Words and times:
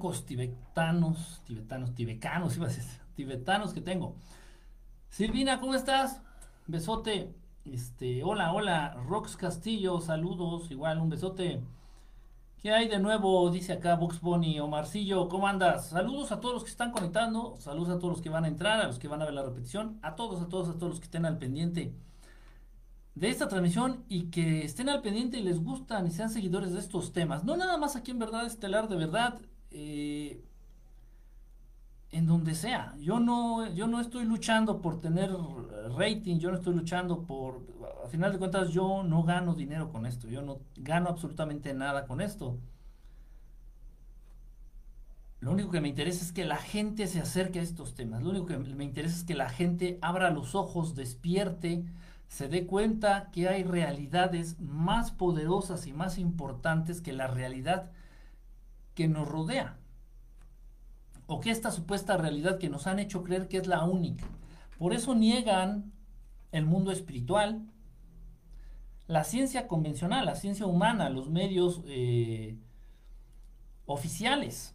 cuencos 0.00 0.24
tibetanos, 0.24 1.42
tibetanos, 1.44 1.94
tibecanos, 1.94 2.56
iba 2.56 2.66
a 2.66 2.68
decir, 2.70 2.84
tibetanos 3.14 3.74
que 3.74 3.82
tengo. 3.82 4.16
Silvina, 5.10 5.60
¿cómo 5.60 5.74
estás? 5.74 6.22
Besote. 6.66 7.34
Este, 7.66 8.24
hola, 8.24 8.54
hola, 8.54 8.94
Rox 9.06 9.36
Castillo, 9.36 10.00
saludos, 10.00 10.70
igual 10.70 10.98
un 11.00 11.10
besote. 11.10 11.60
¿Qué 12.56 12.72
hay 12.72 12.88
de 12.88 12.98
nuevo? 12.98 13.50
Dice 13.50 13.74
acá 13.74 13.96
Box 13.96 14.22
Bunny 14.22 14.58
o 14.58 14.68
Marcillo, 14.68 15.28
¿cómo 15.28 15.46
andas? 15.46 15.90
Saludos 15.90 16.32
a 16.32 16.40
todos 16.40 16.54
los 16.54 16.64
que 16.64 16.70
están 16.70 16.92
conectando, 16.92 17.56
saludos 17.58 17.90
a 17.90 17.98
todos 17.98 18.14
los 18.14 18.22
que 18.22 18.30
van 18.30 18.44
a 18.44 18.48
entrar, 18.48 18.80
a 18.80 18.86
los 18.86 18.98
que 18.98 19.08
van 19.08 19.20
a 19.20 19.26
ver 19.26 19.34
la 19.34 19.42
repetición, 19.42 19.98
a 20.00 20.16
todos, 20.16 20.40
a 20.40 20.48
todos, 20.48 20.70
a 20.70 20.78
todos 20.78 20.92
los 20.92 21.00
que 21.00 21.04
estén 21.04 21.26
al 21.26 21.36
pendiente 21.36 21.94
de 23.14 23.28
esta 23.28 23.48
transmisión 23.48 24.04
y 24.08 24.30
que 24.30 24.64
estén 24.64 24.88
al 24.88 25.02
pendiente 25.02 25.38
y 25.38 25.42
les 25.42 25.62
gustan 25.62 26.06
y 26.06 26.10
sean 26.10 26.30
seguidores 26.30 26.72
de 26.72 26.78
estos 26.78 27.12
temas. 27.12 27.44
No 27.44 27.56
nada 27.58 27.76
más 27.76 27.96
aquí 27.96 28.12
en 28.12 28.18
Verdad 28.18 28.46
Estelar, 28.46 28.88
de 28.88 28.96
verdad, 28.96 29.40
eh, 29.70 30.42
en 32.10 32.26
sea. 32.54 32.94
Yo 32.98 33.20
no, 33.20 33.72
yo 33.72 33.86
no 33.86 34.00
estoy 34.00 34.24
luchando 34.24 34.80
por 34.80 35.00
tener 35.00 35.30
rating, 35.96 36.38
yo 36.38 36.50
no 36.50 36.56
estoy 36.56 36.74
luchando 36.74 37.22
por... 37.26 37.60
A 38.04 38.08
final 38.08 38.32
de 38.32 38.38
cuentas 38.38 38.70
yo 38.70 39.02
no 39.02 39.22
gano 39.22 39.54
dinero 39.54 39.90
con 39.90 40.06
esto, 40.06 40.28
yo 40.28 40.42
no 40.42 40.58
gano 40.76 41.08
absolutamente 41.08 41.74
nada 41.74 42.06
con 42.06 42.20
esto. 42.20 42.58
Lo 45.40 45.52
único 45.52 45.70
que 45.70 45.80
me 45.80 45.88
interesa 45.88 46.22
es 46.22 46.32
que 46.32 46.44
la 46.44 46.56
gente 46.56 47.06
se 47.06 47.20
acerque 47.20 47.60
a 47.60 47.62
estos 47.62 47.94
temas. 47.94 48.22
Lo 48.22 48.30
único 48.30 48.46
que 48.46 48.58
me 48.58 48.84
interesa 48.84 49.16
es 49.16 49.24
que 49.24 49.34
la 49.34 49.48
gente 49.48 49.98
abra 50.02 50.30
los 50.30 50.54
ojos, 50.54 50.94
despierte, 50.94 51.84
se 52.28 52.48
dé 52.48 52.66
cuenta 52.66 53.30
que 53.32 53.48
hay 53.48 53.64
realidades 53.64 54.60
más 54.60 55.10
poderosas 55.10 55.86
y 55.86 55.92
más 55.92 56.18
importantes 56.18 57.00
que 57.00 57.12
la 57.12 57.26
realidad 57.26 57.90
que 58.94 59.08
nos 59.08 59.26
rodea. 59.26 59.79
O 61.32 61.38
que 61.38 61.52
esta 61.52 61.70
supuesta 61.70 62.16
realidad 62.16 62.58
que 62.58 62.68
nos 62.68 62.88
han 62.88 62.98
hecho 62.98 63.22
creer 63.22 63.46
que 63.46 63.58
es 63.58 63.68
la 63.68 63.84
única. 63.84 64.26
Por 64.80 64.92
eso 64.92 65.14
niegan 65.14 65.92
el 66.50 66.66
mundo 66.66 66.90
espiritual, 66.90 67.62
la 69.06 69.22
ciencia 69.22 69.68
convencional, 69.68 70.26
la 70.26 70.34
ciencia 70.34 70.66
humana, 70.66 71.08
los 71.08 71.30
medios 71.30 71.82
eh, 71.86 72.58
oficiales. 73.86 74.74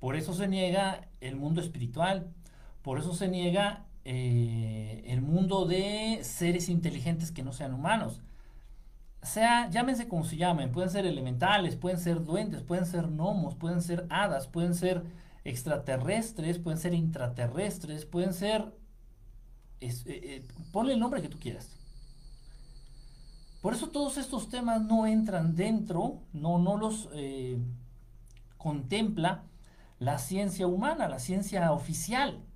Por 0.00 0.16
eso 0.16 0.34
se 0.34 0.48
niega 0.48 1.08
el 1.20 1.36
mundo 1.36 1.60
espiritual, 1.60 2.32
por 2.82 2.98
eso 2.98 3.14
se 3.14 3.28
niega 3.28 3.86
eh, 4.04 5.04
el 5.06 5.22
mundo 5.22 5.66
de 5.66 6.18
seres 6.24 6.68
inteligentes 6.68 7.30
que 7.30 7.44
no 7.44 7.52
sean 7.52 7.72
humanos. 7.72 8.22
Sea, 9.22 9.70
llámense 9.70 10.08
como 10.08 10.24
se 10.24 10.36
llamen, 10.36 10.72
pueden 10.72 10.90
ser 10.90 11.06
elementales, 11.06 11.76
pueden 11.76 12.00
ser 12.00 12.24
duendes, 12.24 12.64
pueden 12.64 12.86
ser 12.86 13.06
gnomos, 13.06 13.54
pueden 13.54 13.82
ser 13.82 14.04
hadas, 14.10 14.48
pueden 14.48 14.74
ser 14.74 15.04
extraterrestres, 15.48 16.58
pueden 16.58 16.78
ser 16.78 16.94
intraterrestres, 16.94 18.04
pueden 18.04 18.34
ser... 18.34 18.74
Eh, 19.80 19.92
eh, 20.06 20.48
ponle 20.72 20.94
el 20.94 21.00
nombre 21.00 21.22
que 21.22 21.28
tú 21.28 21.38
quieras. 21.38 21.76
Por 23.62 23.74
eso 23.74 23.88
todos 23.88 24.16
estos 24.16 24.48
temas 24.48 24.82
no 24.82 25.06
entran 25.06 25.56
dentro, 25.56 26.22
no, 26.32 26.58
no 26.58 26.76
los 26.76 27.08
contempla 28.56 29.44
la 29.98 30.18
ciencia 30.18 30.66
humana, 30.66 31.08
la 31.08 31.18
ciencia 31.18 31.72
oficial. 31.72 32.46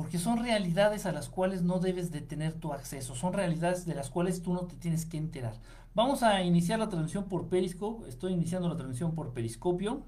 porque 0.00 0.18
son 0.18 0.38
realidades 0.38 1.04
a 1.04 1.12
las 1.12 1.28
cuales 1.28 1.62
no 1.62 1.78
debes 1.78 2.10
de 2.10 2.22
tener 2.22 2.54
tu 2.54 2.72
acceso, 2.72 3.14
son 3.14 3.32
realidades 3.32 3.84
de 3.84 3.94
las 3.94 4.08
cuales 4.08 4.42
tú 4.42 4.54
no 4.54 4.60
te 4.60 4.76
tienes 4.76 5.04
que 5.04 5.18
enterar. 5.18 5.54
Vamos 5.94 6.22
a 6.22 6.42
iniciar 6.42 6.78
la 6.78 6.88
transmisión 6.88 7.24
por 7.28 7.48
Periscope, 7.48 8.08
estoy 8.08 8.32
iniciando 8.32 8.68
la 8.68 8.76
transmisión 8.76 9.14
por 9.14 9.32
Periscopio. 9.32 10.06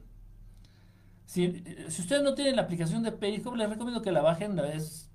Si, 1.26 1.64
si 1.88 2.02
ustedes 2.02 2.22
no 2.22 2.34
tienen 2.34 2.56
la 2.56 2.62
aplicación 2.62 3.02
de 3.02 3.10
Periscope, 3.10 3.56
les 3.56 3.68
recomiendo 3.68 4.02
que 4.02 4.12
la 4.12 4.22
bajen, 4.22 4.58
es, 4.60 5.10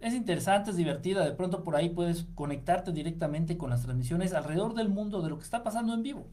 es 0.00 0.14
interesante, 0.14 0.70
es 0.70 0.76
divertida, 0.76 1.24
de 1.24 1.32
pronto 1.32 1.64
por 1.64 1.74
ahí 1.74 1.88
puedes 1.88 2.26
conectarte 2.34 2.92
directamente 2.92 3.58
con 3.58 3.70
las 3.70 3.82
transmisiones 3.82 4.34
alrededor 4.34 4.74
del 4.74 4.88
mundo 4.88 5.20
de 5.20 5.30
lo 5.30 5.38
que 5.38 5.44
está 5.44 5.64
pasando 5.64 5.94
en 5.94 6.02
vivo. 6.02 6.28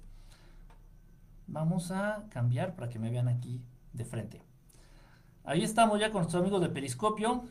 Vamos 1.47 1.91
a 1.91 2.25
cambiar 2.29 2.75
para 2.75 2.89
que 2.89 2.99
me 2.99 3.09
vean 3.09 3.27
aquí 3.27 3.61
de 3.93 4.05
frente. 4.05 4.41
Ahí 5.43 5.63
estamos 5.63 5.99
ya 5.99 6.11
con 6.11 6.21
nuestros 6.21 6.41
amigos 6.41 6.61
de 6.61 6.69
Periscopio. 6.69 7.43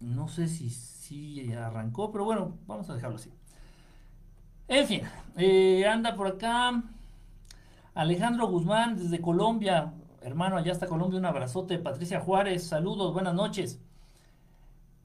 No 0.00 0.28
sé 0.28 0.48
si, 0.48 0.70
si 0.70 1.52
arrancó, 1.52 2.12
pero 2.12 2.24
bueno, 2.24 2.58
vamos 2.66 2.88
a 2.90 2.94
dejarlo 2.94 3.16
así. 3.16 3.32
En 4.68 4.86
fin, 4.86 5.02
eh, 5.36 5.86
anda 5.86 6.16
por 6.16 6.26
acá 6.26 6.82
Alejandro 7.94 8.48
Guzmán 8.48 8.96
desde 8.96 9.20
Colombia. 9.20 9.94
Hermano, 10.22 10.56
allá 10.56 10.72
está 10.72 10.88
Colombia, 10.88 11.18
un 11.20 11.24
abrazote. 11.26 11.78
Patricia 11.78 12.20
Juárez, 12.20 12.66
saludos, 12.66 13.12
buenas 13.12 13.34
noches. 13.34 13.80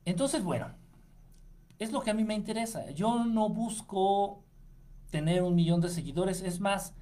Entonces, 0.03 0.43
bueno, 0.43 0.67
es 1.77 1.91
lo 1.91 2.01
que 2.01 2.09
a 2.09 2.13
mí 2.15 2.23
me 2.23 2.33
interesa. 2.33 2.89
Yo 2.91 3.23
no 3.25 3.49
busco 3.49 4.43
tener 5.11 5.43
un 5.43 5.53
millón 5.53 5.79
de 5.79 5.89
seguidores. 5.89 6.41
Es 6.41 6.59
más, 6.59 6.95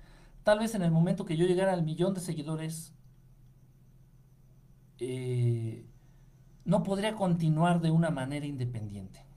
tal 0.43 0.59
vez 0.59 0.75
en 0.75 0.81
el 0.81 0.91
momento 0.91 1.25
que 1.25 1.37
yo 1.37 1.45
llegara 1.45 1.71
al 1.71 1.83
millón 1.83 2.13
de 2.13 2.19
seguidores, 2.19 2.93
eh, 4.99 5.85
no 6.65 6.83
podría 6.83 7.15
continuar 7.15 7.79
de 7.79 7.91
una 7.91 8.09
manera 8.09 8.45
independiente. 8.45 9.28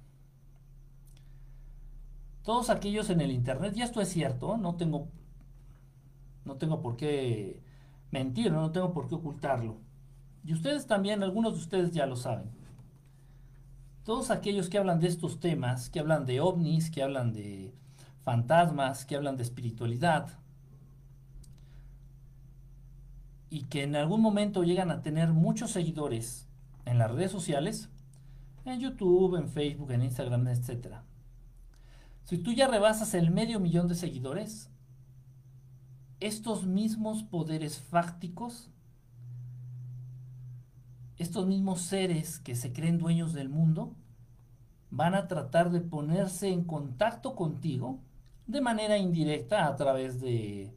Todos 2.42 2.70
aquellos 2.70 3.10
en 3.10 3.20
el 3.20 3.30
internet, 3.30 3.74
y 3.76 3.82
esto 3.82 4.00
es 4.00 4.08
cierto, 4.08 4.56
no 4.56 4.74
tengo, 4.74 5.08
no 6.44 6.56
tengo 6.56 6.80
por 6.80 6.96
qué 6.96 7.62
mentir, 8.10 8.52
no 8.52 8.72
tengo 8.72 8.92
por 8.92 9.08
qué 9.08 9.14
ocultarlo. 9.14 9.78
Y 10.44 10.52
ustedes 10.52 10.86
también, 10.86 11.22
algunos 11.22 11.54
de 11.54 11.60
ustedes 11.60 11.92
ya 11.92 12.06
lo 12.06 12.16
saben. 12.16 12.50
Todos 14.04 14.30
aquellos 14.30 14.68
que 14.68 14.78
hablan 14.78 14.98
de 14.98 15.06
estos 15.06 15.38
temas, 15.38 15.88
que 15.88 16.00
hablan 16.00 16.26
de 16.26 16.40
ovnis, 16.40 16.90
que 16.90 17.02
hablan 17.04 17.32
de 17.32 17.72
fantasmas, 18.22 19.04
que 19.04 19.14
hablan 19.14 19.36
de 19.36 19.44
espiritualidad, 19.44 20.38
y 23.50 23.64
que 23.64 23.82
en 23.82 23.94
algún 23.94 24.22
momento 24.22 24.64
llegan 24.64 24.90
a 24.90 25.02
tener 25.02 25.28
muchos 25.32 25.72
seguidores 25.72 26.48
en 26.86 26.98
las 26.98 27.10
redes 27.10 27.30
sociales, 27.30 27.90
en 28.64 28.80
YouTube, 28.80 29.36
en 29.36 29.48
Facebook, 29.48 29.92
en 29.92 30.02
Instagram, 30.02 30.48
etc. 30.48 31.02
Si 32.24 32.38
tú 32.38 32.52
ya 32.52 32.68
rebasas 32.68 33.14
el 33.14 33.30
medio 33.30 33.60
millón 33.60 33.88
de 33.88 33.94
seguidores, 33.94 34.70
estos 36.20 36.64
mismos 36.66 37.24
poderes 37.24 37.80
fácticos, 37.80 38.70
estos 41.18 41.46
mismos 41.46 41.82
seres 41.82 42.38
que 42.38 42.54
se 42.54 42.72
creen 42.72 42.98
dueños 42.98 43.32
del 43.32 43.48
mundo, 43.48 43.94
van 44.90 45.14
a 45.14 45.26
tratar 45.26 45.70
de 45.70 45.80
ponerse 45.80 46.48
en 46.48 46.64
contacto 46.64 47.34
contigo 47.34 48.00
de 48.46 48.60
manera 48.60 48.98
indirecta 48.98 49.66
a 49.66 49.76
través 49.76 50.20
de 50.20 50.74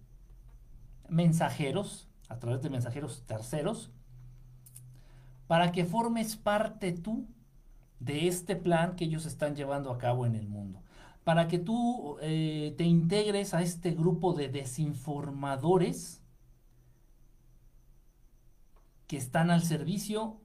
mensajeros 1.09 2.07
a 2.29 2.39
través 2.39 2.61
de 2.61 2.69
mensajeros 2.69 3.23
terceros, 3.25 3.91
para 5.47 5.71
que 5.71 5.85
formes 5.85 6.35
parte 6.35 6.91
tú 6.91 7.27
de 7.99 8.27
este 8.27 8.55
plan 8.55 8.95
que 8.95 9.05
ellos 9.05 9.25
están 9.25 9.55
llevando 9.55 9.91
a 9.91 9.97
cabo 9.97 10.25
en 10.25 10.35
el 10.35 10.47
mundo. 10.47 10.81
Para 11.25 11.49
que 11.49 11.59
tú 11.59 12.17
eh, 12.21 12.73
te 12.77 12.85
integres 12.85 13.53
a 13.53 13.61
este 13.61 13.91
grupo 13.91 14.33
de 14.33 14.47
desinformadores 14.47 16.21
que 19.07 19.17
están 19.17 19.51
al 19.51 19.61
servicio 19.61 20.39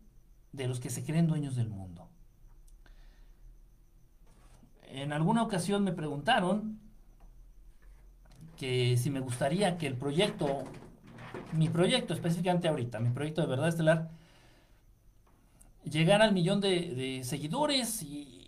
de 0.51 0.67
los 0.67 0.81
que 0.81 0.91
se 0.91 1.05
creen 1.05 1.29
dueños 1.29 1.55
del 1.55 1.69
mundo. 1.69 2.09
En 4.83 5.13
alguna 5.13 5.45
ocasión 5.45 5.85
me 5.85 5.93
preguntaron 5.93 6.81
que 8.57 8.97
si 8.97 9.09
me 9.09 9.21
gustaría 9.21 9.79
que 9.79 9.87
el 9.87 9.97
proyecto 9.97 10.65
mi 11.53 11.69
proyecto, 11.69 12.15
específicamente 12.15 12.69
ahorita, 12.69 13.01
mi 13.01 13.11
proyecto 13.11 13.41
de 13.41 13.47
verdad 13.47 13.69
estelar, 13.69 14.11
llegar 15.85 16.23
al 16.23 16.33
millón 16.33 16.61
de, 16.61 17.23
seguidores 17.25 18.03
y, 18.03 18.40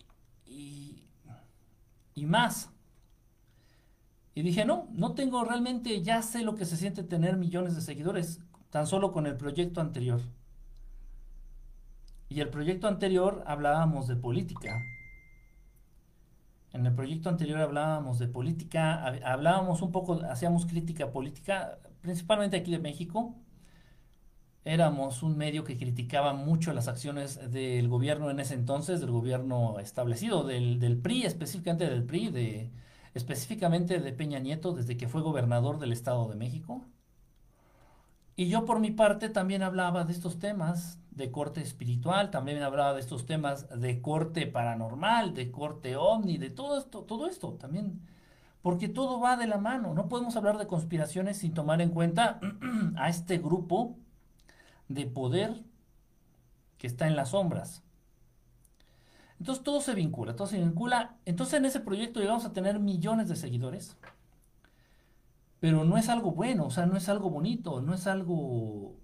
y, 2.14 2.26
más. 2.26 2.70
Y 4.34 4.42
dije, 4.42 4.64
no, 4.64 4.88
no 4.92 5.14
tengo 5.14 5.44
realmente, 5.44 6.02
ya 6.02 6.22
sé 6.22 6.42
lo 6.42 6.54
que 6.54 6.64
se 6.64 6.76
siente 6.76 7.02
tener 7.02 7.36
millones 7.36 7.74
de 7.74 7.82
seguidores, 7.82 8.40
tan 8.70 8.86
solo 8.86 9.12
con 9.12 9.26
el 9.26 9.36
proyecto 9.36 9.80
anterior. 9.80 10.20
Y 12.28 12.40
el 12.40 12.48
proyecto 12.48 12.88
anterior 12.88 13.44
hablábamos 13.46 14.08
de 14.08 14.16
política. 14.16 14.80
En 16.72 16.86
el 16.86 16.94
proyecto 16.94 17.28
anterior 17.28 17.60
hablábamos 17.60 18.18
de 18.18 18.28
política, 18.28 19.04
hablábamos 19.24 19.82
un 19.82 19.92
poco, 19.92 20.22
hacíamos 20.24 20.64
crítica 20.64 21.12
política, 21.12 21.78
principalmente 22.00 22.56
aquí 22.56 22.70
de 22.70 22.78
México. 22.78 23.34
Éramos 24.64 25.24
un 25.24 25.36
medio 25.36 25.64
que 25.64 25.76
criticaba 25.76 26.34
mucho 26.34 26.72
las 26.72 26.86
acciones 26.86 27.50
del 27.50 27.88
gobierno 27.88 28.30
en 28.30 28.38
ese 28.38 28.54
entonces, 28.54 29.00
del 29.00 29.10
gobierno 29.10 29.80
establecido, 29.80 30.44
del, 30.44 31.00
PRI, 31.02 31.24
específicamente 31.24 31.90
del 31.90 32.04
PRI, 32.04 32.30
de 32.30 32.70
específicamente 33.14 33.98
de 33.98 34.12
Peña 34.12 34.38
Nieto 34.38 34.72
desde 34.72 34.96
que 34.96 35.08
fue 35.08 35.20
gobernador 35.20 35.80
del 35.80 35.92
Estado 35.92 36.28
de 36.28 36.36
México. 36.36 36.84
Y 38.36 38.48
yo 38.48 38.64
por 38.64 38.78
mi 38.78 38.92
parte 38.92 39.28
también 39.28 39.62
hablaba 39.62 40.04
de 40.04 40.12
estos 40.12 40.38
temas 40.38 40.98
de 41.10 41.30
corte 41.30 41.60
espiritual, 41.60 42.30
también 42.30 42.62
hablaba 42.62 42.94
de 42.94 43.00
estos 43.00 43.26
temas 43.26 43.68
de 43.78 44.00
corte 44.00 44.46
paranormal, 44.46 45.34
de 45.34 45.50
corte 45.50 45.96
ovni, 45.96 46.38
de 46.38 46.50
todo 46.50 46.78
esto, 46.78 47.02
todo 47.02 47.26
esto 47.26 47.54
también, 47.54 48.00
porque 48.62 48.88
todo 48.88 49.20
va 49.20 49.36
de 49.36 49.46
la 49.48 49.58
mano. 49.58 49.92
No 49.92 50.08
podemos 50.08 50.36
hablar 50.36 50.56
de 50.56 50.68
conspiraciones 50.68 51.38
sin 51.38 51.52
tomar 51.52 51.82
en 51.82 51.90
cuenta 51.90 52.40
a 52.96 53.08
este 53.08 53.38
grupo 53.38 53.96
de 54.94 55.06
poder 55.06 55.64
que 56.78 56.86
está 56.86 57.06
en 57.06 57.16
las 57.16 57.30
sombras. 57.30 57.82
Entonces 59.38 59.64
todo 59.64 59.80
se 59.80 59.94
vincula, 59.94 60.36
todo 60.36 60.46
se 60.46 60.58
vincula. 60.58 61.16
Entonces 61.24 61.54
en 61.54 61.64
ese 61.64 61.80
proyecto 61.80 62.20
llegamos 62.20 62.44
a 62.44 62.52
tener 62.52 62.78
millones 62.78 63.28
de 63.28 63.36
seguidores, 63.36 63.96
pero 65.60 65.84
no 65.84 65.96
es 65.96 66.08
algo 66.08 66.32
bueno, 66.32 66.66
o 66.66 66.70
sea, 66.70 66.86
no 66.86 66.96
es 66.96 67.08
algo 67.08 67.30
bonito, 67.30 67.80
no 67.80 67.94
es 67.94 68.06
algo 68.06 68.96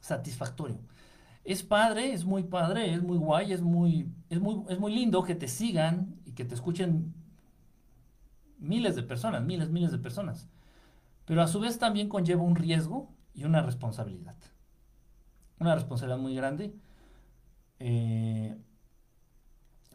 satisfactorio. 0.00 0.78
Es 1.44 1.62
padre, 1.62 2.12
es 2.12 2.24
muy 2.24 2.42
padre, 2.44 2.92
es 2.94 3.02
muy 3.02 3.18
guay, 3.18 3.52
es 3.52 3.62
muy, 3.62 4.08
es 4.30 4.40
muy, 4.40 4.62
es 4.68 4.78
muy 4.78 4.92
lindo 4.94 5.22
que 5.22 5.34
te 5.34 5.48
sigan 5.48 6.16
y 6.24 6.32
que 6.32 6.44
te 6.44 6.54
escuchen 6.54 7.14
miles 8.58 8.96
de 8.96 9.02
personas, 9.02 9.44
miles, 9.44 9.70
miles 9.70 9.92
de 9.92 9.98
personas. 9.98 10.48
Pero 11.24 11.42
a 11.42 11.48
su 11.48 11.60
vez 11.60 11.78
también 11.78 12.08
conlleva 12.08 12.42
un 12.42 12.56
riesgo 12.56 13.15
y 13.36 13.44
una 13.44 13.62
responsabilidad 13.62 14.34
una 15.58 15.74
responsabilidad 15.74 16.18
muy 16.18 16.34
grande. 16.34 16.74
Eh, 17.78 18.56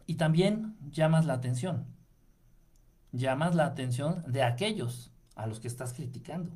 y 0.06 0.14
también 0.14 0.76
llamas 0.90 1.24
la 1.26 1.34
atención. 1.34 1.86
Llamas 3.12 3.54
la 3.54 3.66
atención 3.66 4.24
de 4.26 4.42
aquellos 4.42 5.12
a 5.34 5.46
los 5.46 5.60
que 5.60 5.68
estás 5.68 5.92
criticando. 5.92 6.52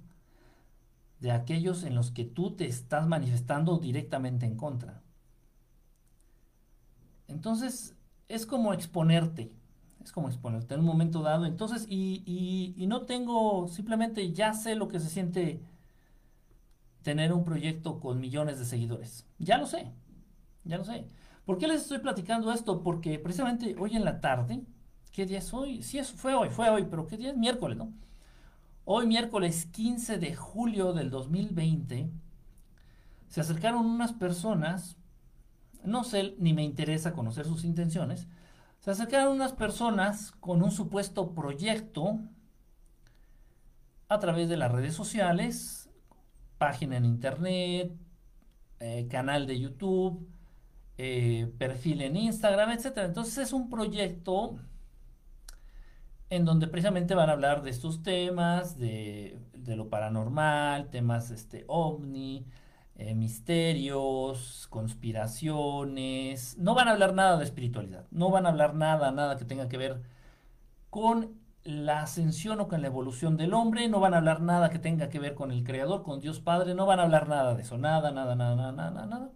De 1.21 1.31
aquellos 1.31 1.85
en 1.85 1.95
los 1.95 2.11
que 2.11 2.25
tú 2.25 2.57
te 2.57 2.67
estás 2.67 3.07
manifestando 3.07 3.79
directamente 3.79 4.47
en 4.47 4.57
contra. 4.57 5.03
Entonces, 7.29 7.95
es 8.29 8.47
como 8.47 8.73
exponerte. 8.73 9.53
Es 10.03 10.13
como 10.13 10.29
exponerte 10.29 10.75
en 10.75 10.81
un 10.81 10.87
momento 10.87 11.23
dado. 11.23 11.47
Entonces, 11.47 11.87
y, 11.89 12.75
y 12.77 12.87
no 12.87 13.03
tengo, 13.03 13.69
simplemente 13.69 14.33
ya 14.33 14.53
sé 14.53 14.75
lo 14.75 14.89
que 14.89 15.01
se 15.01 15.09
siente 15.09 15.61
tener 17.07 17.33
un 17.33 17.45
proyecto 17.45 18.01
con 18.01 18.19
millones 18.19 18.59
de 18.59 18.65
seguidores. 18.65 19.29
Ya 19.39 19.59
lo 19.59 19.67
sé, 19.67 19.93
ya 20.65 20.77
lo 20.77 20.85
sé. 20.85 21.07
¿Por 21.45 21.57
qué 21.57 21.69
les 21.69 21.83
estoy 21.83 21.99
platicando 21.99 22.53
esto? 22.53 22.83
Porque 22.83 23.21
precisamente 23.21 23.77
hoy 23.79 23.95
en 23.95 24.05
la 24.05 24.21
tarde, 24.21 24.65
¿qué 25.13 25.25
día 25.25 25.39
es 25.39 25.55
hoy? 25.55 25.85
Sí, 25.85 26.03
fue 26.03 26.35
hoy, 26.35 26.51
fue 26.51 26.69
hoy, 26.69 26.85
pero 26.91 27.07
¿qué 27.07 27.17
día 27.17 27.31
es? 27.31 27.37
Miércoles, 27.37 27.79
¿no? 27.79 27.93
Hoy 28.85 29.07
miércoles 29.07 29.67
15 29.67 30.19
de 30.19 30.35
julio 30.35 30.93
del 30.95 31.11
2020, 31.11 32.11
se 33.29 33.41
acercaron 33.41 33.87
unas 33.87 34.13
personas, 34.13 34.97
no 35.85 36.03
sé, 36.03 36.35
ni 36.41 36.55
me 36.55 36.65
interesa 36.65 37.13
conocer 37.13 37.47
sus 37.47 37.63
intenciones, 37.63 38.27
se 38.81 38.91
acercaron 38.91 39.33
unas 39.33 39.53
personas 39.53 40.33
con 40.41 40.61
un 40.61 40.73
supuesto 40.73 41.35
proyecto 41.35 42.19
a 44.09 44.19
través 44.19 44.49
de 44.49 44.57
las 44.57 44.73
redes 44.73 44.95
sociales, 44.95 45.86
página 46.59 46.97
en 46.97 47.05
internet, 47.05 47.93
eh, 48.81 49.07
canal 49.11 49.47
de 49.47 49.59
YouTube, 49.59 50.27
eh, 50.99 51.53
perfil 51.59 52.03
en 52.03 52.17
Instagram, 52.17 52.71
etc. 52.71 52.99
Entonces 53.05 53.39
es 53.39 53.53
un 53.53 53.69
proyecto 53.69 54.57
en 56.31 56.45
donde 56.45 56.67
precisamente 56.67 57.15
van 57.15 57.31
a 57.31 57.33
hablar 57.33 57.63
de 57.63 57.71
estos 57.71 58.03
temas, 58.03 58.79
de, 58.79 59.39
lo 59.67 59.89
paranormal, 59.89 60.91
temas 60.91 61.31
este, 61.31 61.65
ovni, 61.69 62.47
eh, 62.97 63.15
misterios, 63.15 64.67
conspiraciones. 64.71 66.57
No 66.59 66.75
van 66.75 66.89
a 66.89 66.93
hablar 66.93 67.15
nada 67.15 67.37
de 67.39 67.45
espiritualidad, 67.45 68.07
no 68.11 68.31
van 68.31 68.47
a 68.47 68.51
hablar 68.51 68.75
nada, 68.75 69.11
nada 69.13 69.37
que 69.37 69.45
tenga 69.45 69.69
que 69.69 69.79
ver 69.79 70.03
con 70.91 71.46
la 71.67 72.03
ascensión 72.03 72.61
o 72.61 72.69
con 72.69 72.81
la 72.81 72.87
evolución 72.89 73.37
del 73.37 73.55
hombre, 73.55 73.89
no 73.89 74.01
van 74.01 74.15
a 74.15 74.19
hablar 74.19 74.41
nada 74.41 74.71
que 74.71 74.79
tenga 74.79 75.09
que 75.09 75.19
ver 75.19 75.35
con 75.35 75.51
el 75.53 75.65
Creador, 75.65 76.03
con 76.03 76.21
Dios 76.21 76.41
Padre, 76.41 76.75
no 76.75 76.87
van 76.87 77.01
a 77.01 77.03
hablar 77.05 77.29
nada 77.29 77.55
de 77.55 77.63
eso, 77.63 77.77
nada, 77.79 78.13
nada, 78.13 78.37
nada, 78.37 78.57
nada, 78.57 78.73
nada, 78.73 79.07
nada. 79.07 79.31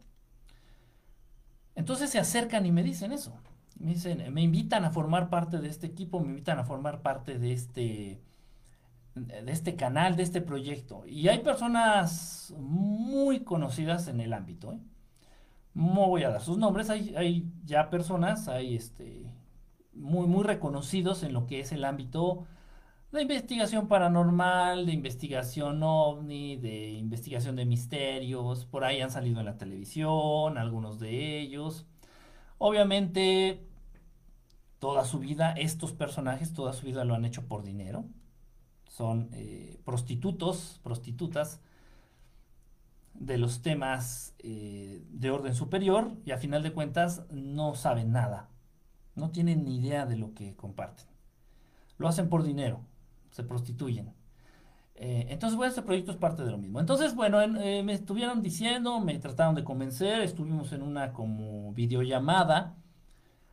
Entonces 1.75 2.11
se 2.11 2.19
acercan 2.19 2.67
y 2.67 2.73
me 2.73 2.83
dicen 2.83 3.13
eso. 3.13 3.35
Me 3.79 3.95
dicen, 3.95 4.33
me 4.35 4.43
invitan 4.43 4.85
a 4.85 4.91
formar 4.91 5.31
parte 5.31 5.59
de 5.59 5.69
este 5.69 5.87
equipo, 5.87 6.21
me 6.21 6.29
invitan 6.29 6.59
a 6.59 6.65
formar 6.65 7.01
parte 7.03 7.39
de 7.39 7.53
este 7.53 8.21
de 9.15 9.53
este 9.53 9.77
canal, 9.77 10.17
de 10.17 10.23
este 10.23 10.41
proyecto. 10.41 11.05
Y 11.07 11.29
hay 11.29 11.41
personas 11.41 12.55
muy 12.59 13.41
conocidas 13.41 14.09
en 14.09 14.21
el 14.21 14.33
ámbito. 14.33 14.73
¿eh? 14.73 14.81
No 15.75 16.09
voy 16.09 16.23
a 16.25 16.31
dar 16.31 16.41
sus 16.43 16.59
nombres, 16.59 16.91
hay, 16.91 17.15
hay 17.17 17.51
ya 17.65 17.91
personas, 17.91 18.49
hay 18.49 18.77
este, 18.77 19.30
muy, 19.93 20.27
muy 20.27 20.45
reconocidos 20.45 21.23
en 21.23 21.33
lo 21.33 21.47
que 21.47 21.61
es 21.61 21.73
el 21.73 21.85
ámbito 21.85 22.47
de 23.13 23.23
investigación 23.23 23.89
paranormal, 23.89 24.87
de 24.87 24.93
investigación 24.93 25.83
ovni, 25.83 26.57
de 26.57 26.91
investigación 26.91 27.57
de 27.57 27.67
misterios. 27.67 28.67
Por 28.67 28.85
ahí 28.85 29.01
han 29.01 29.11
salido 29.11 29.41
en 29.41 29.47
la 29.47 29.59
televisión, 29.59 30.59
algunos 30.59 31.01
de 31.01 31.41
ellos. 31.41 31.87
Obviamente, 32.59 33.67
toda 34.79 35.05
su 35.05 35.19
vida, 35.19 35.53
estos 35.53 35.93
personajes, 35.93 36.53
toda 36.55 36.73
su 36.73 36.87
vida 36.87 37.05
lo 37.05 37.15
han 37.15 37.25
hecho 37.25 37.47
por 37.49 37.65
dinero. 37.65 38.05
Son 38.89 39.31
eh, 39.33 39.81
prostitutos, 39.85 40.81
prostitutas 40.83 41.61
de 43.15 43.39
los 43.39 43.63
temas 43.63 44.35
eh, 44.39 45.03
de 45.11 45.31
orden 45.31 45.55
superior 45.55 46.13
y 46.25 46.31
a 46.31 46.39
final 46.39 46.63
de 46.63 46.73
cuentas 46.73 47.25
no 47.31 47.75
saben 47.75 48.13
nada 48.13 48.50
no 49.21 49.31
tienen 49.31 49.65
ni 49.65 49.77
idea 49.77 50.07
de 50.07 50.17
lo 50.17 50.35
que 50.35 50.57
comparten. 50.57 51.07
Lo 51.99 52.09
hacen 52.09 52.29
por 52.29 52.43
dinero, 52.43 52.81
se 53.31 53.45
prostituyen. 53.45 54.13
Eh, 54.97 55.27
entonces, 55.31 55.57
bueno, 55.57 55.71
este 55.71 55.83
proyecto 55.83 56.11
es 56.11 56.19
parte 56.19 56.45
de 56.45 56.51
lo 56.51 56.59
mismo. 56.59 56.81
Entonces, 56.81 57.15
bueno, 57.15 57.41
eh, 57.41 57.83
me 57.83 57.93
estuvieron 57.93 58.43
diciendo, 58.43 59.01
me 59.01 59.19
trataron 59.19 59.55
de 59.55 59.65
convencer, 59.65 60.21
estuvimos 60.21 60.73
en 60.73 60.83
una 60.83 61.13
como 61.13 61.73
videollamada 61.73 62.77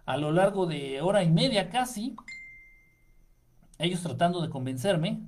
a 0.06 0.18
lo 0.18 0.32
largo 0.32 0.66
de 0.66 1.02
hora 1.02 1.24
y 1.24 1.30
media 1.30 1.70
casi, 1.70 2.16
ellos 3.78 4.02
tratando 4.02 4.42
de 4.42 4.50
convencerme, 4.50 5.22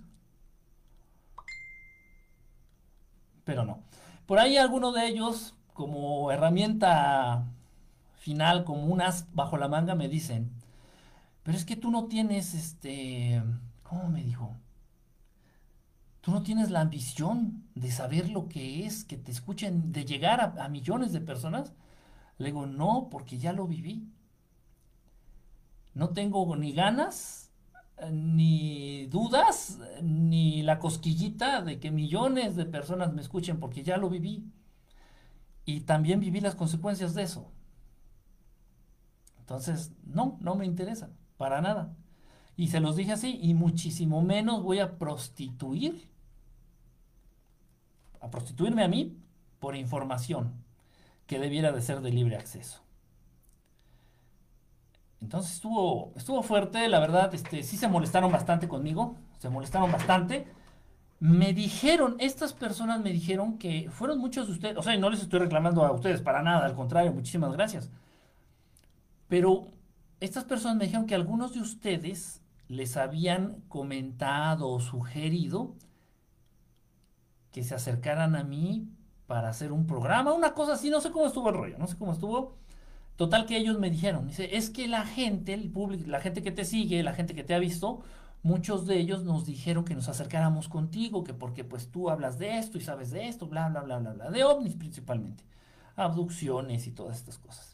pero 3.43 3.65
no. 3.65 3.83
Por 4.25 4.39
ahí 4.39 4.57
alguno 4.57 4.91
de 4.91 5.07
ellos, 5.07 5.55
como 5.73 6.31
herramienta 6.31 7.45
final 8.19 8.63
como 8.65 8.85
un 8.85 9.01
as 9.01 9.33
bajo 9.33 9.57
la 9.57 9.67
manga 9.67 9.95
me 9.95 10.09
dicen, 10.09 10.51
pero 11.43 11.57
es 11.57 11.65
que 11.65 11.75
tú 11.75 11.91
no 11.91 12.05
tienes 12.05 12.53
este, 12.53 13.41
¿cómo 13.83 14.09
me 14.09 14.23
dijo? 14.23 14.55
Tú 16.21 16.31
no 16.31 16.43
tienes 16.43 16.69
la 16.69 16.81
ambición 16.81 17.63
de 17.75 17.91
saber 17.91 18.29
lo 18.29 18.49
que 18.49 18.85
es, 18.85 19.05
que 19.05 19.17
te 19.17 19.31
escuchen, 19.31 19.91
de 19.91 20.05
llegar 20.05 20.41
a, 20.41 20.65
a 20.65 20.69
millones 20.69 21.13
de 21.13 21.21
personas. 21.21 21.73
Le 22.37 22.47
digo, 22.47 22.65
no, 22.67 23.07
porque 23.09 23.37
ya 23.37 23.53
lo 23.53 23.67
viví. 23.67 24.07
No 25.93 26.09
tengo 26.09 26.55
ni 26.55 26.73
ganas, 26.73 27.51
ni 28.11 29.05
dudas, 29.07 29.79
ni 30.01 30.61
la 30.61 30.79
cosquillita 30.79 31.61
de 31.61 31.79
que 31.79 31.91
millones 31.91 32.55
de 32.55 32.65
personas 32.65 33.13
me 33.13 33.21
escuchen, 33.21 33.59
porque 33.59 33.83
ya 33.83 33.97
lo 33.97 34.09
viví. 34.09 34.45
Y 35.65 35.81
también 35.81 36.19
viví 36.19 36.41
las 36.41 36.55
consecuencias 36.55 37.13
de 37.13 37.23
eso. 37.23 37.51
Entonces, 39.49 39.91
no, 40.05 40.37
no 40.41 40.53
me 40.53 40.67
interesa, 40.67 41.09
para 41.37 41.59
nada. 41.59 41.91
Y 42.55 42.67
se 42.67 42.79
los 42.79 42.95
dije 42.95 43.13
así, 43.13 43.39
y 43.41 43.55
muchísimo 43.55 44.21
menos 44.21 44.61
voy 44.61 44.77
a 44.77 44.99
prostituir, 44.99 46.07
a 48.21 48.29
prostituirme 48.29 48.83
a 48.83 48.87
mí 48.87 49.17
por 49.57 49.75
información 49.75 50.53
que 51.25 51.39
debiera 51.39 51.71
de 51.71 51.81
ser 51.81 52.01
de 52.01 52.11
libre 52.11 52.35
acceso. 52.35 52.83
Entonces 55.19 55.53
estuvo, 55.53 56.13
estuvo 56.15 56.43
fuerte, 56.43 56.87
la 56.87 56.99
verdad, 56.99 57.33
este, 57.33 57.63
sí 57.63 57.75
se 57.75 57.87
molestaron 57.87 58.31
bastante 58.31 58.67
conmigo, 58.67 59.15
se 59.39 59.49
molestaron 59.49 59.91
bastante. 59.91 60.45
Me 61.19 61.53
dijeron, 61.53 62.17
estas 62.19 62.53
personas 62.53 63.01
me 63.01 63.11
dijeron 63.11 63.57
que 63.57 63.89
fueron 63.89 64.19
muchos 64.19 64.45
de 64.45 64.53
ustedes, 64.53 64.77
o 64.77 64.83
sea, 64.83 64.95
no 64.97 65.09
les 65.09 65.23
estoy 65.23 65.39
reclamando 65.39 65.83
a 65.83 65.91
ustedes 65.91 66.21
para 66.21 66.43
nada, 66.43 66.67
al 66.67 66.75
contrario, 66.75 67.11
muchísimas 67.11 67.51
gracias 67.53 67.89
pero 69.29 69.67
estas 70.19 70.43
personas 70.43 70.77
me 70.77 70.85
dijeron 70.85 71.05
que 71.05 71.15
algunos 71.15 71.53
de 71.53 71.61
ustedes 71.61 72.41
les 72.67 72.97
habían 72.97 73.61
comentado 73.69 74.69
o 74.69 74.81
sugerido 74.81 75.75
que 77.51 77.63
se 77.63 77.75
acercaran 77.75 78.35
a 78.35 78.43
mí 78.43 78.89
para 79.27 79.49
hacer 79.49 79.71
un 79.71 79.87
programa, 79.87 80.33
una 80.33 80.53
cosa 80.53 80.73
así, 80.73 80.89
no 80.89 80.99
sé 80.99 81.11
cómo 81.11 81.27
estuvo 81.27 81.49
el 81.49 81.55
rollo, 81.55 81.77
no 81.77 81.87
sé 81.87 81.97
cómo 81.97 82.11
estuvo, 82.11 82.59
Total 83.19 83.45
que 83.45 83.57
ellos 83.57 83.77
me 83.77 83.89
dijeron, 83.89 84.27
dice, 84.27 84.55
es 84.55 84.69
que 84.69 84.87
la 84.87 85.05
gente, 85.05 85.53
el 85.53 85.69
público, 85.69 86.09
la 86.09 86.21
gente 86.21 86.41
que 86.41 86.51
te 86.53 86.63
sigue, 86.63 87.03
la 87.03 87.11
gente 87.11 87.35
que 87.35 87.43
te 87.43 87.53
ha 87.53 87.59
visto, 87.59 87.99
muchos 88.43 88.87
de 88.87 88.97
ellos 88.97 89.25
nos 89.25 89.45
dijeron 89.45 89.83
que 89.83 89.93
nos 89.93 90.07
acercáramos 90.07 90.69
contigo, 90.69 91.25
que 91.25 91.33
porque 91.33 91.65
pues 91.65 91.91
tú 91.91 92.09
hablas 92.09 92.39
de 92.39 92.59
esto 92.59 92.77
y 92.77 92.81
sabes 92.81 93.11
de 93.11 93.27
esto, 93.27 93.45
bla, 93.47 93.67
bla, 93.67 93.81
bla, 93.81 93.99
bla, 93.99 94.13
bla, 94.13 94.31
de 94.31 94.45
ovnis 94.45 94.75
principalmente, 94.75 95.43
abducciones 95.97 96.87
y 96.87 96.91
todas 96.91 97.17
estas 97.17 97.37
cosas. 97.37 97.68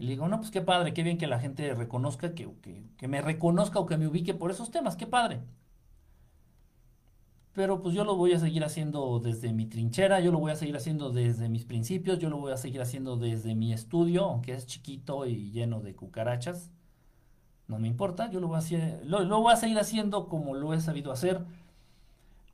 Y 0.00 0.04
le 0.04 0.10
digo, 0.10 0.26
no, 0.26 0.38
pues 0.38 0.50
qué 0.50 0.62
padre, 0.62 0.92
qué 0.94 1.04
bien 1.04 1.18
que 1.18 1.28
la 1.28 1.38
gente 1.38 1.74
reconozca, 1.74 2.34
que, 2.34 2.48
que, 2.96 3.06
me 3.08 3.22
reconozca 3.22 3.78
o 3.78 3.86
que 3.86 3.96
me 3.98 4.08
ubique 4.08 4.34
por 4.34 4.50
esos 4.50 4.72
temas, 4.72 4.96
qué 4.96 5.06
padre 5.06 5.40
pero 7.52 7.82
pues 7.82 7.94
yo 7.94 8.04
lo 8.04 8.16
voy 8.16 8.32
a 8.32 8.38
seguir 8.38 8.64
haciendo 8.64 9.18
desde 9.18 9.52
mi 9.52 9.66
trinchera, 9.66 10.20
yo 10.20 10.30
lo 10.32 10.38
voy 10.38 10.52
a 10.52 10.56
seguir 10.56 10.76
haciendo 10.76 11.10
desde 11.10 11.48
mis 11.48 11.64
principios, 11.64 12.18
yo 12.18 12.30
lo 12.30 12.38
voy 12.38 12.52
a 12.52 12.56
seguir 12.56 12.80
haciendo 12.80 13.16
desde 13.16 13.54
mi 13.54 13.72
estudio, 13.72 14.24
aunque 14.24 14.54
es 14.54 14.66
chiquito 14.66 15.26
y 15.26 15.50
lleno 15.50 15.80
de 15.80 15.94
cucarachas. 15.94 16.70
No 17.68 17.78
me 17.78 17.88
importa, 17.88 18.30
yo 18.30 18.40
lo 18.40 18.48
voy 18.48 18.56
a, 18.56 18.58
hacer, 18.60 19.04
lo, 19.04 19.40
voy 19.40 19.52
a 19.52 19.56
seguir 19.56 19.78
haciendo 19.78 20.28
como 20.28 20.54
lo 20.54 20.72
he 20.74 20.80
sabido 20.80 21.12
hacer. 21.12 21.44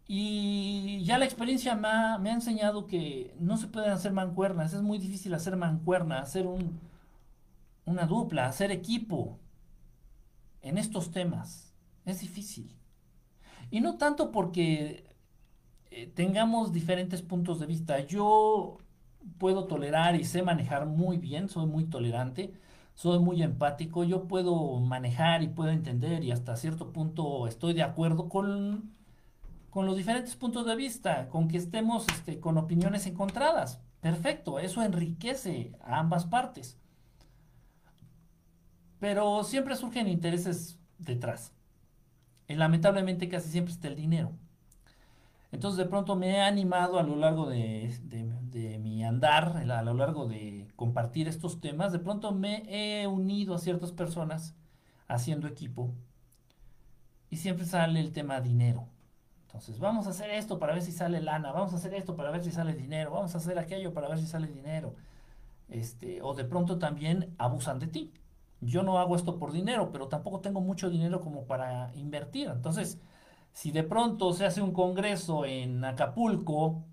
Y 0.09 1.03
ya 1.05 1.19
la 1.19 1.25
experiencia 1.25 1.75
me 1.75 1.89
ha, 1.89 2.19
me 2.19 2.31
ha, 2.31 2.35
enseñado 2.35 2.87
que 2.87 3.35
no 3.39 3.57
se 3.57 3.67
pueden 3.67 3.91
hacer 3.91 4.13
mancuernas, 4.13 4.73
es 4.73 4.83
muy 4.83 4.99
difícil 4.99 5.35
hacer 5.35 5.57
mancuerna, 5.57 6.21
hacer 6.21 6.47
un, 6.47 6.81
una 7.87 8.07
dupla, 8.07 8.47
hacer 8.47 8.71
equipo 8.71 9.39
en 10.61 10.77
estos 10.77 11.11
temas. 11.11 11.73
Es 12.05 12.21
difícil. 12.21 12.77
Y 13.71 13.81
no 13.81 13.97
tanto 13.97 14.31
porque 14.31 15.05
eh, 15.91 16.07
tengamos 16.09 16.73
diferentes 16.73 17.23
puntos 17.23 17.59
de 17.59 17.67
vista. 17.67 18.01
Yo 18.01 18.79
puedo 19.39 19.67
tolerar 19.67 20.17
y 20.17 20.25
sé 20.25 20.43
manejar 20.43 20.87
muy 20.87 21.17
bien, 21.17 21.49
soy 21.49 21.67
muy 21.67 21.85
tolerante, 21.87 22.53
soy 22.95 23.19
muy 23.19 23.43
empático, 23.43 24.05
yo 24.05 24.27
puedo 24.29 24.81
manejar 24.81 25.43
y 25.43 25.49
puedo 25.49 25.71
entender 25.71 26.25
y 26.25 26.33
hasta 26.33 26.57
cierto 26.57 26.93
punto 26.93 27.47
estoy 27.47 27.75
de 27.75 27.83
acuerdo 27.83 28.29
con, 28.29 28.93
con 29.71 29.87
los 29.87 29.97
diferentes 29.97 30.37
puntos 30.37 30.67
de 30.67 30.77
vista, 30.77 31.29
con 31.29 31.49
que 31.49 31.59
estemos 31.59 32.07
este, 32.09 32.41
con 32.41 32.59
opiniones 32.59 33.07
encontradas. 33.07 33.81
Perfecto, 34.01 34.59
eso 34.59 34.83
enriquece 34.83 35.73
a 35.83 35.99
ambas 35.99 36.27
partes. 36.27 36.79
Pero 38.99 39.45
siempre 39.45 39.77
surgen 39.77 40.09
intereses 40.09 40.79
detrás 40.99 41.53
lamentablemente 42.55 43.29
casi 43.29 43.51
siempre 43.51 43.73
está 43.73 43.89
el 43.89 43.97
dinero. 43.97 44.33
Entonces 45.51 45.79
de 45.79 45.87
pronto 45.87 46.17
me 46.17 46.37
he 46.37 46.41
animado 46.41 46.99
a 46.99 47.03
lo 47.03 47.17
largo 47.17 47.49
de, 47.49 47.91
mi 48.81 49.05
andar, 49.05 49.57
a 49.57 49.83
lo 49.83 49.95
largo 49.95 50.27
de 50.27 50.69
compartir 50.77 51.29
estos 51.29 51.61
temas, 51.61 51.93
de 51.93 51.99
pronto 51.99 52.33
me 52.33 52.63
he 52.69 53.07
unido 53.07 53.55
a 53.55 53.59
ciertas 53.59 53.93
personas 53.93 54.55
haciendo 55.09 55.47
equipo 55.47 55.93
y 57.31 57.37
siempre 57.37 57.65
sale 57.65 58.01
el 58.01 58.13
tema 58.13 58.41
dinero. 58.41 58.87
Entonces 59.47 59.79
vamos 59.79 60.07
a 60.07 60.11
hacer 60.11 60.31
esto 60.31 60.59
para 60.59 60.75
ver 60.75 60.83
si 60.83 60.93
sale 60.93 61.21
lana, 61.23 61.53
vamos 61.53 61.73
a 61.73 61.77
hacer 61.77 61.95
esto 61.95 62.17
para 62.17 62.31
ver 62.31 62.45
si 62.45 62.51
sale 62.51 62.75
dinero, 62.75 63.13
vamos 63.13 63.35
a 63.35 63.39
hacer 63.39 63.59
aquello 63.59 63.95
para 63.95 64.09
ver 64.09 64.19
si 64.19 64.27
sale 64.27 64.49
dinero. 64.49 64.95
Este, 65.69 66.23
o 66.23 66.35
de 66.35 66.45
pronto 66.45 66.79
también 66.79 67.35
abusan 67.39 67.79
de 67.79 67.87
ti 67.87 68.13
yo 68.61 68.83
no 68.83 68.99
hago 68.99 69.17
esto 69.17 69.39
por 69.39 69.53
dinero, 69.53 69.91
pero 69.93 70.09
tampoco 70.09 70.41
tengo 70.41 70.61
mucho 70.61 70.91
dinero 70.91 71.21
como 71.21 71.47
para 71.47 71.95
invertir. 71.95 72.49
Entonces, 72.49 73.01
si 73.53 73.71
de 73.71 73.83
pronto 73.85 74.33
se 74.33 74.47
hace 74.47 74.63
un 74.63 74.73
congreso 74.73 75.45
en 75.45 75.85
Acapulco, 75.85 76.85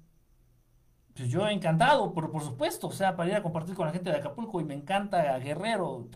pues 1.15 1.29
yo 1.29 1.47
encantado, 1.47 2.13
por, 2.13 2.31
por 2.31 2.41
supuesto, 2.43 2.87
o 2.87 2.91
sea, 2.91 3.15
para 3.15 3.29
ir 3.29 3.35
a 3.35 3.43
compartir 3.43 3.75
con 3.75 3.85
la 3.85 3.93
gente 3.93 4.09
de 4.09 4.17
Acapulco 4.17 4.59
y 4.61 4.65
me 4.65 4.73
encanta 4.73 5.37
Guerrero, 5.39 6.09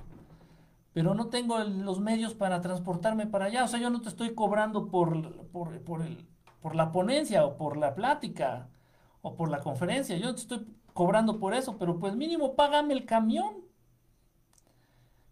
pero 0.93 1.13
no 1.13 1.27
tengo 1.27 1.59
los 1.59 1.99
medios 1.99 2.33
para 2.33 2.61
transportarme 2.61 3.27
para 3.27 3.45
allá, 3.45 3.63
o 3.63 3.67
sea, 3.67 3.79
yo 3.79 3.89
no 3.89 4.01
te 4.01 4.09
estoy 4.09 4.33
cobrando 4.33 4.89
por, 4.89 5.47
por, 5.49 5.79
por, 5.83 6.01
el, 6.01 6.27
por 6.61 6.75
la 6.75 6.91
ponencia 6.91 7.45
o 7.45 7.57
por 7.57 7.77
la 7.77 7.93
plática 7.93 8.69
o 9.21 9.35
por 9.35 9.49
la 9.49 9.59
conferencia, 9.59 10.17
yo 10.17 10.27
no 10.27 10.35
te 10.35 10.41
estoy 10.41 10.65
cobrando 10.93 11.39
por 11.39 11.53
eso, 11.53 11.77
pero 11.77 11.99
pues 11.99 12.15
mínimo 12.15 12.55
págame 12.55 12.93
el 12.93 13.05
camión 13.05 13.66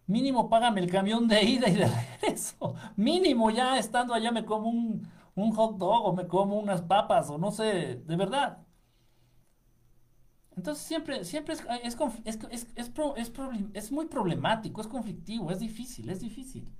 mínimo 0.06 0.48
págame 0.48 0.80
el 0.80 0.90
camión 0.90 1.28
de 1.28 1.42
ida 1.44 1.68
y 1.68 1.74
de 1.74 1.86
regreso. 2.20 2.74
Mínimo 2.96 3.50
ya 3.50 3.78
estando 3.78 4.14
allá 4.14 4.30
me 4.30 4.44
como 4.44 4.68
un, 4.68 5.52
hot 5.52 5.78
dog 5.78 6.06
o 6.06 6.12
me 6.12 6.26
como 6.26 6.58
unas 6.58 6.82
papas 6.82 7.30
o 7.30 7.38
no 7.38 7.50
sé, 7.50 8.02
de 8.04 8.16
verdad. 8.16 8.66
Entonces 10.56 10.86
siempre, 10.86 11.24
siempre 11.24 11.54
es, 11.54 11.64
es, 12.24 12.66
es, 13.74 13.92
muy 13.92 14.06
problemático, 14.06 14.80
es 14.80 14.86
conflictivo, 14.86 15.50
es 15.50 15.60
difícil, 15.60 16.08
es 16.08 16.20
difícil. 16.20 16.72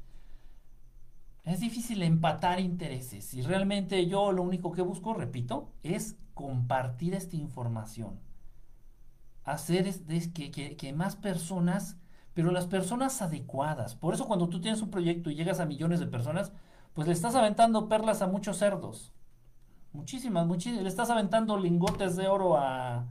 Es 1.45 1.61
difícil 1.61 2.03
empatar 2.03 2.59
intereses 2.59 3.33
y 3.35 3.43
realmente 3.43 4.07
yo 4.07 4.33
lo 4.33 4.43
único 4.43 4.73
que 4.73 4.83
busco, 4.83 5.15
repito, 5.15 5.71
es 5.83 6.17
compartir 6.35 7.15
esta 7.15 7.37
información. 7.37 8.19
Hacer 9.45 9.87
es, 9.87 10.29
que, 10.29 10.51
que, 10.51 10.77
que 10.77 10.93
más 10.93 11.15
personas 11.15 11.99
pero 12.37 12.51
las 12.51 12.67
personas 12.67 13.23
adecuadas. 13.23 13.95
Por 13.95 14.13
eso 14.13 14.27
cuando 14.27 14.51
tú 14.51 14.61
tienes 14.61 14.83
un 14.83 14.91
proyecto 14.91 15.31
y 15.31 15.35
llegas 15.35 15.59
a 15.59 15.65
millones 15.65 16.01
de 16.01 16.07
personas, 16.07 16.53
pues 16.93 17.09
le 17.09 17.15
estás 17.15 17.35
aventando 17.35 17.89
perlas 17.89 18.21
a 18.21 18.27
muchos 18.27 18.59
cerdos. 18.59 19.11
Muchísimas, 19.95 20.47
muchísimas. 20.47 20.83
Le 20.83 20.91
estás 20.91 21.09
aventando 21.09 21.57
lingotes 21.57 22.15
de 22.15 22.29
oro 22.29 22.59
a, 22.59 23.07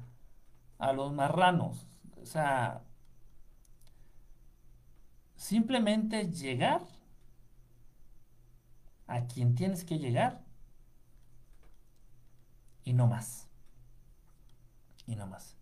a 0.77 0.93
los 0.93 1.11
marranos. 1.11 1.87
O 2.21 2.25
sea, 2.27 2.83
simplemente 5.35 6.31
llegar 6.31 6.81
a 9.07 9.25
quien 9.25 9.55
tienes 9.55 9.83
que 9.83 9.97
llegar 9.97 10.43
y 12.83 12.93
no 12.93 13.07
más. 13.07 13.47
Y 15.07 15.15
no 15.15 15.25
más. 15.25 15.55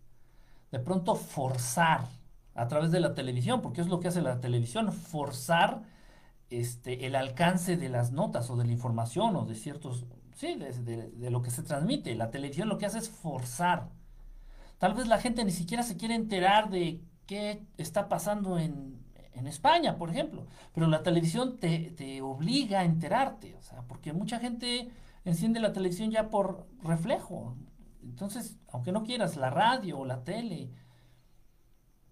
De 0.70 0.80
pronto 0.80 1.14
forzar 1.14 2.02
a 2.54 2.68
través 2.68 2.92
de 2.92 3.00
la 3.00 3.14
televisión, 3.14 3.62
porque 3.62 3.80
es 3.80 3.88
lo 3.88 4.00
que 4.00 4.08
hace 4.08 4.22
la 4.22 4.40
televisión, 4.40 4.92
forzar 4.92 5.82
este, 6.50 7.06
el 7.06 7.16
alcance 7.16 7.76
de 7.76 7.88
las 7.88 8.12
notas 8.12 8.50
o 8.50 8.56
de 8.56 8.64
la 8.64 8.72
información 8.72 9.36
o 9.36 9.44
de 9.44 9.54
ciertos, 9.54 10.06
sí, 10.34 10.54
de, 10.56 11.30
lo 11.30 11.42
que 11.42 11.50
se 11.50 11.62
transmite. 11.62 12.14
La 12.14 12.30
televisión 12.30 12.68
lo 12.68 12.78
que 12.78 12.86
hace 12.86 12.98
es 12.98 13.08
forzar. 13.08 13.88
Tal 14.78 14.94
vez 14.94 15.08
la 15.08 15.18
gente 15.18 15.44
ni 15.44 15.52
siquiera 15.52 15.82
se 15.82 15.96
quiere 15.96 16.14
enterar 16.14 16.70
de 16.70 17.00
qué 17.26 17.64
está 17.76 18.08
pasando 18.08 18.58
en, 18.58 19.00
en 19.32 19.46
España, 19.46 19.96
por 19.96 20.10
ejemplo, 20.10 20.46
pero 20.72 20.86
la 20.86 21.02
televisión 21.02 21.58
te, 21.58 21.90
te 21.90 22.22
obliga 22.22 22.80
a 22.80 22.84
enterarte, 22.84 23.56
o 23.56 23.62
sea, 23.62 23.82
porque 23.82 24.12
mucha 24.12 24.38
gente 24.38 24.90
enciende 25.24 25.60
la 25.60 25.72
televisión 25.72 26.10
ya 26.10 26.30
por 26.30 26.66
reflejo. 26.82 27.56
Entonces, 28.02 28.58
aunque 28.70 28.92
no 28.92 29.02
quieras, 29.02 29.36
la 29.36 29.50
radio 29.50 29.98
o 29.98 30.04
la 30.04 30.22
tele, 30.24 30.70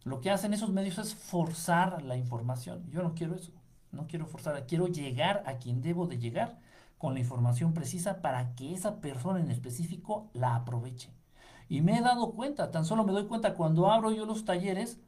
lo 0.05 0.21
que 0.21 0.31
hacen 0.31 0.53
esos 0.53 0.71
medios 0.71 0.99
es 0.99 1.15
forzar 1.15 2.03
la 2.03 2.17
información. 2.17 2.85
Yo 2.91 3.03
no 3.03 3.15
quiero 3.15 3.35
eso. 3.37 3.53
No 3.93 4.07
quiero 4.07 4.27
forzar, 4.27 4.67
quiero 4.67 4.89
llegar 4.89 5.43
a 5.47 5.59
quien 5.59 5.83
debo 5.83 6.07
de 6.07 6.19
llegar 6.19 6.59
con 6.99 7.15
la 7.15 7.21
información 7.21 7.75
precisa 7.75 8.23
para 8.23 8.55
que 8.55 8.73
esa 8.75 9.01
persona 9.01 9.41
en 9.41 9.51
específico 9.51 10.31
la 10.33 10.55
aproveche. 10.55 11.11
Y 11.69 11.83
me 11.83 11.99
he 11.99 12.01
dado 12.01 12.33
cuenta, 12.33 12.71
tan 12.71 12.85
solo 12.85 13.05
me 13.05 13.13
doy 13.13 13.27
cuenta 13.27 13.55
cuando 13.55 13.91
abro 13.91 14.11
yo 14.11 14.25
los 14.25 14.45
talleres, 14.45 14.99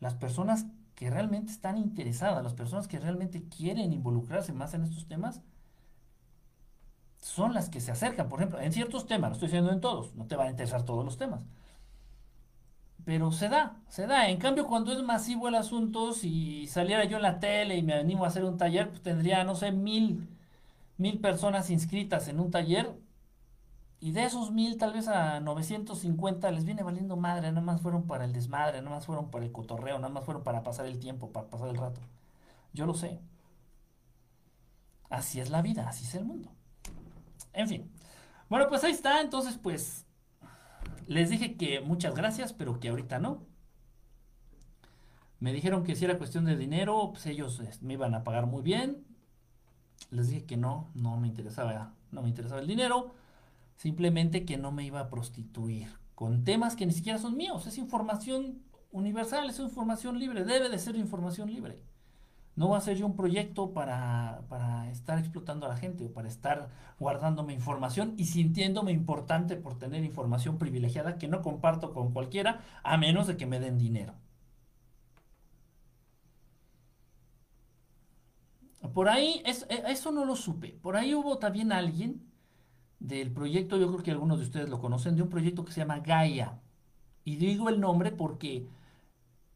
las 0.00 0.14
personas 0.14 0.66
que 0.94 1.10
realmente 1.10 1.52
están 1.52 1.78
interesadas, 1.78 2.42
las 2.42 2.54
personas 2.54 2.88
que 2.88 2.98
realmente 2.98 3.44
quieren 3.48 3.92
involucrarse 3.92 4.52
más 4.52 4.74
en 4.74 4.82
estos 4.82 5.06
temas, 5.06 5.42
son 7.18 7.54
las 7.54 7.68
que 7.68 7.80
se 7.80 7.92
acercan. 7.92 8.28
Por 8.28 8.40
ejemplo, 8.40 8.60
en 8.60 8.72
ciertos 8.72 9.06
temas, 9.06 9.30
no 9.30 9.34
estoy 9.34 9.48
diciendo 9.48 9.70
en 9.70 9.80
todos, 9.80 10.14
no 10.16 10.26
te 10.26 10.34
van 10.34 10.48
a 10.48 10.50
interesar 10.50 10.82
todos 10.82 11.04
los 11.04 11.18
temas 11.18 11.40
pero 13.04 13.32
se 13.32 13.48
da, 13.48 13.76
se 13.88 14.06
da. 14.06 14.28
En 14.28 14.38
cambio, 14.38 14.66
cuando 14.66 14.92
es 14.92 15.02
masivo 15.02 15.48
el 15.48 15.54
asunto, 15.56 16.12
si 16.12 16.66
saliera 16.68 17.04
yo 17.04 17.16
en 17.16 17.22
la 17.22 17.40
tele 17.40 17.76
y 17.76 17.82
me 17.82 17.94
animo 17.94 18.24
a 18.24 18.28
hacer 18.28 18.44
un 18.44 18.56
taller, 18.58 18.88
pues 18.90 19.02
tendría, 19.02 19.44
no 19.44 19.54
sé, 19.54 19.72
mil, 19.72 20.28
mil 20.98 21.20
personas 21.20 21.70
inscritas 21.70 22.28
en 22.28 22.40
un 22.40 22.50
taller. 22.50 22.94
Y 24.00 24.12
de 24.12 24.24
esos 24.24 24.50
mil, 24.50 24.78
tal 24.78 24.92
vez 24.92 25.08
a 25.08 25.40
950 25.40 26.50
les 26.50 26.64
viene 26.64 26.82
valiendo 26.82 27.16
madre, 27.16 27.48
nada 27.52 27.60
más 27.60 27.80
fueron 27.80 28.06
para 28.06 28.24
el 28.24 28.32
desmadre, 28.32 28.78
nada 28.82 28.96
más 28.96 29.06
fueron 29.06 29.30
para 29.30 29.44
el 29.44 29.52
cotorreo, 29.52 29.96
nada 29.98 30.12
más 30.12 30.24
fueron 30.24 30.42
para 30.42 30.62
pasar 30.64 30.86
el 30.86 30.98
tiempo, 30.98 31.30
para 31.32 31.48
pasar 31.48 31.68
el 31.68 31.76
rato. 31.76 32.00
Yo 32.72 32.86
lo 32.86 32.94
sé. 32.94 33.20
Así 35.10 35.40
es 35.40 35.50
la 35.50 35.62
vida, 35.62 35.88
así 35.88 36.04
es 36.04 36.14
el 36.14 36.24
mundo. 36.24 36.50
En 37.52 37.68
fin. 37.68 37.90
Bueno, 38.48 38.66
pues 38.68 38.84
ahí 38.84 38.92
está, 38.92 39.20
entonces 39.20 39.58
pues 39.62 40.06
les 41.06 41.30
dije 41.30 41.56
que 41.56 41.80
muchas 41.80 42.14
gracias, 42.14 42.52
pero 42.52 42.80
que 42.80 42.88
ahorita 42.88 43.18
no. 43.18 43.46
Me 45.40 45.52
dijeron 45.52 45.82
que 45.84 45.96
si 45.96 46.04
era 46.04 46.18
cuestión 46.18 46.44
de 46.44 46.56
dinero, 46.56 47.10
pues 47.12 47.26
ellos 47.26 47.60
me 47.80 47.94
iban 47.94 48.14
a 48.14 48.24
pagar 48.24 48.46
muy 48.46 48.62
bien. 48.62 49.04
Les 50.10 50.28
dije 50.28 50.44
que 50.44 50.56
no, 50.56 50.90
no 50.94 51.16
me 51.16 51.28
interesaba, 51.28 51.94
no 52.10 52.22
me 52.22 52.28
interesaba 52.28 52.60
el 52.60 52.66
dinero. 52.66 53.14
Simplemente 53.76 54.44
que 54.44 54.56
no 54.56 54.70
me 54.70 54.84
iba 54.84 55.00
a 55.00 55.10
prostituir 55.10 55.88
con 56.14 56.44
temas 56.44 56.76
que 56.76 56.86
ni 56.86 56.92
siquiera 56.92 57.18
son 57.18 57.36
míos, 57.36 57.66
es 57.66 57.78
información 57.78 58.62
universal, 58.92 59.50
es 59.50 59.58
información 59.58 60.20
libre, 60.20 60.44
debe 60.44 60.68
de 60.68 60.78
ser 60.78 60.94
información 60.94 61.50
libre. 61.50 61.82
No 62.54 62.68
va 62.68 62.78
a 62.78 62.80
ser 62.82 62.96
yo 62.98 63.06
un 63.06 63.16
proyecto 63.16 63.72
para, 63.72 64.42
para, 64.48 64.90
estar 64.90 65.18
explotando 65.18 65.66
a 65.66 65.70
la 65.70 65.76
gente 65.76 66.04
o 66.06 66.12
para 66.12 66.28
estar 66.28 66.68
guardándome 66.98 67.54
información 67.54 68.14
y 68.18 68.26
sintiéndome 68.26 68.92
importante 68.92 69.56
por 69.56 69.78
tener 69.78 70.04
información 70.04 70.58
privilegiada 70.58 71.16
que 71.18 71.28
no 71.28 71.40
comparto 71.42 71.92
con 71.94 72.12
cualquiera 72.12 72.60
a 72.82 72.96
menos 72.98 73.26
de 73.26 73.36
que 73.36 73.46
me 73.46 73.58
den 73.60 73.78
dinero. 73.78 74.14
Por 78.94 79.08
ahí, 79.08 79.42
e, 79.44 79.92
eso 79.92 80.12
no 80.12 80.24
lo 80.24 80.36
supe. 80.36 80.68
Por 80.82 80.96
ahí 80.96 81.14
hubo 81.14 81.38
también 81.38 81.72
alguien 81.72 82.30
del 83.00 83.32
proyecto, 83.32 83.76
yo 83.78 83.88
creo 83.88 84.02
que 84.02 84.10
algunos 84.10 84.38
de 84.38 84.44
ustedes 84.46 84.68
lo 84.68 84.80
conocen, 84.80 85.16
de 85.16 85.22
un 85.22 85.28
proyecto 85.28 85.64
que 85.64 85.72
se 85.72 85.80
llama 85.80 86.00
Gaia. 86.00 86.60
Y 87.24 87.36
digo 87.36 87.68
el 87.68 87.80
nombre 87.80 88.12
porque 88.12 88.68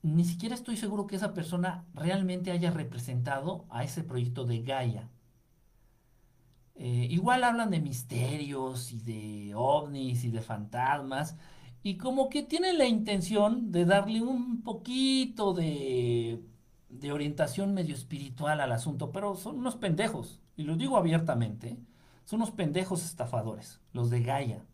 ni 0.06 0.24
siquiera 0.24 0.54
estoy 0.54 0.76
seguro 0.76 1.06
que 1.06 1.16
esa 1.16 1.34
persona 1.34 1.84
realmente 1.94 2.50
haya 2.50 2.70
representado 2.70 3.66
a 3.70 3.84
ese 3.84 4.04
proyecto 4.04 4.44
de 4.44 4.62
Gaia. 4.62 5.08
Eh, 6.76 7.08
igual 7.10 7.42
hablan 7.44 7.70
de 7.70 7.80
misterios 7.80 8.92
y 8.92 9.00
de 9.00 9.54
ovnis 9.54 10.24
y 10.24 10.30
de 10.30 10.42
fantasmas 10.42 11.36
y 11.82 11.96
como 11.96 12.28
que 12.28 12.42
tienen 12.42 12.78
la 12.78 12.86
intención 12.86 13.72
de 13.72 13.84
darle 13.84 14.22
un 14.22 14.62
poquito 14.62 15.54
de, 15.54 16.42
de 16.88 17.12
orientación 17.12 17.74
medio 17.74 17.94
espiritual 17.94 18.60
al 18.60 18.72
asunto, 18.72 19.12
pero 19.12 19.36
son 19.36 19.58
unos 19.58 19.76
pendejos, 19.76 20.40
y 20.56 20.64
lo 20.64 20.76
digo 20.76 20.96
abiertamente, 20.96 21.78
son 22.24 22.40
unos 22.40 22.50
pendejos 22.50 23.04
estafadores, 23.04 23.80
los 23.92 24.10
de 24.10 24.22
Gaia. 24.22 24.64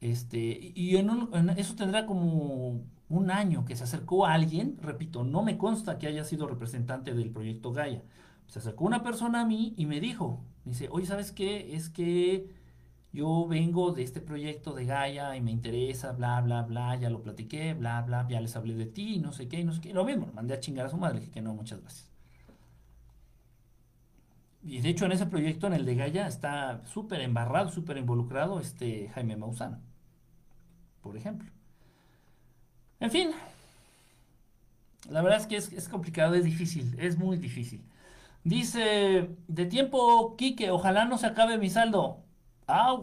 Este, 0.00 0.72
y 0.74 0.96
eso 0.96 1.74
tendrá 1.76 2.06
como 2.06 2.80
un 3.12 3.30
año 3.30 3.64
que 3.64 3.76
se 3.76 3.84
acercó 3.84 4.26
a 4.26 4.32
alguien, 4.34 4.78
repito, 4.80 5.22
no 5.24 5.42
me 5.42 5.58
consta 5.58 5.98
que 5.98 6.06
haya 6.06 6.24
sido 6.24 6.48
representante 6.48 7.14
del 7.14 7.30
proyecto 7.30 7.72
Gaia. 7.72 8.02
Se 8.46 8.58
acercó 8.58 8.84
una 8.84 9.02
persona 9.02 9.42
a 9.42 9.46
mí 9.46 9.74
y 9.76 9.86
me 9.86 10.00
dijo, 10.00 10.44
dice, 10.64 10.88
oye, 10.90 11.06
¿sabes 11.06 11.32
qué? 11.32 11.74
Es 11.74 11.90
que 11.90 12.50
yo 13.12 13.46
vengo 13.46 13.92
de 13.92 14.02
este 14.02 14.20
proyecto 14.20 14.72
de 14.72 14.86
Gaia 14.86 15.36
y 15.36 15.42
me 15.42 15.50
interesa, 15.50 16.12
bla, 16.12 16.40
bla, 16.40 16.62
bla, 16.62 16.96
ya 16.96 17.10
lo 17.10 17.22
platiqué, 17.22 17.74
bla, 17.74 18.00
bla, 18.02 18.26
ya 18.28 18.40
les 18.40 18.56
hablé 18.56 18.74
de 18.74 18.86
ti, 18.86 19.18
no 19.18 19.32
sé 19.32 19.48
qué, 19.48 19.62
no 19.64 19.72
sé 19.72 19.80
qué. 19.82 19.92
Lo 19.92 20.04
mismo, 20.04 20.30
mandé 20.34 20.54
a 20.54 20.60
chingar 20.60 20.86
a 20.86 20.90
su 20.90 20.96
madre, 20.96 21.20
dije 21.20 21.32
que 21.32 21.42
no, 21.42 21.54
muchas 21.54 21.80
gracias. 21.80 22.10
Y 24.62 24.80
de 24.80 24.88
hecho 24.88 25.04
en 25.06 25.12
ese 25.12 25.26
proyecto, 25.26 25.66
en 25.66 25.74
el 25.74 25.84
de 25.84 25.96
Gaia, 25.96 26.26
está 26.26 26.84
súper 26.86 27.20
embarrado, 27.20 27.70
súper 27.70 27.98
involucrado 27.98 28.60
este 28.60 29.08
Jaime 29.10 29.36
Maussan, 29.36 29.82
por 31.02 31.16
ejemplo. 31.16 31.50
En 33.02 33.10
fin, 33.10 33.30
la 35.10 35.22
verdad 35.22 35.40
es 35.40 35.46
que 35.48 35.56
es, 35.56 35.88
complicado, 35.88 36.36
es 36.36 36.44
difícil, 36.44 36.94
es 37.00 37.18
muy 37.18 37.36
difícil. 37.36 37.84
Dice, 38.44 39.28
de 39.48 39.66
tiempo, 39.66 40.36
Quique, 40.36 40.70
ojalá 40.70 41.04
no 41.04 41.18
se 41.18 41.26
acabe 41.26 41.58
mi 41.58 41.68
saldo. 41.68 42.22
Ah, 42.68 42.96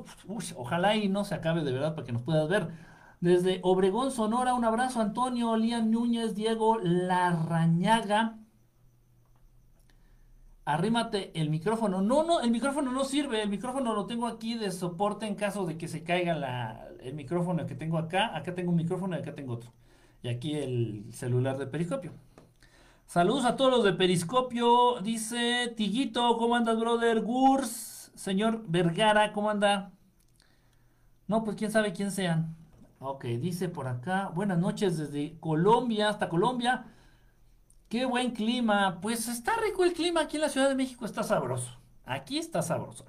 ojalá 0.55 0.95
y 0.95 1.09
no 1.09 1.25
se 1.25 1.35
acabe 1.35 1.65
de 1.65 1.73
verdad 1.73 1.95
para 1.95 2.05
que 2.05 2.13
nos 2.13 2.23
puedas 2.23 2.47
ver. 2.47 2.69
Desde 3.19 3.59
Obregón, 3.61 4.11
Sonora, 4.11 4.53
un 4.53 4.63
abrazo, 4.63 5.01
Antonio, 5.01 5.57
Lian 5.57 5.91
Núñez, 5.91 6.33
Diego 6.33 6.77
Larrañaga. 6.79 8.37
Arrímate 10.63 11.37
el 11.39 11.49
micrófono. 11.49 12.01
No, 12.01 12.23
no, 12.23 12.39
el 12.39 12.51
micrófono 12.51 12.93
no 12.93 13.03
sirve. 13.03 13.43
El 13.43 13.49
micrófono 13.49 13.93
lo 13.93 14.05
tengo 14.05 14.27
aquí 14.27 14.55
de 14.55 14.71
soporte 14.71 15.25
en 15.27 15.35
caso 15.35 15.65
de 15.65 15.77
que 15.77 15.89
se 15.89 16.03
caiga 16.03 16.87
el 17.01 17.15
micrófono 17.15 17.65
que 17.65 17.75
tengo 17.75 17.97
acá. 17.97 18.35
Acá 18.37 18.55
tengo 18.55 18.71
un 18.71 18.77
micrófono 18.77 19.17
y 19.17 19.19
acá 19.19 19.35
tengo 19.35 19.55
otro 19.55 19.73
y 20.21 20.29
aquí 20.29 20.55
el 20.55 21.05
celular 21.11 21.57
de 21.57 21.67
Periscopio. 21.67 22.11
Saludos 23.05 23.45
a 23.45 23.55
todos 23.55 23.71
los 23.71 23.83
de 23.83 23.93
Periscopio. 23.93 25.01
Dice 25.01 25.73
Tiguito, 25.75 26.37
¿cómo 26.37 26.55
andas, 26.55 26.79
brother? 26.79 27.21
Gurs, 27.21 28.11
señor 28.15 28.63
Vergara, 28.67 29.33
¿cómo 29.33 29.49
anda? 29.49 29.91
No, 31.27 31.43
pues 31.43 31.57
quién 31.57 31.71
sabe 31.71 31.93
quién 31.93 32.11
sean. 32.11 32.55
Ok, 32.99 33.25
dice 33.25 33.69
por 33.69 33.87
acá, 33.87 34.29
buenas 34.35 34.59
noches 34.59 34.97
desde 34.97 35.39
Colombia 35.39 36.09
hasta 36.09 36.27
Colombia. 36.27 36.85
Qué 37.87 38.05
buen 38.05 38.31
clima. 38.31 38.99
Pues 39.01 39.27
está 39.27 39.53
rico 39.57 39.83
el 39.83 39.93
clima 39.93 40.21
aquí 40.21 40.37
en 40.37 40.41
la 40.41 40.49
Ciudad 40.49 40.69
de 40.69 40.75
México, 40.75 41.05
está 41.05 41.23
sabroso. 41.23 41.79
Aquí 42.05 42.37
está 42.37 42.61
sabroso. 42.61 43.05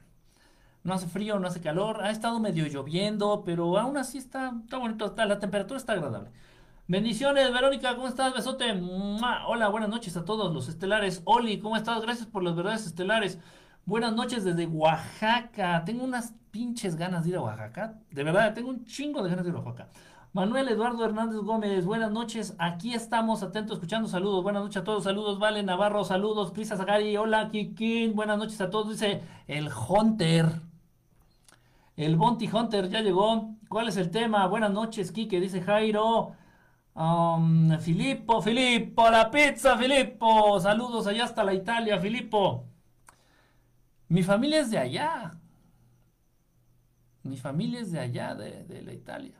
No 0.82 0.94
hace 0.94 1.06
frío, 1.08 1.38
no 1.38 1.48
hace 1.48 1.60
calor. 1.60 2.02
Ha 2.02 2.10
estado 2.10 2.40
medio 2.40 2.66
lloviendo, 2.66 3.42
pero 3.44 3.78
aún 3.78 3.96
así 3.98 4.18
está, 4.18 4.52
está 4.62 4.78
bonito. 4.78 5.14
la 5.16 5.38
temperatura 5.38 5.78
está 5.78 5.92
agradable. 5.92 6.30
Bendiciones, 6.90 7.52
Verónica, 7.52 7.94
¿cómo 7.94 8.08
estás? 8.08 8.34
Besote. 8.34 8.64
Hola, 9.46 9.68
buenas 9.68 9.88
noches 9.88 10.16
a 10.16 10.24
todos 10.24 10.52
los 10.52 10.68
estelares. 10.68 11.22
Oli, 11.24 11.60
¿cómo 11.60 11.76
estás? 11.76 12.02
Gracias 12.02 12.26
por 12.26 12.42
las 12.42 12.56
verdades 12.56 12.84
estelares. 12.84 13.38
Buenas 13.86 14.12
noches 14.12 14.42
desde 14.42 14.66
Oaxaca. 14.66 15.84
Tengo 15.84 16.02
unas 16.02 16.34
pinches 16.50 16.96
ganas 16.96 17.22
de 17.22 17.30
ir 17.30 17.36
a 17.36 17.42
Oaxaca. 17.42 17.94
De 18.10 18.24
verdad, 18.24 18.54
tengo 18.54 18.70
un 18.70 18.84
chingo 18.86 19.22
de 19.22 19.30
ganas 19.30 19.44
de 19.44 19.52
ir 19.52 19.56
a 19.56 19.60
Oaxaca. 19.60 19.88
Manuel 20.32 20.66
Eduardo 20.66 21.04
Hernández 21.04 21.38
Gómez, 21.42 21.84
buenas 21.86 22.10
noches. 22.10 22.56
Aquí 22.58 22.92
estamos 22.92 23.44
atentos, 23.44 23.76
escuchando. 23.76 24.08
Saludos, 24.08 24.42
buenas 24.42 24.64
noches 24.64 24.78
a 24.78 24.84
todos. 24.84 25.04
Saludos, 25.04 25.38
Vale 25.38 25.62
Navarro, 25.62 26.02
saludos. 26.02 26.50
Prisa 26.50 26.76
Zagari, 26.76 27.16
hola, 27.16 27.50
Kikín. 27.50 28.16
Buenas 28.16 28.36
noches 28.36 28.60
a 28.60 28.68
todos. 28.68 28.88
Dice 28.88 29.22
el 29.46 29.68
Hunter. 29.68 30.60
El 31.96 32.16
Bonti 32.16 32.50
Hunter 32.52 32.88
ya 32.88 33.00
llegó. 33.00 33.54
¿Cuál 33.68 33.86
es 33.86 33.96
el 33.96 34.10
tema? 34.10 34.44
Buenas 34.48 34.72
noches, 34.72 35.12
Kike, 35.12 35.38
dice 35.38 35.62
Jairo. 35.62 36.34
Um, 36.94 37.78
Filippo, 37.78 38.42
Filippo, 38.42 39.08
la 39.10 39.30
pizza, 39.30 39.76
Filippo. 39.76 40.60
Saludos 40.60 41.06
allá 41.06 41.24
hasta 41.24 41.44
la 41.44 41.54
Italia, 41.54 41.98
Filippo. 41.98 42.66
Mi 44.08 44.22
familia 44.22 44.60
es 44.60 44.70
de 44.70 44.78
allá. 44.78 45.30
Mi 47.22 47.36
familia 47.36 47.80
es 47.80 47.92
de 47.92 48.00
allá, 48.00 48.34
de, 48.34 48.64
de 48.64 48.82
la 48.82 48.92
Italia. 48.92 49.36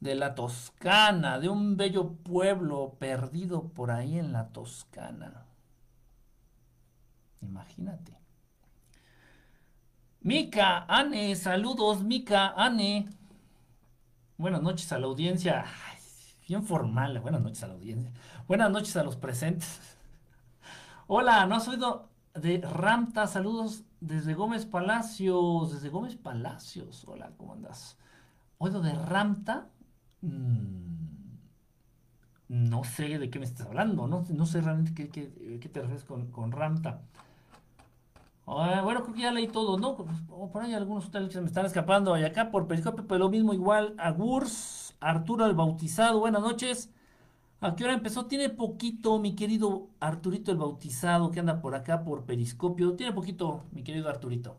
De 0.00 0.14
la 0.14 0.34
Toscana, 0.34 1.38
de 1.40 1.48
un 1.48 1.76
bello 1.76 2.14
pueblo 2.14 2.96
perdido 2.98 3.68
por 3.68 3.90
ahí 3.90 4.18
en 4.18 4.32
la 4.32 4.48
Toscana. 4.52 5.46
Imagínate. 7.42 8.16
Mica, 10.20 10.84
Ane, 10.88 11.34
saludos, 11.36 12.02
Mica, 12.02 12.54
Ane. 12.56 13.08
Buenas 14.38 14.62
noches 14.62 14.92
a 14.92 15.00
la 15.00 15.06
audiencia. 15.06 15.64
bien 16.46 16.62
formal, 16.62 17.18
buenas 17.18 17.42
noches 17.42 17.60
a 17.64 17.66
la 17.66 17.74
audiencia. 17.74 18.12
Buenas 18.46 18.70
noches 18.70 18.96
a 18.96 19.02
los 19.02 19.16
presentes. 19.16 19.80
Hola, 21.08 21.44
¿no 21.46 21.56
has 21.56 21.66
oído 21.66 22.08
de 22.34 22.60
Ramta? 22.60 23.26
Saludos 23.26 23.82
desde 24.00 24.34
Gómez 24.34 24.64
Palacios. 24.64 25.72
Desde 25.72 25.88
Gómez 25.88 26.14
Palacios. 26.14 27.04
Hola, 27.08 27.32
¿cómo 27.36 27.54
andas? 27.54 27.98
¿Oído 28.58 28.80
de 28.80 28.92
Ramta? 28.92 29.70
Mm, 30.20 31.34
no 32.46 32.84
sé 32.84 33.18
de 33.18 33.30
qué 33.30 33.40
me 33.40 33.44
estás 33.44 33.66
hablando. 33.66 34.06
No, 34.06 34.24
no 34.28 34.46
sé 34.46 34.60
realmente 34.60 34.94
qué, 34.94 35.10
qué, 35.10 35.68
te 35.68 35.80
refieres 35.80 36.04
con, 36.04 36.30
con 36.30 36.52
Ramta. 36.52 37.02
Bueno, 38.48 39.02
creo 39.02 39.14
que 39.14 39.20
ya 39.20 39.30
leí 39.30 39.46
todo, 39.46 39.78
¿no? 39.78 39.94
Por 39.94 40.62
ahí 40.62 40.72
algunos 40.72 41.10
que 41.10 41.40
me 41.40 41.48
están 41.48 41.66
escapando. 41.66 42.16
Y 42.16 42.24
acá 42.24 42.50
por 42.50 42.66
Periscopio, 42.66 43.06
pues 43.06 43.20
lo 43.20 43.28
mismo 43.28 43.52
igual. 43.52 43.94
A 43.98 44.10
Gurs, 44.10 44.96
Arturo 45.00 45.44
el 45.44 45.54
Bautizado, 45.54 46.18
buenas 46.18 46.40
noches. 46.40 46.90
¿A 47.60 47.76
qué 47.76 47.84
hora 47.84 47.92
empezó? 47.92 48.24
Tiene 48.24 48.48
poquito, 48.48 49.18
mi 49.18 49.34
querido 49.34 49.90
Arturito 50.00 50.50
el 50.50 50.56
Bautizado, 50.56 51.30
que 51.30 51.40
anda 51.40 51.60
por 51.60 51.74
acá 51.74 52.04
por 52.04 52.24
Periscopio. 52.24 52.94
Tiene 52.94 53.12
poquito, 53.12 53.66
mi 53.70 53.82
querido 53.84 54.08
Arturito. 54.08 54.56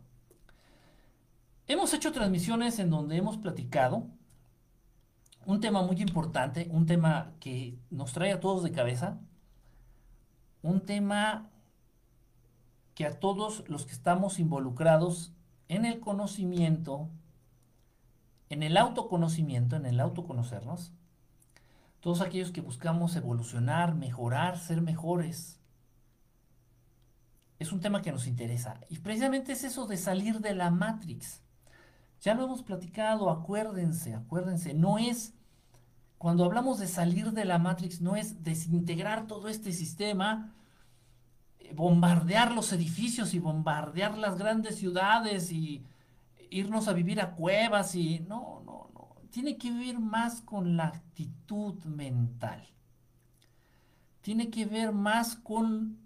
Hemos 1.66 1.92
hecho 1.92 2.12
transmisiones 2.12 2.78
en 2.78 2.90
donde 2.90 3.16
hemos 3.16 3.38
platicado 3.38 4.06
un 5.46 5.60
tema 5.60 5.82
muy 5.82 6.00
importante, 6.00 6.68
un 6.70 6.86
tema 6.86 7.32
que 7.40 7.76
nos 7.90 8.12
trae 8.12 8.32
a 8.32 8.38
todos 8.38 8.62
de 8.62 8.70
cabeza, 8.70 9.18
un 10.62 10.80
tema 10.80 11.50
que 13.00 13.06
a 13.06 13.18
todos 13.18 13.66
los 13.66 13.86
que 13.86 13.92
estamos 13.92 14.38
involucrados 14.38 15.32
en 15.68 15.86
el 15.86 16.00
conocimiento, 16.00 17.08
en 18.50 18.62
el 18.62 18.76
autoconocimiento, 18.76 19.74
en 19.74 19.86
el 19.86 20.00
autoconocernos, 20.00 20.92
todos 22.00 22.20
aquellos 22.20 22.50
que 22.50 22.60
buscamos 22.60 23.16
evolucionar, 23.16 23.94
mejorar, 23.94 24.58
ser 24.58 24.82
mejores, 24.82 25.58
es 27.58 27.72
un 27.72 27.80
tema 27.80 28.02
que 28.02 28.12
nos 28.12 28.26
interesa. 28.26 28.78
Y 28.90 28.98
precisamente 28.98 29.52
es 29.52 29.64
eso 29.64 29.86
de 29.86 29.96
salir 29.96 30.40
de 30.40 30.54
la 30.54 30.70
Matrix. 30.70 31.40
Ya 32.20 32.34
lo 32.34 32.44
hemos 32.44 32.62
platicado, 32.62 33.30
acuérdense, 33.30 34.12
acuérdense, 34.14 34.74
no 34.74 34.98
es, 34.98 35.32
cuando 36.18 36.44
hablamos 36.44 36.78
de 36.78 36.86
salir 36.86 37.32
de 37.32 37.46
la 37.46 37.58
Matrix, 37.58 38.02
no 38.02 38.16
es 38.16 38.44
desintegrar 38.44 39.26
todo 39.26 39.48
este 39.48 39.72
sistema, 39.72 40.52
bombardear 41.74 42.52
los 42.52 42.72
edificios 42.72 43.34
y 43.34 43.38
bombardear 43.38 44.16
las 44.18 44.36
grandes 44.38 44.76
ciudades 44.76 45.52
y 45.52 45.84
irnos 46.50 46.88
a 46.88 46.92
vivir 46.92 47.20
a 47.20 47.32
cuevas 47.34 47.94
y 47.94 48.20
no, 48.20 48.62
no, 48.64 48.90
no. 48.94 49.16
Tiene 49.30 49.56
que 49.56 49.72
ver 49.72 49.98
más 49.98 50.42
con 50.42 50.76
la 50.76 50.86
actitud 50.86 51.82
mental. 51.84 52.66
Tiene 54.20 54.50
que 54.50 54.66
ver 54.66 54.92
más 54.92 55.36
con 55.36 55.98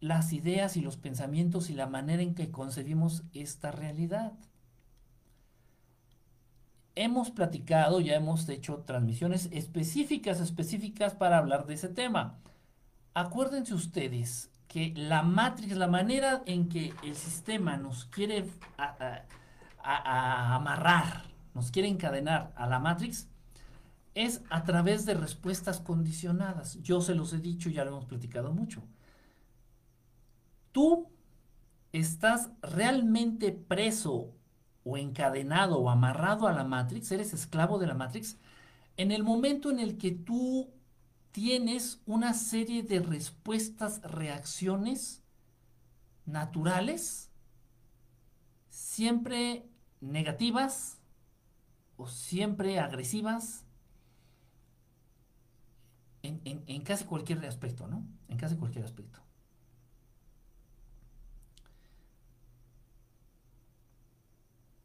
las 0.00 0.32
ideas 0.32 0.76
y 0.76 0.82
los 0.82 0.96
pensamientos 0.96 1.70
y 1.70 1.74
la 1.74 1.86
manera 1.86 2.22
en 2.22 2.34
que 2.34 2.50
concebimos 2.50 3.24
esta 3.32 3.72
realidad. 3.72 4.34
Hemos 6.94 7.30
platicado, 7.30 8.00
ya 8.00 8.14
hemos 8.14 8.48
hecho 8.48 8.84
transmisiones 8.86 9.48
específicas, 9.52 10.40
específicas 10.40 11.14
para 11.14 11.38
hablar 11.38 11.66
de 11.66 11.74
ese 11.74 11.88
tema. 11.88 12.38
Acuérdense 13.12 13.74
ustedes 13.74 14.50
que 14.68 14.92
la 14.96 15.22
matrix, 15.22 15.76
la 15.76 15.88
manera 15.88 16.42
en 16.46 16.68
que 16.68 16.92
el 17.02 17.14
sistema 17.14 17.76
nos 17.76 18.04
quiere 18.06 18.50
amarrar, 19.82 21.24
nos 21.54 21.70
quiere 21.70 21.88
encadenar 21.88 22.52
a 22.56 22.66
la 22.66 22.78
matrix, 22.78 23.28
es 24.14 24.42
a 24.50 24.64
través 24.64 25.06
de 25.06 25.14
respuestas 25.14 25.80
condicionadas. 25.80 26.80
Yo 26.82 27.00
se 27.00 27.14
los 27.14 27.32
he 27.32 27.38
dicho, 27.38 27.68
ya 27.70 27.84
lo 27.84 27.90
hemos 27.90 28.06
platicado 28.06 28.52
mucho 28.52 28.82
tú 30.76 31.08
estás 31.90 32.50
realmente 32.60 33.50
preso 33.50 34.34
o 34.84 34.98
encadenado 34.98 35.78
o 35.78 35.88
amarrado 35.88 36.46
a 36.46 36.52
la 36.52 36.64
Matrix, 36.64 37.10
eres 37.12 37.32
esclavo 37.32 37.78
de 37.78 37.86
la 37.86 37.94
Matrix, 37.94 38.36
en 38.98 39.10
el 39.10 39.22
momento 39.24 39.70
en 39.70 39.78
el 39.78 39.96
que 39.96 40.10
tú 40.10 40.68
tienes 41.36 42.00
una 42.06 42.32
serie 42.32 42.82
de 42.82 42.98
respuestas, 42.98 44.00
reacciones 44.00 45.22
naturales, 46.24 47.30
siempre 48.70 49.68
negativas 50.00 50.96
o 51.98 52.08
siempre 52.08 52.78
agresivas, 52.78 53.66
en, 56.22 56.82
casi 56.84 57.04
cualquier 57.04 57.44
aspecto, 57.44 57.86
¿no? 57.86 58.02
En 58.28 58.38
casi 58.38 58.56
cualquier 58.56 58.86
aspecto. 58.86 59.20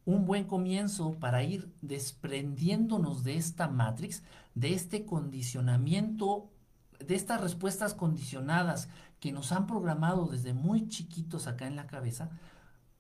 un 0.06 0.26
buen 0.26 0.46
comienzo 0.46 1.14
para 1.20 1.44
ir 1.44 1.72
desprendiéndonos 1.82 3.24
de 3.24 3.36
esta 3.36 3.68
matrix, 3.68 4.24
de 4.56 4.74
este 4.74 5.06
condicionamiento, 5.06 6.52
de 7.00 7.16
estas 7.16 7.42
respuestas 7.42 7.94
condicionadas 7.94 8.90
que 9.20 9.32
nos 9.32 9.52
han 9.52 9.68
programado 9.68 10.28
desde 10.28 10.54
muy 10.54 10.88
chiquitos 10.88 11.48
acá 11.48 11.68
en 11.68 11.76
la 11.76 11.88
cabeza. 11.88 12.30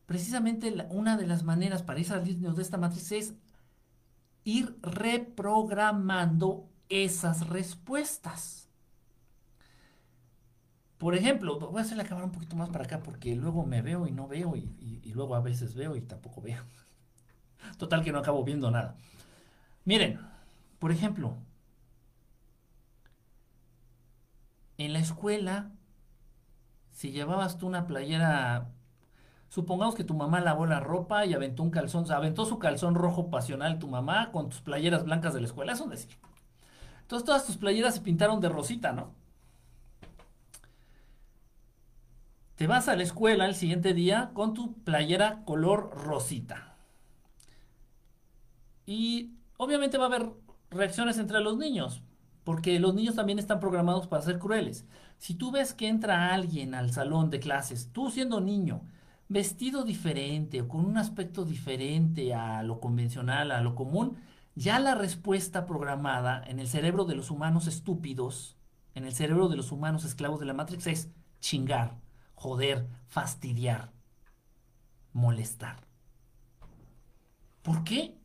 Precisamente 0.05 0.73
una 0.89 1.17
de 1.17 1.27
las 1.27 1.43
maneras 1.43 1.83
para 1.83 1.99
ir 1.99 2.05
salirnos 2.05 2.55
de 2.55 2.63
esta 2.63 2.77
matrix 2.77 3.11
es 3.11 3.33
ir 4.43 4.77
reprogramando 4.81 6.69
esas 6.89 7.47
respuestas. 7.47 8.69
Por 10.97 11.15
ejemplo, 11.15 11.59
voy 11.59 11.79
a 11.79 11.83
hacer 11.83 11.97
la 11.97 12.03
cámara 12.03 12.25
un 12.25 12.31
poquito 12.31 12.55
más 12.55 12.69
para 12.69 12.83
acá 12.83 13.01
porque 13.01 13.35
luego 13.35 13.65
me 13.65 13.81
veo 13.81 14.05
y 14.05 14.11
no 14.11 14.27
veo 14.27 14.55
y 14.55 15.11
luego 15.13 15.35
a 15.35 15.41
veces 15.41 15.73
veo 15.73 15.95
y 15.95 16.01
tampoco 16.01 16.41
veo. 16.41 16.63
Total 17.77 18.03
que 18.03 18.11
no 18.11 18.19
acabo 18.19 18.43
viendo 18.43 18.69
nada. 18.69 18.95
Miren, 19.85 20.19
por 20.81 20.91
ejemplo, 20.91 21.37
en 24.79 24.93
la 24.93 24.99
escuela, 24.99 25.69
si 26.89 27.11
llevabas 27.11 27.59
tú 27.59 27.67
una 27.67 27.85
playera, 27.85 28.71
supongamos 29.47 29.93
que 29.93 30.03
tu 30.03 30.15
mamá 30.15 30.39
lavó 30.39 30.65
la 30.65 30.79
ropa 30.79 31.23
y 31.27 31.35
aventó 31.35 31.61
un 31.61 31.69
calzón, 31.69 32.11
aventó 32.11 32.47
su 32.47 32.57
calzón 32.57 32.95
rojo 32.95 33.29
pasional 33.29 33.77
tu 33.77 33.89
mamá 33.89 34.31
con 34.31 34.49
tus 34.49 34.61
playeras 34.61 35.05
blancas 35.05 35.35
de 35.35 35.41
la 35.41 35.45
escuela, 35.45 35.73
eso 35.73 35.83
es 35.83 35.91
decir. 35.91 36.17
Entonces 37.01 37.27
todas 37.27 37.45
tus 37.45 37.57
playeras 37.57 37.93
se 37.93 38.01
pintaron 38.01 38.41
de 38.41 38.49
rosita, 38.49 38.91
¿no? 38.91 39.13
Te 42.55 42.65
vas 42.65 42.87
a 42.87 42.95
la 42.95 43.03
escuela 43.03 43.45
el 43.45 43.53
siguiente 43.53 43.93
día 43.93 44.31
con 44.33 44.55
tu 44.55 44.81
playera 44.81 45.43
color 45.45 45.91
rosita. 45.95 46.73
Y 48.87 49.35
obviamente 49.57 49.99
va 49.99 50.05
a 50.05 50.07
haber 50.07 50.31
reacciones 50.71 51.17
entre 51.17 51.41
los 51.41 51.57
niños, 51.57 52.01
porque 52.43 52.79
los 52.79 52.95
niños 52.95 53.15
también 53.15 53.39
están 53.39 53.59
programados 53.59 54.07
para 54.07 54.23
ser 54.23 54.39
crueles. 54.39 54.85
Si 55.17 55.35
tú 55.35 55.51
ves 55.51 55.73
que 55.73 55.87
entra 55.87 56.33
alguien 56.33 56.73
al 56.73 56.91
salón 56.91 57.29
de 57.29 57.39
clases, 57.39 57.89
tú 57.91 58.09
siendo 58.09 58.41
niño, 58.41 58.81
vestido 59.27 59.83
diferente 59.83 60.61
o 60.61 60.67
con 60.67 60.85
un 60.85 60.97
aspecto 60.97 61.45
diferente 61.45 62.33
a 62.33 62.63
lo 62.63 62.79
convencional, 62.79 63.51
a 63.51 63.61
lo 63.61 63.75
común, 63.75 64.17
ya 64.55 64.79
la 64.79 64.95
respuesta 64.95 65.65
programada 65.65 66.43
en 66.47 66.59
el 66.59 66.67
cerebro 66.67 67.05
de 67.05 67.15
los 67.15 67.31
humanos 67.31 67.67
estúpidos, 67.67 68.57
en 68.95 69.05
el 69.05 69.13
cerebro 69.13 69.47
de 69.47 69.55
los 69.57 69.71
humanos 69.71 70.03
esclavos 70.03 70.39
de 70.39 70.45
la 70.45 70.53
Matrix 70.53 70.87
es 70.87 71.09
chingar, 71.39 71.95
joder, 72.35 72.87
fastidiar, 73.07 73.91
molestar. 75.13 75.77
¿Por 77.61 77.83
qué? 77.83 78.20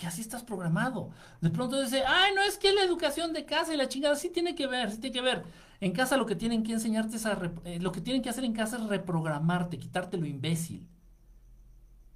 Que 0.00 0.06
así 0.06 0.22
estás 0.22 0.42
programado. 0.42 1.10
De 1.42 1.50
pronto 1.50 1.80
dice, 1.80 2.02
ay, 2.06 2.32
no 2.34 2.40
es 2.40 2.56
que 2.56 2.72
la 2.72 2.82
educación 2.82 3.34
de 3.34 3.44
casa 3.44 3.74
y 3.74 3.76
la 3.76 3.86
chingada 3.86 4.16
sí 4.16 4.30
tiene 4.30 4.54
que 4.54 4.66
ver, 4.66 4.90
sí 4.90 4.98
tiene 4.98 5.14
que 5.14 5.20
ver. 5.20 5.44
En 5.80 5.92
casa 5.92 6.16
lo 6.16 6.24
que 6.24 6.36
tienen 6.36 6.62
que 6.62 6.72
enseñarte 6.72 7.16
es 7.16 7.26
a, 7.26 7.38
eh, 7.64 7.78
lo 7.80 7.92
que 7.92 8.00
tienen 8.00 8.22
que 8.22 8.30
hacer 8.30 8.44
en 8.44 8.54
casa 8.54 8.78
es 8.78 8.84
reprogramarte, 8.84 9.78
quitarte 9.78 10.16
lo 10.16 10.26
imbécil, 10.26 10.88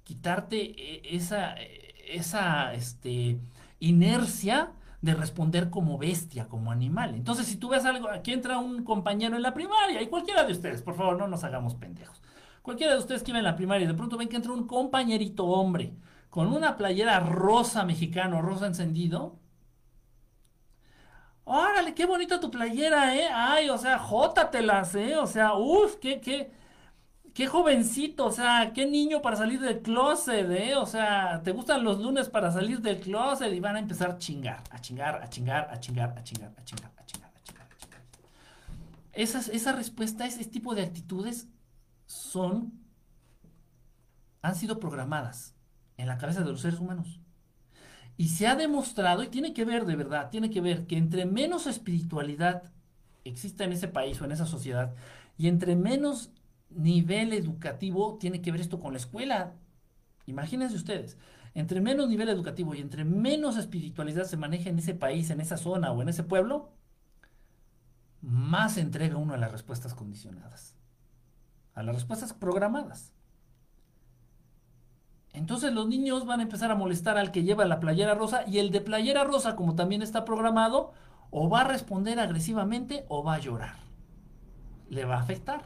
quitarte 0.03 0.57
eh, 0.57 1.01
esa, 1.15 1.53
eh, 1.61 1.93
esa, 2.09 2.73
este, 2.73 3.39
inercia 3.79 4.71
de 5.01 5.13
responder 5.13 5.69
como 5.69 5.99
bestia, 5.99 6.47
como 6.47 6.71
animal. 6.71 7.13
Entonces, 7.13 7.45
si 7.45 7.57
tú 7.57 7.69
ves 7.69 7.85
algo, 7.85 8.09
aquí 8.09 8.33
entra 8.33 8.57
un 8.57 8.83
compañero 8.83 9.35
en 9.35 9.43
la 9.43 9.53
primaria, 9.53 10.01
y 10.01 10.07
cualquiera 10.07 10.43
de 10.43 10.53
ustedes, 10.53 10.81
por 10.81 10.95
favor, 10.95 11.17
no 11.17 11.27
nos 11.27 11.43
hagamos 11.43 11.75
pendejos. 11.75 12.19
Cualquiera 12.63 12.93
de 12.93 12.99
ustedes 12.99 13.21
que 13.21 13.29
iba 13.29 13.37
en 13.37 13.45
la 13.45 13.55
primaria 13.55 13.87
de 13.87 13.93
pronto 13.93 14.17
ven 14.17 14.27
que 14.27 14.37
entra 14.37 14.51
un 14.51 14.65
compañerito 14.65 15.45
hombre 15.45 15.93
con 16.35 16.51
una 16.51 16.75
playera 16.75 17.21
rosa 17.21 17.85
mexicano, 17.85 18.41
rosa 18.41 18.67
encendido. 18.67 19.39
Órale, 21.45 21.93
qué 21.93 22.05
bonita 22.05 22.41
tu 22.41 22.51
playera, 22.51 23.15
¿eh? 23.15 23.29
Ay, 23.33 23.69
o 23.69 23.77
sea, 23.77 23.97
jótatelas, 23.99 24.93
¿eh? 24.95 25.15
O 25.15 25.27
sea, 25.27 25.53
uff, 25.53 25.95
qué, 25.95 26.19
qué, 26.19 26.51
qué 27.33 27.47
jovencito, 27.47 28.25
o 28.25 28.33
sea, 28.33 28.73
qué 28.73 28.85
niño 28.85 29.21
para 29.21 29.37
salir 29.37 29.61
del 29.61 29.81
closet, 29.81 30.51
¿eh? 30.51 30.75
O 30.75 30.85
sea, 30.85 31.41
te 31.41 31.53
gustan 31.53 31.85
los 31.85 31.99
lunes 32.01 32.27
para 32.27 32.51
salir 32.51 32.81
del 32.81 32.99
closet 32.99 33.53
y 33.53 33.61
van 33.61 33.77
a 33.77 33.79
empezar 33.79 34.09
a 34.11 34.17
chingar, 34.17 34.61
a 34.71 34.79
chingar, 34.81 35.23
a 35.23 35.29
chingar, 35.29 35.69
a 35.71 35.79
chingar, 35.79 36.09
a 36.17 36.21
chingar, 36.21 36.53
a 36.57 36.63
chingar, 36.65 36.91
a 36.97 37.05
chingar, 37.05 37.31
a 37.33 37.43
chingar. 37.45 37.67
A 37.69 37.77
chingar. 37.77 38.01
Esa 39.13 39.71
respuesta, 39.71 40.25
ese 40.25 40.43
tipo 40.43 40.75
de 40.75 40.81
actitudes 40.81 41.47
son, 42.05 42.73
han 44.41 44.55
sido 44.57 44.81
programadas 44.81 45.54
en 45.97 46.07
la 46.07 46.17
cabeza 46.17 46.41
de 46.41 46.51
los 46.51 46.61
seres 46.61 46.79
humanos. 46.79 47.19
Y 48.17 48.29
se 48.29 48.47
ha 48.47 48.55
demostrado, 48.55 49.23
y 49.23 49.27
tiene 49.27 49.53
que 49.53 49.65
ver 49.65 49.85
de 49.85 49.95
verdad, 49.95 50.29
tiene 50.29 50.49
que 50.49 50.61
ver 50.61 50.87
que 50.87 50.97
entre 50.97 51.25
menos 51.25 51.67
espiritualidad 51.67 52.71
exista 53.25 53.63
en 53.63 53.73
ese 53.73 53.87
país 53.87 54.21
o 54.21 54.25
en 54.25 54.31
esa 54.31 54.45
sociedad, 54.45 54.93
y 55.37 55.47
entre 55.47 55.75
menos 55.75 56.31
nivel 56.69 57.33
educativo, 57.33 58.17
tiene 58.19 58.41
que 58.41 58.51
ver 58.51 58.61
esto 58.61 58.79
con 58.79 58.93
la 58.93 58.99
escuela. 58.99 59.53
Imagínense 60.27 60.75
ustedes, 60.75 61.17
entre 61.53 61.81
menos 61.81 62.09
nivel 62.09 62.29
educativo 62.29 62.75
y 62.75 62.81
entre 62.81 63.05
menos 63.05 63.57
espiritualidad 63.57 64.25
se 64.25 64.37
maneja 64.37 64.69
en 64.69 64.79
ese 64.79 64.93
país, 64.93 65.29
en 65.29 65.41
esa 65.41 65.57
zona 65.57 65.91
o 65.91 66.01
en 66.01 66.09
ese 66.09 66.23
pueblo, 66.23 66.71
más 68.21 68.77
entrega 68.77 69.17
uno 69.17 69.33
a 69.33 69.37
las 69.37 69.51
respuestas 69.51 69.93
condicionadas, 69.93 70.75
a 71.73 71.83
las 71.83 71.95
respuestas 71.95 72.33
programadas. 72.33 73.14
Entonces 75.35 75.73
los 75.73 75.87
niños 75.87 76.25
van 76.25 76.39
a 76.39 76.43
empezar 76.43 76.71
a 76.71 76.75
molestar 76.75 77.17
al 77.17 77.31
que 77.31 77.43
lleva 77.43 77.65
la 77.65 77.81
playera 77.81 78.15
rosa 78.15 78.45
y 78.47 78.59
el 78.59 78.71
de 78.71 78.79
playera 78.79 79.25
rosa, 79.25 79.57
como 79.57 79.75
también 79.75 80.01
está 80.01 80.23
programado, 80.23 80.93
o 81.29 81.49
va 81.49 81.61
a 81.61 81.63
responder 81.65 82.19
agresivamente 82.19 83.05
o 83.09 83.21
va 83.21 83.35
a 83.35 83.39
llorar. 83.39 83.75
Le 84.89 85.03
va 85.03 85.17
a 85.17 85.21
afectar. 85.21 85.65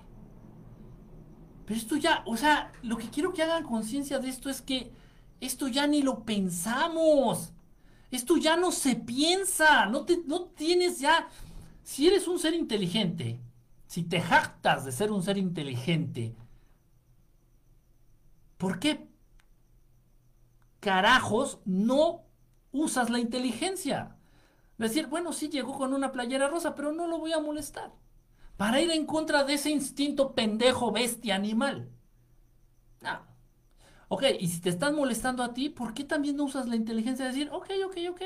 Pero 1.66 1.80
esto 1.80 1.98
ya, 1.98 2.24
o 2.26 2.36
sea, 2.36 2.72
lo 2.82 2.98
que 2.98 3.10
quiero 3.10 3.32
que 3.32 3.44
hagan 3.44 3.64
conciencia 3.64 4.18
de 4.18 4.30
esto 4.30 4.50
es 4.50 4.64
que 4.64 4.92
esto 5.40 5.68
ya 5.68 5.86
ni 5.86 6.02
lo 6.02 6.24
pensamos. 6.24 7.54
Esto 8.10 8.38
ya 8.38 8.58
no 8.58 8.72
se 8.72 8.96
piensa. 8.96 9.86
No, 9.86 10.04
te, 10.04 10.24
no 10.26 10.46
tienes 10.46 11.00
ya... 11.00 11.28
Si 11.84 12.08
eres 12.08 12.28
un 12.28 12.40
ser 12.40 12.56
inteligente, 12.56 13.40
si 13.86 14.04
te 14.04 14.20
jactas 14.20 14.84
de 14.84 14.92
ser 14.92 15.12
un 15.12 15.22
ser 15.22 15.38
inteligente, 15.38 16.36
¿por 18.58 18.80
qué 18.80 19.09
carajos 20.80 21.60
no 21.66 22.24
usas 22.72 23.10
la 23.10 23.20
inteligencia? 23.20 24.16
Decir, 24.78 25.08
bueno, 25.08 25.34
sí 25.34 25.50
llegó 25.50 25.78
con 25.78 25.94
una 25.94 26.12
playera 26.12 26.48
rosa, 26.48 26.76
pero 26.76 26.92
no 26.94 27.08
lo 27.08 27.20
voy 27.20 27.34
a 27.34 27.40
molestar. 27.40 27.92
Para 28.56 28.82
ir 28.82 28.92
en 28.92 29.06
contra 29.06 29.44
de 29.44 29.54
ese 29.56 29.72
instinto 29.72 30.36
pendejo, 30.36 30.92
bestia, 30.92 31.36
animal. 31.36 31.90
No. 33.02 33.20
Ok, 34.08 34.24
y 34.40 34.48
si 34.48 34.62
te 34.62 34.70
están 34.70 34.96
molestando 34.96 35.44
a 35.44 35.54
ti, 35.54 35.70
¿por 35.70 35.94
qué 35.94 36.04
también 36.04 36.36
no 36.36 36.46
usas 36.46 36.68
la 36.68 36.76
inteligencia 36.76 37.26
de 37.26 37.32
decir, 37.32 37.50
ok, 37.52 37.70
ok, 37.86 37.98
ok? 38.12 38.22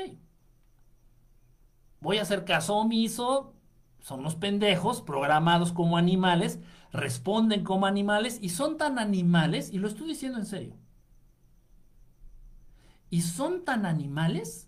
Voy 2.00 2.18
a 2.18 2.22
hacer 2.22 2.44
caso 2.44 2.76
omiso, 2.76 3.54
son 4.00 4.22
los 4.22 4.36
pendejos 4.36 5.02
programados 5.02 5.72
como 5.72 5.96
animales, 5.96 6.60
responden 6.92 7.64
como 7.64 7.86
animales 7.86 8.38
y 8.40 8.50
son 8.50 8.76
tan 8.76 8.98
animales, 8.98 9.72
y 9.72 9.78
lo 9.78 9.88
estoy 9.88 10.08
diciendo 10.08 10.38
en 10.38 10.46
serio, 10.46 10.76
y 13.14 13.20
son 13.20 13.64
tan 13.64 13.86
animales 13.86 14.66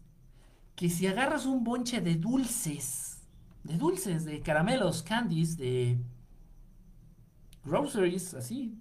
que 0.76 0.88
si 0.88 1.08
agarras 1.08 1.46
un 1.46 1.64
bonche 1.64 2.00
de 2.00 2.14
dulces, 2.14 3.26
de 3.64 3.76
dulces, 3.76 4.24
de 4.24 4.40
caramelos, 4.40 5.02
candies, 5.02 5.56
de 5.56 5.98
groceries, 7.64 8.34
así, 8.34 8.78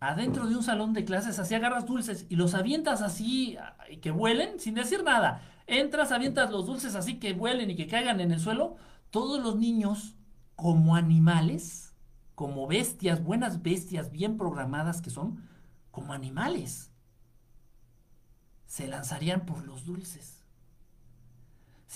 adentro 0.00 0.48
de 0.48 0.56
un 0.56 0.64
salón 0.64 0.92
de 0.92 1.04
clases, 1.04 1.38
así 1.38 1.54
agarras 1.54 1.86
dulces 1.86 2.26
y 2.28 2.34
los 2.34 2.54
avientas 2.54 3.00
así, 3.00 3.56
y 3.88 3.98
que 3.98 4.10
vuelen, 4.10 4.58
sin 4.58 4.74
decir 4.74 5.04
nada. 5.04 5.40
Entras, 5.68 6.10
avientas 6.10 6.50
los 6.50 6.66
dulces 6.66 6.96
así 6.96 7.20
que 7.20 7.32
vuelen 7.32 7.70
y 7.70 7.76
que 7.76 7.86
caigan 7.86 8.18
en 8.18 8.32
el 8.32 8.40
suelo. 8.40 8.74
Todos 9.10 9.40
los 9.40 9.54
niños, 9.54 10.16
como 10.56 10.96
animales, 10.96 11.94
como 12.34 12.66
bestias, 12.66 13.22
buenas 13.22 13.62
bestias, 13.62 14.10
bien 14.10 14.36
programadas 14.36 15.00
que 15.00 15.10
son, 15.10 15.48
como 15.92 16.12
animales, 16.12 16.90
se 18.66 18.86
lanzarían 18.86 19.46
por 19.46 19.64
los 19.64 19.84
dulces 19.84 20.36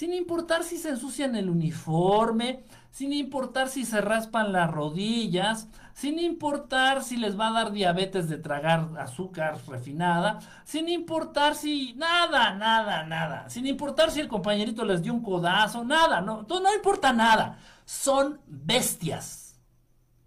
sin 0.01 0.15
importar 0.15 0.63
si 0.65 0.79
se 0.79 0.91
ensucian 0.91 1.35
el 1.37 1.51
uniforme, 1.51 2.65
sin 2.91 3.13
importar 3.13 3.69
si 3.69 3.85
se 3.85 4.01
raspan 4.01 4.53
las 4.53 4.71
rodillas, 4.71 5.69
sin 5.93 6.19
importar 6.19 7.03
si 7.03 7.17
les 7.17 7.39
va 7.39 7.49
a 7.49 7.53
dar 7.53 7.73
diabetes 7.73 8.29
de 8.29 8.39
tragar 8.39 8.89
azúcar 8.99 9.59
refinada, 9.67 10.39
sin 10.65 10.89
importar 10.89 11.55
si 11.55 11.93
nada, 11.95 12.55
nada, 12.55 13.05
nada, 13.05 13.51
sin 13.51 13.67
importar 13.67 14.11
si 14.11 14.21
el 14.21 14.29
compañerito 14.29 14.85
les 14.85 15.03
dio 15.03 15.13
un 15.13 15.23
codazo, 15.23 15.85
nada, 15.85 16.21
no, 16.21 16.47
no 16.49 16.75
importa 16.75 17.13
nada, 17.13 17.59
son 17.85 18.41
bestias. 18.47 19.61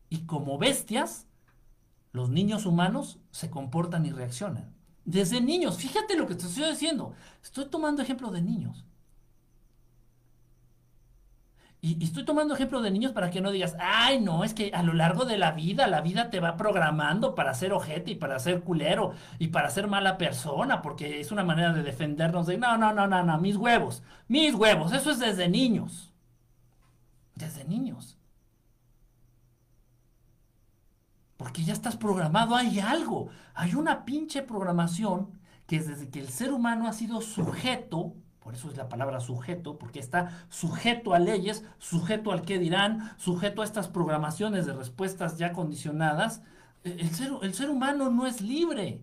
Y 0.10 0.27
como 0.27 0.60
bestias, 0.60 1.25
los 2.12 2.29
niños 2.29 2.67
humanos 2.67 3.17
se 3.32 3.49
comportan 3.49 4.06
y 4.06 4.12
reaccionan. 4.12 4.72
Desde 5.06 5.42
niños, 5.42 5.78
fíjate 5.78 6.16
lo 6.16 6.28
que 6.28 6.36
te 6.36 6.46
estoy 6.46 6.70
diciendo, 6.70 7.13
estoy 7.44 7.66
tomando 7.66 8.02
ejemplo 8.02 8.32
de 8.32 8.42
niños. 8.42 8.86
Y, 11.82 12.02
estoy 12.02 12.24
tomando 12.24 12.54
ejemplo 12.56 12.82
de 12.82 12.92
niños 12.92 13.12
para 13.12 13.30
que 13.30 13.42
no 13.42 13.52
digas, 13.52 13.76
ay, 13.78 14.22
no, 14.22 14.46
es 14.46 14.54
que 14.54 14.72
a 14.74 14.84
lo 14.84 14.94
largo 14.94 15.26
de 15.26 15.38
la 15.38 15.52
vida, 15.52 15.86
la 15.88 16.00
vida 16.00 16.30
te 16.30 16.39
va 16.39 16.56
programando 16.56 17.36
para 17.36 17.54
ser 17.54 17.74
ojete 17.74 18.12
y 18.12 18.16
para 18.16 18.39
ser 18.39 18.62
culero 18.62 19.13
y 19.38 19.50
para 19.50 19.70
ser 19.70 19.88
mala 19.88 20.18
persona, 20.18 20.82
porque 20.82 21.20
es 21.20 21.34
una 21.34 21.44
manera 21.44 21.74
de 21.74 21.84
defendernos 21.84 22.48
de, 22.48 22.58
no, 22.58 22.78
no, 22.78 22.94
no, 22.94 23.06
no, 23.06 23.22
no, 23.24 23.38
mis 23.38 23.58
huevos, 23.58 24.02
mis 24.30 24.56
huevos, 24.56 24.94
eso 24.94 25.12
es 25.12 25.20
desde 25.20 25.50
niños. 25.50 26.13
Desde 27.36 27.66
niños. 27.66 28.18
Porque 31.43 31.65
ya 31.65 31.73
estás 31.73 31.97
programado, 31.97 32.56
hay 32.56 32.79
algo, 32.79 33.27
hay 33.53 33.75
una 33.75 34.06
pinche 34.06 34.43
programación 34.43 35.41
que 35.67 35.75
es 35.75 35.88
desde 35.88 36.10
que 36.10 36.21
el 36.21 36.29
ser 36.29 36.53
humano 36.53 36.88
ha 36.88 36.93
sido 36.93 37.19
sujeto 37.19 38.15
por 38.39 38.53
eso 38.53 38.69
es 38.69 38.77
la 38.77 38.89
palabra 38.89 39.21
sujeto, 39.21 39.77
porque 39.77 39.99
está 39.99 40.45
sujeto 40.49 41.13
a 41.13 41.19
leyes, 41.19 41.65
sujeto 41.79 42.32
al 42.34 42.41
que 42.41 42.60
dirán, 42.60 43.13
sujeto 43.17 43.62
a 43.62 43.65
estas 43.65 43.88
programaciones 43.88 44.65
de 44.65 44.73
respuestas 44.73 45.38
ya 45.38 45.53
condicionadas. 45.53 46.41
E, 46.84 46.91
el 46.91 47.10
ser, 47.12 47.32
el 47.41 47.53
ser 47.53 47.69
humano 47.69 48.10
no 48.10 48.27
es 48.27 48.41
libre. 48.41 49.01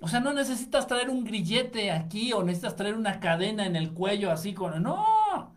O 0.00 0.08
sea, 0.08 0.18
no 0.18 0.32
necesitas 0.32 0.88
traer 0.88 1.10
un 1.10 1.24
grillete 1.24 1.92
aquí 1.92 2.32
o 2.32 2.42
necesitas 2.42 2.76
traer 2.76 2.96
una 2.96 3.20
cadena 3.20 3.66
en 3.66 3.76
el 3.76 3.92
cuello 3.92 4.32
así 4.32 4.52
con... 4.52 4.82
No. 4.82 5.54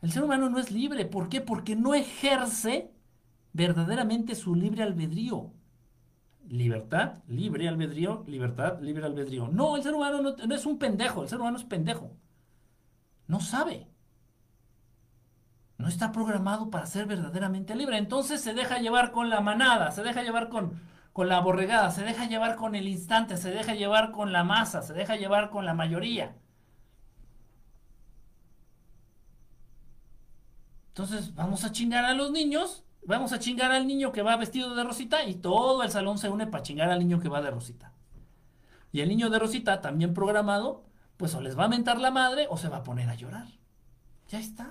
El 0.00 0.12
ser 0.12 0.22
humano 0.22 0.48
no 0.50 0.60
es 0.60 0.70
libre. 0.70 1.04
¿Por 1.06 1.28
qué? 1.28 1.40
Porque 1.40 1.74
no 1.74 1.94
ejerce 1.94 2.93
verdaderamente 3.54 4.34
su 4.34 4.54
libre 4.54 4.82
albedrío 4.82 5.52
libertad, 6.48 7.14
libre 7.28 7.68
albedrío, 7.68 8.24
libertad, 8.26 8.80
libre 8.80 9.04
albedrío. 9.04 9.48
No, 9.48 9.76
el 9.76 9.82
ser 9.82 9.94
humano 9.94 10.20
no, 10.22 10.54
es 10.54 10.66
un 10.66 10.78
pendejo, 10.78 11.22
el 11.22 11.28
ser 11.28 11.40
humano 11.40 11.56
es 11.56 11.64
pendejo. 11.64 12.10
No 13.26 13.40
sabe. 13.40 13.88
No 15.78 15.88
está 15.88 16.12
programado 16.12 16.70
para 16.70 16.86
ser 16.86 17.06
verdaderamente 17.06 17.74
libre. 17.74 17.98
Entonces 17.98 18.40
se 18.40 18.54
deja 18.54 18.78
llevar 18.78 19.10
con 19.10 19.30
la 19.30 19.40
manada, 19.40 19.90
se 19.90 20.02
deja 20.02 20.22
llevar 20.22 20.48
con, 20.48 20.80
con 21.12 21.28
la 21.28 21.40
borregada, 21.40 21.90
se 21.90 22.02
deja 22.02 22.26
llevar 22.26 22.56
con 22.56 22.74
el 22.74 22.88
instante, 22.88 23.36
se 23.36 23.50
deja 23.50 23.74
llevar 23.74 24.12
con 24.12 24.32
la 24.32 24.44
masa, 24.44 24.82
se 24.82 24.92
deja 24.92 25.16
llevar 25.16 25.50
con 25.50 25.64
la 25.64 25.74
mayoría. 25.74 26.36
Entonces 30.88 31.34
vamos 31.34 31.64
a 31.64 31.72
chingar 31.72 32.04
a 32.04 32.14
los 32.14 32.30
niños 32.30 32.83
vamos 33.06 33.32
a 33.32 33.38
chingar 33.38 33.72
al 33.72 33.86
niño 33.86 34.12
que 34.12 34.22
va 34.22 34.36
vestido 34.36 34.74
de 34.74 34.84
rosita 34.84 35.24
y 35.24 35.34
todo 35.34 35.82
el 35.82 35.90
salón 35.90 36.18
se 36.18 36.28
une 36.28 36.46
para 36.46 36.62
chingar 36.62 36.90
al 36.90 36.98
niño 36.98 37.20
que 37.20 37.28
va 37.28 37.42
de 37.42 37.50
rosita. 37.50 37.92
Y 38.92 39.00
el 39.00 39.08
niño 39.08 39.30
de 39.30 39.38
rosita, 39.38 39.80
también 39.80 40.14
programado, 40.14 40.84
pues 41.16 41.34
o 41.34 41.40
les 41.40 41.58
va 41.58 41.64
a 41.64 41.68
mentar 41.68 42.00
la 42.00 42.10
madre 42.10 42.46
o 42.48 42.56
se 42.56 42.68
va 42.68 42.78
a 42.78 42.82
poner 42.82 43.08
a 43.08 43.14
llorar. 43.14 43.48
Ya 44.28 44.38
está. 44.38 44.70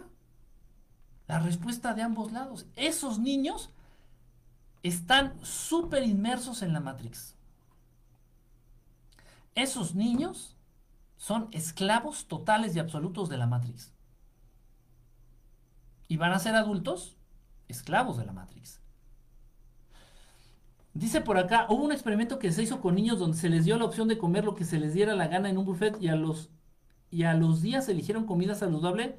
La 1.27 1.39
respuesta 1.39 1.93
de 1.93 2.01
ambos 2.01 2.31
lados. 2.31 2.65
Esos 2.75 3.19
niños 3.19 3.69
están 4.81 5.33
súper 5.43 6.03
inmersos 6.03 6.61
en 6.61 6.73
la 6.73 6.79
Matrix. 6.79 7.35
Esos 9.55 9.95
niños 9.95 10.55
son 11.17 11.47
esclavos 11.51 12.27
totales 12.27 12.75
y 12.75 12.79
absolutos 12.79 13.29
de 13.29 13.37
la 13.37 13.47
Matrix. 13.47 13.91
Y 16.07 16.17
van 16.17 16.33
a 16.33 16.39
ser 16.39 16.55
adultos 16.55 17.15
esclavos 17.73 18.17
de 18.17 18.25
la 18.25 18.33
Matrix. 18.33 18.79
Dice 20.93 21.21
por 21.21 21.37
acá, 21.37 21.65
hubo 21.69 21.83
un 21.83 21.91
experimento 21.91 22.37
que 22.37 22.51
se 22.51 22.61
hizo 22.63 22.79
con 22.79 22.95
niños 22.95 23.17
donde 23.19 23.37
se 23.37 23.49
les 23.49 23.65
dio 23.65 23.77
la 23.77 23.85
opción 23.85 24.07
de 24.07 24.17
comer 24.17 24.45
lo 24.45 24.53
que 24.55 24.63
se 24.63 24.79
les 24.79 24.93
diera 24.93 25.15
la 25.15 25.27
gana 25.27 25.49
en 25.49 25.57
un 25.57 25.65
buffet 25.65 25.99
y 25.99 26.07
a 26.07 26.15
los, 26.15 26.51
y 27.09 27.23
a 27.23 27.33
los 27.33 27.61
días 27.61 27.89
eligieron 27.89 28.25
comida 28.25 28.53
saludable 28.53 29.17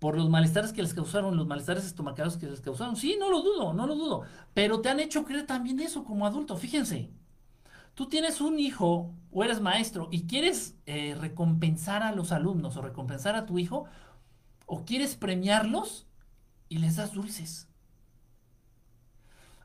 por 0.00 0.16
los 0.16 0.28
malestares 0.28 0.72
que 0.72 0.82
les 0.82 0.94
causaron, 0.94 1.36
los 1.36 1.46
malestares 1.46 1.84
estomacales 1.84 2.36
que 2.36 2.46
les 2.46 2.60
causaron. 2.60 2.96
Sí, 2.96 3.16
no 3.20 3.30
lo 3.30 3.42
dudo, 3.42 3.72
no 3.72 3.86
lo 3.86 3.94
dudo. 3.94 4.22
Pero 4.54 4.80
te 4.80 4.88
han 4.88 4.98
hecho 4.98 5.24
creer 5.24 5.46
también 5.46 5.78
eso 5.78 6.04
como 6.04 6.26
adulto. 6.26 6.56
Fíjense, 6.56 7.12
tú 7.94 8.08
tienes 8.08 8.40
un 8.40 8.58
hijo 8.58 9.14
o 9.30 9.44
eres 9.44 9.60
maestro 9.60 10.08
y 10.10 10.26
quieres 10.26 10.76
eh, 10.86 11.16
recompensar 11.20 12.02
a 12.02 12.12
los 12.12 12.32
alumnos 12.32 12.76
o 12.76 12.82
recompensar 12.82 13.36
a 13.36 13.46
tu 13.46 13.60
hijo 13.60 13.84
o 14.66 14.84
quieres 14.84 15.14
premiarlos 15.14 16.06
y 16.72 16.78
les 16.78 16.96
das 16.96 17.12
dulces. 17.12 17.68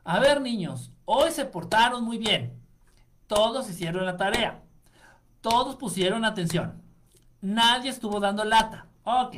A 0.04 0.18
ver, 0.20 0.42
niños, 0.42 0.92
hoy 1.06 1.30
se 1.30 1.46
portaron 1.46 2.04
muy 2.04 2.18
bien. 2.18 2.62
Todos 3.26 3.70
hicieron 3.70 4.04
la 4.04 4.18
tarea. 4.18 4.62
Todos 5.40 5.76
pusieron 5.76 6.26
atención. 6.26 6.82
Nadie 7.40 7.88
estuvo 7.88 8.20
dando 8.20 8.44
lata. 8.44 8.88
Ok. 9.04 9.36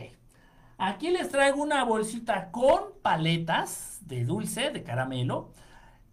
Aquí 0.78 1.11
les 1.11 1.30
traigo 1.30 1.62
una 1.62 1.85
bolsita 1.85 2.50
con 2.50 2.87
paletas 3.02 4.00
de 4.00 4.24
dulce, 4.24 4.70
de 4.70 4.83
caramelo, 4.83 5.52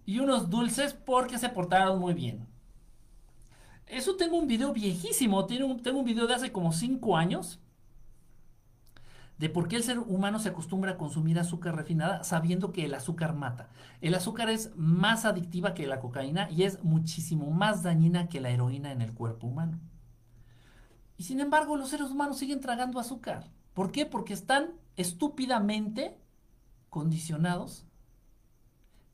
y 0.05 0.19
unos 0.19 0.51
dulces 0.51 0.93
porque 0.93 1.39
se 1.39 1.49
portaron 1.49 1.97
muy 1.97 2.13
bien. 2.13 2.47
Eso 3.87 4.15
tengo 4.15 4.37
un 4.37 4.47
video 4.47 4.73
viejísimo, 4.73 5.47
tengo 5.47 5.99
un 5.99 6.05
video 6.05 6.27
de 6.27 6.35
hace 6.35 6.51
como 6.51 6.71
5 6.71 7.17
años, 7.17 7.59
de 9.37 9.49
por 9.49 9.67
qué 9.67 9.75
el 9.75 9.83
ser 9.83 9.99
humano 9.99 10.39
se 10.39 10.49
acostumbra 10.49 10.91
a 10.91 10.97
consumir 10.97 11.39
azúcar 11.39 11.75
refinada 11.75 12.23
sabiendo 12.23 12.71
que 12.71 12.85
el 12.85 12.93
azúcar 12.93 13.35
mata. 13.35 13.69
El 14.01 14.15
azúcar 14.15 14.49
es 14.49 14.75
más 14.75 15.25
adictiva 15.25 15.73
que 15.73 15.85
la 15.85 15.99
cocaína 15.99 16.49
y 16.49 16.63
es 16.63 16.83
muchísimo 16.83 17.51
más 17.51 17.83
dañina 17.83 18.29
que 18.29 18.41
la 18.41 18.49
heroína 18.49 18.91
en 18.91 19.01
el 19.01 19.13
cuerpo 19.13 19.47
humano. 19.47 19.79
Y 21.17 21.23
sin 21.23 21.39
embargo, 21.39 21.77
los 21.77 21.89
seres 21.89 22.09
humanos 22.09 22.37
siguen 22.37 22.61
tragando 22.61 22.99
azúcar. 22.99 23.49
¿Por 23.73 23.91
qué? 23.91 24.05
Porque 24.05 24.33
están 24.33 24.71
estúpidamente 24.95 26.17
condicionados 26.89 27.85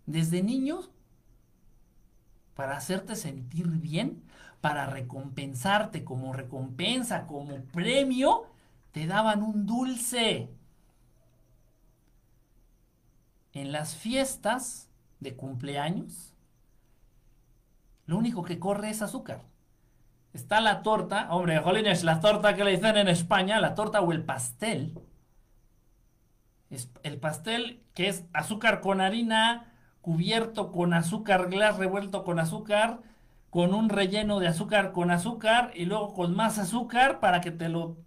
desde 0.06 0.44
niños 0.44 0.90
para 2.56 2.78
hacerte 2.78 3.16
sentir 3.16 3.68
bien, 3.68 4.24
para 4.62 4.86
recompensarte 4.86 6.04
como 6.04 6.32
recompensa, 6.34 7.26
como 7.26 7.64
premio 7.66 8.53
te 8.94 9.08
daban 9.08 9.44
un 9.44 9.66
dulce. 9.66 10.50
En 13.52 13.72
las 13.72 13.96
fiestas 13.96 14.90
de 15.20 15.36
cumpleaños, 15.36 16.34
lo 18.06 18.18
único 18.18 18.44
que 18.44 18.60
corre 18.60 18.90
es 18.90 19.02
azúcar. 19.02 19.42
Está 20.32 20.62
la 20.62 20.82
torta, 20.82 21.28
hombre, 21.32 21.60
jolines, 21.60 22.04
la 22.04 22.20
torta 22.20 22.56
que 22.56 22.64
le 22.64 22.72
dicen 22.72 22.98
en 22.98 23.08
España, 23.08 23.60
la 23.60 23.76
torta 23.76 24.02
o 24.02 24.12
el 24.12 24.24
pastel. 24.24 24.98
Es 26.70 26.90
el 27.04 27.20
pastel 27.20 27.84
que 27.94 28.08
es 28.08 28.26
azúcar 28.34 28.82
con 28.82 29.02
harina, 29.02 29.74
cubierto 30.02 30.72
con 30.72 30.94
azúcar 30.94 31.50
glass 31.50 31.78
revuelto 31.78 32.24
con 32.24 32.40
azúcar, 32.40 33.02
con 33.50 33.74
un 33.74 33.90
relleno 33.90 34.40
de 34.40 34.48
azúcar 34.48 34.92
con 34.92 35.12
azúcar 35.12 35.72
y 35.76 35.86
luego 35.86 36.14
con 36.14 36.36
más 36.36 36.58
azúcar 36.58 37.20
para 37.20 37.42
que 37.42 37.52
te 37.52 37.70
lo 37.70 37.98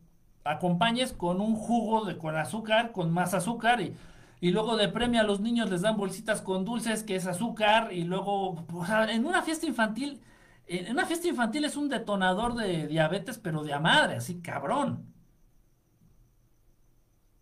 acompañes 0.47 1.13
con 1.13 1.41
un 1.41 1.57
jugo 1.57 2.05
de 2.05 2.17
con 2.19 2.37
azúcar, 2.37 2.93
con 2.93 3.13
más 3.13 3.35
azúcar 3.35 3.81
y, 3.81 3.95
y 4.41 4.51
luego 4.51 4.77
de 4.77 4.89
premio 4.89 5.21
a 5.21 5.25
los 5.25 5.41
niños 5.41 5.71
les 5.71 5.83
dan 5.83 5.97
bolsitas 5.97 6.43
con 6.43 6.65
dulces 6.65 7.03
que 7.03 7.17
es 7.17 7.27
azúcar 7.27 7.93
y 7.93 8.05
luego 8.05 8.65
en 9.09 9.27
una 9.27 9.43
fiesta 9.43 9.67
infantil 9.67 10.21
en 10.69 10.93
una 10.93 11.07
fiesta 11.07 11.29
infantil 11.29 11.65
es 11.65 11.77
un 11.77 11.89
detonador 11.89 12.55
de 12.55 12.89
diabetes 12.89 13.39
pero 13.39 13.63
de 13.63 13.73
a 13.73 13.79
madre, 13.79 14.17
así 14.17 14.41
cabrón. 14.41 15.13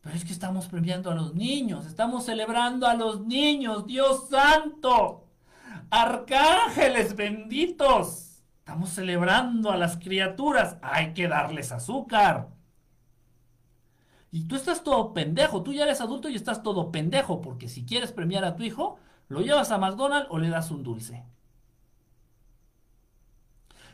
Pero 0.03 0.14
es 0.17 0.25
que 0.25 0.33
estamos 0.33 0.67
premiando 0.69 1.11
a 1.11 1.14
los 1.14 1.35
niños, 1.35 1.87
estamos 1.87 2.27
celebrando 2.27 2.87
a 2.87 2.95
los 2.95 3.25
niños, 3.25 3.87
Dios 3.87 4.29
santo. 4.29 5.27
Arcángeles 5.88 7.17
benditos. 7.17 8.43
Estamos 8.59 8.90
celebrando 8.90 9.71
a 9.71 9.79
las 9.79 9.97
criaturas. 9.97 10.77
Hay 10.83 11.14
que 11.14 11.29
darles 11.29 11.73
azúcar. 11.73 12.49
Y 14.35 14.47
tú 14.47 14.57
estás 14.57 14.83
todo 14.83 15.14
pendejo, 15.14 15.62
tú 15.62 15.73
ya 15.73 15.85
eres 15.85 16.01
adulto 16.01 16.29
y 16.29 16.35
estás 16.35 16.64
todo 16.64 16.90
pendejo, 16.90 17.40
porque 17.40 17.68
si 17.68 17.85
quieres 17.87 18.11
premiar 18.11 18.44
a 18.44 18.57
tu 18.57 18.64
hijo, 18.64 18.99
lo 19.29 19.42
llevas 19.42 19.70
a 19.70 19.79
McDonald's 19.79 20.27
o 20.29 20.40
le 20.40 20.49
das 20.49 20.73
un 20.73 20.83
dulce. 20.83 21.25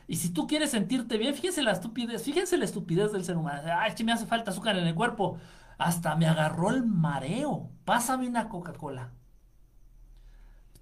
Y 0.07 0.15
si 0.15 0.33
tú 0.33 0.47
quieres 0.47 0.71
sentirte 0.71 1.19
bien, 1.19 1.35
fíjense 1.35 1.61
la 1.61 1.73
estupidez, 1.73 2.23
fíjense 2.23 2.57
la 2.57 2.65
estupidez 2.65 3.11
del 3.11 3.23
ser 3.23 3.37
humano. 3.37 3.61
Ay, 3.71 3.93
que 3.93 4.03
me 4.03 4.13
hace 4.13 4.25
falta 4.25 4.49
azúcar 4.49 4.75
en 4.77 4.87
el 4.87 4.95
cuerpo. 4.95 5.37
Hasta 5.77 6.15
me 6.15 6.25
agarró 6.25 6.71
el 6.71 6.83
mareo. 6.87 7.69
Pásame 7.85 8.27
una 8.27 8.49
Coca-Cola. 8.49 9.11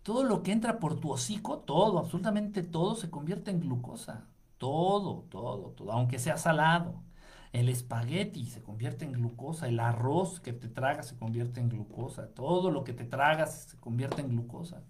Todo 0.04 0.24
lo 0.24 0.42
que 0.42 0.54
entra 0.54 0.80
por 0.80 1.02
tu 1.02 1.12
hocico, 1.12 1.60
todo, 1.60 2.00
absolutamente 2.00 2.64
todo, 2.64 2.96
se 2.96 3.10
convierte 3.10 3.52
en 3.52 3.60
glucosa. 3.60 4.26
Todo, 4.58 5.26
todo, 5.30 5.72
todo, 5.72 5.92
aunque 5.92 6.18
sea 6.18 6.38
salado. 6.38 7.04
El 7.52 7.70
espagueti 7.70 8.46
se 8.46 8.62
convierte 8.62 9.06
en 9.06 9.14
glucosa, 9.14 9.68
el 9.68 9.80
arroz 9.80 10.40
que 10.40 10.54
te 10.54 10.68
tragas 10.68 11.08
se 11.08 11.18
convierte 11.18 11.60
en 11.60 11.70
glucosa, 11.70 12.28
todo 12.28 12.70
lo 12.70 12.84
que 12.84 12.94
te 12.94 13.06
tragas 13.06 13.70
se 13.70 13.78
convierte 13.78 14.22
en 14.22 14.30
glucosa. 14.30 14.84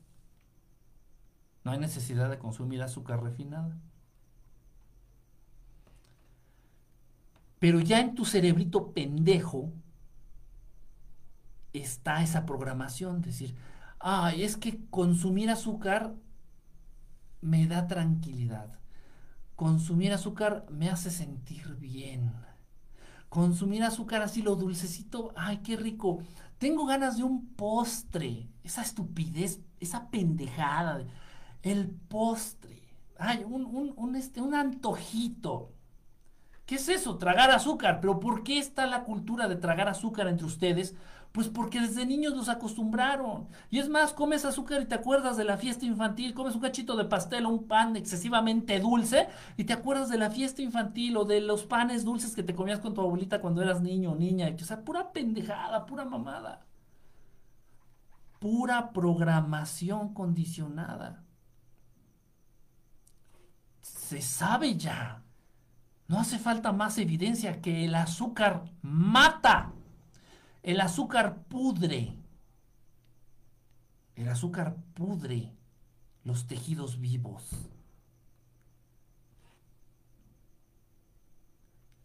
No 1.63 1.71
hay 1.71 1.79
necesidad 1.79 2.29
de 2.29 2.39
consumir 2.39 2.81
azúcar 2.81 3.23
refinada. 3.23 3.77
Pero 7.59 7.79
ya 7.79 7.99
en 7.99 8.15
tu 8.15 8.25
cerebrito 8.25 8.93
pendejo 8.93 9.71
está 11.73 12.23
esa 12.23 12.45
programación, 12.45 13.21
decir, 13.21 13.55
ay, 13.99 14.43
es 14.43 14.57
que 14.57 14.85
consumir 14.89 15.49
azúcar 15.49 16.13
me 17.41 17.67
da 17.67 17.87
tranquilidad. 17.87 18.79
Consumir 19.55 20.13
azúcar 20.13 20.65
me 20.69 20.89
hace 20.89 21.11
sentir 21.11 21.75
bien. 21.75 22.31
Consumir 23.29 23.83
azúcar 23.83 24.21
así 24.23 24.41
lo 24.41 24.55
dulcecito, 24.55 25.31
ay, 25.35 25.59
qué 25.59 25.77
rico. 25.77 26.19
Tengo 26.57 26.85
ganas 26.85 27.17
de 27.17 27.23
un 27.23 27.47
postre. 27.53 28.49
Esa 28.63 28.81
estupidez, 28.81 29.61
esa 29.79 30.09
pendejada. 30.09 31.05
El 31.61 31.89
postre. 31.89 32.81
Ay, 33.17 33.43
un, 33.45 33.93
un, 33.95 34.15
este, 34.15 34.41
un 34.41 34.55
antojito. 34.55 35.71
¿Qué 36.65 36.75
es 36.75 36.89
eso? 36.89 37.17
Tragar 37.17 37.51
azúcar. 37.51 37.99
Pero 38.01 38.19
¿por 38.19 38.43
qué 38.43 38.57
está 38.57 38.87
la 38.87 39.03
cultura 39.03 39.47
de 39.47 39.55
tragar 39.55 39.87
azúcar 39.87 40.27
entre 40.27 40.45
ustedes? 40.45 40.95
Pues 41.39 41.47
porque 41.47 41.79
desde 41.79 42.05
niños 42.05 42.35
los 42.35 42.49
acostumbraron. 42.49 43.47
Y 43.69 43.79
es 43.79 43.87
más, 43.87 44.11
comes 44.11 44.43
azúcar 44.43 44.81
y 44.81 44.85
te 44.87 44.95
acuerdas 44.95 45.37
de 45.37 45.45
la 45.45 45.55
fiesta 45.55 45.85
infantil, 45.85 46.33
comes 46.33 46.53
un 46.53 46.59
cachito 46.59 46.97
de 46.97 47.05
pastel 47.05 47.45
o 47.45 47.49
un 47.49 47.65
pan 47.65 47.95
excesivamente 47.95 48.77
dulce 48.81 49.29
y 49.55 49.63
te 49.63 49.71
acuerdas 49.71 50.09
de 50.09 50.17
la 50.17 50.31
fiesta 50.31 50.61
infantil 50.61 51.15
o 51.15 51.23
de 51.23 51.39
los 51.39 51.63
panes 51.63 52.03
dulces 52.03 52.35
que 52.35 52.43
te 52.43 52.53
comías 52.53 52.81
con 52.81 52.93
tu 52.93 52.99
abuelita 52.99 53.39
cuando 53.39 53.61
eras 53.61 53.79
niño 53.79 54.11
o 54.11 54.15
niña. 54.17 54.53
O 54.53 54.65
sea, 54.65 54.83
pura 54.83 55.13
pendejada, 55.13 55.85
pura 55.85 56.03
mamada. 56.03 56.65
Pura 58.39 58.91
programación 58.91 60.13
condicionada. 60.13 61.23
Se 63.79 64.21
sabe 64.21 64.75
ya. 64.75 65.23
No 66.09 66.19
hace 66.19 66.37
falta 66.37 66.73
más 66.73 66.97
evidencia 66.97 67.61
que 67.61 67.85
el 67.85 67.95
azúcar 67.95 68.65
mata. 68.81 69.71
El 70.63 70.81
azúcar 70.81 71.43
pudre. 71.43 72.15
El 74.15 74.29
azúcar 74.29 74.75
pudre 74.93 75.53
los 76.23 76.47
tejidos 76.47 76.99
vivos. 76.99 77.69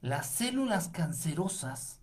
Las 0.00 0.26
células 0.26 0.88
cancerosas 0.88 2.00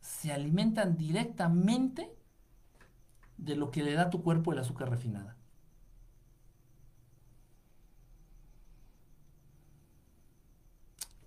se 0.00 0.32
alimentan 0.32 0.96
directamente 0.96 2.14
de 3.38 3.56
lo 3.56 3.70
que 3.70 3.82
le 3.82 3.94
da 3.94 4.02
a 4.02 4.10
tu 4.10 4.22
cuerpo 4.22 4.52
el 4.52 4.58
azúcar 4.58 4.90
refinada. 4.90 5.36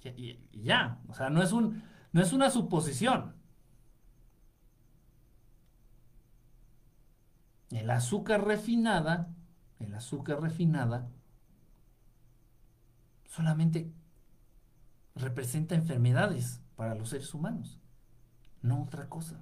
Y, 0.04 0.40
ya, 0.52 1.00
o 1.08 1.14
sea, 1.14 1.30
no 1.30 1.44
es 1.44 1.52
un, 1.52 1.84
no 2.12 2.22
es 2.22 2.34
una 2.34 2.50
suposición. 2.50 3.36
El 7.70 7.90
azúcar 7.90 8.46
refinada, 8.46 9.34
el 9.80 9.94
azúcar 9.96 10.42
refinada, 10.42 11.10
solamente 13.28 13.94
representa 15.16 15.76
enfermedades 15.76 16.62
para 16.76 16.96
los 16.96 17.10
seres 17.10 17.34
humanos, 17.34 17.80
no 18.62 18.84
otra 18.84 19.08
cosa. 19.08 19.40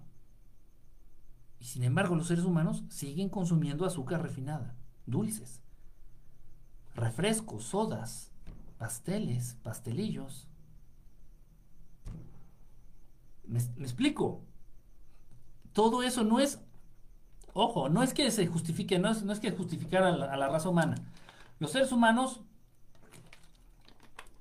Y 1.60 1.66
sin 1.66 1.84
embargo, 1.84 2.16
los 2.16 2.28
seres 2.28 2.46
humanos 2.46 2.84
siguen 2.90 3.30
consumiendo 3.30 3.86
azúcar 3.86 4.22
refinada, 4.22 4.76
dulces, 5.06 5.62
refrescos, 6.96 7.64
sodas, 7.64 8.32
pasteles, 8.78 9.58
pastelillos. 9.64 10.49
¿Me, 13.50 13.60
explico? 13.60 14.42
Todo 15.74 16.04
eso 16.04 16.24
no 16.24 16.40
es, 16.40 16.62
ojo, 17.54 17.90
no 17.90 18.04
es 18.04 18.14
que 18.14 18.30
se 18.30 18.46
justifique, 18.46 19.00
no 19.00 19.10
es, 19.10 19.24
no 19.24 19.34
es 19.34 19.40
que 19.40 19.52
justificar 19.52 20.04
a 20.04 20.12
la, 20.12 20.48
raza 20.48 20.70
humana. 20.70 20.96
Los 21.58 21.72
seres 21.72 21.92
humanos 21.92 22.42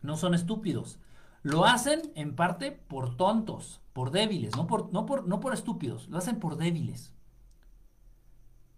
no 0.02 0.16
son 0.16 0.34
estúpidos. 0.34 0.98
Lo 1.42 1.64
hacen 1.64 2.12
en 2.16 2.36
parte 2.36 2.70
por 2.70 3.16
tontos, 3.16 3.80
por 3.94 4.10
débiles, 4.10 4.54
no 4.56 4.66
por, 4.66 4.92
no 4.92 5.06
por, 5.06 5.26
no 5.26 5.40
por 5.40 5.54
estúpidos, 5.54 6.08
lo 6.08 6.18
hacen 6.18 6.38
por 6.38 6.56
débiles. 6.56 7.12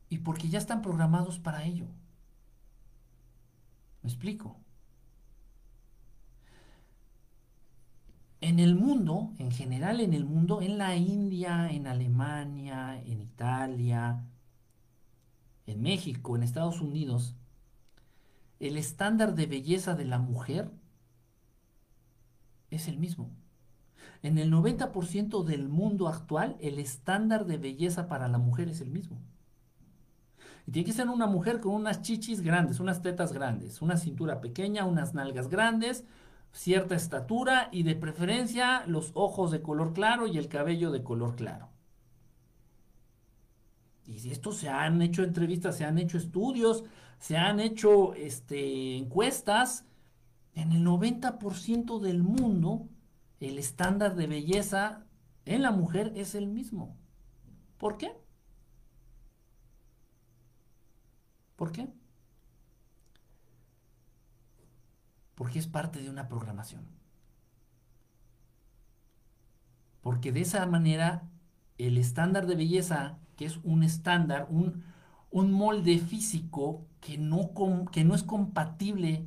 Y 0.09 0.19
porque 0.19 0.49
ya 0.49 0.59
están 0.59 0.81
programados 0.81 1.39
para 1.41 1.65
ello. 1.65 1.87
¿Me 4.03 4.11
explico? 4.11 4.57
En 8.41 8.59
el 8.59 8.75
mundo, 8.75 9.35
en 9.39 9.51
general 9.51 10.01
en 10.01 10.15
el 10.15 10.25
mundo, 10.25 10.63
en 10.63 10.79
la 10.79 10.97
India, 10.97 11.71
en 11.71 11.87
Alemania, 11.87 13.01
en 13.05 13.21
Italia, 13.21 14.25
en 15.67 15.83
México, 15.83 16.37
en 16.37 16.43
Estados 16.43 16.81
Unidos, 16.81 17.37
el 18.59 18.79
estándar 18.79 19.35
de 19.35 19.47
belleza 19.47 19.95
de 19.95 20.07
la 20.07 20.19
mujer 20.19 20.71
es 22.71 22.89
el 22.89 22.99
mismo. 22.99 23.31
En 24.23 24.39
el 24.39 24.51
90% 24.53 25.45
del 25.45 25.69
mundo 25.69 26.09
actual, 26.09 26.57
el 26.61 26.79
estándar 26.79 27.47
de 27.47 27.59
belleza 27.59 28.09
para 28.09 28.29
la 28.29 28.39
mujer 28.39 28.69
es 28.69 28.81
el 28.81 28.91
mismo. 28.91 29.19
Y 30.67 30.73
tiene 30.73 30.87
que 30.87 30.93
ser 30.93 31.09
una 31.09 31.27
mujer 31.27 31.61
con 31.61 31.75
unas 31.75 32.03
chichis 32.03 32.43
grandes, 32.43 32.81
unas 32.81 33.03
tetas 33.03 33.33
grandes, 33.33 33.81
una 33.81 33.97
cintura 33.97 34.41
pequeña, 34.41 34.85
unas 34.85 35.15
nalgas 35.15 35.49
grandes, 35.49 36.05
cierta 36.53 36.95
estatura 36.95 37.69
y 37.73 37.83
de 37.83 37.95
preferencia 37.95 38.85
los 38.87 39.13
ojos 39.15 39.51
de 39.51 39.63
color 39.63 39.93
claro 39.93 40.27
y 40.27 40.39
el 40.39 40.49
cabello 40.49 40.91
de 40.91 41.03
color 41.03 41.37
claro. 41.37 41.69
Y 44.07 44.19
si 44.19 44.31
esto 44.31 44.53
se 44.53 44.69
han 44.69 45.01
hecho 45.03 45.23
entrevistas, 45.23 45.77
se 45.77 45.85
han 45.85 45.99
hecho 45.99 46.19
estudios, 46.19 46.85
se 47.19 47.37
han 47.37 47.61
hecho 47.61 48.15
este, 48.15 48.97
encuestas, 48.97 49.85
en 50.55 50.73
el 50.73 50.85
90% 50.85 52.01
del 52.01 52.23
mundo 52.23 52.89
el 53.39 53.59
estándar 53.59 54.17
de 54.17 54.27
belleza 54.27 55.07
en 55.45 55.63
la 55.63 55.71
mujer 55.71 56.13
es 56.17 56.35
el 56.35 56.49
mismo. 56.49 56.97
¿Por 57.79 57.97
qué? 57.97 58.13
¿Por 61.57 61.73
qué? 61.73 61.89
Porque 65.41 65.59
es 65.59 65.67
parte 65.67 66.03
de 66.03 66.11
una 66.11 66.29
programación. 66.29 66.83
Porque 70.03 70.33
de 70.33 70.43
esa 70.43 70.67
manera 70.67 71.31
el 71.79 71.97
estándar 71.97 72.47
de 72.47 72.57
belleza 72.57 73.17
que 73.37 73.47
es 73.47 73.59
un 73.65 73.83
estándar, 73.83 74.49
un, 74.51 74.85
un 75.31 75.51
molde 75.51 75.97
físico 75.97 76.85
que 77.01 77.17
no, 77.17 77.53
que 77.91 78.05
no 78.05 78.15
es 78.15 78.23
compatible 78.23 79.25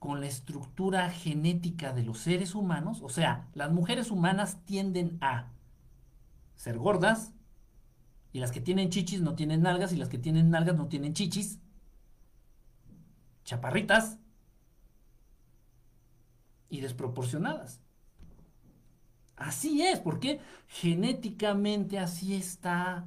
con 0.00 0.20
la 0.20 0.26
estructura 0.26 1.08
genética 1.10 1.92
de 1.92 2.02
los 2.02 2.18
seres 2.18 2.56
humanos. 2.56 3.00
O 3.00 3.08
sea, 3.08 3.46
las 3.54 3.70
mujeres 3.70 4.10
humanas 4.10 4.58
tienden 4.64 5.18
a 5.20 5.52
ser 6.56 6.78
gordas, 6.78 7.32
y 8.32 8.40
las 8.40 8.50
que 8.50 8.60
tienen 8.60 8.90
chichis 8.90 9.20
no 9.20 9.36
tienen 9.36 9.62
nalgas, 9.62 9.92
y 9.92 9.96
las 9.98 10.08
que 10.08 10.18
tienen 10.18 10.50
nalgas 10.50 10.74
no 10.74 10.88
tienen 10.88 11.14
chichis. 11.14 11.60
Chaparritas 13.44 14.18
y 16.74 16.80
desproporcionadas. 16.80 17.80
Así 19.36 19.82
es, 19.82 20.00
porque 20.00 20.40
genéticamente 20.68 21.98
así 21.98 22.34
está 22.34 23.06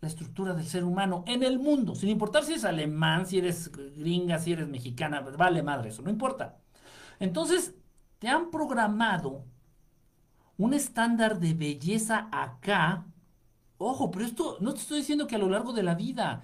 la 0.00 0.08
estructura 0.08 0.54
del 0.54 0.66
ser 0.66 0.84
humano 0.84 1.24
en 1.26 1.42
el 1.42 1.58
mundo, 1.58 1.94
sin 1.94 2.08
importar 2.08 2.44
si 2.44 2.52
eres 2.52 2.64
alemán, 2.64 3.26
si 3.26 3.38
eres 3.38 3.70
gringa, 3.96 4.38
si 4.38 4.52
eres 4.52 4.68
mexicana, 4.68 5.20
vale 5.20 5.62
madre 5.62 5.88
eso, 5.88 6.02
no 6.02 6.10
importa. 6.10 6.58
Entonces, 7.18 7.74
te 8.18 8.28
han 8.28 8.50
programado 8.50 9.44
un 10.56 10.74
estándar 10.74 11.38
de 11.40 11.54
belleza 11.54 12.28
acá. 12.30 13.06
Ojo, 13.78 14.10
pero 14.10 14.24
esto 14.24 14.58
no 14.60 14.72
te 14.74 14.80
estoy 14.80 14.98
diciendo 14.98 15.26
que 15.26 15.36
a 15.36 15.38
lo 15.38 15.48
largo 15.48 15.72
de 15.72 15.82
la 15.82 15.94
vida. 15.94 16.42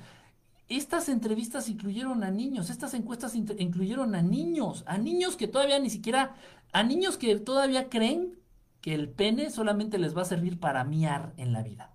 Estas 0.69 1.09
entrevistas 1.09 1.69
incluyeron 1.69 2.25
a 2.25 2.31
niños, 2.31 2.71
estas 2.71 2.95
encuestas 2.95 3.35
incluyeron 3.35 4.15
a 4.15 4.23
niños, 4.23 4.83
a 4.87 4.97
niños 4.97 5.37
que 5.37 5.47
todavía 5.47 5.79
ni 5.79 5.91
siquiera, 5.91 6.35
a 6.73 6.83
niños 6.83 7.19
que 7.19 7.37
todavía 7.37 7.91
creen 7.91 8.39
que 8.81 8.95
el 8.95 9.11
pene 9.11 9.51
solamente 9.51 9.99
les 9.99 10.17
va 10.17 10.23
a 10.23 10.27
servir 10.27 10.59
para 10.59 10.85
miar 10.85 11.35
en 11.37 11.53
la 11.53 11.63
vida. 11.63 11.95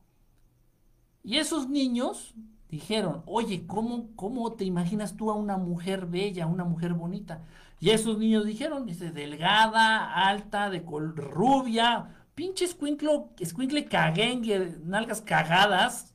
Y 1.23 1.37
esos 1.37 1.67
niños 1.69 2.35
dijeron, 2.69 3.23
oye, 3.25 3.65
¿cómo, 3.65 4.09
¿cómo 4.15 4.53
te 4.53 4.65
imaginas 4.65 5.17
tú 5.17 5.31
a 5.31 5.35
una 5.35 5.57
mujer 5.57 6.05
bella, 6.05 6.47
una 6.47 6.63
mujer 6.63 6.93
bonita? 6.93 7.43
Y 7.79 7.89
esos 7.89 8.17
niños 8.17 8.45
dijeron, 8.45 8.85
dice, 8.85 9.11
delgada, 9.11 10.27
alta, 10.27 10.69
de 10.69 10.83
col 10.83 11.15
rubia, 11.15 12.25
pinche 12.35 12.65
escuincle 12.65 13.85
caguengue, 13.85 14.77
nalgas 14.83 15.21
cagadas, 15.21 16.13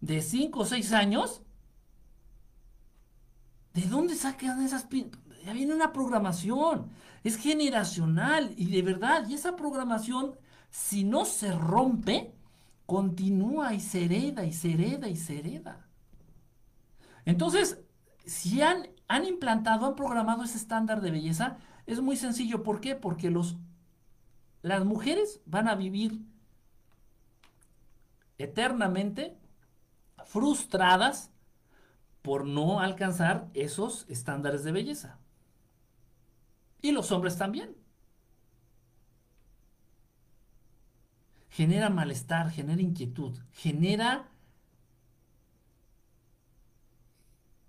de 0.00 0.20
5 0.20 0.60
o 0.60 0.64
6 0.64 0.92
años. 0.92 1.42
¿De 3.76 3.82
dónde 3.82 4.14
sacan 4.14 4.62
esas 4.64 4.88
Ya 5.44 5.52
viene 5.52 5.74
una 5.74 5.92
programación, 5.92 6.88
es 7.22 7.36
generacional 7.36 8.54
y 8.56 8.70
de 8.70 8.80
verdad, 8.80 9.28
y 9.28 9.34
esa 9.34 9.54
programación, 9.54 10.34
si 10.70 11.04
no 11.04 11.26
se 11.26 11.52
rompe, 11.52 12.32
continúa 12.86 13.74
y 13.74 13.80
se 13.80 14.06
hereda 14.06 14.46
y 14.46 14.54
se 14.54 14.72
hereda 14.72 15.08
y 15.08 15.16
se 15.16 15.38
hereda. 15.38 15.86
Entonces, 17.26 17.78
si 18.24 18.62
han, 18.62 18.88
han 19.08 19.26
implantado, 19.26 19.84
han 19.84 19.94
programado 19.94 20.42
ese 20.42 20.56
estándar 20.56 21.02
de 21.02 21.10
belleza, 21.10 21.58
es 21.84 22.00
muy 22.00 22.16
sencillo. 22.16 22.62
¿Por 22.62 22.80
qué? 22.80 22.94
Porque 22.94 23.30
los, 23.30 23.58
las 24.62 24.86
mujeres 24.86 25.42
van 25.44 25.68
a 25.68 25.74
vivir 25.74 26.22
eternamente 28.38 29.36
frustradas 30.24 31.30
por 32.26 32.44
no 32.44 32.80
alcanzar 32.80 33.48
esos 33.54 34.04
estándares 34.08 34.64
de 34.64 34.72
belleza. 34.72 35.20
Y 36.82 36.90
los 36.90 37.12
hombres 37.12 37.38
también. 37.38 37.76
genera 41.50 41.88
malestar, 41.88 42.50
genera 42.50 42.82
inquietud, 42.82 43.38
genera 43.52 44.28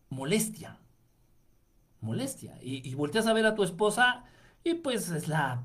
molestia. 0.09 0.79
Molestia. 2.01 2.57
Y, 2.61 2.95
volteas 2.95 3.27
a 3.27 3.33
ver 3.33 3.45
a 3.45 3.53
tu 3.53 3.63
esposa 3.63 4.23
y 4.63 4.73
pues 4.73 5.09
es 5.09 5.27
la 5.27 5.63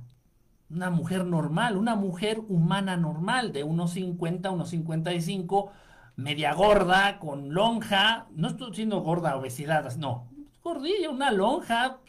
una 0.70 0.90
mujer 0.90 1.24
normal, 1.24 1.78
una 1.78 1.96
mujer 1.96 2.40
humana 2.46 2.98
normal, 2.98 3.52
de 3.52 3.64
unos 3.64 3.92
50, 3.92 4.50
unos 4.50 4.68
55, 4.68 5.72
media 6.16 6.54
gorda, 6.54 7.18
con 7.18 7.54
lonja, 7.54 8.26
no 8.32 8.48
estoy 8.48 8.70
diciendo 8.70 9.00
gorda, 9.00 9.36
obesidad, 9.36 9.94
no, 9.96 10.28
gordilla, 10.62 11.10
una 11.10 11.30
lonja, 11.32 12.00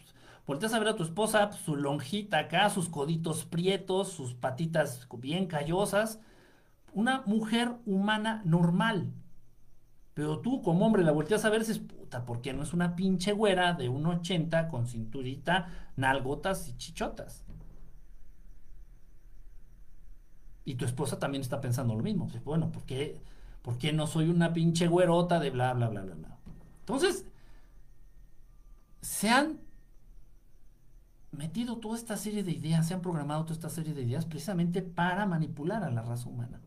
Volteas 0.46 0.74
a 0.74 0.80
ver 0.80 0.90
a 0.90 0.96
tu 0.96 1.04
esposa, 1.04 1.50
pues, 1.50 1.62
su 1.62 1.76
lonjita 1.78 2.38
acá, 2.38 2.70
sus 2.70 2.90
coditos 2.90 3.46
prietos, 3.46 4.10
sus 4.10 4.34
patitas 4.34 5.08
bien 5.20 5.48
callosas. 5.48 6.20
Una 6.94 7.22
mujer 7.26 7.72
humana 7.86 8.42
normal. 8.44 9.14
Pero 10.14 10.40
tú, 10.40 10.62
como 10.62 10.86
hombre, 10.86 11.04
la 11.04 11.12
volteas 11.14 11.46
a 11.46 11.50
ver 11.50 11.62
dices, 11.62 11.80
puta, 11.80 12.26
¿por 12.26 12.42
qué 12.42 12.54
no 12.54 12.64
es 12.64 12.74
una 12.74 12.96
pinche 12.96 13.32
güera 13.32 13.74
de 13.74 13.90
1,80 13.90 14.68
con 14.68 14.86
cinturita, 14.86 15.92
nalgotas 15.96 16.68
y 16.68 16.78
chichotas? 16.78 17.46
Y 20.66 20.76
tu 20.76 20.86
esposa 20.86 21.20
también 21.20 21.42
está 21.42 21.62
pensando 21.62 21.96
lo 21.96 22.04
mismo. 22.04 22.28
bueno, 22.44 22.72
¿por 22.72 22.84
qué, 23.64 23.64
¿por 23.64 23.78
qué 23.78 23.94
no 23.94 24.08
soy 24.08 24.30
una 24.30 24.54
pinche 24.54 24.88
güerota 24.88 25.40
de 25.40 25.50
bla, 25.50 25.74
bla, 25.74 25.90
bla, 25.90 26.02
bla, 26.02 26.16
bla? 26.16 26.38
Entonces, 26.80 27.26
se 29.02 29.30
han 29.30 29.60
metido 31.32 31.78
toda 31.78 31.98
esta 31.98 32.18
serie 32.18 32.44
de 32.44 32.52
ideas, 32.52 32.88
se 32.88 32.94
han 32.94 33.02
programado 33.02 33.44
toda 33.44 33.56
esta 33.56 33.70
serie 33.70 33.94
de 33.94 34.04
ideas 34.04 34.26
precisamente 34.26 34.82
para 34.82 35.26
manipular 35.26 35.84
a 35.84 35.92
la 35.92 36.02
raza 36.02 36.30
humana. 36.30 36.60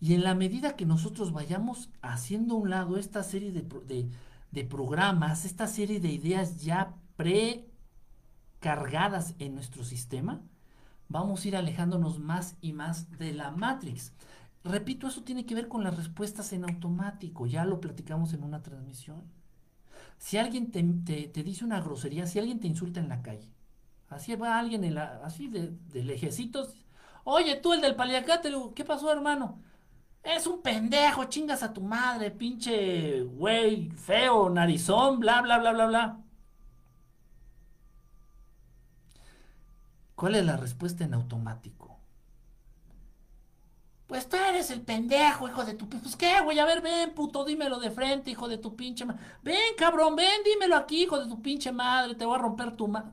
Y 0.00 0.14
en 0.14 0.24
la 0.24 0.34
medida 0.34 0.76
que 0.76 0.84
nosotros 0.84 1.32
vayamos 1.32 1.88
haciendo 2.02 2.54
a 2.54 2.58
un 2.58 2.70
lado 2.70 2.98
esta 2.98 3.22
serie 3.22 3.52
de, 3.52 4.10
de 4.50 4.64
programas, 4.64 5.46
esta 5.46 5.66
serie 5.66 6.00
de 6.00 6.08
ideas 6.08 6.62
ya 6.62 6.94
precargadas 7.16 9.34
en 9.38 9.54
nuestro 9.54 9.84
sistema, 9.84 10.42
vamos 11.08 11.44
a 11.44 11.48
ir 11.48 11.56
alejándonos 11.56 12.18
más 12.18 12.56
y 12.60 12.72
más 12.72 13.10
de 13.18 13.32
la 13.34 13.50
Matrix. 13.50 14.12
Repito, 14.64 15.08
eso 15.08 15.22
tiene 15.22 15.46
que 15.46 15.54
ver 15.54 15.68
con 15.68 15.84
las 15.84 15.96
respuestas 15.96 16.52
en 16.52 16.64
automático, 16.64 17.46
ya 17.46 17.64
lo 17.64 17.80
platicamos 17.80 18.32
en 18.32 18.42
una 18.44 18.62
transmisión. 18.62 19.22
Si 20.18 20.38
alguien 20.38 20.70
te, 20.72 20.82
dice 21.42 21.64
una 21.64 21.80
grosería, 21.80 22.26
si 22.26 22.38
alguien 22.38 22.60
te 22.60 22.68
insulta 22.68 23.00
en 23.00 23.08
la 23.08 23.22
calle, 23.22 23.52
así 24.08 24.34
va 24.36 24.58
alguien 24.58 24.84
en 24.84 24.94
la, 24.94 25.20
así 25.24 25.48
de, 25.48 25.70
de 25.92 26.04
lejecitos, 26.04 26.74
oye, 27.24 27.56
tú 27.56 27.72
el 27.72 27.80
del 27.82 27.96
paliacate, 27.96 28.50
¿qué 28.74 28.84
pasó, 28.84 29.12
hermano? 29.12 29.60
Es 30.22 30.46
un 30.46 30.62
pendejo, 30.62 31.24
chingas 31.26 31.62
a 31.62 31.72
tu 31.72 31.82
madre, 31.82 32.30
pinche 32.30 33.22
güey, 33.22 33.90
feo, 33.90 34.48
narizón, 34.50 35.20
bla, 35.20 35.42
bla, 35.42 35.58
bla, 35.58 35.72
bla, 35.72 35.86
bla. 35.86 36.23
¿Cuál 40.14 40.36
es 40.36 40.44
la 40.44 40.56
respuesta 40.56 41.04
en 41.04 41.14
automático? 41.14 41.98
Pues 44.06 44.28
tú 44.28 44.36
eres 44.36 44.70
el 44.70 44.82
pendejo, 44.82 45.48
hijo 45.48 45.64
de 45.64 45.74
tu... 45.74 45.88
Pues 45.88 46.14
qué, 46.16 46.40
güey, 46.42 46.58
a 46.58 46.66
ver, 46.66 46.82
ven, 46.82 47.14
puto, 47.14 47.44
dímelo 47.44 47.80
de 47.80 47.90
frente, 47.90 48.30
hijo 48.30 48.48
de 48.48 48.58
tu 48.58 48.76
pinche 48.76 49.04
madre. 49.04 49.20
Ven, 49.42 49.74
cabrón, 49.76 50.14
ven, 50.14 50.42
dímelo 50.44 50.76
aquí, 50.76 51.04
hijo 51.04 51.18
de 51.18 51.28
tu 51.28 51.40
pinche 51.40 51.72
madre, 51.72 52.14
te 52.14 52.24
voy 52.24 52.36
a 52.36 52.38
romper 52.42 52.76
tu 52.76 52.86
madre. 52.86 53.10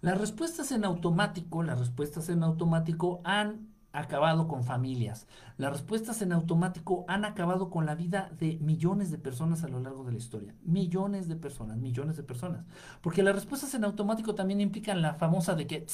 Las 0.00 0.18
respuestas 0.18 0.72
en 0.72 0.84
automático, 0.84 1.62
las 1.62 1.78
respuestas 1.78 2.28
en 2.28 2.42
automático 2.42 3.20
han 3.24 3.73
acabado 3.94 4.48
con 4.48 4.64
familias. 4.64 5.26
Las 5.56 5.72
respuestas 5.72 6.20
en 6.20 6.32
automático 6.32 7.04
han 7.08 7.24
acabado 7.24 7.70
con 7.70 7.86
la 7.86 7.94
vida 7.94 8.30
de 8.38 8.58
millones 8.60 9.10
de 9.10 9.18
personas 9.18 9.62
a 9.62 9.68
lo 9.68 9.80
largo 9.80 10.04
de 10.04 10.12
la 10.12 10.18
historia. 10.18 10.54
Millones 10.62 11.28
de 11.28 11.36
personas, 11.36 11.78
millones 11.78 12.16
de 12.16 12.24
personas. 12.24 12.66
Porque 13.00 13.22
las 13.22 13.34
respuestas 13.34 13.72
en 13.74 13.84
automático 13.84 14.34
también 14.34 14.60
implican 14.60 15.00
la 15.00 15.14
famosa 15.14 15.54
de 15.54 15.66
que... 15.66 15.86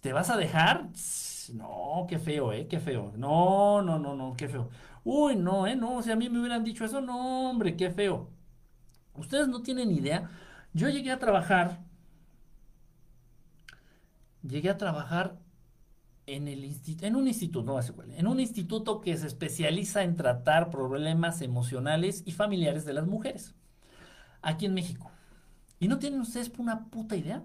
¿Te 0.00 0.12
vas 0.12 0.30
a 0.30 0.36
dejar? 0.36 0.88
No, 1.54 2.06
qué 2.08 2.18
feo, 2.18 2.52
¿eh? 2.52 2.66
Qué 2.66 2.80
feo. 2.80 3.12
No, 3.16 3.82
no, 3.82 4.00
no, 4.00 4.16
no, 4.16 4.34
qué 4.36 4.48
feo. 4.48 4.68
Uy, 5.04 5.36
no, 5.36 5.66
¿eh? 5.68 5.76
No, 5.76 6.02
si 6.02 6.10
a 6.10 6.16
mí 6.16 6.28
me 6.28 6.40
hubieran 6.40 6.64
dicho 6.64 6.84
eso, 6.84 7.00
no, 7.00 7.50
hombre, 7.50 7.76
qué 7.76 7.90
feo. 7.90 8.30
Ustedes 9.14 9.46
no 9.46 9.62
tienen 9.62 9.92
idea. 9.92 10.28
Yo 10.72 10.88
llegué 10.88 11.12
a 11.12 11.18
trabajar 11.20 11.78
llegué 14.42 14.70
a 14.70 14.76
trabajar 14.78 15.38
en, 16.26 16.48
el 16.48 16.64
en 17.00 17.16
un 17.16 17.26
instituto, 17.26 17.64
no 17.64 17.80
en 18.16 18.26
un 18.26 18.40
instituto 18.40 19.00
que 19.00 19.16
se 19.16 19.26
especializa 19.26 20.02
en 20.02 20.16
tratar 20.16 20.70
problemas 20.70 21.42
emocionales 21.42 22.22
y 22.26 22.32
familiares 22.32 22.84
de 22.84 22.92
las 22.92 23.06
mujeres, 23.06 23.54
aquí 24.40 24.66
en 24.66 24.74
México. 24.74 25.10
¿Y 25.80 25.88
no 25.88 25.98
tienen 25.98 26.20
ustedes 26.20 26.52
una 26.58 26.86
puta 26.86 27.16
idea 27.16 27.44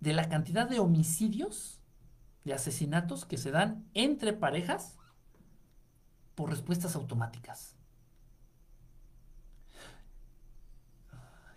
de 0.00 0.12
la 0.12 0.28
cantidad 0.28 0.68
de 0.68 0.80
homicidios, 0.80 1.80
de 2.44 2.54
asesinatos 2.54 3.24
que 3.24 3.36
se 3.36 3.50
dan 3.50 3.88
entre 3.94 4.32
parejas 4.32 4.98
por 6.34 6.50
respuestas 6.50 6.96
automáticas? 6.96 7.77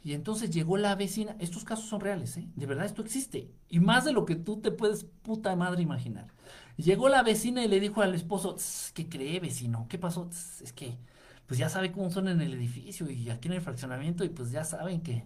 Y 0.04 0.14
entonces 0.14 0.50
llegó 0.50 0.78
la 0.78 0.96
vecina. 0.96 1.36
Estos 1.40 1.64
casos 1.64 1.86
son 1.86 2.02
reales, 2.02 2.36
¿eh? 2.38 2.48
De 2.56 2.66
verdad, 2.66 2.86
esto 2.86 3.02
existe. 3.02 3.52
Y 3.70 3.80
más 3.80 4.06
de 4.06 4.14
lo 4.14 4.26
que 4.26 4.36
tú 4.36 4.60
te 4.60 4.72
puedes 4.72 5.06
puta 5.22 5.56
madre 5.56 5.84
imaginar. 5.84 6.28
Llegó 6.78 7.10
la 7.10 7.24
vecina 7.24 7.64
y 7.64 7.68
le 7.68 7.80
dijo 7.80 8.02
al 8.02 8.16
esposo, 8.16 8.56
¿qué 8.94 9.08
cree 9.08 9.40
vecino? 9.40 9.86
¿Qué 9.90 10.00
pasó? 10.00 10.30
Es 10.64 10.74
que, 10.74 10.98
pues 11.46 11.60
ya 11.60 11.70
sabe 11.70 11.92
cómo 11.92 12.10
son 12.10 12.28
en 12.30 12.42
el 12.42 12.54
edificio 12.54 13.10
y 13.10 13.30
aquí 13.30 13.48
en 13.48 13.56
el 13.56 13.62
fraccionamiento 13.62 14.24
y 14.24 14.30
pues 14.30 14.52
ya 14.52 14.64
saben 14.64 15.02
que 15.02 15.26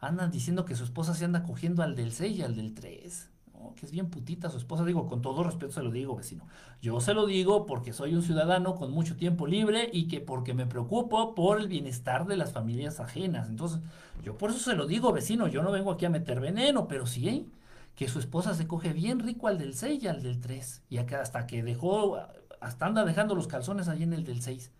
andan 0.00 0.30
diciendo 0.30 0.64
que 0.64 0.74
su 0.74 0.84
esposa 0.84 1.14
se 1.14 1.24
anda 1.24 1.42
cogiendo 1.42 1.82
al 1.82 1.94
del 1.94 2.12
6 2.12 2.38
y 2.38 2.42
al 2.42 2.56
del 2.56 2.74
3 2.74 3.30
que 3.76 3.86
es 3.86 3.92
bien 3.92 4.10
putita 4.10 4.50
su 4.50 4.58
esposa, 4.58 4.84
digo, 4.84 5.06
con 5.06 5.22
todo 5.22 5.44
respeto 5.44 5.72
se 5.72 5.82
lo 5.82 5.90
digo, 5.90 6.16
vecino. 6.16 6.46
Yo 6.80 7.00
se 7.00 7.14
lo 7.14 7.26
digo 7.26 7.66
porque 7.66 7.92
soy 7.92 8.14
un 8.14 8.22
ciudadano 8.22 8.74
con 8.74 8.90
mucho 8.90 9.16
tiempo 9.16 9.46
libre 9.46 9.88
y 9.92 10.08
que 10.08 10.20
porque 10.20 10.54
me 10.54 10.66
preocupo 10.66 11.34
por 11.34 11.60
el 11.60 11.68
bienestar 11.68 12.26
de 12.26 12.36
las 12.36 12.52
familias 12.52 13.00
ajenas. 13.00 13.48
Entonces, 13.48 13.80
yo 14.22 14.36
por 14.36 14.50
eso 14.50 14.58
se 14.58 14.74
lo 14.74 14.86
digo, 14.86 15.12
vecino, 15.12 15.48
yo 15.48 15.62
no 15.62 15.70
vengo 15.70 15.92
aquí 15.92 16.04
a 16.06 16.10
meter 16.10 16.40
veneno, 16.40 16.88
pero 16.88 17.06
sí, 17.06 17.28
¿eh? 17.28 17.46
que 17.94 18.08
su 18.08 18.20
esposa 18.20 18.54
se 18.54 18.68
coge 18.68 18.92
bien 18.92 19.18
rico 19.18 19.48
al 19.48 19.58
del 19.58 19.74
6 19.74 20.02
y 20.02 20.06
al 20.06 20.22
del 20.22 20.40
3. 20.40 20.82
Y 20.88 20.98
hasta 20.98 21.46
que 21.46 21.62
dejó, 21.62 22.18
hasta 22.60 22.86
anda 22.86 23.04
dejando 23.04 23.34
los 23.34 23.48
calzones 23.48 23.88
ahí 23.88 24.04
en 24.04 24.12
el 24.12 24.24
del 24.24 24.40
6. 24.40 24.70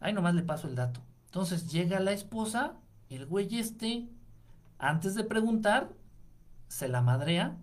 Ahí 0.00 0.12
nomás 0.12 0.34
le 0.34 0.42
paso 0.42 0.68
el 0.68 0.74
dato. 0.74 1.00
Entonces 1.26 1.72
llega 1.72 2.00
la 2.00 2.12
esposa, 2.12 2.74
el 3.08 3.24
güey 3.24 3.58
este, 3.58 4.08
antes 4.78 5.14
de 5.14 5.24
preguntar, 5.24 5.90
se 6.68 6.88
la 6.88 7.00
madrea 7.00 7.56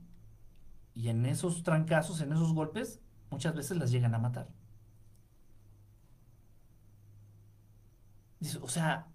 y 0.94 1.10
en 1.10 1.26
esos 1.26 1.64
trancazos, 1.64 2.22
en 2.22 2.34
esos 2.34 2.54
golpes, 2.54 3.00
muchas 3.30 3.56
veces 3.56 3.78
las 3.78 3.92
llegan 3.92 4.16
a 4.16 4.20
matar. 4.20 4.50
O 8.62 8.68
sea, 8.68 9.08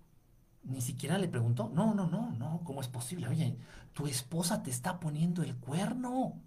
ni 0.64 0.80
siquiera 0.80 1.18
le 1.18 1.28
preguntó. 1.28 1.70
No, 1.74 1.94
no, 1.94 2.06
no, 2.06 2.30
no, 2.32 2.62
¿cómo 2.64 2.80
es 2.80 2.88
posible? 2.88 3.28
Oye, 3.28 3.58
tu 3.92 4.06
esposa 4.06 4.62
te 4.62 4.70
está 4.70 5.00
poniendo 5.00 5.42
el 5.42 5.56
cuerno. 5.56 6.40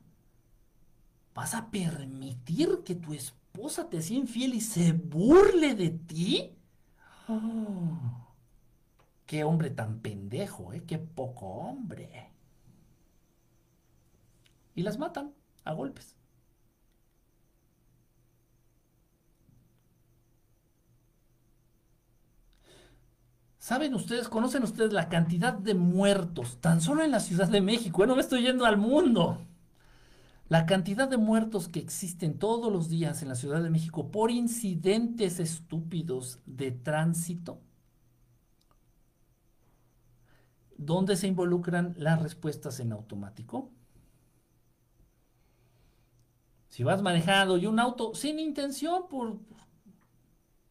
¿Vas 1.33 1.53
a 1.55 1.69
permitir 1.69 2.83
que 2.85 2.95
tu 2.95 3.13
esposa 3.13 3.89
te 3.89 4.01
sea 4.01 4.17
infiel 4.17 4.53
y 4.55 4.61
se 4.61 4.93
burle 4.93 5.75
de 5.75 5.89
ti? 5.89 6.55
Oh, 7.27 8.27
qué 9.25 9.43
hombre 9.43 9.69
tan 9.69 9.99
pendejo, 9.99 10.73
¿eh? 10.73 10.83
Qué 10.85 10.97
poco 10.97 11.45
hombre 11.45 12.28
y 14.79 14.83
las 14.83 14.97
matan 14.97 15.33
a 15.65 15.73
golpes. 15.73 16.15
¿Saben 23.57 23.93
ustedes, 23.93 24.29
conocen 24.29 24.63
ustedes 24.63 24.93
la 24.93 25.09
cantidad 25.09 25.53
de 25.53 25.73
muertos 25.75 26.59
tan 26.61 26.79
solo 26.79 27.03
en 27.03 27.11
la 27.11 27.19
Ciudad 27.19 27.49
de 27.49 27.59
México? 27.59 28.05
no 28.05 28.15
me 28.15 28.21
estoy 28.21 28.43
yendo 28.43 28.65
al 28.65 28.77
mundo. 28.77 29.45
La 30.47 30.65
cantidad 30.65 31.09
de 31.09 31.17
muertos 31.17 31.67
que 31.67 31.79
existen 31.79 32.39
todos 32.39 32.71
los 32.71 32.87
días 32.87 33.21
en 33.21 33.27
la 33.27 33.35
Ciudad 33.35 33.61
de 33.61 33.69
México 33.69 34.09
por 34.09 34.31
incidentes 34.31 35.41
estúpidos 35.41 36.39
de 36.45 36.71
tránsito, 36.71 37.59
donde 40.77 41.17
se 41.17 41.27
involucran 41.27 41.93
las 41.97 42.21
respuestas 42.21 42.79
en 42.79 42.93
automático, 42.93 43.71
si 46.69 46.83
vas 46.83 47.01
manejando 47.01 47.57
y 47.57 47.65
un 47.65 47.79
auto 47.79 48.13
sin 48.15 48.39
intención, 48.39 49.07
por, 49.09 49.37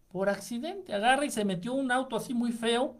por 0.09 0.29
accidente, 0.29 0.95
agarra 0.95 1.27
y 1.27 1.31
se 1.31 1.45
metió 1.45 1.75
un 1.75 1.93
auto 1.93 2.17
así 2.17 2.35
muy 2.35 2.53
feo. 2.53 2.97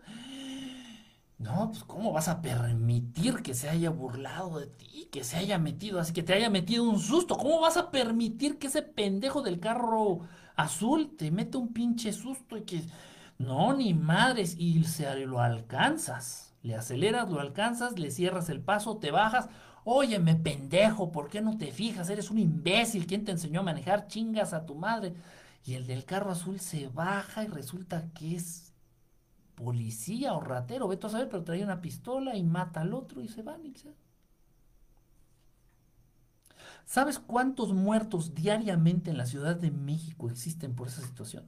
No, 1.39 1.71
pues 1.71 1.85
¿cómo 1.85 2.13
vas 2.13 2.27
a 2.29 2.43
permitir 2.43 3.43
que 3.43 3.55
se 3.55 3.69
haya 3.69 3.91
burlado 3.91 4.59
de 4.59 4.67
ti, 4.67 5.09
que 5.13 5.23
se 5.23 5.37
haya 5.37 5.57
metido 5.57 6.01
así, 6.01 6.13
que 6.13 6.25
te 6.25 6.35
haya 6.35 6.51
metido 6.51 6.83
un 6.83 6.99
susto? 6.99 7.37
¿Cómo 7.37 7.61
vas 7.61 7.77
a 7.77 7.93
permitir 7.93 8.59
que 8.59 8.67
ese 8.67 8.83
pendejo 8.83 9.43
del 9.43 9.61
carro 9.61 10.21
azul 10.57 11.15
te 11.17 11.31
mete 11.31 11.57
un 11.57 11.73
pinche 11.73 12.13
susto 12.13 12.57
y 12.57 12.63
que... 12.63 12.83
No, 13.39 13.73
ni 13.73 13.95
madres, 13.95 14.57
y 14.59 14.83
lo 15.27 15.41
alcanzas. 15.41 16.57
Le 16.63 16.75
aceleras, 16.75 17.31
lo 17.31 17.39
alcanzas, 17.39 17.97
le 17.97 18.11
cierras 18.11 18.49
el 18.49 18.61
paso, 18.61 18.97
te 18.99 19.13
bajas. 19.13 19.49
Óyeme, 19.91 20.35
pendejo, 20.37 21.11
¿por 21.11 21.31
qué 21.31 21.41
no 21.41 21.57
te 21.57 21.73
fijas? 21.73 22.11
Eres 22.11 22.31
un 22.31 22.39
imbécil. 22.39 23.07
¿Quién 23.07 23.25
te 23.25 23.33
enseñó 23.33 23.61
a 23.61 23.63
manejar? 23.63 24.07
Chingas 24.07 24.53
a 24.53 24.67
tu 24.67 24.75
madre. 24.75 25.15
Y 25.65 25.77
el 25.77 25.87
del 25.87 26.05
carro 26.05 26.31
azul 26.31 26.61
se 26.61 26.89
baja 26.89 27.43
y 27.43 27.47
resulta 27.47 28.11
que 28.13 28.37
es 28.37 28.75
policía 29.55 30.35
o 30.35 30.43
ratero. 30.43 30.89
Vete 30.89 31.07
a 31.07 31.11
saber, 31.11 31.31
pero 31.31 31.43
trae 31.43 31.65
una 31.65 31.81
pistola 31.81 32.37
y 32.37 32.43
mata 32.43 32.83
al 32.83 32.93
otro 32.93 33.23
y 33.23 33.29
se 33.29 33.41
van 33.41 33.65
y. 33.65 33.73
¿Sabes 36.85 37.19
cuántos 37.19 37.73
muertos 37.73 38.35
diariamente 38.35 39.11
en 39.11 39.17
la 39.17 39.25
Ciudad 39.25 39.57
de 39.57 39.71
México 39.71 40.29
existen 40.29 40.75
por 40.75 40.89
esa 40.89 41.01
situación? 41.01 41.47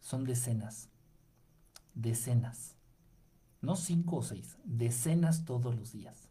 Son 0.00 0.24
decenas. 0.24 0.90
Decenas 1.94 2.77
no 3.60 3.76
cinco 3.76 4.16
o 4.16 4.22
seis, 4.22 4.56
decenas 4.64 5.44
todos 5.44 5.74
los 5.74 5.92
días. 5.92 6.28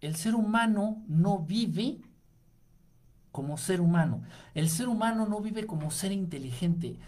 El 0.00 0.16
ser 0.16 0.34
humano 0.34 1.04
no 1.06 1.38
vive 1.38 2.00
como 3.30 3.56
ser 3.56 3.80
humano. 3.80 4.22
El 4.54 4.68
ser 4.68 4.88
humano 4.88 5.26
no 5.26 5.40
vive 5.40 5.66
como 5.66 5.90
ser 5.90 6.12
inteligente. 6.12 6.98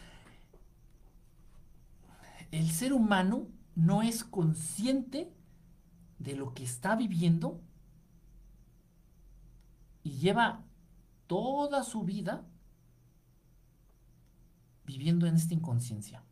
El 2.52 2.70
ser 2.70 2.92
humano 2.92 3.48
no 3.74 4.02
es 4.02 4.22
consciente 4.22 5.32
de 6.20 6.36
lo 6.36 6.54
que 6.54 6.62
está 6.62 6.94
viviendo 6.94 7.60
y 10.04 10.18
lleva 10.18 10.62
toda 11.26 11.82
su 11.82 12.04
vida 12.04 12.46
viviendo 14.87 15.26
en 15.26 15.37
esta 15.37 15.55
inconsciencia. 15.55 16.22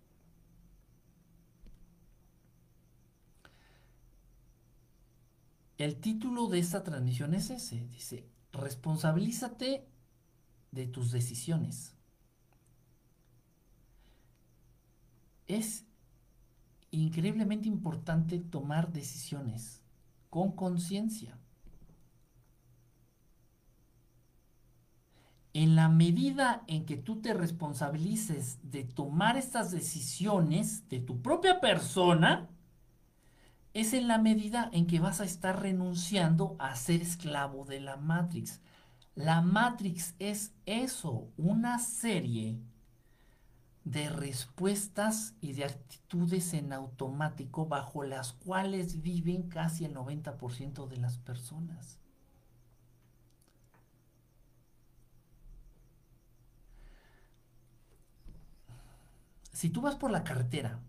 El 5.79 5.97
título 5.97 6.47
de 6.47 6.61
esta 6.61 6.85
transmisión 6.85 7.35
es 7.35 7.51
ese, 7.51 7.89
dice, 7.89 8.29
responsabilízate 8.53 9.89
de 10.71 10.87
tus 10.87 11.11
decisiones. 11.11 11.97
Es 15.49 15.85
increíblemente 16.93 17.67
importante 17.67 18.39
tomar 18.39 18.93
decisiones 18.93 19.83
con 20.31 20.53
conciencia. 20.53 21.42
En 25.55 25.77
la 25.77 25.89
medida 25.89 26.63
en 26.67 26.87
que 26.87 26.97
tú 26.97 27.21
te 27.21 27.35
responsabilices 27.35 28.59
de 28.63 28.85
tomar 28.85 29.37
estas 29.37 29.71
decisiones 29.71 30.89
de 30.89 31.01
tu 31.01 31.21
propia 31.21 31.61
persona, 31.61 32.49
es 33.75 33.93
en 33.93 34.09
la 34.09 34.19
medida 34.19 34.69
en 34.73 34.87
que 34.87 35.01
vas 35.01 35.21
a 35.21 35.25
estar 35.25 35.61
renunciando 35.61 36.57
a 36.59 36.75
ser 36.75 37.03
esclavo 37.03 37.65
de 37.65 37.81
la 37.81 37.97
Matrix. 37.97 38.61
La 39.15 39.41
Matrix 39.41 40.15
es 40.19 40.53
eso, 40.67 41.29
una 41.37 41.79
serie 41.79 42.59
de 43.85 44.09
respuestas 44.09 45.35
y 45.41 45.55
de 45.55 45.65
actitudes 45.65 46.55
en 46.55 46.73
automático 46.73 47.67
bajo 47.67 48.05
las 48.05 48.33
cuales 48.33 49.03
viven 49.03 49.49
casi 49.49 49.85
el 49.85 49.95
90% 49.95 50.87
de 50.87 50.97
las 50.99 51.19
personas. 51.19 52.02
Si 59.53 59.71
tú 59.71 59.81
vas 59.81 59.97
por 59.97 60.11
la 60.11 60.25
carretera 60.25 60.81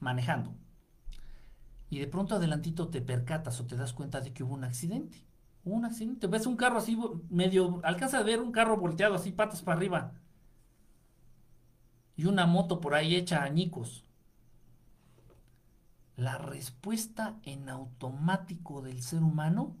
manejando 0.00 0.54
y 1.90 1.98
de 1.98 2.06
pronto 2.06 2.36
adelantito 2.36 2.88
te 2.88 3.00
percatas 3.00 3.60
o 3.60 3.66
te 3.66 3.76
das 3.76 3.92
cuenta 3.92 4.20
de 4.20 4.32
que 4.32 4.42
hubo 4.42 4.54
un 4.54 4.64
accidente, 4.64 5.26
un 5.64 5.84
accidente, 5.84 6.26
ves 6.26 6.46
un 6.46 6.56
carro 6.56 6.78
así 6.78 6.98
medio, 7.28 7.80
alcanza 7.84 8.18
a 8.18 8.22
ver 8.22 8.40
un 8.40 8.52
carro 8.52 8.76
volteado 8.76 9.14
así 9.14 9.32
patas 9.32 9.62
para 9.62 9.76
arriba 9.76 10.12
y 12.16 12.24
una 12.24 12.46
moto 12.46 12.80
por 12.80 12.94
ahí 12.94 13.14
hecha 13.14 13.42
añicos. 13.42 14.04
La 16.16 16.36
respuesta 16.36 17.38
en 17.44 17.68
automático 17.68 18.82
del 18.82 19.02
ser 19.02 19.22
humano 19.22 19.76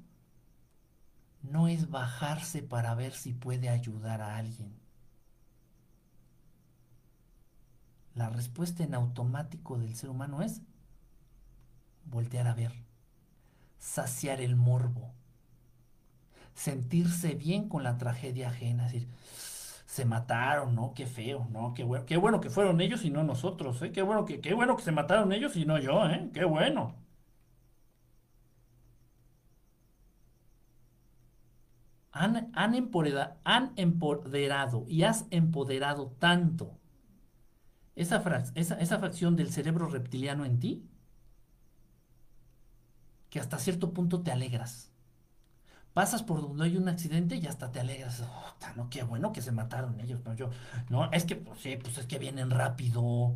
no 1.42 1.66
es 1.66 1.90
bajarse 1.90 2.62
para 2.62 2.94
ver 2.94 3.12
si 3.12 3.32
puede 3.32 3.68
ayudar 3.68 4.20
a 4.20 4.36
alguien. 4.36 4.77
La 8.18 8.28
respuesta 8.30 8.82
en 8.82 8.94
automático 8.94 9.78
del 9.78 9.94
ser 9.94 10.10
humano 10.10 10.42
es 10.42 10.60
voltear 12.04 12.48
a 12.48 12.54
ver, 12.54 12.72
saciar 13.78 14.40
el 14.40 14.56
morbo, 14.56 15.12
sentirse 16.54 17.34
bien 17.34 17.68
con 17.68 17.82
la 17.82 17.96
tragedia 17.98 18.48
ajena, 18.48 18.86
es 18.86 18.92
decir, 18.92 19.08
se 19.86 20.04
mataron, 20.04 20.74
¿no? 20.74 20.92
Qué 20.94 21.06
feo, 21.06 21.46
¿no? 21.50 21.72
Qué 21.74 21.84
bueno, 21.84 22.04
qué 22.06 22.16
bueno 22.18 22.40
que 22.40 22.50
fueron 22.50 22.80
ellos 22.80 23.04
y 23.04 23.10
no 23.10 23.24
nosotros, 23.24 23.80
¿eh? 23.82 23.92
Qué 23.92 24.02
bueno 24.02 24.24
que, 24.26 24.40
qué 24.40 24.54
bueno 24.54 24.76
que 24.76 24.82
se 24.82 24.92
mataron 24.92 25.32
ellos 25.32 25.56
y 25.56 25.64
no 25.64 25.78
yo, 25.78 26.06
¿eh? 26.08 26.30
Qué 26.34 26.44
bueno. 26.44 26.94
Han, 32.12 32.50
han, 32.54 32.74
empoderado, 32.74 33.36
han 33.44 33.72
empoderado 33.76 34.84
y 34.88 35.04
has 35.04 35.26
empoderado 35.30 36.14
tanto 36.18 36.77
esa, 38.00 38.22
esa, 38.54 38.74
esa 38.80 38.98
fracción 38.98 39.36
del 39.36 39.52
cerebro 39.52 39.88
reptiliano 39.88 40.44
en 40.44 40.58
ti 40.60 40.88
que 43.30 43.40
hasta 43.40 43.58
cierto 43.58 43.92
punto 43.92 44.22
te 44.22 44.32
alegras. 44.32 44.90
Pasas 45.92 46.22
por 46.22 46.40
donde 46.40 46.64
hay 46.64 46.76
un 46.76 46.88
accidente 46.88 47.36
y 47.36 47.46
hasta 47.46 47.72
te 47.72 47.80
alegras. 47.80 48.22
Oh, 48.22 48.54
no, 48.76 48.88
qué 48.88 49.02
bueno 49.02 49.32
que 49.32 49.42
se 49.42 49.52
mataron 49.52 49.98
ellos. 50.00 50.20
Yo, 50.36 50.50
no, 50.88 51.10
es 51.12 51.24
que, 51.24 51.36
pues 51.36 51.60
sí, 51.60 51.76
pues 51.76 51.98
es 51.98 52.06
que 52.06 52.18
vienen 52.18 52.50
rápido. 52.50 53.34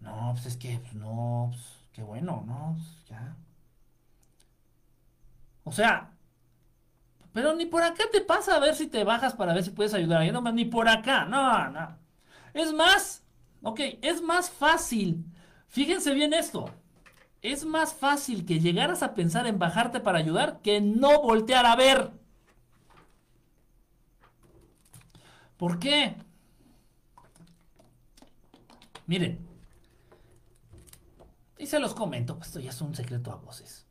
No, 0.00 0.30
pues 0.32 0.46
es 0.46 0.56
que, 0.56 0.78
pues, 0.78 0.94
no, 0.94 1.48
pues, 1.50 1.62
qué 1.92 2.02
bueno, 2.02 2.44
no, 2.46 2.76
ya. 3.08 3.36
O 5.64 5.72
sea, 5.72 6.12
pero 7.32 7.54
ni 7.54 7.66
por 7.66 7.82
acá 7.82 8.04
te 8.10 8.22
pasa 8.22 8.56
a 8.56 8.60
ver 8.60 8.74
si 8.74 8.86
te 8.86 9.04
bajas 9.04 9.34
para 9.34 9.52
ver 9.52 9.62
si 9.62 9.70
puedes 9.70 9.92
ayudar. 9.92 10.32
No, 10.32 10.40
ni 10.52 10.64
por 10.64 10.88
acá, 10.88 11.24
no, 11.26 11.68
no. 11.70 11.98
Es 12.54 12.72
más, 12.72 13.25
ok, 13.62 13.80
es 14.02 14.22
más 14.22 14.50
fácil. 14.50 15.24
Fíjense 15.68 16.14
bien 16.14 16.32
esto 16.32 16.70
es 17.52 17.64
más 17.64 17.94
fácil 17.94 18.44
que 18.44 18.60
llegaras 18.60 19.02
a 19.02 19.14
pensar 19.14 19.46
en 19.46 19.58
bajarte 19.58 20.00
para 20.00 20.18
ayudar 20.18 20.60
que 20.62 20.80
no 20.80 21.22
voltear 21.22 21.66
a 21.66 21.76
ver. 21.76 22.12
¿Por 25.56 25.78
qué? 25.78 26.16
Miren, 29.06 29.38
y 31.58 31.66
se 31.66 31.78
los 31.78 31.94
comento, 31.94 32.38
esto 32.42 32.58
ya 32.58 32.70
es 32.70 32.80
un 32.80 32.94
secreto 32.94 33.30
a 33.30 33.36
voces. 33.36 33.86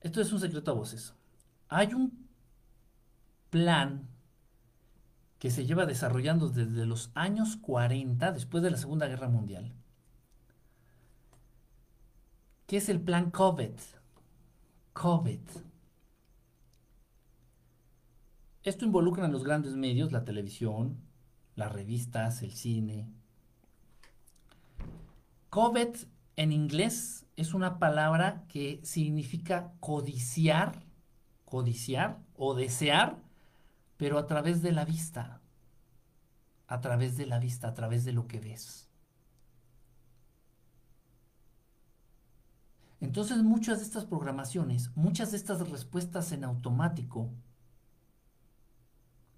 Esto 0.00 0.20
es 0.20 0.32
un 0.32 0.40
secreto 0.40 0.70
a 0.70 0.74
voces. 0.74 1.14
Hay 1.68 1.92
un 1.92 2.28
plan 3.50 4.08
que 5.40 5.50
se 5.50 5.66
lleva 5.66 5.86
desarrollando 5.86 6.50
desde 6.50 6.86
los 6.86 7.10
años 7.14 7.56
40, 7.56 8.30
después 8.30 8.62
de 8.62 8.70
la 8.70 8.76
Segunda 8.76 9.08
Guerra 9.08 9.28
Mundial, 9.28 9.74
¿Qué 12.70 12.76
es 12.76 12.88
el 12.88 13.00
plan 13.00 13.32
COVID? 13.32 13.72
COVID. 14.92 15.40
Esto 18.62 18.84
involucra 18.84 19.24
a 19.24 19.28
los 19.28 19.42
grandes 19.42 19.74
medios, 19.74 20.12
la 20.12 20.24
televisión, 20.24 21.00
las 21.56 21.72
revistas, 21.72 22.44
el 22.44 22.52
cine. 22.52 23.08
COVID 25.48 25.88
en 26.36 26.52
inglés 26.52 27.26
es 27.34 27.52
una 27.52 27.80
palabra 27.80 28.44
que 28.46 28.78
significa 28.84 29.72
codiciar, 29.80 30.84
codiciar 31.44 32.20
o 32.36 32.54
desear, 32.54 33.20
pero 34.00 34.16
a 34.16 34.26
través 34.26 34.62
de 34.62 34.72
la 34.72 34.86
vista, 34.86 35.42
a 36.66 36.80
través 36.80 37.18
de 37.18 37.26
la 37.26 37.38
vista, 37.38 37.68
a 37.68 37.74
través 37.74 38.02
de 38.06 38.12
lo 38.12 38.26
que 38.26 38.40
ves. 38.40 38.88
Entonces 42.98 43.42
muchas 43.42 43.80
de 43.80 43.84
estas 43.84 44.06
programaciones, 44.06 44.90
muchas 44.96 45.32
de 45.32 45.36
estas 45.36 45.68
respuestas 45.68 46.32
en 46.32 46.44
automático 46.44 47.30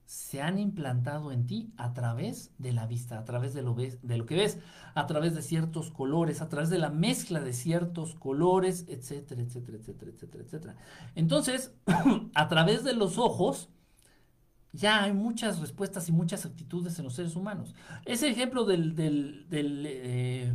se 0.04 0.40
han 0.40 0.60
implantado 0.60 1.32
en 1.32 1.48
ti 1.48 1.72
a 1.76 1.92
través 1.92 2.52
de 2.58 2.72
la 2.72 2.86
vista, 2.86 3.18
a 3.18 3.24
través 3.24 3.54
de 3.54 3.62
lo, 3.62 3.74
de 3.74 4.16
lo 4.16 4.26
que 4.26 4.36
ves, 4.36 4.60
a 4.94 5.08
través 5.08 5.34
de 5.34 5.42
ciertos 5.42 5.90
colores, 5.90 6.40
a 6.40 6.48
través 6.48 6.70
de 6.70 6.78
la 6.78 6.90
mezcla 6.90 7.40
de 7.40 7.52
ciertos 7.52 8.14
colores, 8.14 8.84
etcétera, 8.86 9.42
etcétera, 9.42 9.78
etcétera, 9.78 10.12
etcétera, 10.12 10.44
etcétera. 10.44 10.76
Entonces, 11.16 11.74
a 12.34 12.46
través 12.46 12.84
de 12.84 12.92
los 12.92 13.18
ojos, 13.18 13.68
ya 14.72 15.04
hay 15.04 15.12
muchas 15.12 15.60
respuestas 15.60 16.08
y 16.08 16.12
muchas 16.12 16.46
actitudes 16.46 16.98
en 16.98 17.04
los 17.04 17.14
seres 17.14 17.36
humanos. 17.36 17.74
Ese 18.04 18.28
ejemplo 18.28 18.64
del, 18.64 18.94
del, 18.94 19.84
eh, 19.86 20.54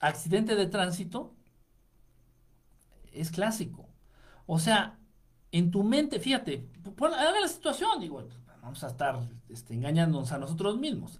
accidente 0.00 0.56
de 0.56 0.66
tránsito 0.66 1.34
es 3.12 3.30
clásico. 3.30 3.88
O 4.46 4.58
sea, 4.58 4.98
en 5.52 5.70
tu 5.70 5.82
mente, 5.84 6.20
fíjate, 6.20 6.68
haga 7.00 7.40
la 7.40 7.48
situación, 7.48 7.98
digo, 8.00 8.28
vamos 8.60 8.84
a 8.84 8.88
estar 8.88 9.20
este, 9.48 9.72
engañándonos 9.72 10.32
a 10.32 10.38
nosotros 10.38 10.78
mismos. 10.78 11.18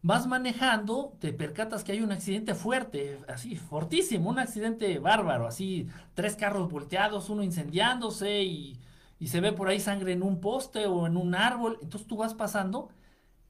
Vas 0.00 0.26
manejando, 0.26 1.16
te 1.20 1.32
percatas 1.32 1.84
que 1.84 1.92
hay 1.92 2.00
un 2.00 2.12
accidente 2.12 2.54
fuerte, 2.54 3.20
así, 3.28 3.56
fortísimo, 3.56 4.30
un 4.30 4.38
accidente 4.38 4.98
bárbaro, 4.98 5.46
así, 5.46 5.86
tres 6.14 6.34
carros 6.34 6.70
volteados, 6.70 7.28
uno 7.28 7.42
incendiándose 7.42 8.42
y, 8.42 8.80
y 9.22 9.28
se 9.28 9.40
ve 9.40 9.52
por 9.52 9.68
ahí 9.68 9.78
sangre 9.78 10.12
en 10.14 10.24
un 10.24 10.40
poste 10.40 10.86
o 10.86 11.06
en 11.06 11.16
un 11.16 11.36
árbol. 11.36 11.78
Entonces 11.80 12.08
tú 12.08 12.16
vas 12.16 12.34
pasando, 12.34 12.88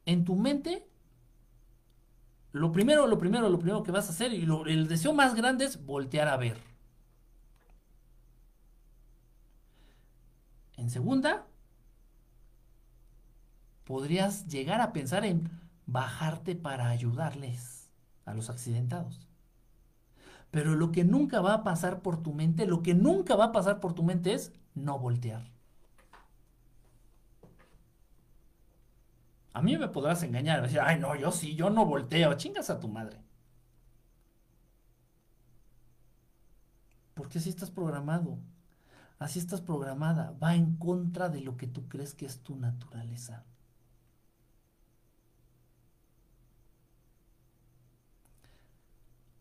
en 0.04 0.22
tu 0.22 0.36
mente 0.36 0.86
lo 2.52 2.72
primero, 2.72 3.06
lo 3.06 3.16
primero, 3.16 3.48
lo 3.48 3.58
primero 3.58 3.82
que 3.82 3.90
vas 3.90 4.06
a 4.08 4.12
hacer 4.12 4.34
y 4.34 4.46
el 4.66 4.86
deseo 4.86 5.14
más 5.14 5.34
grande 5.34 5.64
es 5.64 5.82
voltear 5.82 6.28
a 6.28 6.36
ver. 6.36 6.58
En 10.76 10.90
segunda, 10.90 11.46
podrías 13.84 14.48
llegar 14.48 14.82
a 14.82 14.92
pensar 14.92 15.24
en 15.24 15.48
bajarte 15.86 16.54
para 16.54 16.90
ayudarles 16.90 17.90
a 18.26 18.34
los 18.34 18.50
accidentados. 18.50 19.26
Pero 20.50 20.74
lo 20.74 20.92
que 20.92 21.04
nunca 21.04 21.40
va 21.40 21.54
a 21.54 21.64
pasar 21.64 22.02
por 22.02 22.22
tu 22.22 22.34
mente, 22.34 22.66
lo 22.66 22.82
que 22.82 22.92
nunca 22.92 23.36
va 23.36 23.46
a 23.46 23.52
pasar 23.52 23.80
por 23.80 23.94
tu 23.94 24.02
mente 24.02 24.34
es 24.34 24.52
no 24.74 24.98
voltear. 24.98 25.51
A 29.54 29.62
mí 29.62 29.76
me 29.78 29.88
podrás 29.88 30.22
engañar, 30.24 30.60
decir, 30.62 30.80
ay, 30.80 30.98
no, 30.98 31.14
yo 31.16 31.30
sí, 31.32 31.54
yo 31.54 31.70
no 31.70 31.86
volteo, 31.86 32.34
chingas 32.34 32.68
a 32.70 32.80
tu 32.80 32.88
madre. 32.88 33.18
Porque 37.14 37.38
así 37.38 37.48
estás 37.48 37.70
programado, 37.70 38.38
así 39.18 39.38
estás 39.40 39.60
programada, 39.62 40.32
va 40.42 40.54
en 40.56 40.76
contra 40.76 41.28
de 41.30 41.40
lo 41.42 41.56
que 41.56 41.66
tú 41.68 41.88
crees 41.88 42.14
que 42.14 42.26
es 42.26 42.42
tu 42.42 42.56
naturaleza. 42.56 43.44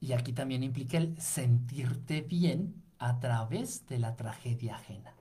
Y 0.01 0.11
aquí 0.11 0.33
también 0.33 0.63
implica 0.63 0.97
el 0.97 1.17
sentirte 1.21 2.21
bien 2.23 2.83
a 2.99 3.21
través 3.21 3.85
de 3.87 3.99
la 3.99 4.17
tragedia 4.17 4.75
ajena. 4.75 5.13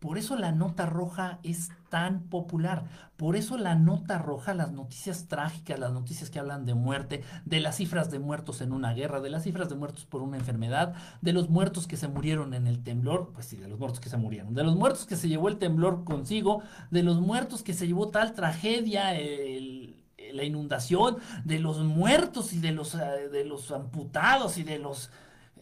Por 0.00 0.16
eso 0.16 0.34
la 0.34 0.50
nota 0.50 0.86
roja 0.86 1.40
es 1.42 1.68
tan 1.90 2.22
popular. 2.22 2.84
Por 3.18 3.36
eso 3.36 3.58
la 3.58 3.74
nota 3.74 4.16
roja, 4.16 4.54
las 4.54 4.72
noticias 4.72 5.28
trágicas, 5.28 5.78
las 5.78 5.92
noticias 5.92 6.30
que 6.30 6.38
hablan 6.38 6.64
de 6.64 6.72
muerte, 6.72 7.22
de 7.44 7.60
las 7.60 7.76
cifras 7.76 8.10
de 8.10 8.18
muertos 8.18 8.62
en 8.62 8.72
una 8.72 8.94
guerra, 8.94 9.20
de 9.20 9.28
las 9.28 9.42
cifras 9.42 9.68
de 9.68 9.74
muertos 9.74 10.06
por 10.06 10.22
una 10.22 10.38
enfermedad, 10.38 10.94
de 11.20 11.34
los 11.34 11.50
muertos 11.50 11.86
que 11.86 11.98
se 11.98 12.08
murieron 12.08 12.54
en 12.54 12.66
el 12.66 12.82
temblor, 12.82 13.32
pues 13.34 13.44
sí, 13.44 13.56
de 13.56 13.68
los 13.68 13.78
muertos 13.78 14.00
que 14.00 14.08
se 14.08 14.16
murieron, 14.16 14.54
de 14.54 14.64
los 14.64 14.74
muertos 14.74 15.04
que 15.04 15.16
se 15.16 15.28
llevó 15.28 15.48
el 15.48 15.58
temblor 15.58 16.04
consigo, 16.04 16.62
de 16.90 17.02
los 17.02 17.20
muertos 17.20 17.62
que 17.62 17.74
se 17.74 17.86
llevó 17.86 18.08
tal 18.08 18.32
tragedia, 18.32 19.12
la 19.12 20.44
inundación, 20.44 21.18
de 21.44 21.58
los 21.58 21.78
muertos 21.84 22.54
y 22.54 22.60
de 22.60 22.72
los, 22.72 22.94
eh, 22.94 23.28
de 23.30 23.44
los 23.44 23.70
amputados 23.70 24.56
y 24.56 24.62
de 24.62 24.78
los... 24.78 25.10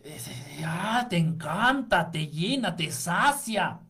Eh, 0.05 0.63
ah, 0.65 1.09
te 1.11 1.17
encanta, 1.17 2.09
te 2.13 2.29
llena, 2.29 2.77
te 2.77 2.93
sacia 2.93 3.81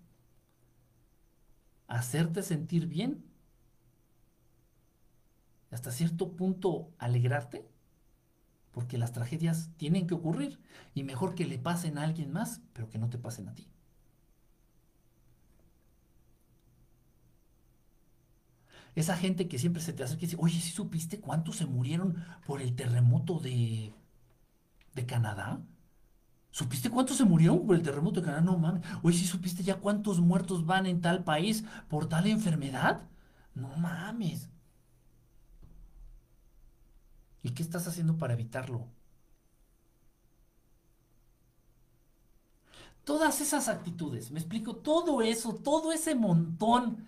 hacerte 1.88 2.42
sentir 2.44 2.86
bien, 2.86 3.24
hasta 5.70 5.90
cierto 5.92 6.36
punto 6.36 6.90
alegrarte, 6.98 7.66
porque 8.72 8.96
las 8.98 9.12
tragedias 9.12 9.70
tienen 9.76 10.06
que 10.06 10.14
ocurrir 10.14 10.58
y 10.94 11.02
mejor 11.04 11.34
que 11.34 11.44
le 11.46 11.58
pasen 11.58 11.98
a 11.98 12.04
alguien 12.04 12.32
más, 12.32 12.62
pero 12.72 12.88
que 12.88 12.98
no 12.98 13.10
te 13.10 13.18
pasen 13.18 13.48
a 13.48 13.54
ti. 13.54 13.68
Esa 18.94 19.16
gente 19.16 19.48
que 19.48 19.58
siempre 19.58 19.80
se 19.82 19.92
te 19.94 20.02
hace 20.02 20.16
que 20.16 20.26
dice, 20.26 20.36
oye, 20.38 20.60
¿sí 20.60 20.70
supiste 20.70 21.20
cuántos 21.20 21.56
se 21.56 21.66
murieron 21.66 22.16
por 22.46 22.60
el 22.60 22.74
terremoto 22.74 23.38
de, 23.38 23.92
de 24.94 25.06
Canadá? 25.06 25.62
¿Supiste 26.50 26.90
cuántos 26.90 27.16
se 27.16 27.24
murieron 27.24 27.66
por 27.66 27.76
el 27.76 27.82
terremoto 27.82 28.20
de 28.20 28.26
Canadá? 28.26 28.42
No 28.42 28.58
mames. 28.58 28.82
Oye, 29.02 29.16
¿sí 29.18 29.26
supiste 29.26 29.62
ya 29.62 29.76
cuántos 29.76 30.20
muertos 30.20 30.66
van 30.66 30.86
en 30.86 31.00
tal 31.00 31.24
país 31.24 31.64
por 31.88 32.08
tal 32.08 32.26
enfermedad? 32.26 33.02
No 33.54 33.68
mames. 33.76 34.48
¿Y 37.42 37.50
qué 37.50 37.62
estás 37.62 37.86
haciendo 37.86 38.16
para 38.18 38.34
evitarlo? 38.34 38.86
todas 43.08 43.40
esas 43.40 43.68
actitudes, 43.68 44.30
me 44.30 44.38
explico, 44.38 44.76
todo 44.76 45.22
eso, 45.22 45.54
todo 45.54 45.92
ese 45.92 46.14
montón 46.14 47.06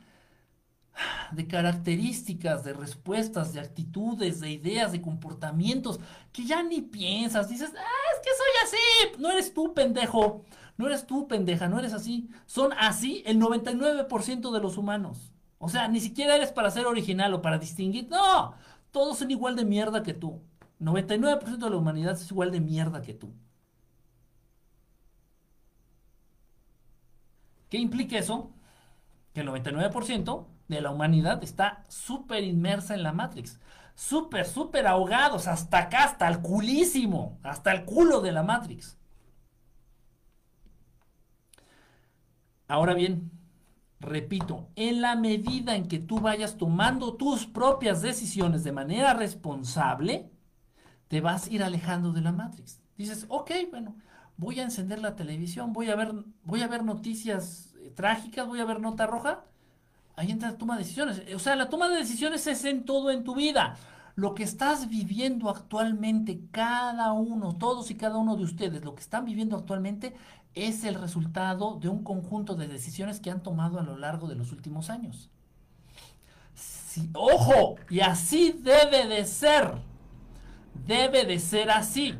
de 1.32 1.46
características, 1.46 2.64
de 2.64 2.72
respuestas, 2.72 3.52
de 3.52 3.60
actitudes, 3.60 4.40
de 4.40 4.50
ideas, 4.50 4.92
de 4.92 5.00
comportamientos, 5.00 6.00
que 6.32 6.44
ya 6.44 6.62
ni 6.62 6.82
piensas, 6.82 7.48
dices, 7.48 7.72
ah, 7.76 8.14
es 8.14 8.20
que 8.20 8.30
soy 8.36 8.48
así, 8.64 9.22
no 9.22 9.30
eres 9.30 9.54
tú, 9.54 9.74
pendejo, 9.74 10.44
no 10.76 10.86
eres 10.86 11.06
tú, 11.06 11.28
pendeja, 11.28 11.68
no 11.68 11.78
eres 11.78 11.92
así, 11.92 12.28
son 12.46 12.72
así 12.74 13.22
el 13.26 13.38
99% 13.38 14.52
de 14.52 14.60
los 14.60 14.76
humanos. 14.76 15.32
O 15.58 15.68
sea, 15.68 15.88
ni 15.88 16.00
siquiera 16.00 16.36
eres 16.36 16.52
para 16.52 16.70
ser 16.70 16.86
original 16.86 17.34
o 17.34 17.42
para 17.42 17.58
distinguir, 17.58 18.08
no, 18.08 18.54
todos 18.90 19.18
son 19.18 19.30
igual 19.30 19.56
de 19.56 19.64
mierda 19.64 20.02
que 20.02 20.14
tú. 20.14 20.40
99% 20.80 21.58
de 21.58 21.70
la 21.70 21.76
humanidad 21.76 22.14
es 22.14 22.30
igual 22.30 22.50
de 22.50 22.60
mierda 22.60 23.02
que 23.02 23.14
tú. 23.14 23.30
¿Qué 27.68 27.78
implica 27.78 28.18
eso? 28.18 28.50
Que 29.32 29.40
el 29.42 29.48
99% 29.48 30.46
de 30.76 30.82
la 30.82 30.90
humanidad 30.90 31.42
está 31.42 31.84
súper 31.88 32.44
inmersa 32.44 32.94
en 32.94 33.02
la 33.02 33.12
Matrix. 33.12 33.58
Súper, 33.94 34.46
súper 34.46 34.86
ahogados, 34.86 35.46
hasta 35.46 35.78
acá, 35.78 36.04
hasta 36.04 36.28
el 36.28 36.40
culísimo, 36.40 37.38
hasta 37.42 37.72
el 37.72 37.84
culo 37.84 38.20
de 38.20 38.32
la 38.32 38.42
Matrix. 38.42 38.96
Ahora 42.68 42.94
bien, 42.94 43.30
repito, 44.00 44.68
en 44.76 45.00
la 45.02 45.16
medida 45.16 45.74
en 45.76 45.88
que 45.88 45.98
tú 45.98 46.20
vayas 46.20 46.56
tomando 46.56 47.14
tus 47.16 47.46
propias 47.46 48.00
decisiones 48.00 48.64
de 48.64 48.72
manera 48.72 49.12
responsable, 49.14 50.30
te 51.08 51.20
vas 51.20 51.46
a 51.46 51.50
ir 51.50 51.62
alejando 51.62 52.12
de 52.12 52.20
la 52.22 52.32
Matrix. 52.32 52.80
Dices, 52.96 53.26
ok, 53.28 53.50
bueno, 53.70 53.96
voy 54.36 54.60
a 54.60 54.62
encender 54.62 55.00
la 55.00 55.16
televisión, 55.16 55.72
voy 55.72 55.90
a 55.90 55.96
ver, 55.96 56.12
voy 56.44 56.62
a 56.62 56.68
ver 56.68 56.84
noticias 56.84 57.74
eh, 57.80 57.90
trágicas, 57.90 58.46
voy 58.46 58.60
a 58.60 58.64
ver 58.64 58.80
nota 58.80 59.06
roja. 59.06 59.44
Ahí 60.16 60.30
entra 60.30 60.50
la 60.50 60.58
toma 60.58 60.74
de 60.76 60.82
decisiones. 60.82 61.22
O 61.34 61.38
sea, 61.38 61.56
la 61.56 61.68
toma 61.68 61.88
de 61.88 61.96
decisiones 61.96 62.46
es 62.46 62.64
en 62.64 62.84
todo 62.84 63.10
en 63.10 63.24
tu 63.24 63.34
vida. 63.34 63.76
Lo 64.16 64.34
que 64.34 64.42
estás 64.42 64.88
viviendo 64.88 65.48
actualmente, 65.48 66.40
cada 66.50 67.12
uno, 67.12 67.56
todos 67.56 67.90
y 67.90 67.94
cada 67.94 68.18
uno 68.18 68.36
de 68.36 68.44
ustedes, 68.44 68.84
lo 68.84 68.94
que 68.94 69.00
están 69.00 69.24
viviendo 69.24 69.56
actualmente 69.56 70.14
es 70.54 70.84
el 70.84 70.96
resultado 70.96 71.78
de 71.78 71.88
un 71.88 72.02
conjunto 72.02 72.54
de 72.54 72.68
decisiones 72.68 73.20
que 73.20 73.30
han 73.30 73.42
tomado 73.42 73.78
a 73.78 73.82
lo 73.82 73.96
largo 73.96 74.28
de 74.28 74.34
los 74.34 74.52
últimos 74.52 74.90
años. 74.90 75.30
ojo, 77.14 77.76
y 77.88 78.00
así 78.00 78.52
debe 78.60 79.06
de 79.06 79.24
ser. 79.24 79.78
Debe 80.86 81.24
de 81.24 81.38
ser 81.38 81.70
así. 81.70 82.14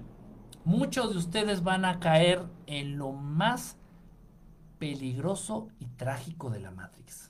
Muchos 0.65 1.11
de 1.13 1.19
ustedes 1.19 1.63
van 1.63 1.85
a 1.85 1.99
caer 1.99 2.47
en 2.67 2.99
lo 2.99 3.13
más 3.13 3.77
peligroso 4.79 5.69
y 5.81 5.87
trágico 5.87 6.51
de 6.51 6.61
la 6.61 6.71
Matrix. 6.71 7.30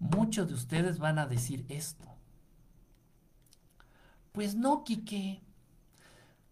Muchos 0.00 0.48
de 0.48 0.54
ustedes 0.54 0.98
van 0.98 1.18
a 1.18 1.26
decir 1.26 1.64
esto. 1.68 2.04
Pues 4.32 4.56
no, 4.56 4.82
Quique. 4.82 5.40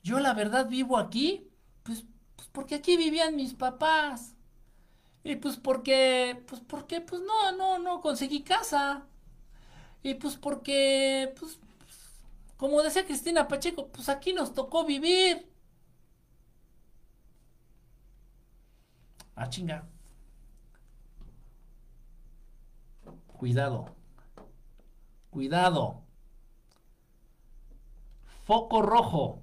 Yo 0.02 0.20
la 0.20 0.34
verdad 0.34 0.68
vivo 0.68 0.96
aquí, 0.98 1.48
pues 1.82 2.04
pues 2.38 2.48
porque 2.52 2.76
aquí 2.76 2.96
vivían 2.96 3.34
mis 3.36 3.52
papás. 3.54 4.36
Y 5.24 5.36
pues 5.36 5.56
porque, 5.56 6.42
pues 6.46 6.62
porque, 6.62 7.00
pues 7.00 7.20
no, 7.22 7.52
no, 7.52 7.78
no 7.80 8.00
conseguí 8.00 8.42
casa. 8.42 9.06
Y 10.02 10.14
pues 10.14 10.36
porque, 10.36 11.34
pues, 11.38 11.58
como 12.56 12.82
decía 12.82 13.04
Cristina 13.04 13.48
Pacheco, 13.48 13.88
pues 13.88 14.08
aquí 14.08 14.32
nos 14.32 14.54
tocó 14.54 14.84
vivir. 14.86 15.48
Ah, 19.36 19.48
chinga. 19.48 19.86
Cuidado. 23.38 23.86
Cuidado. 25.30 26.02
Foco 28.44 28.82
rojo. 28.82 29.42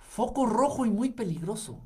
Foco 0.00 0.44
rojo 0.44 0.84
y 0.84 0.90
muy 0.90 1.10
peligroso. 1.10 1.78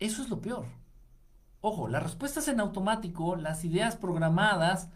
Eso 0.00 0.22
es 0.22 0.28
lo 0.28 0.40
peor. 0.40 0.66
Ojo, 1.60 1.86
las 1.86 2.02
respuestas 2.02 2.48
en 2.48 2.58
automático, 2.58 3.36
las 3.36 3.64
ideas 3.64 3.94
programadas, 3.94 4.88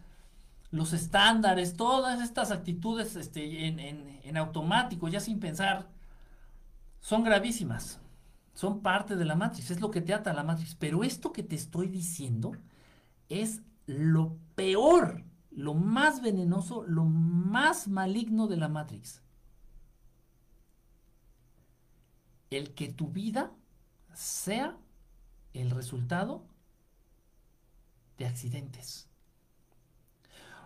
los 0.72 0.92
estándares, 0.92 1.76
todas 1.76 2.20
estas 2.20 2.50
actitudes 2.50 3.14
este, 3.14 3.68
en, 3.68 3.78
en 3.78 4.36
automático, 4.36 5.06
ya 5.06 5.20
sin 5.20 5.38
pensar, 5.38 5.86
son 7.00 7.22
gravísimas. 7.22 8.01
Son 8.54 8.82
parte 8.82 9.16
de 9.16 9.24
la 9.24 9.34
matriz, 9.36 9.70
es 9.70 9.80
lo 9.80 9.90
que 9.90 10.00
te 10.00 10.14
ata 10.14 10.30
a 10.30 10.34
la 10.34 10.44
matriz. 10.44 10.76
Pero 10.78 11.04
esto 11.04 11.32
que 11.32 11.42
te 11.42 11.56
estoy 11.56 11.88
diciendo 11.88 12.52
es 13.28 13.62
lo 13.86 14.36
peor, 14.54 15.24
lo 15.50 15.74
más 15.74 16.22
venenoso, 16.22 16.84
lo 16.84 17.04
más 17.04 17.88
maligno 17.88 18.46
de 18.46 18.56
la 18.56 18.68
matrix. 18.68 19.22
el 22.56 22.74
que 22.74 22.88
tu 22.88 23.08
vida 23.08 23.52
sea 24.14 24.76
el 25.54 25.70
resultado 25.70 26.44
de 28.18 28.26
accidentes. 28.26 29.08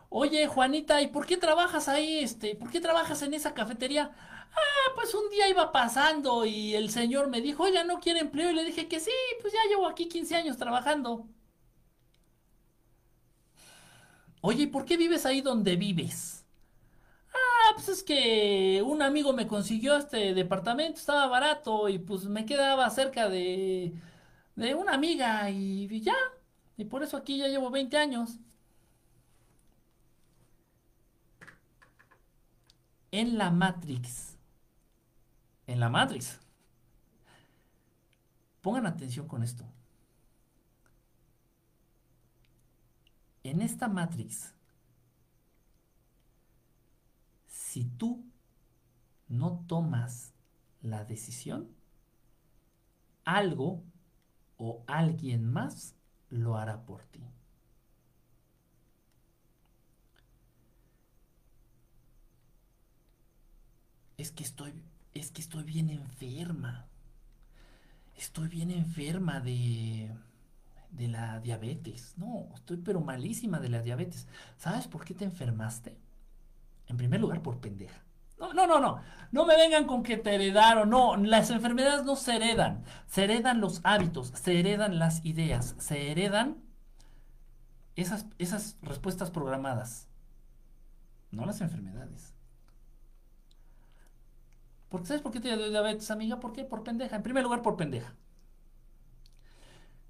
Oye, 0.09 0.47
Juanita, 0.47 1.03
¿y 1.03 1.09
por 1.09 1.27
qué 1.27 1.37
trabajas 1.37 1.89
ahí? 1.89 2.19
Este, 2.19 2.55
¿por 2.55 2.71
qué 2.71 2.81
trabajas 2.81 3.23
en 3.23 3.35
esa 3.35 3.55
cafetería? 3.55 4.13
Ah, 4.57 4.93
pues 4.95 5.15
un 5.15 5.29
día 5.31 5.49
iba 5.49 5.73
pasando 5.73 6.45
y 6.45 6.75
el 6.75 6.91
señor 6.91 7.29
me 7.29 7.41
dijo, 7.41 7.65
oye, 7.65 7.85
¿no 7.85 8.01
quiere 8.01 8.21
empleo? 8.21 8.51
Y 8.51 8.55
le 8.55 8.65
dije 8.65 8.89
que 8.89 9.01
sí, 9.01 9.11
pues 9.41 9.53
ya 9.53 9.61
llevo 9.69 9.87
aquí 9.87 10.09
15 10.09 10.37
años 10.37 10.57
trabajando. 10.57 11.27
Oye, 14.41 14.65
¿y 14.65 14.67
por 14.69 14.85
qué 14.85 14.97
vives 14.97 15.27
ahí 15.27 15.41
donde 15.41 15.77
vives? 15.77 16.45
Ah, 17.35 17.73
pues 17.75 17.89
es 17.89 18.03
que 18.03 18.83
un 18.85 19.03
amigo 19.03 19.33
me 19.33 19.47
consiguió 19.47 19.97
este 19.97 20.35
departamento, 20.35 20.99
estaba 21.01 21.27
barato 21.27 21.89
y 21.89 21.99
pues 21.99 22.25
me 22.27 22.47
quedaba 22.47 22.89
cerca 22.91 23.29
de, 23.29 23.93
de 24.57 24.75
una 24.75 24.95
amiga 24.95 25.51
y, 25.51 26.01
ya. 26.03 26.17
Y 26.77 26.85
por 26.87 27.03
eso 27.03 27.17
aquí 27.17 27.39
ya 27.39 27.49
llevo 27.49 27.71
20 27.71 27.97
años. 27.99 28.39
En 33.11 33.37
la 33.37 33.51
Matrix. 33.51 34.26
En 35.67 35.81
la 35.81 35.89
Matrix. 35.89 36.39
Pongan 38.63 38.87
atención 38.87 39.29
con 39.29 39.43
esto. 39.43 39.65
En 43.43 43.63
esta 43.63 43.89
Matrix 43.89 44.57
si 47.77 47.85
tú 47.85 48.25
no 49.29 49.67
tomas 49.67 50.33
la 50.81 51.05
decisión, 51.05 51.69
algo 53.27 53.83
o 54.57 54.83
alguien 54.87 55.53
más 55.53 55.95
lo 56.31 56.57
hará 56.57 56.87
por 56.87 57.05
ti. 57.05 57.21
Es 64.17 64.31
que 64.33 64.43
estoy, 64.43 64.73
es 65.19 65.31
que 65.31 65.41
estoy 65.41 65.65
bien 65.65 65.91
enferma. 65.91 66.87
Estoy 68.17 68.49
bien 68.49 68.71
enferma 68.71 69.41
de, 69.41 70.11
de 70.91 71.09
la 71.09 71.41
diabetes. 71.41 72.15
No, 72.17 72.49
estoy 72.55 72.79
pero 72.79 73.01
malísima 73.01 73.61
de 73.61 73.69
la 73.69 73.83
diabetes. 73.83 74.27
¿Sabes 74.57 74.89
por 74.89 75.05
qué 75.05 75.15
te 75.15 75.25
enfermaste? 75.25 75.99
En 76.87 76.97
primer 76.97 77.21
lugar, 77.21 77.43
por 77.43 77.61
pendeja. 77.61 78.03
No, 78.39 78.53
no, 78.53 78.67
no, 78.67 78.81
no. 78.81 79.01
No 79.33 79.47
me 79.47 79.57
vengan 79.57 79.87
con 79.87 80.03
que 80.03 80.17
te 80.17 80.35
heredaron. 80.35 80.91
No, 80.91 81.17
las 81.17 81.51
enfermedades 81.51 82.05
no 82.05 82.17
se 82.17 82.37
heredan. 82.37 82.85
Se 83.07 83.25
heredan 83.25 83.61
los 83.61 83.81
hábitos, 83.83 84.29
se 84.35 84.59
heredan 84.59 84.99
las 84.99 85.25
ideas, 85.25 85.75
se 85.79 86.11
heredan 86.11 86.59
esas, 87.97 88.27
esas 88.39 88.77
respuestas 88.83 89.31
programadas. 89.31 90.09
No 91.31 91.47
las 91.47 91.61
enfermedades. 91.61 92.36
Porque 94.97 95.09
¿Sabes 95.09 95.23
por 95.23 95.31
qué 95.31 95.41
te 95.41 95.55
dio 95.55 95.69
diabetes, 95.69 96.11
amiga? 96.11 96.41
¿Por 96.41 96.55
qué? 96.55 96.65
Por 96.65 96.83
pendeja. 96.83 97.17
En 97.17 97.23
primer 97.23 97.45
lugar, 97.45 97.61
por 97.61 97.77
pendeja. 97.77 98.15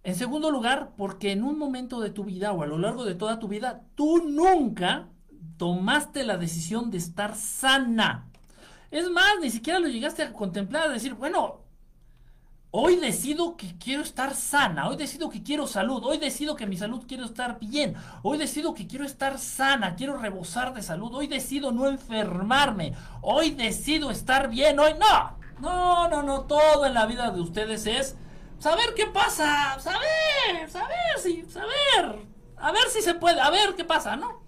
En 0.05 0.14
segundo 0.14 0.53
lugar, 0.53 0.93
porque 0.97 1.32
en 1.32 1.43
un 1.43 1.59
momento 1.59 1.99
de 1.99 2.11
tu 2.11 2.22
vida 2.22 2.53
o 2.53 2.62
a 2.62 2.66
lo 2.66 2.78
largo 2.78 3.05
de 3.05 3.16
toda 3.16 3.41
tu 3.41 3.49
vida, 3.49 3.82
tú 3.97 4.22
nunca 4.28 5.09
tomaste 5.57 6.22
la 6.22 6.37
decisión 6.39 6.93
de 6.93 6.99
estar 6.99 7.34
sana. 7.34 8.30
Es 8.93 9.11
más, 9.11 9.41
ni 9.43 9.51
siquiera 9.51 9.80
lo 9.80 9.89
llegaste 9.89 10.22
a 10.22 10.32
contemplar, 10.32 10.84
a 10.84 10.93
decir, 10.93 11.14
bueno, 11.14 11.66
Hoy 12.71 12.97
decido 12.97 13.57
que 13.57 13.79
quiero 13.79 14.03
estar 14.03 14.35
sana, 14.35 14.89
hoy 14.89 14.97
decido 14.97 15.31
que 15.31 15.43
quiero 15.43 15.67
salud, 15.67 16.05
hoy 16.05 16.19
decido 16.19 16.57
que 16.57 16.67
mi 16.67 16.77
salud 16.77 17.05
quiero 17.09 17.25
estar 17.25 17.59
bien, 17.59 17.95
hoy 18.23 18.37
decido 18.37 18.75
que 18.75 18.87
quiero 18.87 19.07
estar 19.07 19.39
sana, 19.39 19.95
quiero 19.95 20.19
rebosar 20.19 20.75
de 20.75 20.83
salud, 20.83 21.14
hoy 21.14 21.27
decido 21.27 21.73
no 21.73 21.87
enfermarme, 21.87 22.93
hoy 23.23 23.53
decido 23.53 24.11
estar 24.11 24.51
bien, 24.51 24.79
hoy 24.79 24.93
no. 24.95 25.39
No, 25.59 26.09
no, 26.09 26.23
no, 26.23 26.43
todo 26.43 26.85
en 26.85 26.93
la 26.93 27.07
vida 27.07 27.31
de 27.31 27.41
ustedes 27.41 27.87
es 27.87 28.14
saber 28.59 28.93
qué 28.95 29.07
pasa, 29.07 29.79
saber, 29.81 30.69
saber, 30.69 31.19
sí, 31.23 31.45
saber, 31.49 32.27
a 32.59 32.73
ver 32.73 32.89
si 32.91 33.01
se 33.01 33.14
puede, 33.14 33.41
a 33.41 33.49
ver 33.49 33.75
qué 33.75 33.85
pasa, 33.85 34.17
¿no? 34.17 34.43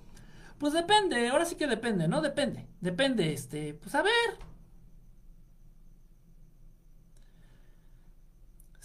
Pues 0.58 0.74
depende, 0.74 1.28
ahora 1.28 1.46
sí 1.46 1.54
que 1.54 1.66
depende, 1.66 2.08
¿no? 2.08 2.20
Depende, 2.20 2.68
depende, 2.80 3.32
este, 3.32 3.72
pues 3.74 3.94
a 3.94 4.02
ver, 4.02 4.38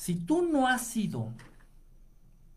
Si 0.03 0.15
tú 0.15 0.41
no 0.41 0.67
has 0.67 0.81
sido 0.81 1.29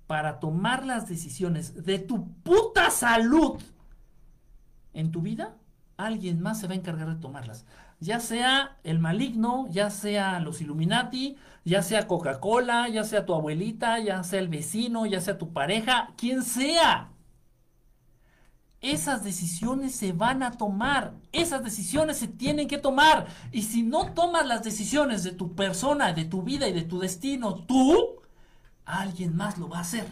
para 0.09 0.40
tomar 0.40 0.84
las 0.84 1.09
decisiones 1.09 1.84
de 1.84 2.01
tu 2.01 2.26
puta 2.42 2.90
salud 2.90 3.62
en 4.92 5.12
tu 5.12 5.22
vida, 5.22 5.55
alguien 5.97 6.42
más 6.42 6.59
se 6.59 6.66
va 6.66 6.72
a 6.72 6.76
encargar 6.76 7.09
de 7.09 7.20
tomarlas. 7.20 7.64
Ya 8.01 8.18
sea 8.18 8.78
el 8.82 8.99
maligno, 8.99 9.68
ya 9.70 9.90
sea 9.90 10.40
los 10.40 10.61
Illuminati, 10.61 11.36
ya 11.64 11.82
sea 11.82 12.09
Coca-Cola, 12.09 12.88
ya 12.88 13.05
sea 13.05 13.24
tu 13.24 13.32
abuelita, 13.32 14.01
ya 14.01 14.24
sea 14.24 14.40
el 14.40 14.49
vecino, 14.49 15.07
ya 15.07 15.20
sea 15.20 15.38
tu 15.38 15.53
pareja, 15.53 16.14
quien 16.16 16.42
sea 16.42 17.12
esas 18.81 19.24
decisiones 19.24 19.95
se 19.95 20.12
van 20.12 20.43
a 20.43 20.53
tomar, 20.53 21.14
esas 21.33 21.64
decisiones 21.64 22.18
se 22.18 22.29
tienen 22.29 22.68
que 22.68 22.79
tomar. 22.79 23.27
Y 23.53 23.62
si 23.62 23.83
no 23.83 24.12
tomas 24.12 24.47
las 24.47 24.62
decisiones 24.62 25.24
de 25.24 25.33
tu 25.33 25.55
persona, 25.55 26.12
de 26.12 26.24
tu 26.24 26.43
vida 26.43 26.68
y 26.68 26.72
de 26.72 26.83
tu 26.83 26.99
destino, 26.99 27.55
tú, 27.64 28.20
alguien 28.85 29.35
más 29.35 29.59
lo 29.59 29.68
va 29.68 29.79
a 29.79 29.83
hacer. 29.83 30.07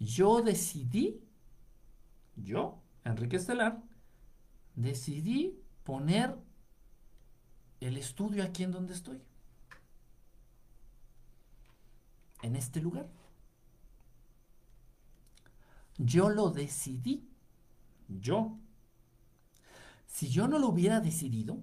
Yo 0.00 0.42
decidí, 0.42 1.20
yo, 2.36 2.80
Enrique 3.04 3.36
Estelar, 3.36 3.82
decidí 4.76 5.60
poner 5.82 6.36
el 7.80 7.96
estudio 7.96 8.44
aquí 8.44 8.62
en 8.62 8.72
donde 8.72 8.94
estoy. 8.94 9.20
En 12.42 12.54
este 12.54 12.80
lugar. 12.80 13.17
Yo 15.98 16.30
lo 16.30 16.50
decidí. 16.50 17.28
Yo. 18.08 18.56
Si 20.06 20.28
yo 20.28 20.48
no 20.48 20.58
lo 20.58 20.68
hubiera 20.68 21.00
decidido, 21.00 21.62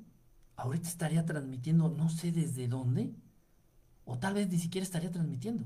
ahorita 0.55 0.87
estaría 0.87 1.25
transmitiendo 1.25 1.89
no 1.89 2.09
sé 2.09 2.31
desde 2.31 2.67
dónde, 2.67 3.13
o 4.05 4.17
tal 4.19 4.35
vez 4.35 4.49
ni 4.49 4.59
siquiera 4.59 4.83
estaría 4.83 5.11
transmitiendo. 5.11 5.65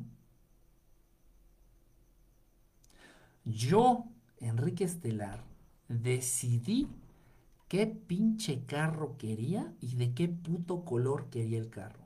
Yo, 3.43 4.05
Enrique 4.37 4.83
Estelar, 4.83 5.43
decidí 5.87 6.87
qué 7.67 7.87
pinche 7.87 8.65
carro 8.65 9.17
quería 9.17 9.73
y 9.81 9.95
de 9.95 10.13
qué 10.13 10.27
puto 10.29 10.85
color 10.85 11.29
quería 11.29 11.59
el 11.59 11.69
carro. 11.69 12.05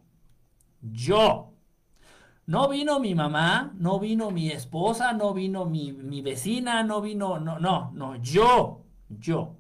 Yo. 0.82 1.54
No 2.46 2.68
vino 2.68 3.00
mi 3.00 3.16
mamá, 3.16 3.74
no 3.78 4.00
vino 4.00 4.30
mi 4.32 4.50
esposa, 4.52 5.14
no 5.14 5.34
vino 5.34 5.66
mi, 5.66 5.94
mi 5.94 6.22
vecina, 6.22 6.84
no 6.84 7.02
vino, 7.02 7.40
no, 7.40 7.58
no, 7.60 7.92
no, 7.94 8.16
yo, 8.18 8.84
yo. 9.10 9.58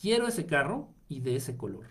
Quiero 0.00 0.28
ese 0.28 0.46
carro 0.46 0.94
y 1.08 1.20
de 1.20 1.36
ese 1.36 1.56
color. 1.56 1.86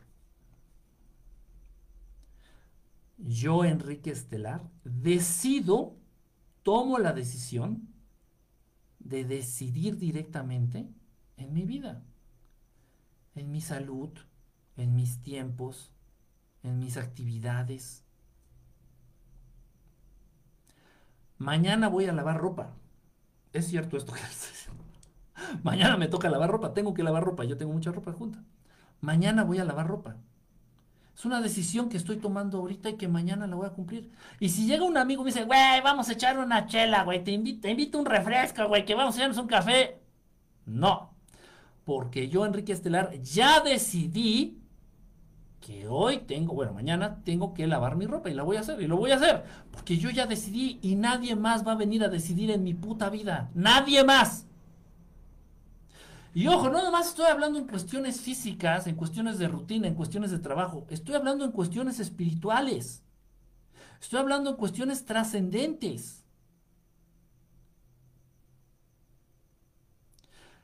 Yo, 3.17 3.65
Enrique 3.65 4.11
Estelar, 4.11 4.69
decido, 4.85 5.97
tomo 6.63 6.99
la 6.99 7.11
decisión 7.11 7.89
de 8.99 9.25
decidir 9.25 9.97
directamente 9.97 10.87
en 11.35 11.53
mi 11.53 11.65
vida, 11.65 12.05
en 13.35 13.51
mi 13.51 13.59
salud, 13.59 14.09
en 14.77 14.95
mis 14.95 15.21
tiempos, 15.21 15.91
en 16.63 16.79
mis 16.79 16.95
actividades, 16.95 18.06
Mañana 21.37 21.87
voy 21.89 22.05
a 22.05 22.13
lavar 22.13 22.37
ropa. 22.37 22.71
Es 23.53 23.67
cierto 23.67 23.97
esto 23.97 24.13
que 24.13 24.21
Mañana 25.63 25.97
me 25.97 26.07
toca 26.07 26.29
lavar 26.29 26.49
ropa. 26.49 26.73
Tengo 26.73 26.93
que 26.93 27.03
lavar 27.03 27.23
ropa. 27.23 27.43
Yo 27.43 27.57
tengo 27.57 27.73
mucha 27.73 27.91
ropa 27.91 28.11
junta. 28.13 28.43
Mañana 29.01 29.43
voy 29.43 29.59
a 29.59 29.65
lavar 29.65 29.87
ropa. 29.87 30.17
Es 31.15 31.25
una 31.25 31.41
decisión 31.41 31.89
que 31.89 31.97
estoy 31.97 32.17
tomando 32.17 32.59
ahorita 32.59 32.91
y 32.91 32.93
que 32.93 33.07
mañana 33.07 33.47
la 33.47 33.55
voy 33.55 33.65
a 33.65 33.71
cumplir. 33.71 34.11
Y 34.39 34.49
si 34.49 34.67
llega 34.67 34.83
un 34.83 34.97
amigo 34.97 35.23
y 35.23 35.25
me 35.25 35.31
dice, 35.31 35.45
güey, 35.45 35.81
vamos 35.81 36.09
a 36.09 36.13
echar 36.13 36.37
una 36.37 36.67
chela, 36.67 37.03
güey, 37.03 37.23
te 37.23 37.31
invito, 37.31 37.61
te 37.61 37.71
invito 37.71 37.97
un 37.97 38.05
refresco, 38.05 38.67
güey, 38.67 38.85
que 38.85 38.93
vamos 38.93 39.15
a 39.15 39.17
echarnos 39.17 39.39
un 39.39 39.47
café. 39.47 39.99
No. 40.67 41.09
Porque 41.85 42.29
yo, 42.29 42.45
Enrique 42.45 42.71
Estelar, 42.71 43.19
ya 43.21 43.61
decidí 43.61 44.56
que 45.59 45.87
hoy 45.87 46.19
tengo, 46.19 46.53
bueno, 46.53 46.73
mañana 46.73 47.21
tengo 47.23 47.53
que 47.53 47.67
lavar 47.67 47.95
mi 47.95 48.05
ropa 48.05 48.29
y 48.29 48.33
la 48.33 48.43
voy 48.43 48.57
a 48.57 48.61
hacer 48.61 48.81
y 48.81 48.87
lo 48.87 48.97
voy 48.97 49.11
a 49.11 49.15
hacer, 49.15 49.43
porque 49.71 49.97
yo 49.97 50.09
ya 50.09 50.25
decidí 50.25 50.79
y 50.81 50.95
nadie 50.95 51.35
más 51.35 51.65
va 51.67 51.73
a 51.73 51.75
venir 51.75 52.03
a 52.03 52.09
decidir 52.09 52.51
en 52.51 52.63
mi 52.63 52.73
puta 52.73 53.09
vida, 53.09 53.49
nadie 53.53 54.03
más. 54.03 54.45
Y 56.33 56.47
ojo, 56.47 56.69
no 56.69 56.83
nomás 56.83 57.07
estoy 57.07 57.25
hablando 57.25 57.57
en 57.57 57.67
cuestiones 57.67 58.21
físicas, 58.21 58.85
en 58.85 58.95
cuestiones 58.95 59.39
de 59.39 59.47
rutina, 59.47 59.87
en 59.87 59.95
cuestiones 59.95 60.29
de 60.29 60.39
trabajo, 60.39 60.85
estoy 60.89 61.15
hablando 61.15 61.43
en 61.43 61.51
cuestiones 61.51 61.99
espirituales, 61.99 63.03
estoy 63.99 64.19
hablando 64.19 64.51
en 64.51 64.55
cuestiones 64.55 65.05
trascendentes. 65.05 66.23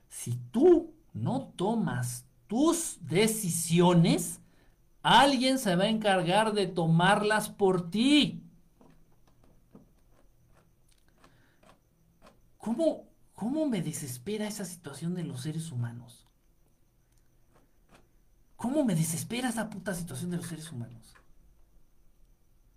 Si 0.07 0.35
tú 0.51 0.93
no 1.11 1.51
tomas 1.55 2.25
tus 2.47 2.99
decisiones, 3.01 4.39
Alguien 5.03 5.59
se 5.59 5.75
va 5.75 5.83
a 5.83 5.89
encargar 5.89 6.53
de 6.53 6.65
tomarlas 6.65 7.49
por 7.49 7.91
ti. 7.91 8.41
¿Cómo, 12.57 13.03
¿Cómo 13.35 13.67
me 13.67 13.81
desespera 13.81 14.47
esa 14.47 14.63
situación 14.63 15.13
de 15.13 15.25
los 15.25 15.41
seres 15.41 15.73
humanos? 15.73 16.25
¿Cómo 18.55 18.85
me 18.85 18.95
desespera 18.95 19.49
esa 19.49 19.69
puta 19.69 19.93
situación 19.93 20.31
de 20.31 20.37
los 20.37 20.47
seres 20.47 20.71
humanos? 20.71 21.13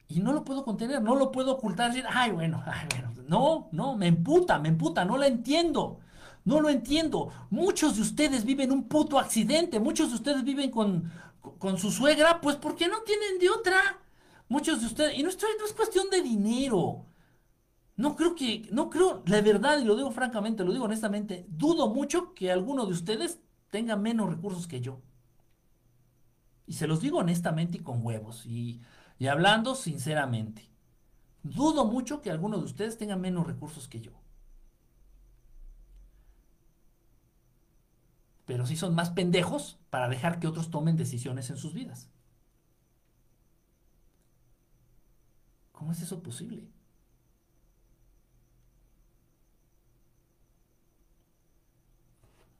Y 0.08 0.18
no 0.18 0.32
lo 0.32 0.44
puedo 0.44 0.64
contener, 0.64 1.00
no 1.00 1.14
lo 1.14 1.30
puedo 1.30 1.52
ocultar, 1.52 1.92
decir, 1.92 2.06
ay, 2.12 2.32
bueno, 2.32 2.60
ay, 2.66 2.88
bueno. 2.90 3.12
No, 3.28 3.68
no, 3.70 3.96
me 3.96 4.08
emputa, 4.08 4.58
me 4.58 4.68
emputa, 4.68 5.04
no 5.04 5.16
la 5.16 5.28
entiendo. 5.28 6.00
No 6.44 6.60
lo 6.60 6.70
entiendo. 6.70 7.30
Muchos 7.50 7.96
de 7.96 8.02
ustedes 8.02 8.44
viven 8.44 8.72
un 8.72 8.84
puto 8.84 9.18
accidente, 9.18 9.78
muchos 9.80 10.10
de 10.10 10.16
ustedes 10.16 10.44
viven 10.44 10.70
con, 10.70 11.10
con 11.58 11.78
su 11.78 11.90
suegra, 11.90 12.40
pues 12.40 12.56
porque 12.56 12.88
no 12.88 13.02
tienen 13.02 13.38
de 13.38 13.50
otra. 13.50 14.00
Muchos 14.48 14.80
de 14.80 14.86
ustedes, 14.86 15.18
y 15.18 15.22
no, 15.22 15.30
no 15.30 15.66
es 15.66 15.72
cuestión 15.72 16.08
de 16.10 16.22
dinero. 16.22 17.06
No 17.96 18.14
creo 18.14 18.34
que, 18.34 18.68
no 18.72 18.90
creo, 18.90 19.22
la 19.26 19.40
verdad, 19.40 19.78
y 19.78 19.84
lo 19.84 19.96
digo 19.96 20.10
francamente, 20.10 20.64
lo 20.64 20.72
digo 20.72 20.84
honestamente, 20.84 21.46
dudo 21.48 21.88
mucho 21.88 22.34
que 22.34 22.52
alguno 22.52 22.86
de 22.86 22.92
ustedes 22.92 23.40
tenga 23.70 23.96
menos 23.96 24.28
recursos 24.28 24.66
que 24.66 24.80
yo. 24.80 25.00
Y 26.66 26.74
se 26.74 26.86
los 26.86 27.00
digo 27.00 27.18
honestamente 27.18 27.78
y 27.78 27.82
con 27.82 28.04
huevos, 28.04 28.44
y, 28.46 28.82
y 29.18 29.26
hablando 29.28 29.74
sinceramente. 29.74 30.68
Dudo 31.42 31.86
mucho 31.86 32.20
que 32.20 32.30
alguno 32.30 32.58
de 32.58 32.64
ustedes 32.64 32.98
tenga 32.98 33.16
menos 33.16 33.46
recursos 33.46 33.88
que 33.88 34.00
yo. 34.00 34.12
Pero 38.46 38.66
sí 38.66 38.76
son 38.76 38.94
más 38.94 39.10
pendejos 39.10 39.78
para 39.90 40.08
dejar 40.08 40.40
que 40.40 40.46
otros 40.46 40.70
tomen 40.70 40.96
decisiones 40.96 41.50
en 41.50 41.58
sus 41.58 41.74
vidas. 41.74 42.08
¿Cómo 45.72 45.92
es 45.92 46.00
eso 46.02 46.22
posible? 46.22 46.68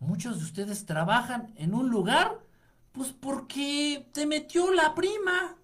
Muchos 0.00 0.38
de 0.38 0.44
ustedes 0.44 0.86
trabajan 0.86 1.52
en 1.56 1.74
un 1.74 1.90
lugar, 1.90 2.38
pues 2.92 3.12
porque 3.12 4.08
te 4.14 4.26
metió 4.26 4.72
la 4.72 4.94
prima, 4.94 5.56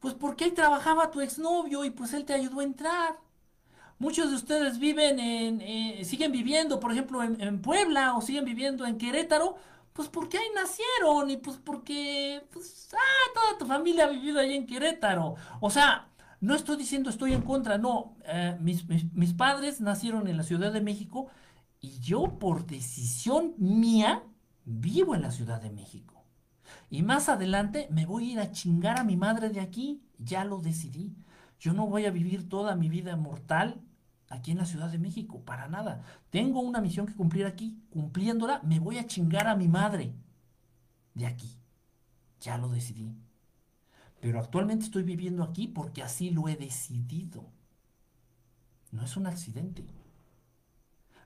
pues 0.00 0.14
porque 0.14 0.44
ahí 0.44 0.50
trabajaba 0.52 1.10
tu 1.10 1.20
exnovio 1.20 1.84
y 1.84 1.90
pues 1.90 2.12
él 2.12 2.24
te 2.24 2.34
ayudó 2.34 2.60
a 2.60 2.64
entrar. 2.64 3.21
Muchos 4.02 4.30
de 4.30 4.34
ustedes 4.34 4.80
viven 4.80 5.20
en, 5.20 5.60
eh, 5.60 6.04
siguen 6.04 6.32
viviendo, 6.32 6.80
por 6.80 6.90
ejemplo, 6.90 7.22
en, 7.22 7.62
Puebla 7.62 8.16
o 8.16 8.20
siguen 8.20 8.44
viviendo 8.44 8.84
en 8.84 8.98
Querétaro, 8.98 9.54
pues 9.92 10.08
porque 10.08 10.38
ahí 10.38 10.48
nacieron 10.56 11.30
y 11.30 11.36
pues 11.36 11.56
porque, 11.58 12.44
pues, 12.52 12.88
ah, 12.94 13.30
toda 13.32 13.58
tu 13.58 13.64
familia 13.64 14.06
ha 14.06 14.08
vivido 14.08 14.40
ahí 14.40 14.54
en 14.54 14.66
Querétaro. 14.66 15.36
O 15.60 15.70
sea, 15.70 16.08
no 16.40 16.56
estoy 16.56 16.78
diciendo 16.78 17.10
estoy 17.10 17.32
en 17.32 17.42
contra, 17.42 17.78
no. 17.78 18.16
Eh, 18.24 18.56
mis, 18.60 18.88
mis, 18.88 19.34
padres 19.34 19.80
nacieron 19.80 20.26
en 20.26 20.36
la 20.36 20.42
Ciudad 20.42 20.72
de 20.72 20.80
México 20.80 21.28
y 21.80 22.00
yo 22.00 22.40
por 22.40 22.66
decisión 22.66 23.54
mía, 23.56 24.24
Vivo 24.64 25.14
en 25.14 25.22
la 25.22 25.30
Ciudad 25.30 25.62
de 25.62 25.70
México. 25.70 26.24
Y 26.90 27.04
más 27.04 27.28
adelante 27.28 27.86
me 27.92 28.04
voy 28.04 28.30
a 28.30 28.32
ir 28.32 28.40
a 28.40 28.50
chingar 28.50 28.98
a 28.98 29.04
mi 29.04 29.16
madre 29.16 29.48
de 29.50 29.60
aquí. 29.60 30.02
Ya 30.18 30.44
lo 30.44 30.58
decidí. 30.58 31.14
Yo 31.60 31.72
no 31.72 31.86
voy 31.86 32.06
a 32.06 32.10
vivir 32.10 32.48
toda 32.48 32.74
mi 32.74 32.88
vida 32.88 33.14
mortal 33.14 33.80
aquí 34.32 34.50
en 34.50 34.58
la 34.58 34.66
Ciudad 34.66 34.88
de 34.88 34.98
México, 34.98 35.44
para 35.44 35.68
nada. 35.68 36.02
Tengo 36.30 36.60
una 36.60 36.80
misión 36.80 37.06
que 37.06 37.14
cumplir 37.14 37.46
aquí. 37.46 37.78
Cumpliéndola, 37.90 38.60
me 38.62 38.80
voy 38.80 38.98
a 38.98 39.06
chingar 39.06 39.46
a 39.46 39.56
mi 39.56 39.68
madre 39.68 40.14
de 41.14 41.26
aquí. 41.26 41.58
Ya 42.40 42.58
lo 42.58 42.68
decidí. 42.68 43.14
Pero 44.20 44.40
actualmente 44.40 44.84
estoy 44.84 45.02
viviendo 45.02 45.42
aquí 45.42 45.68
porque 45.68 46.02
así 46.02 46.30
lo 46.30 46.48
he 46.48 46.56
decidido. 46.56 47.44
No 48.90 49.04
es 49.04 49.16
un 49.16 49.26
accidente. 49.26 49.86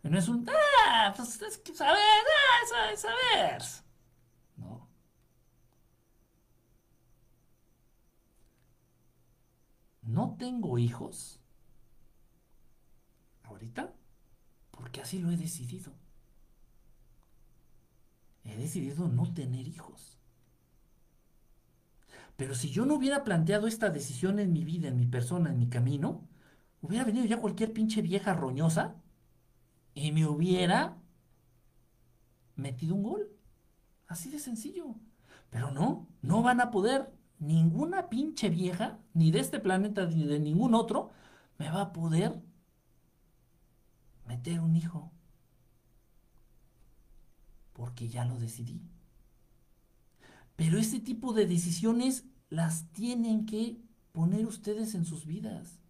No 0.03 0.19
es 0.19 0.29
un, 0.29 0.49
ah, 0.49 1.13
pues 1.17 1.41
es 1.43 1.59
que 1.59 1.75
saber, 1.75 1.97
ah, 1.97 2.91
es 2.93 3.01
saber. 3.01 3.63
No. 4.57 4.89
No 10.03 10.37
tengo 10.39 10.79
hijos 10.79 11.41
ahorita 13.47 13.95
porque 14.71 15.01
así 15.01 15.19
lo 15.19 15.31
he 15.31 15.37
decidido. 15.37 15.93
He 18.45 18.57
decidido 18.57 19.09
no 19.09 19.33
tener 19.33 19.67
hijos. 19.67 20.19
Pero 22.37 22.55
si 22.55 22.71
yo 22.71 22.85
no 22.85 22.95
hubiera 22.95 23.25
planteado 23.25 23.67
esta 23.67 23.91
decisión 23.91 24.39
en 24.39 24.53
mi 24.53 24.65
vida, 24.65 24.89
en 24.89 24.97
mi 24.97 25.07
persona, 25.07 25.51
en 25.51 25.59
mi 25.59 25.69
camino, 25.69 26.29
hubiera 26.83 27.05
venido 27.05 27.25
ya 27.25 27.41
cualquier 27.41 27.73
pinche 27.73 28.03
vieja 28.03 28.35
roñosa 28.35 28.97
y 29.95 30.13
me 30.13 30.27
hubiera 30.27 30.99
metido 32.55 32.95
un 32.95 33.03
gol. 33.03 33.31
Así 34.07 34.31
de 34.31 34.39
sencillo. 34.39 34.95
Pero 35.51 35.71
no, 35.71 36.07
no 36.23 36.43
van 36.43 36.61
a 36.61 36.71
poder. 36.71 37.11
Ninguna 37.39 38.09
pinche 38.09 38.49
vieja, 38.49 38.99
ni 39.13 39.31
de 39.31 39.41
este 39.41 39.59
planeta 39.59 40.07
ni 40.07 40.25
de 40.25 40.41
ningún 40.41 40.75
otro, 40.75 41.11
me 41.59 41.71
va 41.71 41.83
a 41.83 41.93
poder 41.93 42.41
meter 44.27 44.61
un 44.61 44.77
hijo. 44.77 45.13
Porque 47.73 48.09
ya 48.09 48.25
lo 48.25 48.39
decidí. 48.39 48.83
Pero 50.57 50.79
ese 50.79 51.01
tipo 51.01 51.33
de 51.33 51.47
decisiones 51.47 52.25
las 52.49 52.91
tienen 52.93 53.47
que 53.47 53.79
poner 54.13 54.47
ustedes 54.47 54.95
en 54.95 55.05
sus 55.05 55.27
vidas. 55.27 55.81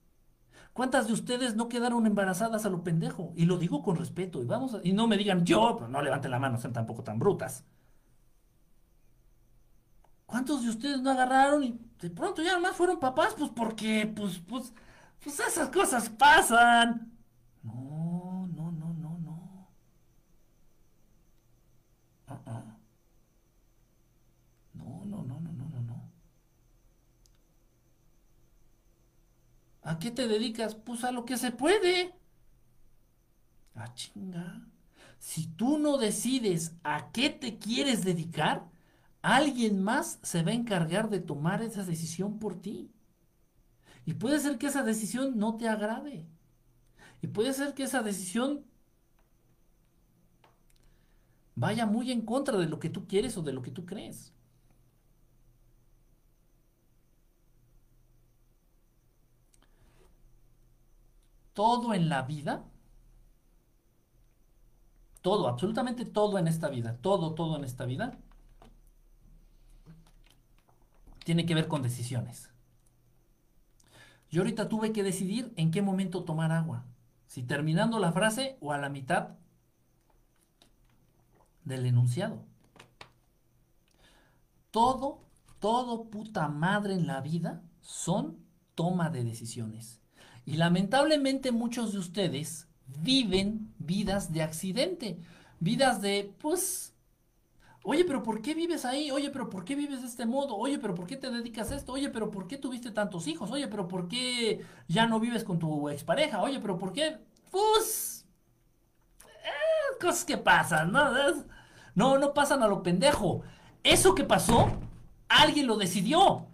¿Cuántas 0.72 1.07
de 1.07 1.14
ustedes 1.14 1.57
no 1.57 1.68
quedaron 1.68 2.07
embarazadas 2.07 2.66
a 2.66 2.70
lo 2.70 2.82
pendejo? 2.84 3.32
Y 3.37 3.47
lo 3.47 3.57
digo 3.59 3.82
con 3.82 3.97
respeto. 3.97 4.43
Y, 4.43 4.47
vamos 4.47 4.76
y 4.82 4.93
no 4.93 5.07
me 5.07 5.16
digan 5.16 5.45
yo, 5.47 5.76
pero 5.78 5.89
no 5.89 6.03
levanten 6.03 6.30
la 6.30 6.39
mano, 6.39 6.59
sean 6.59 6.72
tampoco 6.72 7.03
tan 7.03 7.18
brutas. 7.18 7.64
¿Cuántos 10.26 10.62
de 10.62 10.70
ustedes 10.70 11.01
no 11.01 11.11
agarraron 11.11 11.62
y 11.64 11.78
de 12.01 12.11
pronto 12.11 12.43
ya 12.43 12.53
nomás 12.55 12.76
fueron 12.76 12.99
papás? 12.99 13.34
Pues 13.39 13.51
porque, 13.55 14.12
pues, 14.14 14.39
pues, 14.41 14.72
pues 15.22 15.41
esas 15.41 15.68
cosas 15.70 16.09
pasan. 16.11 17.12
No, 17.62 18.47
no, 18.55 18.70
no, 18.72 18.93
no, 18.95 19.18
no. 19.18 19.37
Uh 29.86 29.86
¿A 29.97 29.99
qué 29.99 30.11
te 30.11 30.28
dedicas? 30.28 30.74
Pues 30.74 31.05
a 31.05 31.11
lo 31.11 31.24
que 31.24 31.38
se 31.38 31.53
puede. 31.53 32.12
Ah, 33.74 33.94
chinga. 33.94 34.68
Si 35.18 35.47
tú 35.47 35.78
no 35.78 35.97
decides 35.97 36.74
a 36.84 37.11
qué 37.12 37.30
te 37.30 37.57
quieres 37.57 38.05
dedicar, 38.05 38.68
alguien 39.22 39.82
más 39.82 40.18
se 40.22 40.42
va 40.42 40.51
a 40.51 40.55
encargar 40.55 41.09
de 41.09 41.20
tomar 41.20 41.62
esa 41.62 41.82
decisión 41.82 42.38
por 42.38 42.61
ti. 42.61 42.90
Y 44.05 44.12
puede 44.12 44.38
ser 44.38 44.59
que 44.59 44.66
esa 44.66 44.82
decisión 44.82 45.38
no 45.38 45.57
te 45.57 45.66
agrade. 45.66 46.26
Y 47.22 47.28
puede 47.28 47.55
ser 47.55 47.72
que 47.72 47.84
esa 47.84 48.03
decisión 48.03 48.66
vaya 51.55 51.86
muy 51.86 52.12
en 52.12 52.20
contra 52.20 52.59
de 52.59 52.68
lo 52.68 52.78
que 52.78 52.90
tú 52.90 53.07
quieres 53.07 53.38
o 53.38 53.42
de 53.42 53.55
lo 53.55 53.62
que 53.62 53.70
tú 53.70 53.86
crees. 53.86 54.36
Todo 61.57 61.95
en 61.95 62.11
la 62.11 62.21
vida, 62.21 62.67
todo, 65.23 65.49
absolutamente 65.49 66.05
todo 66.05 66.37
en 66.37 66.49
esta 66.49 66.69
vida, 66.69 66.99
todo, 66.99 67.35
todo 67.35 67.57
en 67.57 67.65
esta 67.65 67.87
vida, 67.87 68.19
tiene 71.25 71.47
que 71.47 71.55
ver 71.55 71.67
con 71.67 71.83
decisiones. 71.83 72.51
Yo 74.31 74.43
ahorita 74.43 74.69
tuve 74.69 74.93
que 74.93 75.03
decidir 75.03 75.55
en 75.57 75.71
qué 75.71 75.81
momento 75.81 76.25
tomar 76.25 76.53
agua, 76.53 76.85
si 77.27 77.43
terminando 77.43 77.99
la 78.01 78.13
frase 78.13 78.59
o 78.61 78.73
a 78.73 78.77
la 78.77 78.91
mitad 78.91 79.31
del 81.65 81.87
enunciado. 81.87 82.45
Todo, 84.71 85.23
todo 85.59 86.11
puta 86.11 86.49
madre 86.49 86.93
en 86.93 87.07
la 87.07 87.23
vida 87.23 87.63
son 87.81 88.45
toma 88.75 89.09
de 89.09 89.25
decisiones. 89.25 90.03
Y 90.47 90.57
lamentablemente 90.57 91.53
muchos 91.53 91.92
de 91.92 91.99
ustedes 91.99 92.68
viven 92.86 93.74
vidas 93.78 94.32
de 94.32 94.42
accidente, 94.42 95.18
vidas 95.61 96.01
de, 96.01 96.32
pues, 96.38 96.94
oye, 97.82 98.05
pero 98.05 98.22
¿por 98.22 98.42
qué 98.42 98.55
vives 98.55 98.84
ahí? 98.84 99.11
Oye, 99.11 99.30
pero 99.30 99.51
¿por 99.51 99.64
qué 99.64 99.74
vives 99.74 100.03
de 100.03 100.09
este 100.09 100.26
modo? 100.26 100.57
Oye, 100.57 100.78
pero 100.78 100.94
¿por 100.94 101.07
qué 101.07 101.16
te 101.16 101.30
dedicas 101.30 101.72
a 101.72 101.76
esto? 101.76 101.92
Oye, 101.92 102.11
pero 102.11 102.30
¿por 102.30 102.47
qué 102.47 102.59
tuviste 102.59 102.92
tantos 102.92 103.26
hijos? 103.26 103.51
Oye, 103.51 103.68
pero 103.68 103.88
¿por 103.88 104.09
qué 104.09 104.64
ya 104.88 105.07
no 105.07 105.20
vives 105.20 105.44
con 105.44 105.59
tu 105.59 105.88
expareja? 105.90 106.42
Oye, 106.42 106.61
pero 106.61 106.78
¿por 106.78 106.92
qué? 106.92 107.18
Pues, 107.51 108.26
eh, 109.44 109.99
cosas 110.01 110.24
que 110.24 110.38
pasan, 110.38 110.92
¿no? 110.92 111.11
No, 111.94 112.18
no 112.18 112.34
pasan 112.34 112.62
a 112.62 112.68
lo 112.68 112.82
pendejo. 112.82 113.42
Eso 113.82 114.14
que 114.14 114.24
pasó, 114.24 114.68
alguien 115.28 115.66
lo 115.66 115.76
decidió. 115.76 116.47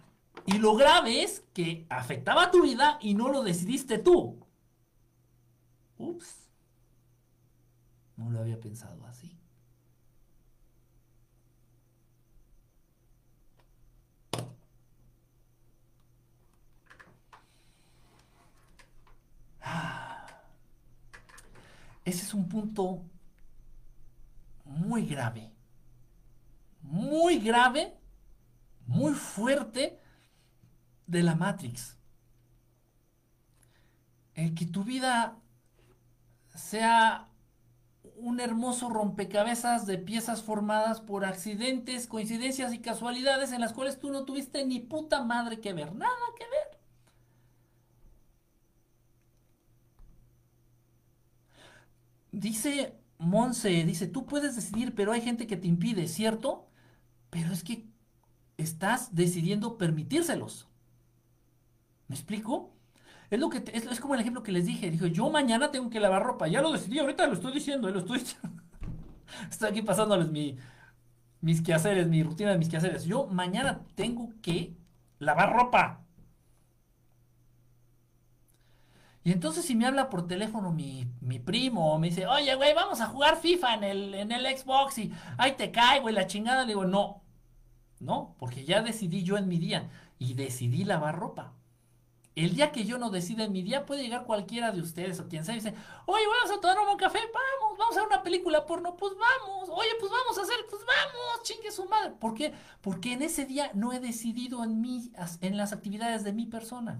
Y 0.45 0.57
lo 0.57 0.75
grave 0.75 1.23
es 1.23 1.41
que 1.53 1.85
afectaba 1.89 2.51
tu 2.51 2.63
vida 2.63 2.97
y 3.01 3.13
no 3.13 3.29
lo 3.29 3.43
decidiste 3.43 3.97
tú. 3.97 4.45
Ups. 5.97 6.49
No 8.17 8.29
lo 8.29 8.39
había 8.39 8.59
pensado 8.59 9.05
así. 9.05 9.39
Ese 22.03 22.25
es 22.25 22.33
un 22.33 22.49
punto 22.49 23.01
muy 24.65 25.05
grave. 25.05 25.53
Muy 26.81 27.39
grave, 27.39 27.97
muy 28.85 29.13
fuerte 29.13 30.02
de 31.07 31.23
la 31.23 31.35
Matrix. 31.35 31.97
El 34.35 34.55
que 34.55 34.65
tu 34.65 34.83
vida 34.83 35.37
sea 36.55 37.29
un 38.17 38.39
hermoso 38.39 38.89
rompecabezas 38.89 39.85
de 39.85 39.97
piezas 39.97 40.43
formadas 40.43 41.01
por 41.01 41.25
accidentes, 41.25 42.07
coincidencias 42.07 42.73
y 42.73 42.79
casualidades 42.79 43.51
en 43.51 43.61
las 43.61 43.73
cuales 43.73 43.99
tú 43.99 44.11
no 44.11 44.25
tuviste 44.25 44.65
ni 44.65 44.79
puta 44.79 45.23
madre 45.23 45.59
que 45.59 45.73
ver, 45.73 45.93
nada 45.95 46.13
que 46.37 46.45
ver. 46.45 46.79
Dice 52.31 52.99
Monse, 53.19 53.69
dice, 53.85 54.07
tú 54.07 54.25
puedes 54.25 54.55
decidir, 54.55 54.95
pero 54.95 55.11
hay 55.11 55.21
gente 55.21 55.47
que 55.47 55.57
te 55.57 55.67
impide, 55.67 56.07
¿cierto? 56.07 56.67
Pero 57.29 57.53
es 57.53 57.63
que 57.63 57.87
estás 58.57 59.15
decidiendo 59.15 59.77
permitírselos. 59.77 60.67
¿Me 62.07 62.15
explico? 62.15 62.71
Es, 63.29 63.39
lo 63.39 63.49
que 63.49 63.63
es, 63.73 63.99
como 63.99 64.13
el 64.15 64.21
ejemplo 64.21 64.43
que 64.43 64.51
les 64.51 64.65
dije. 64.65 64.91
Dijo, 64.91 65.07
yo 65.07 65.29
mañana 65.29 65.71
tengo 65.71 65.89
que 65.89 65.99
lavar 65.99 66.23
ropa. 66.23 66.47
Ya 66.47 66.61
lo 66.61 66.71
decidí, 66.71 66.99
ahorita 66.99 67.27
lo 67.27 67.33
estoy 67.33 67.53
diciendo, 67.53 67.89
lo 67.89 67.99
estoy 67.99 68.21
Estoy 69.49 69.69
aquí 69.69 69.81
pasándoles 69.81 70.29
mi, 70.29 70.57
mis 71.41 71.61
quehaceres, 71.61 72.07
mi 72.07 72.23
rutina 72.23 72.51
de 72.51 72.57
mis 72.57 72.69
quehaceres. 72.69 73.05
Yo 73.05 73.27
mañana 73.27 73.81
tengo 73.95 74.29
que 74.41 74.75
lavar 75.19 75.53
ropa. 75.53 76.03
Y 79.25 79.31
entonces 79.31 79.65
si 79.65 79.75
me 79.75 79.85
habla 79.85 80.09
por 80.09 80.27
teléfono 80.27 80.71
mi, 80.71 81.07
mi 81.21 81.39
primo, 81.39 81.97
me 81.97 82.09
dice, 82.09 82.27
oye, 82.27 82.53
güey, 82.55 82.73
vamos 82.73 82.99
a 82.99 83.07
jugar 83.07 83.37
FIFA 83.37 83.75
en 83.75 83.83
el, 83.83 84.13
en 84.15 84.31
el 84.33 84.45
Xbox 84.57 84.97
y 84.97 85.13
ahí 85.37 85.53
te 85.53 85.71
cae, 85.71 86.01
güey, 86.01 86.13
la 86.13 86.27
chingada. 86.27 86.63
Le 86.63 86.69
digo, 86.69 86.85
no, 86.85 87.23
no, 87.99 88.35
porque 88.37 88.65
ya 88.65 88.81
decidí 88.81 89.23
yo 89.23 89.37
en 89.37 89.47
mi 89.47 89.59
día 89.59 89.89
y 90.19 90.33
decidí 90.33 90.83
lavar 90.83 91.17
ropa. 91.17 91.53
El 92.35 92.55
día 92.55 92.71
que 92.71 92.83
yo 92.83 92.97
no 92.97 93.11
decida 93.11 93.43
en 93.43 93.51
mi 93.51 93.61
día, 93.61 93.85
puede 93.85 94.01
llegar 94.01 94.25
cualquiera 94.25 94.71
de 94.71 94.81
ustedes 94.81 95.19
o 95.19 95.27
quien 95.27 95.45
sea 95.45 95.53
y 95.53 95.59
dice, 95.59 95.75
oye, 96.05 96.23
vamos 96.25 96.57
a 96.57 96.61
tomar 96.61 96.79
un 96.79 96.97
café, 96.97 97.19
vamos, 97.19 97.77
vamos 97.77 97.95
a 97.95 97.99
ver 97.99 98.07
una 98.07 98.23
película 98.23 98.65
porno, 98.65 98.95
pues 98.95 99.13
vamos, 99.13 99.69
oye, 99.69 99.91
pues 99.99 100.11
vamos 100.11 100.37
a 100.37 100.41
hacer, 100.41 100.55
pues 100.69 100.81
vamos, 100.81 101.43
chingue 101.43 101.71
su 101.71 101.85
madre. 101.85 102.11
¿Por 102.19 102.33
qué? 102.33 102.53
Porque 102.81 103.13
en 103.13 103.21
ese 103.21 103.45
día 103.45 103.69
no 103.75 103.93
he 103.93 103.99
decidido 103.99 104.63
en 104.63 104.81
mí, 104.81 105.11
en 105.41 105.57
las 105.57 105.73
actividades 105.73 106.23
de 106.23 106.33
mi 106.33 106.47
persona. 106.47 106.99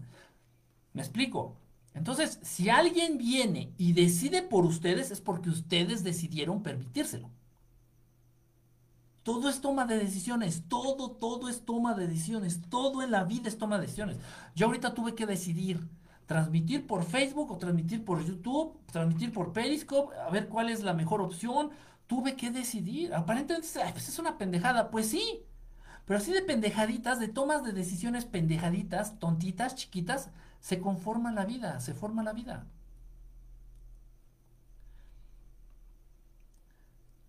¿Me 0.94 1.02
explico? 1.02 1.56
Entonces, 1.96 2.40
si 2.44 2.70
alguien 2.70 3.18
viene 3.18 3.74
y 3.78 3.94
decide 3.94 4.42
por 4.42 4.66
ustedes, 4.66 5.12
es 5.12 5.22
porque 5.22 5.50
ustedes 5.50 6.04
decidieron 6.04 6.64
permitírselo. 6.64 7.30
Todo 9.24 9.50
es 9.50 9.62
toma 9.62 9.86
de 9.86 9.98
decisiones, 9.98 10.64
todo, 10.68 11.12
todo 11.12 11.48
es 11.50 11.64
toma 11.66 11.94
de 11.94 12.08
decisiones, 12.08 12.62
todo 12.70 13.02
en 13.02 13.12
la 13.12 13.24
vida 13.24 13.48
es 13.48 13.58
toma 13.58 13.78
de 13.78 13.84
decisiones. 13.84 14.18
Yo 14.54 14.68
ahorita 14.68 14.94
tuve 14.94 15.16
que 15.16 15.26
decidir 15.26 15.80
transmitir 16.26 16.88
por 16.88 17.04
Facebook 17.04 17.52
o 17.52 17.58
transmitir 17.58 18.04
por 18.04 18.24
YouTube, 18.24 18.78
transmitir 18.92 19.32
por 19.32 19.54
Periscope, 19.54 20.16
a 20.18 20.30
ver 20.30 20.48
cuál 20.48 20.70
es 20.70 20.84
la 20.84 20.94
mejor 20.94 21.22
opción. 21.22 21.72
Tuve 22.08 22.36
que 22.36 22.52
decidir. 22.52 23.14
Aparentemente 23.14 23.68
pues 23.92 24.10
es 24.10 24.20
una 24.20 24.38
pendejada, 24.38 24.92
pues 24.92 25.10
sí. 25.10 25.46
Pero 26.06 26.20
así 26.20 26.34
de 26.34 26.42
pendejaditas, 26.42 27.20
de 27.20 27.30
tomas 27.30 27.64
de 27.64 27.72
decisiones 27.72 28.26
pendejaditas, 28.26 29.20
tontitas, 29.20 29.76
chiquitas, 29.76 30.30
se 30.60 30.80
conforma 30.80 31.32
la 31.32 31.46
vida, 31.46 31.80
se 31.80 31.94
forma 31.94 32.24
la 32.24 32.34
vida. 32.34 32.68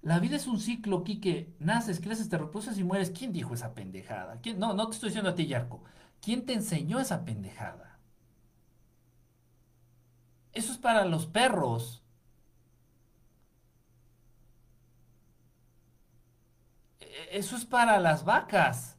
La 0.05 0.21
vida 0.21 0.37
es 0.37 0.47
un 0.47 0.61
ciclo, 0.61 1.03
Quique. 1.03 1.53
Naces, 1.59 1.99
creces, 2.01 2.29
te 2.29 2.39
reproduces 2.39 2.79
y 2.79 2.85
mueres. 2.85 3.11
¿Quién 3.11 3.33
dijo 3.33 3.55
esa 3.55 3.75
pendejada? 3.75 4.41
¿Quién? 4.41 4.59
No, 4.61 4.73
no 4.73 4.87
te 4.89 4.95
estoy 4.95 5.09
diciendo 5.09 5.31
a 5.31 5.35
ti, 5.35 5.47
Yarco. 5.49 5.83
¿Quién 6.21 6.47
te 6.47 6.53
enseñó 6.55 7.01
esa 7.01 7.25
pendejada? 7.25 7.99
Eso 10.55 10.73
es 10.73 10.79
para 10.79 11.05
los 11.05 11.27
perros. 11.27 12.03
E-, 17.01 17.39
eso 17.39 17.57
es 17.57 17.65
para 17.65 18.01
las 18.01 18.25
vacas. 18.25 18.94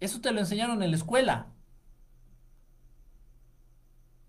Eso 0.00 0.20
te 0.20 0.32
lo 0.32 0.40
enseñaron 0.40 0.82
en 0.82 0.90
la 0.90 0.96
escuela. 0.96 1.46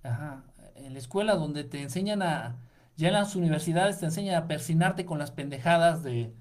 Ajá. 0.03 0.43
En 0.75 0.93
la 0.93 0.99
escuela 0.99 1.35
donde 1.35 1.63
te 1.63 1.81
enseñan 1.81 2.21
a. 2.21 2.57
Ya 2.97 3.07
en 3.07 3.13
las 3.13 3.35
universidades 3.35 3.99
te 3.99 4.05
enseñan 4.05 4.35
a 4.35 4.47
persinarte 4.47 5.05
con 5.05 5.17
las 5.17 5.31
pendejadas 5.31 6.03
de, 6.03 6.35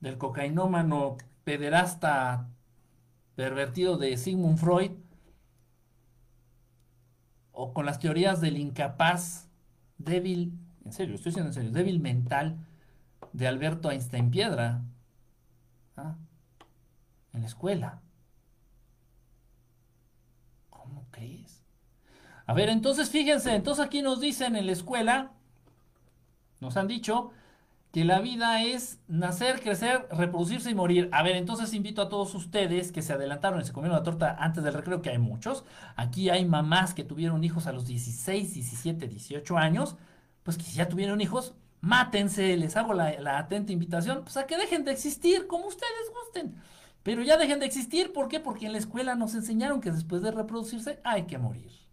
del 0.00 0.18
cocainómano 0.18 1.16
pederasta 1.44 2.48
pervertido 3.34 3.96
de 3.96 4.16
Sigmund 4.16 4.58
Freud. 4.58 4.92
O 7.52 7.72
con 7.72 7.86
las 7.86 7.98
teorías 7.98 8.42
del 8.42 8.58
incapaz 8.58 9.48
débil. 9.96 10.52
En 10.84 10.92
serio, 10.92 11.14
estoy 11.14 11.30
diciendo 11.30 11.50
en 11.50 11.54
serio. 11.54 11.70
Débil 11.72 12.00
mental 12.00 12.58
de 13.32 13.46
Alberto 13.48 13.90
Einstein 13.90 14.30
Piedra. 14.30 14.82
¿Ah? 15.96 16.16
En 17.32 17.40
la 17.40 17.46
escuela. 17.46 18.02
A 22.46 22.54
ver, 22.54 22.68
entonces 22.68 23.10
fíjense, 23.10 23.54
entonces 23.54 23.84
aquí 23.84 24.02
nos 24.02 24.20
dicen 24.20 24.56
en 24.56 24.66
la 24.66 24.72
escuela, 24.72 25.32
nos 26.60 26.76
han 26.76 26.86
dicho 26.86 27.32
que 27.92 28.04
la 28.04 28.20
vida 28.20 28.62
es 28.62 29.00
nacer, 29.08 29.60
crecer, 29.60 30.06
reproducirse 30.10 30.70
y 30.70 30.74
morir. 30.74 31.08
A 31.12 31.22
ver, 31.22 31.36
entonces 31.36 31.72
invito 31.74 32.02
a 32.02 32.08
todos 32.08 32.34
ustedes 32.34 32.92
que 32.92 33.02
se 33.02 33.14
adelantaron 33.14 33.60
y 33.60 33.64
se 33.64 33.72
comieron 33.72 33.96
la 33.96 34.02
torta 34.02 34.36
antes 34.38 34.62
del 34.62 34.74
recreo, 34.74 35.02
que 35.02 35.10
hay 35.10 35.18
muchos. 35.18 35.64
Aquí 35.96 36.28
hay 36.28 36.44
mamás 36.44 36.94
que 36.94 37.04
tuvieron 37.04 37.42
hijos 37.42 37.66
a 37.66 37.72
los 37.72 37.86
16, 37.86 38.54
17, 38.54 39.08
18 39.08 39.56
años. 39.56 39.96
Pues 40.42 40.58
que 40.58 40.64
si 40.64 40.76
ya 40.76 40.88
tuvieron 40.88 41.20
hijos, 41.20 41.54
mátense. 41.80 42.56
Les 42.56 42.76
hago 42.76 42.92
la, 42.94 43.18
la 43.20 43.38
atenta 43.38 43.72
invitación 43.72 44.22
pues 44.24 44.36
a 44.36 44.46
que 44.46 44.58
dejen 44.58 44.84
de 44.84 44.92
existir 44.92 45.46
como 45.46 45.66
ustedes 45.66 46.12
gusten. 46.12 46.54
Pero 47.02 47.22
ya 47.22 47.38
dejen 47.38 47.60
de 47.60 47.66
existir, 47.66 48.12
¿por 48.12 48.28
qué? 48.28 48.40
Porque 48.40 48.66
en 48.66 48.72
la 48.72 48.78
escuela 48.78 49.14
nos 49.14 49.34
enseñaron 49.34 49.80
que 49.80 49.90
después 49.90 50.22
de 50.22 50.32
reproducirse 50.32 51.00
hay 51.02 51.22
que 51.24 51.38
morir. 51.38 51.85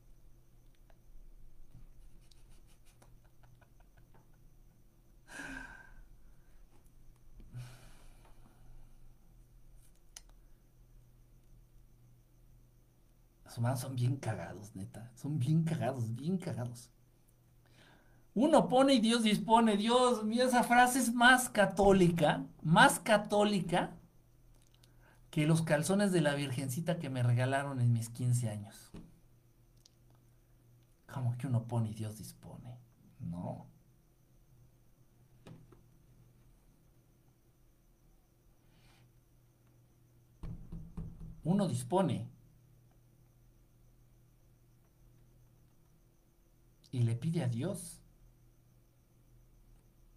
Los 13.54 13.60
humanos 13.60 13.82
son 13.82 13.96
bien 13.96 14.16
cagados, 14.16 14.76
neta. 14.76 15.12
Son 15.14 15.38
bien 15.38 15.64
cagados, 15.64 16.16
bien 16.16 16.40
cagados. 16.40 16.90
Uno 18.34 18.68
pone 18.68 18.96
y 18.96 19.00
Dios 19.00 19.22
dispone. 19.22 19.78
Dios 19.78 20.24
mío, 20.24 20.46
esa 20.46 20.64
frase 20.64 20.98
es 20.98 21.14
más 21.14 21.50
católica, 21.50 22.48
más 22.64 23.00
católica 23.00 23.96
que 25.30 25.46
los 25.46 25.62
calzones 25.62 26.12
de 26.12 26.22
la 26.22 26.34
Virgencita 26.34 26.98
que 26.98 27.12
me 27.12 27.22
regalaron 27.22 27.80
en 27.80 27.94
mis 27.94 28.10
15 28.10 28.50
años. 28.50 28.92
Como 31.06 31.38
que 31.38 31.46
uno 31.46 31.68
pone 31.68 31.92
y 31.92 31.94
Dios 31.94 32.18
dispone. 32.18 32.80
No. 33.20 33.68
Uno 41.44 41.68
dispone. 41.68 42.33
Y 46.94 47.02
le 47.02 47.16
pide 47.16 47.44
a 47.44 47.50
Dios 47.50 48.00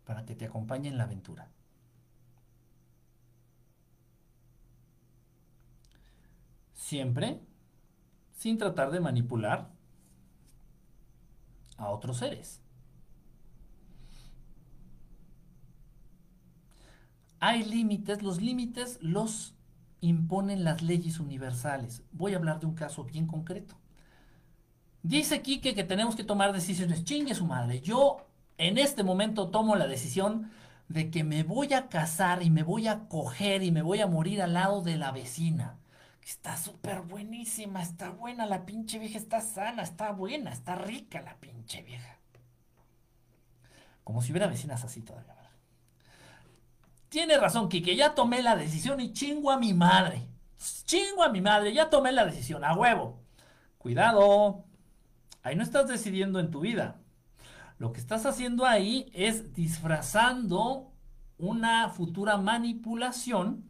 para 0.04 0.24
que 0.24 0.36
te 0.36 0.44
acompañe 0.44 0.88
en 0.88 0.98
la 0.98 1.04
aventura. 1.04 1.50
Siempre 6.74 7.40
sin 8.32 8.58
tratar 8.58 8.90
de 8.90 9.00
manipular 9.00 9.70
a 11.78 11.88
otros 11.88 12.18
seres. 12.18 12.60
Hay 17.40 17.64
límites, 17.64 18.22
los 18.22 18.40
límites 18.40 18.98
los 19.00 19.54
imponen 20.00 20.62
las 20.62 20.82
leyes 20.82 21.20
universales. 21.20 22.02
Voy 22.12 22.34
a 22.34 22.36
hablar 22.36 22.60
de 22.60 22.66
un 22.66 22.74
caso 22.74 23.04
bien 23.04 23.26
concreto. 23.26 23.76
Dice 25.06 25.40
Quique 25.40 25.76
que 25.76 25.84
tenemos 25.84 26.16
que 26.16 26.24
tomar 26.24 26.52
decisiones. 26.52 27.04
Chingue 27.04 27.36
su 27.36 27.46
madre. 27.46 27.80
Yo 27.80 28.26
en 28.58 28.76
este 28.76 29.04
momento 29.04 29.50
tomo 29.50 29.76
la 29.76 29.86
decisión 29.86 30.50
de 30.88 31.12
que 31.12 31.22
me 31.22 31.44
voy 31.44 31.74
a 31.74 31.88
casar 31.88 32.42
y 32.42 32.50
me 32.50 32.64
voy 32.64 32.88
a 32.88 33.06
coger 33.08 33.62
y 33.62 33.70
me 33.70 33.82
voy 33.82 34.00
a 34.00 34.08
morir 34.08 34.42
al 34.42 34.54
lado 34.54 34.82
de 34.82 34.96
la 34.96 35.12
vecina. 35.12 35.78
Está 36.24 36.56
súper 36.56 37.02
buenísima, 37.02 37.82
está 37.82 38.10
buena 38.10 38.46
la 38.46 38.66
pinche 38.66 38.98
vieja, 38.98 39.16
está 39.16 39.40
sana, 39.40 39.84
está 39.84 40.10
buena, 40.10 40.50
está 40.50 40.74
rica 40.74 41.22
la 41.22 41.36
pinche 41.36 41.82
vieja. 41.82 42.18
Como 44.02 44.22
si 44.22 44.32
hubiera 44.32 44.48
vecinas 44.48 44.82
así 44.82 45.02
todavía. 45.02 45.34
Tiene 47.08 47.38
razón, 47.38 47.68
Kike, 47.68 47.94
ya 47.94 48.16
tomé 48.16 48.42
la 48.42 48.56
decisión 48.56 49.00
y 49.00 49.12
chingo 49.12 49.52
a 49.52 49.56
mi 49.56 49.72
madre. 49.72 50.26
Chingo 50.84 51.22
a 51.22 51.28
mi 51.28 51.40
madre, 51.40 51.72
ya 51.72 51.90
tomé 51.90 52.10
la 52.10 52.26
decisión, 52.26 52.64
a 52.64 52.74
huevo. 52.74 53.20
Cuidado, 53.78 54.64
ahí 55.46 55.54
no 55.54 55.62
estás 55.62 55.86
decidiendo 55.86 56.40
en 56.40 56.50
tu 56.50 56.58
vida. 56.58 57.00
Lo 57.78 57.92
que 57.92 58.00
estás 58.00 58.26
haciendo 58.26 58.66
ahí 58.66 59.10
es 59.14 59.54
disfrazando 59.54 60.92
una 61.38 61.88
futura 61.90 62.36
manipulación 62.36 63.64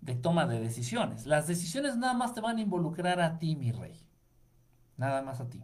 de 0.00 0.16
toma 0.16 0.46
de 0.46 0.58
decisiones. 0.58 1.26
Las 1.26 1.46
decisiones 1.46 1.96
nada 1.96 2.14
más 2.14 2.34
te 2.34 2.40
van 2.40 2.56
a 2.56 2.60
involucrar 2.60 3.20
a 3.20 3.38
ti, 3.38 3.54
mi 3.54 3.70
rey. 3.70 4.04
Nada 4.96 5.22
más 5.22 5.40
a 5.40 5.48
ti. 5.48 5.62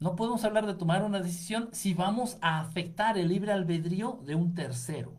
No 0.00 0.16
podemos 0.16 0.44
hablar 0.44 0.66
de 0.66 0.74
tomar 0.74 1.04
una 1.04 1.20
decisión 1.20 1.68
si 1.70 1.94
vamos 1.94 2.38
a 2.40 2.58
afectar 2.58 3.16
el 3.18 3.28
libre 3.28 3.52
albedrío 3.52 4.20
de 4.26 4.34
un 4.34 4.52
tercero. 4.52 5.15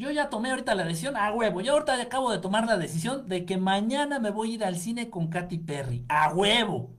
Yo 0.00 0.10
ya 0.10 0.30
tomé 0.30 0.50
ahorita 0.50 0.74
la 0.74 0.84
decisión, 0.84 1.14
a 1.16 1.30
huevo. 1.30 1.60
Yo 1.60 1.74
ahorita 1.74 2.00
acabo 2.00 2.32
de 2.32 2.38
tomar 2.38 2.66
la 2.66 2.78
decisión 2.78 3.28
de 3.28 3.44
que 3.44 3.58
mañana 3.58 4.18
me 4.18 4.30
voy 4.30 4.52
a 4.52 4.54
ir 4.54 4.64
al 4.64 4.76
cine 4.76 5.10
con 5.10 5.28
Katy 5.28 5.58
Perry. 5.58 6.06
A 6.08 6.32
huevo. 6.32 6.96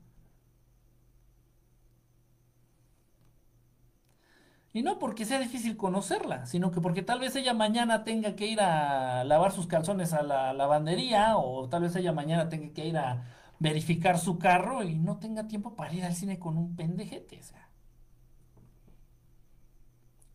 Y 4.74 4.84
no 4.84 5.00
porque 5.00 5.26
sea 5.26 5.40
difícil 5.40 5.76
conocerla, 5.78 6.46
sino 6.46 6.72
que 6.72 6.80
porque 6.80 7.02
tal 7.02 7.20
vez 7.20 7.36
ella 7.36 7.54
mañana 7.56 8.04
tenga 8.04 8.36
que 8.36 8.46
ir 8.46 8.62
a 8.62 9.24
lavar 9.24 9.52
sus 9.52 9.66
calzones 9.68 10.14
a 10.14 10.22
la 10.22 10.54
lavandería 10.54 11.38
o 11.38 11.68
tal 11.70 11.82
vez 11.84 11.96
ella 11.96 12.14
mañana 12.14 12.50
tenga 12.50 12.72
que 12.74 12.86
ir 12.86 12.98
a 12.98 13.24
verificar 13.60 14.20
su 14.20 14.38
carro 14.38 14.84
y 14.84 14.96
no 15.00 15.18
tenga 15.18 15.48
tiempo 15.48 15.76
para 15.76 15.92
ir 15.94 16.06
al 16.06 16.14
cine 16.16 16.38
con 16.40 16.56
un 16.58 16.76
pendejete. 16.76 17.40
O 17.40 17.44
sea. 17.44 17.68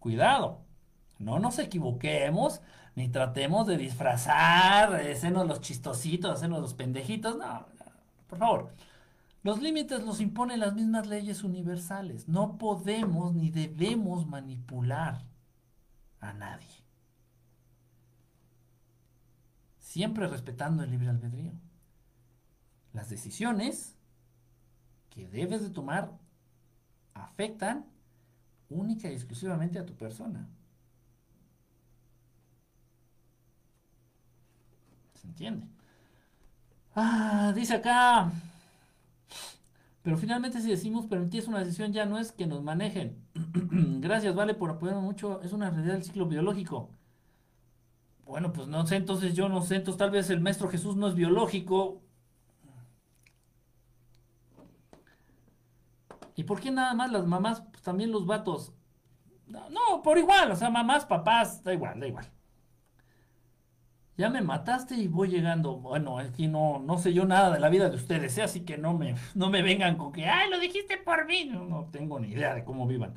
Cuidado, 0.00 0.65
no 1.18 1.38
nos 1.38 1.58
equivoquemos 1.58 2.60
ni 2.94 3.08
tratemos 3.08 3.66
de 3.66 3.76
disfrazar, 3.76 4.94
hacernos 4.94 5.46
los 5.46 5.60
chistositos, 5.60 6.32
hacernos 6.32 6.60
los 6.60 6.74
pendejitos. 6.74 7.36
No, 7.36 7.66
por 8.26 8.38
favor. 8.38 8.72
Los 9.42 9.62
límites 9.62 10.02
los 10.02 10.20
imponen 10.20 10.60
las 10.60 10.74
mismas 10.74 11.06
leyes 11.06 11.44
universales. 11.44 12.26
No 12.26 12.58
podemos 12.58 13.34
ni 13.34 13.50
debemos 13.50 14.26
manipular 14.26 15.24
a 16.20 16.32
nadie. 16.32 16.66
Siempre 19.78 20.26
respetando 20.26 20.82
el 20.82 20.90
libre 20.90 21.10
albedrío. 21.10 21.52
Las 22.92 23.08
decisiones 23.08 23.96
que 25.10 25.28
debes 25.28 25.62
de 25.62 25.70
tomar 25.70 26.18
afectan 27.14 27.86
única 28.68 29.08
y 29.10 29.14
exclusivamente 29.14 29.78
a 29.78 29.86
tu 29.86 29.94
persona. 29.94 30.48
¿Se 35.26 35.30
entiende? 35.30 35.66
Ah, 36.94 37.52
dice 37.54 37.74
acá. 37.74 38.30
Pero 40.02 40.16
finalmente 40.16 40.60
si 40.60 40.70
decimos 40.70 41.06
permitir 41.06 41.44
una 41.48 41.58
decisión 41.58 41.92
ya 41.92 42.06
no 42.06 42.18
es 42.18 42.30
que 42.30 42.46
nos 42.46 42.62
manejen. 42.62 43.16
Gracias, 44.00 44.34
vale, 44.36 44.54
por 44.54 44.70
apoyarnos 44.70 45.02
mucho. 45.02 45.42
Es 45.42 45.52
una 45.52 45.70
realidad 45.70 45.94
del 45.94 46.04
ciclo 46.04 46.26
biológico. 46.26 46.90
Bueno, 48.24 48.52
pues 48.52 48.68
no 48.68 48.86
sé, 48.86 48.96
entonces 48.96 49.34
yo 49.34 49.48
no 49.48 49.62
sé, 49.62 49.76
entonces 49.76 49.98
tal 49.98 50.10
vez 50.10 50.30
el 50.30 50.40
maestro 50.40 50.68
Jesús 50.68 50.96
no 50.96 51.08
es 51.08 51.14
biológico. 51.14 52.02
¿Y 56.36 56.44
por 56.44 56.60
qué 56.60 56.70
nada 56.70 56.94
más 56.94 57.10
las 57.10 57.26
mamás, 57.26 57.62
pues 57.62 57.82
también 57.82 58.12
los 58.12 58.26
vatos? 58.26 58.72
No, 59.48 60.02
por 60.02 60.18
igual, 60.18 60.50
o 60.52 60.56
sea, 60.56 60.70
mamás, 60.70 61.04
papás, 61.04 61.62
da 61.64 61.72
igual, 61.72 61.98
da 61.98 62.06
igual. 62.06 62.30
Ya 64.16 64.30
me 64.30 64.40
mataste 64.40 64.94
y 64.94 65.08
voy 65.08 65.28
llegando. 65.28 65.76
Bueno, 65.76 66.18
aquí 66.18 66.48
no, 66.48 66.78
no 66.78 66.98
sé 66.98 67.12
yo 67.12 67.26
nada 67.26 67.50
de 67.52 67.60
la 67.60 67.68
vida 67.68 67.90
de 67.90 67.96
ustedes, 67.96 68.38
¿eh? 68.38 68.42
así 68.42 68.60
que 68.60 68.78
no 68.78 68.94
me, 68.94 69.14
no 69.34 69.50
me 69.50 69.62
vengan 69.62 69.96
con 69.96 70.12
que, 70.12 70.26
ay, 70.26 70.48
lo 70.50 70.58
dijiste 70.58 70.96
por 70.96 71.26
mí. 71.26 71.44
No, 71.44 71.88
tengo 71.92 72.18
ni 72.18 72.28
idea 72.28 72.54
de 72.54 72.64
cómo 72.64 72.86
vivan. 72.86 73.14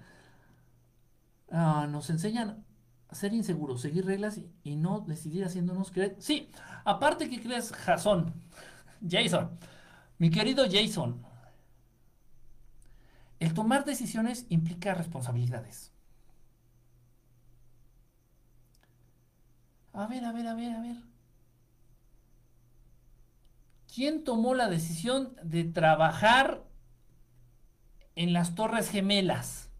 Ah, 1.51 1.87
nos 1.89 2.09
enseñan 2.09 2.65
ser 3.11 3.33
inseguros, 3.33 3.81
seguir 3.81 4.05
reglas 4.05 4.39
y, 4.63 4.75
no 4.75 5.01
decidir 5.01 5.45
haciéndonos 5.45 5.91
creer. 5.91 6.15
Sí, 6.19 6.49
aparte 6.85 7.29
que 7.29 7.41
crees, 7.41 7.71
Jason, 7.71 8.33
Jason, 9.07 9.57
mi 10.17 10.29
querido 10.29 10.65
Jason, 10.69 11.23
el 13.39 13.53
tomar 13.53 13.85
decisiones 13.85 14.45
implica 14.49 14.93
responsabilidades. 14.93 15.93
A 19.93 20.07
ver, 20.07 20.23
a 20.25 20.31
ver, 20.31 20.47
a 20.47 20.53
ver, 20.55 20.71
a 20.73 20.81
ver. 20.81 20.97
¿Quién 23.93 24.23
tomó 24.23 24.53
la 24.53 24.69
decisión 24.69 25.35
de 25.43 25.63
trabajar 25.65 26.63
en 28.15 28.33
las 28.33 28.53
Torres 28.53 28.91
Gemelas? 28.91 29.71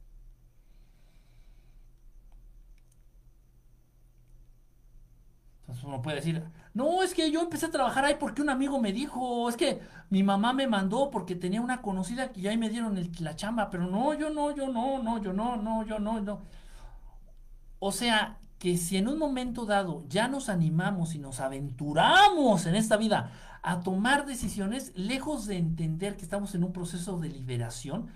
uno 5.84 6.02
puede 6.02 6.18
decir, 6.18 6.44
no, 6.74 7.04
es 7.04 7.14
que 7.14 7.32
yo 7.32 7.42
empecé 7.42 7.68
a 7.68 7.72
trabajar 7.72 8.06
ahí 8.06 8.16
porque 8.20 8.42
un 8.42 8.50
amigo 8.50 8.80
me 8.80 8.92
dijo, 8.92 9.48
es 9.50 9.56
que 9.56 9.80
mi 10.10 10.24
mamá 10.24 10.54
me 10.54 10.68
mandó 10.68 11.10
porque 11.12 11.36
tenía 11.36 11.62
una 11.62 11.82
conocida 11.82 12.32
que 12.32 12.42
ya 12.42 12.50
ahí 12.52 12.58
me 12.58 12.70
dieron 12.70 12.98
la 13.20 13.36
chamba, 13.36 13.70
pero 13.70 13.86
no, 13.88 14.14
yo 14.14 14.30
no, 14.30 14.56
yo 14.56 14.68
no, 14.68 15.02
no, 15.02 15.22
yo 15.22 15.32
no, 15.34 15.58
no, 15.58 15.86
yo 15.86 16.00
no, 16.00 16.20
no. 16.22 16.42
O 17.80 17.92
sea, 17.92 18.38
que 18.60 18.78
si 18.78 18.98
en 18.98 19.08
un 19.08 19.18
momento 19.18 19.66
dado 19.66 20.06
ya 20.10 20.28
nos 20.28 20.50
animamos 20.50 21.16
y 21.16 21.20
nos 21.20 21.40
aventuramos 21.40 22.66
en 22.66 22.76
esta 22.76 22.98
vida 22.98 23.32
a 23.64 23.80
tomar 23.80 24.26
decisiones, 24.26 24.92
lejos 24.96 25.46
de 25.48 25.58
entender 25.58 26.18
que 26.18 26.24
estamos 26.24 26.54
en 26.56 26.64
un 26.64 26.74
proceso 26.74 27.20
de 27.20 27.30
liberación 27.30 28.08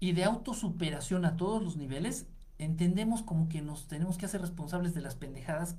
y 0.00 0.12
de 0.12 0.24
autosuperación 0.24 1.24
a 1.24 1.36
todos 1.36 1.62
los 1.62 1.76
niveles, 1.76 2.26
entendemos 2.58 3.22
como 3.22 3.48
que 3.48 3.62
nos 3.62 3.86
tenemos 3.86 4.18
que 4.18 4.26
hacer 4.26 4.40
responsables 4.40 4.94
de 4.94 5.00
las 5.00 5.14
pendejadas 5.14 5.76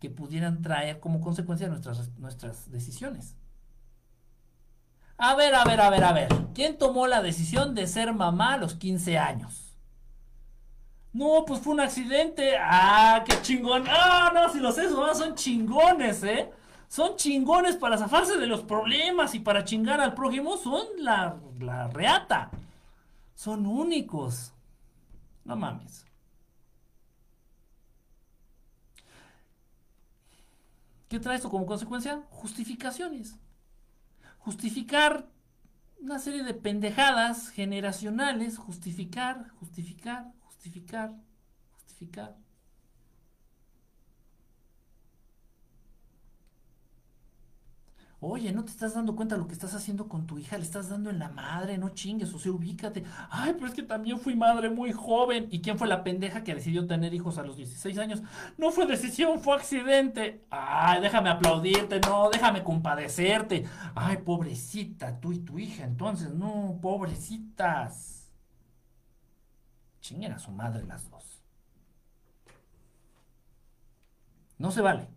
que 0.00 0.10
pudieran 0.10 0.62
traer 0.62 1.00
como 1.00 1.20
consecuencia 1.20 1.68
nuestras, 1.68 2.10
nuestras 2.18 2.70
decisiones. 2.70 3.36
A 5.18 5.34
ver, 5.34 5.54
a 5.54 5.64
ver, 5.64 5.80
a 5.80 5.90
ver, 5.90 6.04
a 6.04 6.12
ver. 6.12 6.28
¿Quién 6.54 6.76
tomó 6.76 7.06
la 7.06 7.22
decisión 7.22 7.74
de 7.74 7.86
ser 7.86 8.12
mamá 8.12 8.54
a 8.54 8.58
los 8.58 8.74
15 8.74 9.16
años? 9.16 9.65
No, 11.16 11.46
pues 11.46 11.60
fue 11.60 11.72
un 11.72 11.80
accidente. 11.80 12.58
Ah, 12.60 13.24
qué 13.26 13.40
chingón. 13.40 13.84
Ah, 13.88 14.30
no, 14.34 14.52
si 14.52 14.60
los 14.60 14.74
seres 14.74 14.92
humanos 14.92 15.16
son 15.16 15.34
chingones, 15.34 16.22
¿eh? 16.22 16.50
Son 16.88 17.16
chingones 17.16 17.76
para 17.76 17.96
zafarse 17.96 18.36
de 18.36 18.46
los 18.46 18.62
problemas 18.62 19.34
y 19.34 19.40
para 19.40 19.64
chingar 19.64 19.98
al 19.98 20.12
prójimo. 20.12 20.58
Son 20.58 20.86
la, 20.98 21.38
la 21.58 21.88
reata. 21.88 22.50
Son 23.34 23.66
únicos. 23.66 24.52
No 25.44 25.56
mames. 25.56 26.04
¿Qué 31.08 31.18
trae 31.18 31.36
esto 31.36 31.48
como 31.48 31.64
consecuencia? 31.64 32.24
Justificaciones. 32.28 33.36
Justificar 34.36 35.26
una 35.98 36.18
serie 36.18 36.42
de 36.42 36.52
pendejadas 36.52 37.48
generacionales, 37.48 38.58
justificar, 38.58 39.48
justificar, 39.58 40.26
justificar, 40.66 41.14
justificar. 41.84 42.34
Oye, 48.18 48.50
no 48.50 48.64
te 48.64 48.70
estás 48.70 48.94
dando 48.94 49.14
cuenta 49.14 49.34
de 49.34 49.42
lo 49.42 49.46
que 49.46 49.52
estás 49.52 49.74
haciendo 49.74 50.08
con 50.08 50.26
tu 50.26 50.38
hija, 50.38 50.56
le 50.56 50.64
estás 50.64 50.88
dando 50.88 51.10
en 51.10 51.18
la 51.18 51.28
madre, 51.28 51.76
no 51.78 51.90
chingues, 51.90 52.32
o 52.34 52.38
sea, 52.38 52.50
ubícate. 52.50 53.04
Ay, 53.30 53.52
pero 53.54 53.66
es 53.66 53.74
que 53.74 53.82
también 53.82 54.18
fui 54.18 54.34
madre 54.34 54.70
muy 54.70 54.90
joven. 54.92 55.46
¿Y 55.50 55.60
quién 55.60 55.78
fue 55.78 55.86
la 55.86 56.02
pendeja 56.02 56.42
que 56.42 56.54
decidió 56.54 56.86
tener 56.86 57.12
hijos 57.14 57.38
a 57.38 57.42
los 57.44 57.56
16 57.56 57.98
años? 57.98 58.22
No 58.56 58.72
fue 58.72 58.86
decisión, 58.86 59.38
fue 59.40 59.54
accidente. 59.54 60.44
Ay, 60.50 61.00
déjame 61.02 61.28
aplaudirte, 61.30 62.00
no, 62.00 62.30
déjame 62.30 62.64
compadecerte. 62.64 63.66
Ay, 63.94 64.16
pobrecita, 64.18 65.20
tú 65.20 65.32
y 65.32 65.40
tu 65.40 65.58
hija, 65.58 65.84
entonces, 65.84 66.30
no, 66.34 66.78
pobrecitas. 66.82 68.15
Chinguen 70.06 70.30
a 70.30 70.38
su 70.38 70.52
madre 70.52 70.84
las 70.86 71.10
dos. 71.10 71.42
No 74.56 74.70
se 74.70 74.80
vale. 74.80 75.08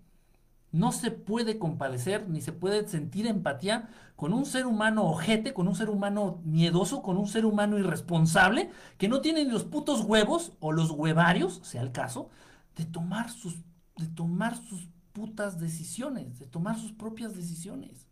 No 0.71 0.91
se 0.91 1.11
puede 1.11 1.59
compadecer 1.59 2.27
ni 2.27 2.41
se 2.41 2.53
puede 2.53 2.87
sentir 2.87 3.27
empatía 3.27 3.89
con 4.15 4.33
un 4.33 4.47
ser 4.47 4.65
humano 4.65 5.03
ojete, 5.03 5.53
con 5.53 5.67
un 5.67 5.75
ser 5.75 5.91
humano 5.91 6.41
miedoso, 6.43 7.03
con 7.03 7.17
un 7.17 7.27
ser 7.27 7.45
humano 7.45 7.77
irresponsable, 7.77 8.71
que 8.97 9.07
no 9.07 9.21
tiene 9.21 9.45
los 9.45 9.63
putos 9.63 10.01
huevos 10.01 10.53
o 10.59 10.71
los 10.71 10.89
huevarios, 10.89 11.59
sea 11.61 11.83
el 11.83 11.91
caso, 11.91 12.31
de 12.75 12.85
tomar 12.85 13.29
sus, 13.29 13.57
de 13.95 14.07
tomar 14.07 14.57
sus 14.57 14.89
putas 15.13 15.59
decisiones, 15.59 16.39
de 16.39 16.47
tomar 16.47 16.79
sus 16.79 16.93
propias 16.93 17.35
decisiones. 17.35 18.08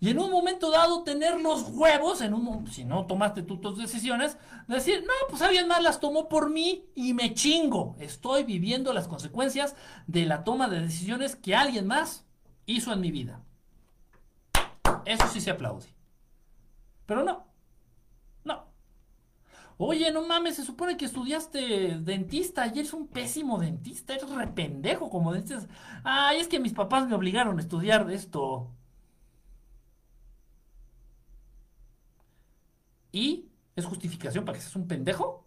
Y 0.00 0.10
en 0.10 0.18
un 0.18 0.30
momento 0.30 0.70
dado 0.70 1.02
tener 1.04 1.40
los 1.40 1.70
huevos, 1.70 2.20
en 2.20 2.34
un, 2.34 2.66
si 2.66 2.84
no 2.84 3.06
tomaste 3.06 3.42
tú 3.42 3.58
tus 3.58 3.78
decisiones, 3.78 4.36
decir, 4.68 5.02
no, 5.06 5.12
pues 5.30 5.42
alguien 5.42 5.68
más 5.68 5.82
las 5.82 6.00
tomó 6.00 6.28
por 6.28 6.50
mí 6.50 6.84
y 6.94 7.14
me 7.14 7.34
chingo. 7.34 7.96
Estoy 7.98 8.44
viviendo 8.44 8.92
las 8.92 9.08
consecuencias 9.08 9.74
de 10.06 10.26
la 10.26 10.44
toma 10.44 10.68
de 10.68 10.80
decisiones 10.80 11.36
que 11.36 11.56
alguien 11.56 11.86
más 11.86 12.26
hizo 12.66 12.92
en 12.92 13.00
mi 13.00 13.10
vida. 13.10 13.40
Eso 15.04 15.26
sí 15.28 15.40
se 15.40 15.50
aplaude. 15.50 15.86
Pero 17.06 17.24
no. 17.24 17.46
No. 18.44 18.66
Oye, 19.78 20.10
no 20.12 20.26
mames, 20.26 20.56
se 20.56 20.64
supone 20.64 20.96
que 20.96 21.04
estudiaste 21.04 21.98
dentista 22.00 22.66
y 22.66 22.80
eres 22.80 22.92
un 22.92 23.06
pésimo 23.08 23.58
dentista, 23.58 24.14
eres 24.14 24.30
rependejo 24.30 25.08
como 25.08 25.32
dices. 25.32 25.68
Ay, 26.04 26.40
es 26.40 26.48
que 26.48 26.60
mis 26.60 26.72
papás 26.72 27.08
me 27.08 27.14
obligaron 27.14 27.58
a 27.58 27.62
estudiar 27.62 28.10
esto. 28.10 28.72
¿Y 33.12 33.48
es 33.76 33.84
justificación 33.86 34.44
para 34.44 34.56
que 34.58 34.62
seas 34.62 34.76
un 34.76 34.88
pendejo? 34.88 35.46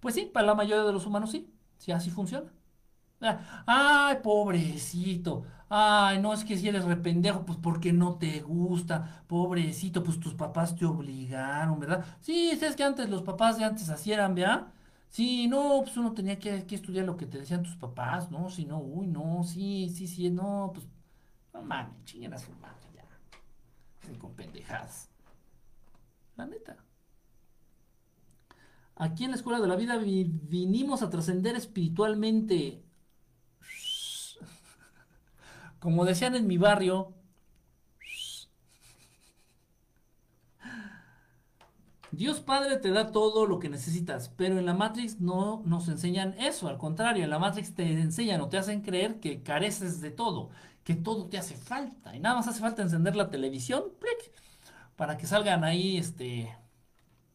Pues 0.00 0.14
sí, 0.14 0.30
para 0.32 0.46
la 0.46 0.54
mayoría 0.54 0.84
de 0.84 0.92
los 0.92 1.06
humanos 1.06 1.30
sí, 1.30 1.52
sí 1.78 1.92
así 1.92 2.10
funciona. 2.10 2.52
Ah, 3.20 3.64
ay, 3.66 4.18
pobrecito. 4.22 5.44
Ay, 5.68 6.20
no 6.20 6.34
es 6.34 6.44
que 6.44 6.58
si 6.58 6.68
eres 6.68 6.84
rependejo, 6.84 7.46
pues 7.46 7.58
porque 7.62 7.92
no 7.92 8.18
te 8.18 8.40
gusta. 8.42 9.24
Pobrecito, 9.28 10.02
pues 10.04 10.20
tus 10.20 10.34
papás 10.34 10.76
te 10.76 10.86
obligaron, 10.86 11.80
¿verdad? 11.80 12.04
Sí, 12.20 12.50
es 12.50 12.76
que 12.76 12.84
antes 12.84 13.10
los 13.10 13.22
papás 13.22 13.58
de 13.58 13.64
antes 13.64 13.88
así 13.90 14.12
eran, 14.12 14.34
¿verdad? 14.34 14.68
Sí, 15.10 15.48
no, 15.48 15.80
pues 15.84 15.96
uno 15.98 16.12
tenía 16.14 16.38
que, 16.38 16.66
estudiar 16.70 17.06
lo 17.06 17.16
que 17.16 17.26
te 17.26 17.38
decían 17.38 17.62
tus 17.62 17.76
papás, 17.76 18.30
¿no? 18.30 18.50
Si 18.50 18.64
no, 18.66 18.78
uy, 18.80 19.06
no, 19.08 19.44
sí, 19.44 19.90
sí, 19.90 20.06
sí, 20.08 20.30
no, 20.30 20.72
pues, 20.74 20.86
no 21.54 21.62
mames, 21.62 22.04
chinguen 22.04 22.34
a 22.34 22.38
con 24.14 24.34
pendejadas. 24.34 25.08
La 26.36 26.46
neta. 26.46 26.76
Aquí 28.96 29.24
en 29.24 29.30
la 29.30 29.36
escuela 29.36 29.60
de 29.60 29.68
la 29.68 29.76
vida 29.76 29.96
vi- 29.98 30.24
vinimos 30.24 31.02
a 31.02 31.10
trascender 31.10 31.54
espiritualmente. 31.56 32.82
Como 35.78 36.04
decían 36.04 36.34
en 36.34 36.46
mi 36.46 36.58
barrio, 36.58 37.14
Dios 42.12 42.40
Padre 42.40 42.76
te 42.78 42.90
da 42.90 43.10
todo 43.12 43.46
lo 43.46 43.58
que 43.58 43.68
necesitas, 43.68 44.28
pero 44.36 44.58
en 44.58 44.66
la 44.66 44.74
Matrix 44.74 45.20
no 45.20 45.62
nos 45.66 45.88
enseñan 45.88 46.34
eso, 46.38 46.68
al 46.68 46.78
contrario, 46.78 47.24
en 47.24 47.30
la 47.30 47.38
Matrix 47.38 47.74
te 47.74 47.82
enseñan 48.00 48.40
o 48.40 48.48
te 48.48 48.58
hacen 48.58 48.80
creer 48.82 49.20
que 49.20 49.42
careces 49.42 50.00
de 50.00 50.10
todo, 50.12 50.50
que 50.86 50.94
todo 50.94 51.26
te 51.26 51.36
hace 51.36 51.56
falta, 51.56 52.14
y 52.14 52.20
nada 52.20 52.36
más 52.36 52.46
hace 52.46 52.60
falta 52.60 52.80
encender 52.80 53.16
la 53.16 53.28
televisión, 53.28 53.86
para 54.94 55.16
que 55.16 55.26
salgan 55.26 55.64
ahí, 55.64 55.96
este, 55.96 56.56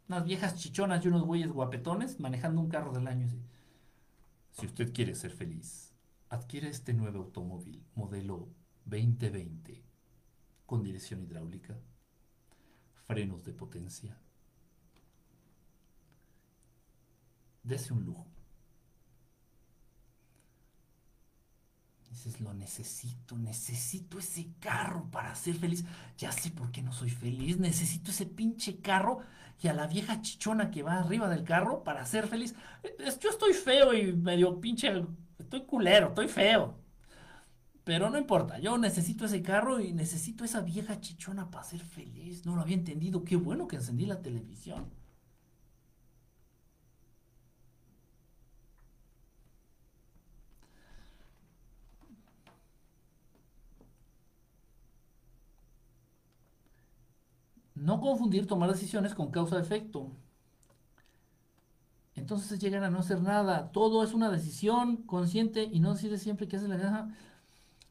unas 0.08 0.24
viejas 0.24 0.56
chichonas 0.56 1.04
y 1.04 1.10
unos 1.10 1.24
güeyes 1.24 1.52
guapetones 1.52 2.22
manejando 2.22 2.62
un 2.62 2.70
carro 2.70 2.94
del 2.94 3.08
año. 3.08 3.26
así. 3.26 3.42
Si 4.52 4.66
usted 4.68 4.94
quiere 4.94 5.16
ser 5.16 5.32
feliz, 5.32 5.94
adquiere 6.30 6.70
este 6.70 6.94
nuevo 6.94 7.20
automóvil 7.20 7.84
modelo 7.94 8.48
2020 8.86 9.84
con 10.66 10.82
dirección 10.82 11.22
hidráulica, 11.22 11.78
frenos 13.06 13.44
de 13.44 13.52
potencia. 13.52 14.18
Dese 17.64 17.92
un 17.92 18.06
lujo. 18.06 18.32
Dices, 22.12 22.42
lo 22.42 22.54
necesito, 22.54 23.38
necesito 23.38 24.20
ese 24.20 24.50
carro 24.60 25.10
para 25.10 25.34
ser 25.34 25.56
feliz. 25.56 25.86
Ya 26.18 26.32
sé 26.32 26.52
por 26.52 26.70
qué 26.72 26.82
no 26.84 26.92
soy 26.92 27.10
feliz. 27.10 27.58
Necesito 27.58 28.12
ese 28.12 28.26
pinche 28.26 28.80
carro 28.82 29.20
y 29.64 29.68
a 29.70 29.74
la 29.74 29.88
vieja 29.88 30.22
chichona 30.22 30.70
que 30.72 30.84
va 30.84 31.00
arriba 31.00 31.30
del 31.30 31.44
carro 31.46 31.84
para 31.84 32.06
ser 32.06 32.28
feliz. 32.28 32.54
Es- 33.00 33.20
Yo 33.20 33.30
estoy 33.30 33.54
feo 33.54 33.94
y 33.94 34.14
medio 34.14 34.60
pinche, 34.60 34.92
estoy 35.40 35.66
culero, 35.66 36.10
estoy 36.10 36.28
feo. 36.28 36.78
Pero 37.84 38.10
no 38.10 38.18
importa, 38.18 38.60
yo 38.60 38.78
necesito 38.78 39.26
ese 39.26 39.42
carro 39.42 39.80
y 39.80 39.94
necesito 39.94 40.44
esa 40.46 40.62
vieja 40.62 41.00
chichona 41.02 41.50
para 41.50 41.64
ser 41.64 41.80
feliz. 41.82 42.46
No 42.46 42.56
lo 42.56 42.62
había 42.62 42.76
entendido. 42.76 43.24
Qué 43.24 43.36
bueno 43.36 43.68
que 43.68 43.78
encendí 43.78 44.06
la 44.06 44.22
televisión. 44.22 44.86
No 57.82 58.00
confundir 58.00 58.46
tomar 58.46 58.72
decisiones 58.72 59.16
con 59.16 59.32
causa-efecto. 59.32 60.12
Entonces 62.14 62.60
llegan 62.60 62.84
a 62.84 62.92
no 62.92 63.00
hacer 63.00 63.24
nada. 63.24 63.72
Todo 63.72 64.04
es 64.04 64.14
una 64.14 64.30
decisión 64.30 64.98
consciente 64.98 65.64
y 65.64 65.80
no 65.80 65.94
decide 65.94 66.20
siempre 66.20 66.48
que 66.48 66.58
hace 66.58 66.68
la 66.68 66.78
gana. 66.78 67.18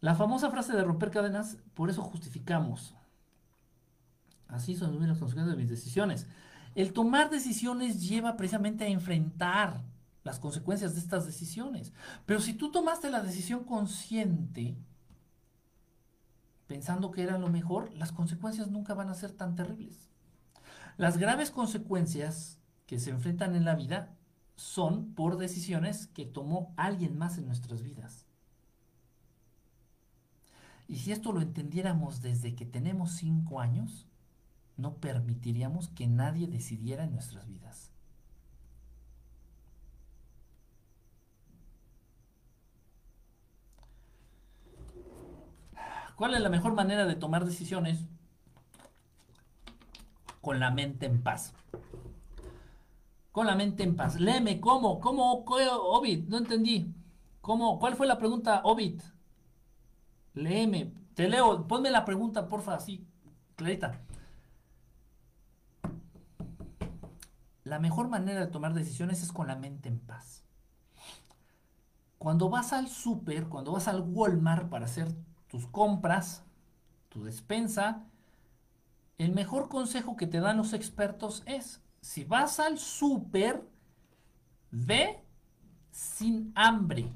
La 0.01 0.15
famosa 0.15 0.49
frase 0.49 0.75
de 0.75 0.85
romper 0.85 1.11
cadenas, 1.11 1.57
por 1.75 1.91
eso 1.91 2.03
justificamos. 2.03 2.95
Así 4.47 4.77
son 4.77 4.93
las 5.09 5.19
consecuencias 5.19 5.57
de 5.57 5.61
mis 5.61 5.71
decisiones. 5.71 6.29
El 6.77 6.93
tomar 6.93 7.29
decisiones 7.29 8.09
lleva 8.09 8.37
precisamente 8.37 8.85
a 8.85 8.89
enfrentar 8.89 9.83
las 10.23 10.39
consecuencias 10.39 10.95
de 10.95 11.01
estas 11.01 11.27
decisiones. 11.27 11.93
Pero 12.27 12.41
si 12.41 12.55
tú 12.55 12.71
tomaste 12.71 13.11
la 13.11 13.23
decisión 13.23 13.65
consciente, 13.65 14.77
pensando 16.71 17.11
que 17.11 17.25
era 17.25 17.37
lo 17.37 17.49
mejor, 17.49 17.93
las 17.95 18.13
consecuencias 18.13 18.71
nunca 18.71 18.95
van 18.95 19.09
a 19.09 19.15
ser 19.15 19.33
tan 19.33 19.57
terribles. 19.57 20.09
Las 20.99 21.19
graves 21.19 21.51
consecuencias 21.51 22.61
que 22.87 23.01
se 23.01 23.11
enfrentan 23.11 23.57
en 23.57 23.65
la 23.65 23.75
vida 23.75 24.15
son 24.55 25.13
por 25.15 25.37
decisiones 25.37 26.07
que 26.07 26.27
tomó 26.27 26.73
alguien 26.77 27.19
más 27.19 27.39
en 27.39 27.47
nuestras 27.47 27.83
vidas. 27.83 28.25
Y 30.87 30.99
si 30.99 31.11
esto 31.11 31.33
lo 31.33 31.41
entendiéramos 31.41 32.23
desde 32.23 32.55
que 32.55 32.67
tenemos 32.67 33.17
cinco 33.17 33.59
años, 33.59 34.07
no 34.77 34.95
permitiríamos 34.95 35.89
que 35.89 36.07
nadie 36.07 36.47
decidiera 36.47 37.03
en 37.03 37.11
nuestras 37.11 37.49
vidas. 37.49 37.90
¿Cuál 46.21 46.35
es 46.35 46.43
la 46.43 46.51
mejor 46.51 46.75
manera 46.75 47.07
de 47.07 47.17
tomar 47.17 47.47
decisiones? 47.47 48.07
Con 50.43 50.61
la 50.61 50.71
mente 50.71 51.07
en 51.07 51.23
paz. 51.23 51.55
Con 53.33 53.47
la 53.47 53.57
mente 53.57 53.85
en 53.85 53.97
paz. 53.97 54.21
Léeme, 54.21 54.61
¿cómo? 54.61 55.01
¿Cómo, 55.01 55.43
Ovid? 55.47 56.29
No 56.29 56.37
entendí. 56.37 56.95
¿Cómo? 57.41 57.79
¿Cuál 57.79 57.97
fue 57.97 58.07
la 58.07 58.19
pregunta, 58.19 58.61
Ovid? 58.65 59.01
Léeme. 60.35 60.93
Te 61.15 61.27
leo. 61.27 61.67
Ponme 61.67 61.91
la 61.91 62.05
pregunta, 62.05 62.51
porfa, 62.51 62.75
así, 62.75 63.09
clarita. 63.57 63.99
La 67.65 67.79
mejor 67.79 68.11
manera 68.11 68.41
de 68.41 68.53
tomar 68.53 68.75
decisiones 68.75 69.23
es 69.23 69.33
con 69.33 69.47
la 69.47 69.57
mente 69.57 69.89
en 69.89 69.99
paz. 70.01 70.45
Cuando 72.19 72.51
vas 72.51 72.75
al 72.75 72.89
súper, 72.89 73.49
cuando 73.49 73.73
vas 73.73 73.89
al 73.89 74.03
Walmart 74.03 74.69
para 74.69 74.85
hacer 74.85 75.09
tus 75.51 75.67
compras, 75.67 76.45
tu 77.09 77.25
despensa, 77.25 78.07
el 79.19 79.33
mejor 79.33 79.69
consejo 79.69 80.17
que 80.17 80.27
te 80.27 80.41
dan 80.41 80.57
los 80.57 80.73
expertos 80.73 81.43
es, 81.45 81.83
si 82.01 82.25
vas 82.25 82.61
al 82.61 82.79
súper, 82.79 83.69
ve 84.71 85.23
sin 85.91 86.53
hambre. 86.55 87.13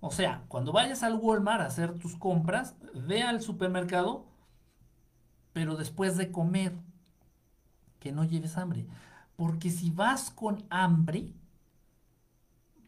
O 0.00 0.10
sea, 0.10 0.44
cuando 0.48 0.72
vayas 0.72 1.02
al 1.02 1.16
Walmart 1.16 1.62
a 1.62 1.66
hacer 1.66 1.98
tus 1.98 2.14
compras, 2.16 2.76
ve 2.94 3.22
al 3.22 3.40
supermercado, 3.40 4.26
pero 5.54 5.76
después 5.76 6.18
de 6.18 6.30
comer, 6.30 6.76
que 7.98 8.12
no 8.12 8.24
lleves 8.24 8.58
hambre. 8.58 8.86
Porque 9.36 9.70
si 9.70 9.90
vas 9.90 10.30
con 10.30 10.66
hambre, 10.68 11.32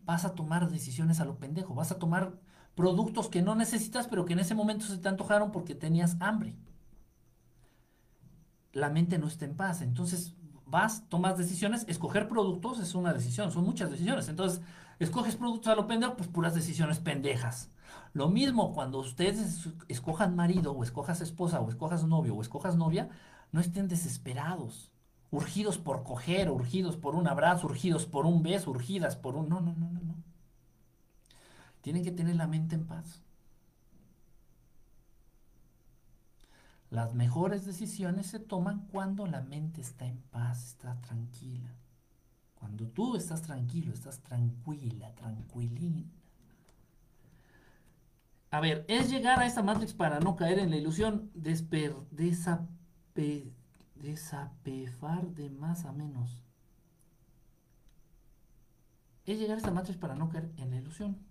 vas 0.05 0.27
a 0.27 0.35
tomar 0.35 0.69
decisiones 0.71 1.19
a 1.21 1.25
lo 1.25 1.39
pendejo, 1.39 1.75
vas 1.75 1.91
a 1.91 1.99
tomar 1.99 2.39
productos 2.77 3.29
que 3.29 3.43
no 3.43 3.57
necesitas, 3.57 4.07
pero 4.07 4.25
que 4.25 4.35
en 4.35 4.39
ese 4.41 4.55
momento 4.55 4.87
se 4.87 4.99
te 4.99 5.09
antojaron 5.09 5.51
porque 5.51 5.75
tenías 5.75 6.17
hambre. 6.21 6.55
La 8.73 8.91
mente 8.91 9.19
no 9.19 9.27
está 9.27 9.47
en 9.47 9.57
paz. 9.57 9.83
Entonces 9.83 10.37
vas, 10.67 11.09
tomas 11.09 11.39
decisiones. 11.39 11.85
Escoger 11.89 12.29
productos 12.29 12.79
es 12.79 12.95
una 12.95 13.13
decisión, 13.15 13.51
son 13.51 13.65
muchas 13.65 13.91
decisiones. 13.91 14.29
Entonces, 14.29 14.61
escoges 14.99 15.37
productos 15.37 15.73
a 15.73 15.77
lo 15.77 15.87
pendejo, 15.87 16.17
pues 16.17 16.29
puras 16.29 16.55
decisiones 16.55 17.01
pendejas. 17.01 17.71
Lo 18.13 18.29
mismo 18.29 18.73
cuando 18.75 18.99
ustedes 18.99 19.69
escojan 19.89 20.37
marido, 20.37 20.73
o 20.73 20.85
escojas 20.85 21.21
esposa, 21.23 21.61
o 21.61 21.71
escojas 21.71 22.05
novio, 22.05 22.35
o 22.35 22.43
escojas 22.43 22.77
novia, 22.77 23.09
no 23.53 23.61
estén 23.61 23.89
desesperados, 23.89 24.93
urgidos 25.31 25.79
por 25.79 26.03
coger, 26.05 26.51
urgidos 26.51 26.97
por 26.97 27.15
un 27.15 27.29
abrazo, 27.29 27.67
urgidos 27.69 28.07
por 28.07 28.27
un 28.27 28.43
beso, 28.43 28.71
urgidas 28.71 29.17
por 29.17 29.37
un... 29.37 29.49
No, 29.49 29.61
no, 29.61 29.75
no, 29.75 29.91
no, 29.91 30.01
no. 30.01 30.26
Tienen 31.87 32.03
que 32.03 32.11
tener 32.11 32.35
la 32.35 32.49
mente 32.49 32.75
en 32.75 32.85
paz. 32.85 33.23
Las 36.91 37.15
mejores 37.15 37.65
decisiones 37.65 38.27
se 38.27 38.41
toman 38.41 38.89
cuando 38.89 39.25
la 39.29 39.41
mente 39.41 39.83
está 39.83 40.05
en 40.05 40.21
paz, 40.33 40.67
está 40.67 41.01
tranquila. 41.01 41.77
Cuando 42.57 42.89
tú 42.89 43.15
estás 43.15 43.43
tranquilo, 43.43 43.93
estás 43.93 44.19
tranquila, 44.19 45.15
tranquilín. 45.15 46.11
A 48.51 48.59
ver, 48.59 48.85
es 48.89 49.09
llegar 49.09 49.39
a 49.39 49.47
esta 49.47 49.63
matrix 49.63 49.95
para 49.95 50.19
no 50.19 50.35
caer 50.35 50.59
en 50.59 50.71
la 50.71 50.79
ilusión, 50.79 51.31
desper, 51.35 51.95
desape, 52.11 53.53
desapefar 53.95 55.29
de 55.37 55.51
más 55.51 55.85
a 55.85 55.93
menos. 55.93 56.43
Es 59.25 59.39
llegar 59.39 59.55
a 59.55 59.59
esta 59.59 59.71
matrix 59.71 59.97
para 59.97 60.17
no 60.17 60.29
caer 60.29 60.51
en 60.57 60.71
la 60.71 60.79
ilusión. 60.79 61.26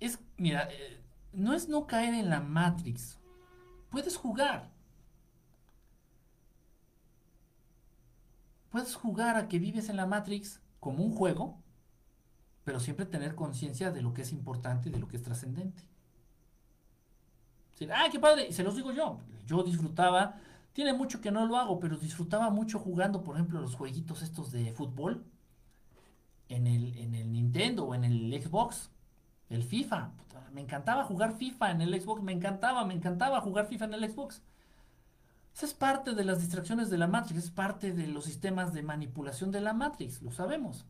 Es, 0.00 0.18
mira, 0.36 0.68
eh, 0.70 1.02
no 1.32 1.54
es 1.54 1.68
no 1.68 1.86
caer 1.86 2.14
en 2.14 2.30
la 2.30 2.40
Matrix. 2.40 3.18
Puedes 3.90 4.16
jugar. 4.16 4.70
Puedes 8.70 8.94
jugar 8.94 9.36
a 9.36 9.48
que 9.48 9.58
vives 9.58 9.88
en 9.88 9.96
la 9.96 10.06
Matrix 10.06 10.60
como 10.80 11.02
un 11.04 11.14
juego, 11.14 11.58
pero 12.64 12.80
siempre 12.80 13.06
tener 13.06 13.34
conciencia 13.34 13.90
de 13.90 14.02
lo 14.02 14.12
que 14.14 14.22
es 14.22 14.32
importante 14.32 14.88
y 14.88 14.92
de 14.92 14.98
lo 14.98 15.08
que 15.08 15.16
es 15.16 15.22
trascendente. 15.22 15.82
¡Ah, 17.92 18.08
qué 18.10 18.18
padre! 18.18 18.48
Y 18.48 18.52
se 18.52 18.62
los 18.62 18.74
digo 18.76 18.92
yo. 18.92 19.20
Yo 19.46 19.62
disfrutaba 19.62 20.36
Tiene 20.72 20.92
mucho 20.92 21.20
que 21.20 21.30
no 21.30 21.46
lo 21.46 21.56
hago, 21.56 21.80
pero 21.80 21.96
disfrutaba 21.96 22.50
mucho 22.50 22.78
jugando, 22.78 23.22
por 23.24 23.36
ejemplo, 23.36 23.60
los 23.60 23.74
jueguitos 23.74 24.22
estos 24.22 24.52
de 24.52 24.72
fútbol 24.72 25.24
en 26.48 26.66
el, 26.66 26.96
en 26.98 27.14
el 27.14 27.32
Nintendo 27.32 27.84
o 27.86 27.94
en 27.94 28.04
el 28.04 28.42
Xbox, 28.42 28.90
el 29.50 29.64
FIFA. 29.64 30.10
me 30.52 30.60
encantaba 30.60 31.04
jugar 31.04 31.36
FIFA 31.36 31.70
en 31.70 31.80
el 31.82 32.00
Xbox, 32.00 32.22
me 32.22 32.32
encantaba, 32.32 32.84
me 32.84 32.94
encantaba 32.94 33.40
jugar 33.40 33.66
FIFA 33.66 33.86
en 33.86 33.94
el 33.94 34.10
Xbox. 34.10 34.42
Esa 35.54 35.66
es 35.66 35.74
parte 35.74 36.14
de 36.14 36.24
las 36.24 36.40
distracciones 36.40 36.90
de 36.90 36.98
la 36.98 37.08
Matrix, 37.08 37.44
es 37.44 37.50
parte 37.50 37.92
de 37.92 38.06
los 38.06 38.24
sistemas 38.24 38.72
de 38.72 38.82
manipulación 38.82 39.50
de 39.50 39.60
la 39.60 39.72
Matrix, 39.72 40.22
lo 40.22 40.30
sabemos. 40.30 40.86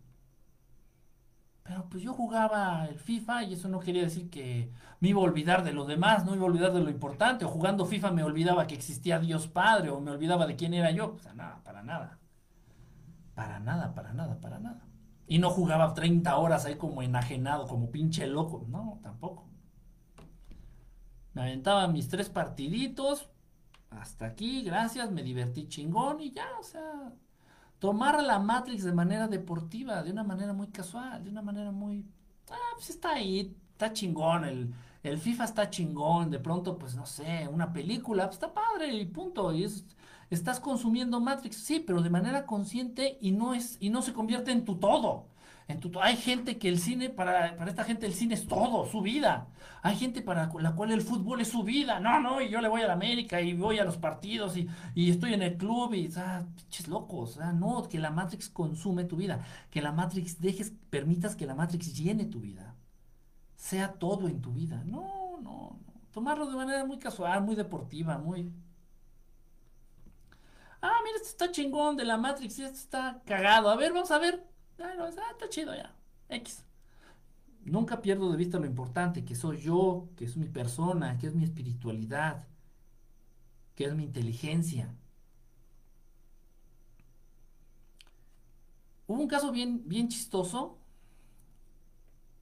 Pero 1.68 1.86
pues 1.90 2.02
yo 2.02 2.14
jugaba 2.14 2.86
el 2.86 2.98
FIFA 2.98 3.44
y 3.44 3.52
eso 3.52 3.68
no 3.68 3.78
quería 3.78 4.02
decir 4.02 4.30
que 4.30 4.70
me 5.00 5.08
iba 5.10 5.20
a 5.20 5.24
olvidar 5.24 5.62
de 5.64 5.74
lo 5.74 5.84
demás, 5.84 6.24
no 6.24 6.34
iba 6.34 6.44
a 6.44 6.46
olvidar 6.46 6.72
de 6.72 6.80
lo 6.80 6.88
importante. 6.88 7.44
O 7.44 7.48
jugando 7.48 7.84
FIFA 7.84 8.10
me 8.12 8.24
olvidaba 8.24 8.66
que 8.66 8.74
existía 8.74 9.18
Dios 9.18 9.48
Padre 9.48 9.90
o 9.90 10.00
me 10.00 10.10
olvidaba 10.10 10.46
de 10.46 10.56
quién 10.56 10.72
era 10.72 10.90
yo. 10.92 11.14
O 11.14 11.18
sea, 11.18 11.34
nada, 11.34 11.60
para 11.64 11.82
nada. 11.82 12.18
Para 13.34 13.60
nada, 13.60 13.94
para 13.94 14.14
nada, 14.14 14.40
para 14.40 14.58
nada. 14.58 14.80
Y 15.28 15.38
no 15.38 15.50
jugaba 15.50 15.94
30 15.94 16.36
horas 16.36 16.64
ahí 16.64 16.76
como 16.76 17.02
enajenado, 17.02 17.66
como 17.66 17.90
pinche 17.90 18.26
loco. 18.26 18.66
No, 18.68 18.98
tampoco. 19.02 19.48
Me 21.34 21.42
aventaba 21.42 21.86
mis 21.88 22.08
tres 22.08 22.28
partiditos. 22.28 23.28
Hasta 23.90 24.26
aquí, 24.26 24.62
gracias, 24.62 25.10
me 25.10 25.22
divertí 25.22 25.68
chingón 25.68 26.20
y 26.20 26.32
ya, 26.32 26.46
o 26.60 26.62
sea, 26.62 27.12
tomar 27.78 28.22
la 28.22 28.38
Matrix 28.38 28.84
de 28.84 28.92
manera 28.92 29.28
deportiva, 29.28 30.02
de 30.02 30.10
una 30.12 30.24
manera 30.24 30.52
muy 30.52 30.68
casual, 30.68 31.24
de 31.24 31.30
una 31.30 31.42
manera 31.42 31.70
muy... 31.70 32.04
Ah, 32.50 32.56
pues 32.74 32.90
está 32.90 33.12
ahí, 33.14 33.56
está 33.72 33.92
chingón, 33.92 34.44
el, 34.44 34.74
el 35.02 35.18
FIFA 35.18 35.44
está 35.44 35.70
chingón, 35.70 36.30
de 36.30 36.38
pronto, 36.38 36.78
pues 36.78 36.94
no 36.96 37.06
sé, 37.06 37.48
una 37.48 37.72
película, 37.72 38.24
pues 38.26 38.36
está 38.36 38.52
padre 38.52 38.92
y 38.94 39.06
punto, 39.06 39.52
y 39.52 39.64
es, 39.64 39.84
estás 40.30 40.60
consumiendo 40.60 41.20
Matrix, 41.20 41.56
sí, 41.56 41.80
pero 41.80 42.02
de 42.02 42.10
manera 42.10 42.46
consciente 42.46 43.18
y 43.20 43.32
no 43.32 43.54
es, 43.54 43.76
y 43.80 43.90
no 43.90 44.02
se 44.02 44.12
convierte 44.12 44.52
en 44.52 44.64
tu 44.64 44.76
todo 44.76 45.26
hay 46.02 46.16
gente 46.16 46.58
que 46.58 46.68
el 46.68 46.78
cine, 46.78 47.10
para, 47.10 47.56
para 47.56 47.70
esta 47.70 47.84
gente 47.84 48.06
el 48.06 48.14
cine 48.14 48.34
es 48.34 48.46
todo, 48.46 48.86
su 48.86 49.02
vida. 49.02 49.48
Hay 49.82 49.96
gente 49.96 50.22
para 50.22 50.50
la 50.58 50.72
cual 50.72 50.92
el 50.92 51.02
fútbol 51.02 51.40
es 51.42 51.48
su 51.48 51.62
vida. 51.62 52.00
No, 52.00 52.20
no, 52.20 52.40
y 52.40 52.48
yo 52.48 52.60
le 52.60 52.68
voy 52.68 52.82
a 52.82 52.86
la 52.86 52.94
América 52.94 53.40
y 53.40 53.52
voy 53.52 53.78
a 53.78 53.84
los 53.84 53.98
partidos 53.98 54.56
y, 54.56 54.68
estoy 54.96 55.34
en 55.34 55.42
el 55.42 55.56
club 55.56 55.92
y, 55.94 56.10
ah, 56.16 56.44
pinches 56.56 56.88
locos. 56.88 57.38
Ah, 57.38 57.52
no, 57.52 57.86
que 57.88 57.98
la 57.98 58.10
Matrix 58.10 58.48
consume 58.48 59.04
tu 59.04 59.16
vida. 59.16 59.44
Que 59.70 59.82
la 59.82 59.92
Matrix 59.92 60.40
dejes, 60.40 60.72
permitas 60.90 61.36
que 61.36 61.46
la 61.46 61.54
Matrix 61.54 61.94
llene 61.94 62.24
tu 62.24 62.40
vida. 62.40 62.74
Sea 63.56 63.92
todo 63.92 64.28
en 64.28 64.40
tu 64.40 64.52
vida. 64.52 64.82
No, 64.86 65.38
no, 65.42 65.78
no. 65.84 66.00
Tomarlo 66.12 66.46
de 66.50 66.56
manera 66.56 66.84
muy 66.86 66.98
casual, 66.98 67.42
muy 67.42 67.54
deportiva, 67.54 68.16
muy... 68.18 68.50
Ah, 70.80 71.00
mira, 71.04 71.16
este 71.16 71.28
está 71.28 71.50
chingón 71.50 71.96
de 71.96 72.04
la 72.04 72.16
Matrix, 72.16 72.58
este 72.58 72.78
está 72.78 73.22
cagado. 73.26 73.68
A 73.70 73.76
ver, 73.76 73.92
vamos 73.92 74.10
a 74.10 74.18
ver 74.18 74.44
Ah, 74.80 75.08
está 75.32 75.48
chido 75.48 75.74
ya. 75.74 75.92
X. 76.28 76.64
Nunca 77.64 78.00
pierdo 78.00 78.30
de 78.30 78.36
vista 78.36 78.58
lo 78.58 78.66
importante 78.66 79.24
que 79.24 79.34
soy 79.34 79.58
yo, 79.60 80.08
que 80.16 80.24
es 80.24 80.36
mi 80.36 80.48
persona, 80.48 81.18
que 81.18 81.26
es 81.26 81.34
mi 81.34 81.44
espiritualidad, 81.44 82.46
que 83.74 83.84
es 83.86 83.94
mi 83.94 84.04
inteligencia. 84.04 84.94
Hubo 89.06 89.20
un 89.22 89.28
caso 89.28 89.50
bien, 89.52 89.82
bien 89.88 90.08
chistoso. 90.08 90.78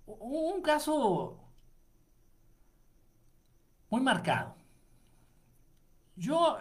Un 0.07 0.63
caso 0.63 1.39
muy 3.91 4.01
marcado. 4.03 4.55
Yo 6.17 6.59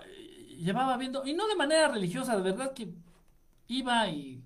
llevaba 0.57 0.97
viendo, 0.97 1.25
y 1.25 1.33
no 1.33 1.47
de 1.47 1.55
manera 1.55 1.87
religiosa, 1.87 2.35
de 2.35 2.43
verdad 2.43 2.73
que 2.73 2.93
iba 3.67 4.07
y 4.09 4.43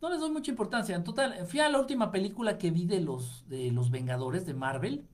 no 0.00 0.08
les 0.08 0.20
doy 0.20 0.30
mucha 0.30 0.50
importancia. 0.50 0.96
En 0.96 1.04
total, 1.04 1.46
fui 1.46 1.60
a 1.60 1.68
la 1.68 1.78
última 1.78 2.10
película 2.10 2.58
que 2.58 2.70
vi 2.70 2.86
de 2.86 3.00
los, 3.00 3.48
de 3.48 3.70
los 3.70 3.90
Vengadores 3.90 4.46
de 4.46 4.54
Marvel. 4.54 5.06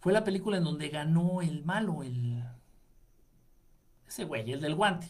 Fue 0.00 0.12
la 0.12 0.24
película 0.24 0.56
en 0.56 0.64
donde 0.64 0.88
ganó 0.88 1.42
el 1.42 1.64
malo, 1.64 2.02
el. 2.02 2.42
Ese 4.06 4.24
güey, 4.24 4.50
el 4.50 4.60
del 4.60 4.74
guante. 4.74 5.08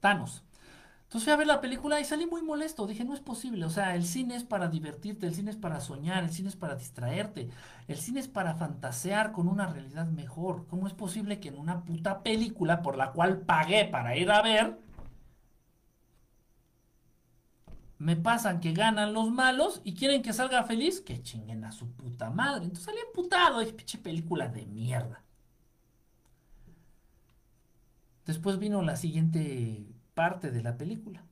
Thanos. 0.00 0.42
Entonces 1.06 1.24
fui 1.24 1.32
a 1.32 1.36
ver 1.36 1.46
la 1.46 1.60
película 1.60 2.00
y 2.00 2.04
salí 2.04 2.26
muy 2.26 2.42
molesto. 2.42 2.84
Dije, 2.86 3.04
no 3.04 3.14
es 3.14 3.20
posible. 3.20 3.64
O 3.64 3.70
sea, 3.70 3.94
el 3.94 4.04
cine 4.04 4.34
es 4.34 4.42
para 4.42 4.68
divertirte, 4.68 5.26
el 5.28 5.34
cine 5.34 5.52
es 5.52 5.56
para 5.56 5.80
soñar, 5.80 6.24
el 6.24 6.30
cine 6.30 6.48
es 6.48 6.56
para 6.56 6.74
distraerte, 6.74 7.48
el 7.86 7.96
cine 7.96 8.18
es 8.18 8.26
para 8.28 8.54
fantasear 8.56 9.30
con 9.30 9.46
una 9.46 9.68
realidad 9.68 10.08
mejor. 10.08 10.66
¿Cómo 10.66 10.88
es 10.88 10.94
posible 10.94 11.38
que 11.38 11.48
en 11.48 11.58
una 11.58 11.84
puta 11.84 12.24
película 12.24 12.82
por 12.82 12.96
la 12.96 13.12
cual 13.12 13.38
pagué 13.42 13.84
para 13.84 14.16
ir 14.16 14.32
a 14.32 14.42
ver, 14.42 14.78
me 17.98 18.16
pasan 18.16 18.60
que 18.60 18.72
ganan 18.72 19.12
los 19.14 19.30
malos 19.30 19.80
y 19.84 19.94
quieren 19.94 20.22
que 20.22 20.32
salga 20.32 20.64
feliz, 20.64 21.00
que 21.00 21.22
chinguen 21.22 21.64
a 21.64 21.72
su 21.72 21.90
puta 21.92 22.30
madre. 22.30 22.64
Entonces 22.64 22.84
salí 22.84 22.98
emputado, 23.06 23.60
dije, 23.60 23.72
pinche 23.72 23.98
película 23.98 24.48
de 24.48 24.66
mierda. 24.66 25.22
Después 28.26 28.58
vino 28.58 28.82
la 28.82 28.96
siguiente 28.96 29.95
parte 30.16 30.50
de 30.50 30.62
la 30.62 30.78
película. 30.78 31.22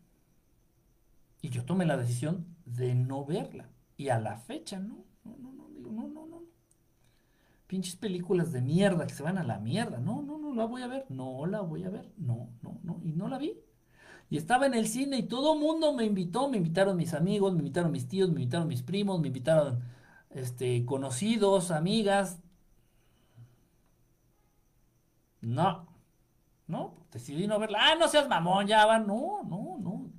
Y 1.41 1.49
yo 1.49 1.65
tomé 1.65 1.87
la 1.87 1.97
decisión 1.97 2.47
de 2.67 2.95
no 2.95 3.25
verla. 3.25 3.71
Y 3.97 4.11
a 4.11 4.21
la 4.21 4.37
fecha, 4.37 4.79
no, 4.79 5.07
no, 5.25 5.37
no, 5.39 5.53
no, 5.53 5.69
digo, 5.71 5.91
no, 5.91 6.07
no, 6.07 6.27
no. 6.27 6.43
Pinches 7.67 7.97
películas 7.97 8.53
de 8.53 8.61
mierda 8.61 9.07
que 9.07 9.15
se 9.15 9.23
van 9.23 9.39
a 9.39 9.43
la 9.43 9.59
mierda. 9.59 9.99
No, 9.99 10.23
no, 10.23 10.39
no 10.39 10.55
la 10.55 10.67
voy 10.67 10.83
a 10.83 10.87
ver. 10.87 11.07
No 11.09 11.47
la 11.47 11.63
voy 11.63 11.85
a 11.85 11.91
ver. 11.91 12.13
No, 12.19 12.51
no, 12.63 12.79
no. 12.83 13.01
Y 13.03 13.13
no 13.13 13.27
la 13.29 13.39
vi. 13.39 13.59
Y 14.29 14.37
estaba 14.37 14.67
en 14.67 14.75
el 14.75 14.87
cine 14.87 15.19
y 15.19 15.23
todo 15.25 15.55
el 15.55 15.61
mundo 15.61 15.95
me 15.95 16.05
invitó, 16.05 16.49
me 16.51 16.59
invitaron 16.59 16.97
mis 16.97 17.15
amigos, 17.15 17.53
me 17.55 17.61
invitaron 17.61 17.91
mis 17.91 18.07
tíos, 18.09 18.29
me 18.31 18.43
invitaron 18.43 18.69
mis 18.69 18.83
primos, 18.83 19.21
me 19.21 19.29
invitaron 19.29 19.83
este, 20.31 20.85
conocidos, 20.85 21.71
amigas. 21.71 22.39
No, 25.43 25.87
no, 26.67 27.04
decidí 27.15 27.47
no 27.47 27.59
verla. 27.59 27.79
Ah, 27.81 27.95
no 27.99 28.09
seas 28.09 28.29
mamón, 28.29 28.67
ya 28.67 28.85
va. 28.85 28.99
No, 28.99 29.43
no, 29.45 29.79
no. 29.81 30.13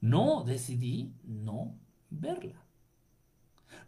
No, 0.00 0.44
decidí 0.44 1.12
no 1.24 1.74
verla. 2.10 2.62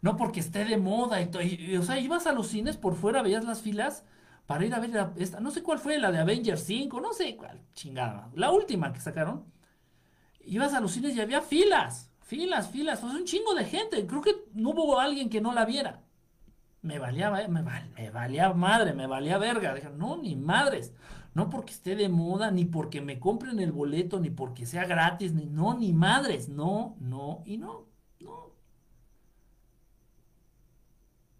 No 0.01 0.17
porque 0.17 0.41
esté 0.41 0.65
de 0.65 0.77
moda 0.77 1.21
y, 1.21 1.77
o 1.77 1.83
sea, 1.83 1.99
ibas 1.99 2.27
a 2.27 2.33
los 2.33 2.47
cines 2.47 2.75
por 2.75 2.95
fuera, 2.95 3.21
veías 3.21 3.45
las 3.45 3.61
filas 3.61 4.03
para 4.45 4.65
ir 4.65 4.73
a 4.73 4.79
ver 4.79 5.11
esta, 5.17 5.39
no 5.39 5.51
sé 5.51 5.63
cuál 5.63 5.79
fue, 5.79 5.97
la 5.97 6.11
de 6.11 6.19
Avengers 6.19 6.63
5, 6.63 7.01
no 7.01 7.13
sé 7.13 7.35
cuál, 7.35 7.61
chingada, 7.73 8.29
la 8.35 8.51
última 8.51 8.93
que 8.93 8.99
sacaron 8.99 9.45
ibas 10.47 10.73
a 10.73 10.79
los 10.79 10.91
cines 10.91 11.15
y 11.15 11.21
había 11.21 11.41
filas, 11.41 12.09
filas, 12.21 12.69
filas, 12.69 12.99
pues 12.99 13.13
un 13.13 13.25
chingo 13.25 13.53
de 13.53 13.65
gente. 13.65 14.05
Creo 14.07 14.21
que 14.21 14.35
no 14.53 14.69
hubo 14.69 14.99
alguien 14.99 15.29
que 15.29 15.41
no 15.41 15.53
la 15.53 15.65
viera. 15.65 16.01
Me 16.81 16.99
valía, 16.99 17.29
me, 17.29 18.09
valía 18.11 18.53
madre, 18.53 18.93
me 18.93 19.07
valía 19.07 19.37
verga. 19.37 19.73
No, 19.89 20.17
ni 20.17 20.35
madres. 20.35 20.93
No 21.37 21.51
porque 21.51 21.73
esté 21.73 21.95
de 21.95 22.09
moda, 22.09 22.49
ni 22.49 22.65
porque 22.65 22.99
me 22.99 23.19
compren 23.19 23.59
el 23.59 23.71
boleto, 23.71 24.19
ni 24.19 24.31
porque 24.31 24.65
sea 24.65 24.85
gratis, 24.85 25.33
ni 25.33 25.45
no, 25.45 25.77
ni 25.77 25.93
madres. 25.93 26.49
No, 26.49 26.95
no 26.99 27.43
y 27.45 27.57
no, 27.59 27.85
no. 28.19 28.51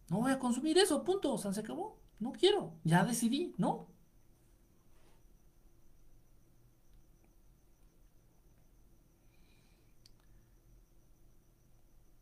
No 0.09 0.19
voy 0.19 0.31
a 0.31 0.37
consumir 0.39 0.77
eso, 0.77 1.03
punto. 1.03 1.35
Se 1.39 1.59
acabó. 1.59 1.97
No 2.19 2.31
quiero. 2.31 2.73
Ya 2.83 3.03
decidí, 3.05 3.55
no. 3.57 3.87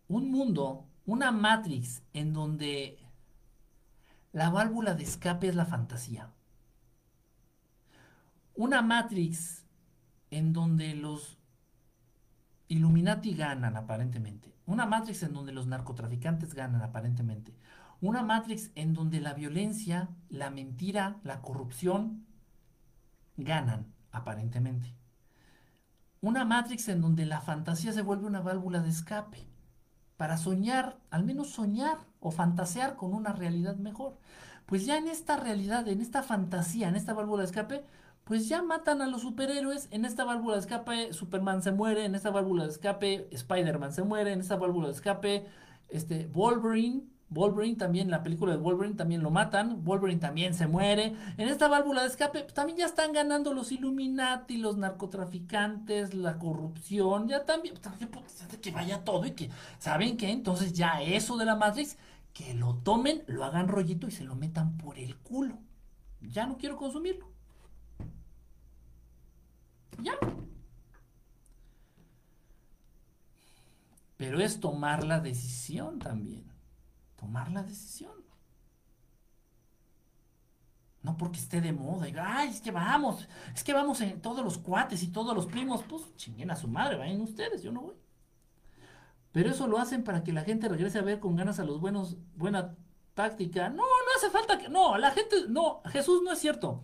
un 0.07 0.31
mundo, 0.31 0.85
una 1.05 1.31
matrix 1.31 2.01
en 2.13 2.31
donde 2.31 2.99
la 4.31 4.49
válvula 4.49 4.93
de 4.93 5.03
escape 5.03 5.49
es 5.49 5.55
la 5.55 5.65
fantasía. 5.65 6.31
Una 8.55 8.81
matrix 8.81 9.65
en 10.31 10.53
donde 10.53 10.95
los 10.95 11.37
Illuminati 12.67 13.35
ganan 13.35 13.75
aparentemente. 13.75 14.55
Una 14.65 14.85
matrix 14.85 15.23
en 15.23 15.33
donde 15.33 15.51
los 15.51 15.67
narcotraficantes 15.67 16.53
ganan 16.53 16.81
aparentemente. 16.81 17.53
Una 18.01 18.23
matrix 18.23 18.71
en 18.75 18.93
donde 18.93 19.19
la 19.19 19.33
violencia, 19.33 20.09
la 20.29 20.49
mentira, 20.49 21.17
la 21.23 21.41
corrupción 21.41 22.25
ganan 23.37 23.93
aparentemente. 24.11 24.95
Una 26.21 26.45
matrix 26.45 26.87
en 26.87 27.01
donde 27.01 27.25
la 27.25 27.41
fantasía 27.41 27.93
se 27.93 28.01
vuelve 28.01 28.25
una 28.25 28.41
válvula 28.41 28.79
de 28.79 28.89
escape 28.89 29.47
para 30.17 30.37
soñar, 30.37 30.97
al 31.11 31.23
menos 31.23 31.49
soñar 31.49 31.97
o 32.19 32.31
fantasear 32.31 32.95
con 32.95 33.13
una 33.13 33.33
realidad 33.33 33.75
mejor. 33.75 34.17
Pues 34.65 34.85
ya 34.85 34.97
en 34.97 35.07
esta 35.07 35.35
realidad, 35.35 35.87
en 35.87 36.01
esta 36.01 36.23
fantasía, 36.23 36.87
en 36.87 36.95
esta 36.95 37.13
válvula 37.13 37.43
de 37.43 37.47
escape, 37.47 37.85
pues 38.25 38.49
ya 38.49 38.61
matan 38.61 39.01
a 39.01 39.07
los 39.07 39.21
superhéroes, 39.21 39.87
en 39.91 40.03
esta 40.03 40.25
válvula 40.25 40.55
de 40.55 40.61
escape 40.61 41.13
Superman 41.13 41.63
se 41.63 41.71
muere, 41.71 42.05
en 42.05 42.15
esta 42.15 42.31
válvula 42.31 42.65
de 42.65 42.71
escape 42.71 43.29
Spider-Man 43.31 43.93
se 43.93 44.03
muere, 44.03 44.33
en 44.33 44.41
esta 44.41 44.57
válvula 44.57 44.87
de 44.87 44.93
escape 44.93 45.45
este, 45.89 46.27
Wolverine 46.27 47.03
Wolverine 47.29 47.75
también, 47.75 48.11
la 48.11 48.23
película 48.23 48.53
de 48.53 48.59
Wolverine 48.59 48.95
también 48.95 49.23
lo 49.23 49.31
matan, 49.31 49.83
Wolverine 49.83 50.19
también 50.19 50.53
se 50.53 50.67
muere. 50.67 51.15
En 51.37 51.49
esta 51.49 51.67
válvula 51.67 52.01
de 52.01 52.07
escape 52.07 52.41
pues, 52.41 52.53
también 52.53 52.77
ya 52.77 52.85
están 52.85 53.13
ganando 53.13 53.53
los 53.53 53.71
Illuminati, 53.71 54.57
los 54.57 54.77
narcotraficantes, 54.77 56.13
la 56.13 56.37
corrupción, 56.37 57.27
ya 57.27 57.43
también, 57.43 57.75
pues, 58.11 58.45
que 58.61 58.71
vaya 58.71 59.03
todo 59.03 59.25
y 59.25 59.31
que, 59.31 59.49
¿saben 59.79 60.17
qué? 60.17 60.31
Entonces 60.31 60.73
ya 60.73 61.01
eso 61.01 61.35
de 61.37 61.45
la 61.45 61.55
Matrix, 61.55 61.97
que 62.33 62.53
lo 62.53 62.75
tomen, 62.75 63.23
lo 63.27 63.43
hagan 63.43 63.67
rollito 63.67 64.07
y 64.07 64.11
se 64.11 64.23
lo 64.23 64.35
metan 64.35 64.77
por 64.77 64.99
el 64.99 65.17
culo. 65.17 65.57
Ya 66.21 66.45
no 66.45 66.57
quiero 66.57 66.77
consumirlo. 66.77 67.34
Ya. 70.01 70.17
Pero 74.17 74.39
es 74.39 74.59
tomar 74.59 75.03
la 75.03 75.19
decisión 75.19 75.99
también 75.99 76.55
tomar 77.25 77.51
la 77.51 77.63
decisión. 77.63 78.11
No 81.01 81.17
porque 81.17 81.39
esté 81.39 81.59
de 81.59 81.73
moda 81.73 82.07
y, 82.07 82.15
ay, 82.17 82.49
es 82.49 82.61
que 82.61 82.71
vamos, 82.71 83.27
es 83.53 83.63
que 83.63 83.73
vamos 83.73 84.01
en 84.01 84.21
todos 84.21 84.43
los 84.43 84.57
cuates 84.57 85.01
y 85.03 85.07
todos 85.07 85.35
los 85.35 85.47
primos, 85.47 85.83
pues 85.83 86.15
chinguen 86.17 86.51
a 86.51 86.55
su 86.55 86.67
madre, 86.67 86.97
vayan 86.97 87.21
ustedes, 87.21 87.63
yo 87.63 87.71
no 87.71 87.81
voy. 87.81 87.95
Pero 89.31 89.49
eso 89.49 89.67
lo 89.67 89.77
hacen 89.79 90.03
para 90.03 90.23
que 90.23 90.33
la 90.33 90.41
gente 90.41 90.69
regrese 90.69 90.99
a 90.99 91.03
ver 91.03 91.19
con 91.19 91.35
ganas 91.35 91.59
a 91.59 91.65
los 91.65 91.79
buenos, 91.79 92.17
buena 92.35 92.75
táctica. 93.13 93.69
No, 93.69 93.83
no 93.83 94.15
hace 94.17 94.29
falta 94.29 94.57
que, 94.57 94.69
no, 94.69 94.97
la 94.97 95.11
gente, 95.11 95.35
no, 95.49 95.81
Jesús 95.85 96.21
no 96.23 96.31
es 96.31 96.39
cierto. 96.39 96.83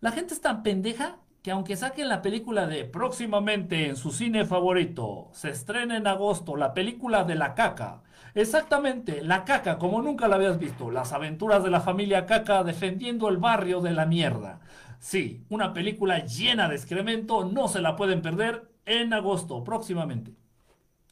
La 0.00 0.12
gente 0.12 0.34
es 0.34 0.40
tan 0.40 0.62
pendeja 0.62 1.18
que 1.42 1.50
aunque 1.50 1.76
saquen 1.76 2.08
la 2.08 2.22
película 2.22 2.66
de 2.66 2.84
próximamente 2.84 3.88
en 3.88 3.96
su 3.96 4.10
cine 4.12 4.44
favorito, 4.44 5.28
se 5.32 5.50
estrena 5.50 5.96
en 5.96 6.06
agosto 6.06 6.56
la 6.56 6.74
película 6.74 7.24
de 7.24 7.34
la 7.36 7.54
caca 7.54 8.02
Exactamente, 8.34 9.22
la 9.22 9.44
caca, 9.44 9.78
como 9.78 10.02
nunca 10.02 10.28
la 10.28 10.36
habías 10.36 10.58
visto. 10.58 10.90
Las 10.90 11.12
aventuras 11.12 11.64
de 11.64 11.70
la 11.70 11.80
familia 11.80 12.26
caca 12.26 12.62
defendiendo 12.62 13.28
el 13.28 13.38
barrio 13.38 13.80
de 13.80 13.92
la 13.92 14.06
mierda. 14.06 14.60
Sí, 15.00 15.44
una 15.48 15.72
película 15.72 16.24
llena 16.24 16.68
de 16.68 16.76
excremento, 16.76 17.44
no 17.44 17.66
se 17.68 17.80
la 17.80 17.96
pueden 17.96 18.22
perder 18.22 18.70
en 18.84 19.12
agosto, 19.12 19.64
próximamente. 19.64 20.36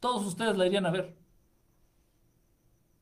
Todos 0.01 0.25
ustedes 0.27 0.57
la 0.57 0.67
irían 0.67 0.87
a 0.87 0.91
ver. 0.91 1.17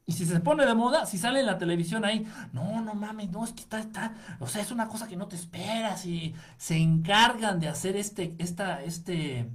Y 0.07 0.13
si 0.13 0.27
se 0.27 0.41
pone 0.41 0.67
de 0.67 0.75
moda, 0.75 1.07
si 1.07 1.17
sale 1.17 1.41
en 1.41 1.47
la 1.47 1.57
televisión 1.57 2.05
ahí, 2.05 2.27
no, 2.53 2.83
no 2.83 2.95
mames, 2.95 3.31
no, 3.31 3.43
es 3.43 3.53
que 3.53 3.63
está, 3.63 3.79
está, 3.79 4.15
o 4.39 4.47
sea, 4.47 4.61
es 4.61 4.71
una 4.71 4.87
cosa 4.87 5.09
que 5.09 5.17
no 5.17 5.29
te 5.29 5.37
esperas 5.37 6.05
y 6.05 6.35
se 6.59 6.77
encargan 6.77 7.59
de 7.59 7.69
hacer 7.69 7.97
este, 7.97 8.35
esta, 8.39 8.83
este, 8.83 9.49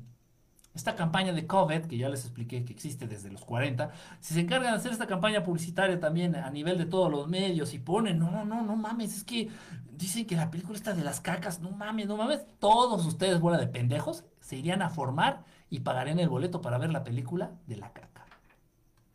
esta 0.73 0.95
campaña 0.95 1.33
de 1.33 1.45
COVID, 1.45 1.81
que 1.81 1.97
ya 1.97 2.09
les 2.09 2.25
expliqué 2.25 2.65
que 2.65 2.73
existe 2.73 3.07
desde 3.07 3.29
los 3.29 3.45
40, 3.45 3.91
si 4.21 4.33
se 4.33 4.39
encargan 4.39 4.71
de 4.71 4.77
hacer 4.77 4.91
esta 4.91 5.05
campaña 5.05 5.43
publicitaria 5.43 5.99
también 5.99 6.35
a 6.35 6.49
nivel 6.49 6.79
de 6.79 6.85
todos 6.85 7.11
los 7.11 7.27
medios 7.27 7.75
y 7.75 7.79
ponen, 7.79 8.17
no, 8.17 8.43
no, 8.43 8.63
no 8.63 8.75
mames, 8.75 9.17
es 9.17 9.23
que 9.23 9.49
dicen 9.91 10.25
que 10.25 10.35
la 10.35 10.49
película 10.49 10.77
está 10.77 10.93
de 10.93 11.03
las 11.03 11.21
cacas, 11.21 11.59
no 11.59 11.69
mames, 11.69 12.07
no 12.07 12.17
mames, 12.17 12.41
todos 12.59 13.05
ustedes, 13.05 13.39
bola 13.39 13.59
de 13.59 13.67
pendejos, 13.67 14.23
se 14.39 14.55
irían 14.55 14.81
a 14.81 14.89
formar 14.89 15.43
y 15.69 15.81
pagarían 15.81 16.19
el 16.19 16.29
boleto 16.29 16.61
para 16.61 16.79
ver 16.79 16.91
la 16.91 17.03
película 17.03 17.51
de 17.67 17.77
la 17.77 17.93
caca. 17.93 18.25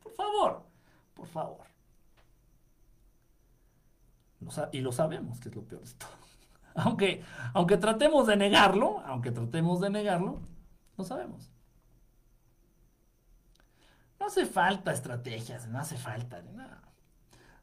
Por 0.02 0.12
favor, 0.12 0.73
por 1.24 1.28
favor. 1.28 1.66
y 4.72 4.80
lo 4.80 4.92
sabemos 4.92 5.40
que 5.40 5.48
es 5.48 5.54
lo 5.54 5.62
peor 5.62 5.82
de 5.82 5.94
todo. 5.94 6.10
Aunque, 6.76 7.22
aunque 7.52 7.76
tratemos 7.76 8.26
de 8.26 8.36
negarlo, 8.36 8.98
aunque 9.06 9.30
tratemos 9.30 9.80
de 9.80 9.90
negarlo, 9.90 10.40
no 10.98 11.04
sabemos. 11.04 11.52
No 14.18 14.26
hace 14.26 14.44
falta 14.44 14.90
estrategias, 14.92 15.68
no 15.68 15.78
hace 15.78 15.96
falta 15.96 16.42
nada. 16.42 16.82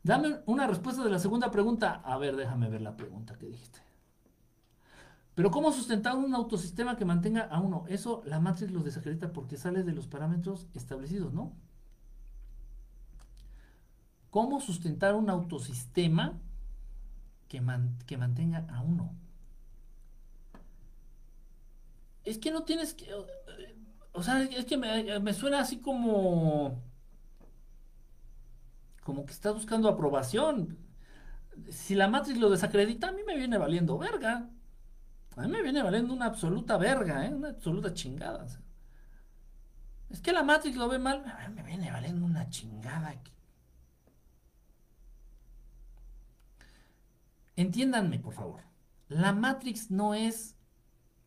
Dame 0.01 0.39
una 0.45 0.65
respuesta 0.65 1.03
de 1.03 1.09
la 1.09 1.19
segunda 1.19 1.51
pregunta. 1.51 2.01
A 2.05 2.17
ver, 2.17 2.37
déjame 2.37 2.69
ver 2.69 2.81
la 2.81 2.95
pregunta 2.95 3.37
que 3.37 3.47
dijiste. 3.47 3.79
Pero 5.35 5.51
¿cómo 5.51 5.73
sustentar 5.73 6.15
un 6.15 6.33
autosistema 6.33 6.95
que 6.95 7.03
mantenga 7.03 7.41
a 7.41 7.59
uno? 7.59 7.83
Eso 7.89 8.23
la 8.25 8.39
Matrix 8.39 8.71
lo 8.71 8.81
desacredita 8.81 9.33
porque 9.33 9.57
sale 9.57 9.83
de 9.83 9.91
los 9.91 10.07
parámetros 10.07 10.69
establecidos, 10.73 11.33
¿no? 11.33 11.51
¿Cómo 14.31 14.59
sustentar 14.59 15.13
un 15.13 15.29
autosistema 15.29 16.39
que, 17.47 17.61
que 18.07 18.17
mantenga 18.17 18.65
a 18.69 18.81
uno? 18.81 19.13
es 22.23 22.37
que 22.37 22.51
no 22.51 22.63
tienes 22.63 22.93
que... 22.93 23.07
O 24.13 24.23
sea, 24.23 24.43
es 24.43 24.65
que 24.65 24.77
me, 24.77 25.33
suena 25.33 25.61
así 25.61 25.79
como... 25.79 26.81
Como 29.03 29.25
que 29.25 29.31
estás 29.31 29.53
buscando 29.53 29.89
aprobación. 29.89 30.77
Si 31.69 31.95
la 31.95 32.07
Matrix 32.07 32.39
lo 32.39 32.49
desacredita, 32.49 33.09
a 33.09 33.11
mí 33.11 33.21
me 33.25 33.35
viene 33.35 33.57
valiendo 33.57 33.97
verga. 33.97 34.49
A 35.35 35.41
mí 35.41 35.47
me 35.47 35.63
viene 35.63 35.81
valiendo 35.81 36.13
una 36.13 36.27
absoluta 36.27 36.77
verga, 36.77 37.25
¿eh? 37.25 37.33
Una 37.33 37.49
absoluta 37.49 37.93
chingada. 37.93 38.45
es 40.09 40.21
que 40.21 40.33
la 40.33 40.43
Matrix 40.43 40.75
lo 40.75 40.87
ve 40.87 40.99
mal, 40.99 41.23
a 41.25 41.47
mí 41.49 41.55
me 41.55 41.63
viene 41.63 41.91
valiendo 41.91 42.25
una 42.25 42.49
chingada. 42.49 43.15
Entiéndanme, 47.61 48.17
por 48.17 48.33
favor. 48.33 48.61
La 49.07 49.33
Matrix 49.33 49.91
no 49.91 50.15
es 50.15 50.55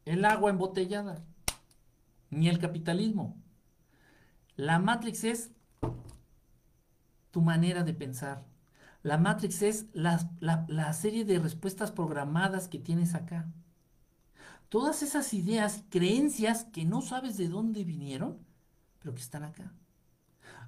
el 0.04 0.24
agua 0.24 0.50
embotellada, 0.50 1.24
ni 2.30 2.48
el 2.48 2.58
capitalismo. 2.58 3.40
La 4.56 4.80
Matrix 4.80 5.22
es 5.22 5.52
tu 7.30 7.40
manera 7.40 7.84
de 7.84 7.94
pensar. 7.94 8.44
La 9.04 9.16
Matrix 9.16 9.62
es 9.62 9.86
la, 9.92 10.92
serie 10.92 11.24
de 11.24 11.38
respuestas 11.38 11.92
programadas 11.92 12.66
que 12.66 12.80
tienes 12.80 13.14
acá. 13.14 13.48
Todas 14.68 15.04
esas 15.04 15.32
ideas, 15.34 15.84
creencias 15.88 16.64
que 16.64 16.84
no 16.84 17.00
sabes 17.00 17.36
de 17.36 17.48
dónde 17.48 17.84
vinieron, 17.84 18.44
pero 18.98 19.14
que 19.14 19.20
están 19.20 19.44
acá. 19.44 19.72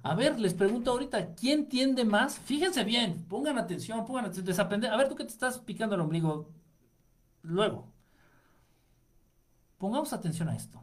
A 0.07 0.15
ver, 0.15 0.39
les 0.39 0.53
pregunto 0.53 0.91
ahorita, 0.91 1.35
¿quién 1.35 1.67
tiende 1.67 2.05
más? 2.05 2.39
Fíjense 2.39 2.85
bien, 2.85 3.25
pongan 3.27 3.57
atención, 3.57 4.05
pongan 4.05 4.23
atención, 4.23 4.45
desaprender. 4.45 4.89
A 4.89 4.95
ver, 4.95 5.09
tú 5.09 5.15
que 5.15 5.25
te 5.25 5.31
estás 5.31 5.59
picando 5.59 5.95
el 5.95 6.01
ombligo 6.01 6.49
luego. 7.41 7.91
Pongamos 9.77 10.13
atención 10.13 10.47
a 10.47 10.55
esto. 10.55 10.81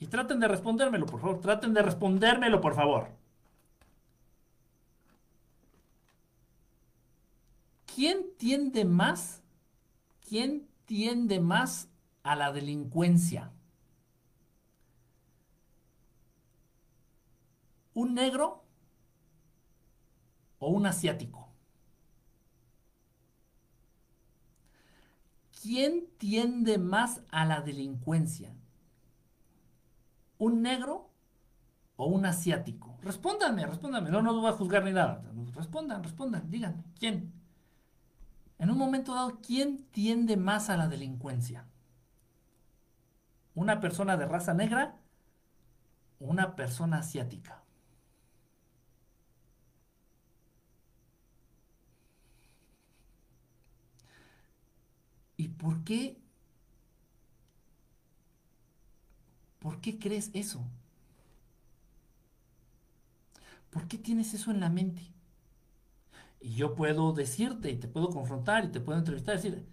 Y 0.00 0.08
traten 0.08 0.40
de 0.40 0.48
respondérmelo, 0.48 1.06
por 1.06 1.20
favor. 1.20 1.40
Traten 1.40 1.72
de 1.74 1.82
respondérmelo, 1.82 2.60
por 2.60 2.74
favor. 2.74 3.06
¿Quién 7.94 8.26
tiende 8.36 8.84
más? 8.84 9.42
¿Quién 10.28 10.66
tiende 10.86 11.38
más 11.38 11.88
a 12.24 12.34
la 12.34 12.50
delincuencia? 12.50 13.52
¿Un 17.96 18.14
negro 18.14 18.46
o 20.58 20.68
un 20.68 20.86
asiático? 20.86 21.46
¿quién 25.66 26.06
tiende 26.18 26.78
más 26.78 27.22
a 27.30 27.44
la 27.44 27.60
delincuencia? 27.60 28.54
¿Un 30.38 30.62
negro 30.62 31.10
o 31.96 32.06
un 32.06 32.24
asiático? 32.24 32.96
Respóndanme, 33.02 33.66
respóndanme. 33.66 34.10
No, 34.10 34.22
no 34.22 34.40
voy 34.40 34.50
a 34.50 34.52
juzgar 34.52 34.84
ni 34.84 34.92
nada. 34.92 35.24
Respondan, 35.56 36.04
respondan, 36.04 36.48
díganme. 36.48 36.84
¿Quién? 37.00 37.32
En 38.60 38.70
un 38.70 38.78
momento 38.78 39.12
dado, 39.12 39.40
¿quién 39.44 39.78
tiende 39.90 40.36
más 40.36 40.70
a 40.70 40.76
la 40.76 40.86
delincuencia? 40.86 41.66
¿Una 43.56 43.80
persona 43.80 44.16
de 44.16 44.26
raza 44.26 44.54
negra 44.54 45.00
o 46.20 46.26
una 46.26 46.54
persona 46.54 46.98
asiática? 46.98 47.65
¿Y 55.36 55.48
por 55.48 55.84
qué? 55.84 56.18
¿Por 59.58 59.80
qué 59.80 59.98
crees 59.98 60.30
eso? 60.32 60.64
¿Por 63.70 63.88
qué 63.88 63.98
tienes 63.98 64.32
eso 64.32 64.50
en 64.50 64.60
la 64.60 64.70
mente? 64.70 65.02
Y 66.40 66.54
yo 66.54 66.74
puedo 66.74 67.12
decirte 67.12 67.70
y 67.70 67.76
te 67.76 67.88
puedo 67.88 68.10
confrontar 68.10 68.64
y 68.64 68.68
te 68.68 68.80
puedo 68.80 68.98
entrevistar 68.98 69.34
y 69.34 69.42
decir, 69.42 69.66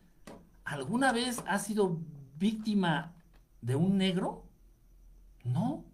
¿alguna 0.65 1.13
vez 1.13 1.43
has 1.47 1.65
sido 1.65 1.99
víctima 2.37 3.13
de 3.61 3.75
un 3.75 3.97
negro? 3.97 4.45
No. 5.43 5.85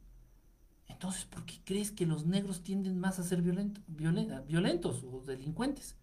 Entonces, 0.88 1.26
¿por 1.26 1.46
qué 1.46 1.60
crees 1.64 1.92
que 1.92 2.06
los 2.06 2.26
negros 2.26 2.64
tienden 2.64 3.00
más 3.00 3.20
a 3.20 3.24
ser 3.24 3.42
violentos 3.42 5.04
o 5.04 5.22
delincuentes? 5.26 5.96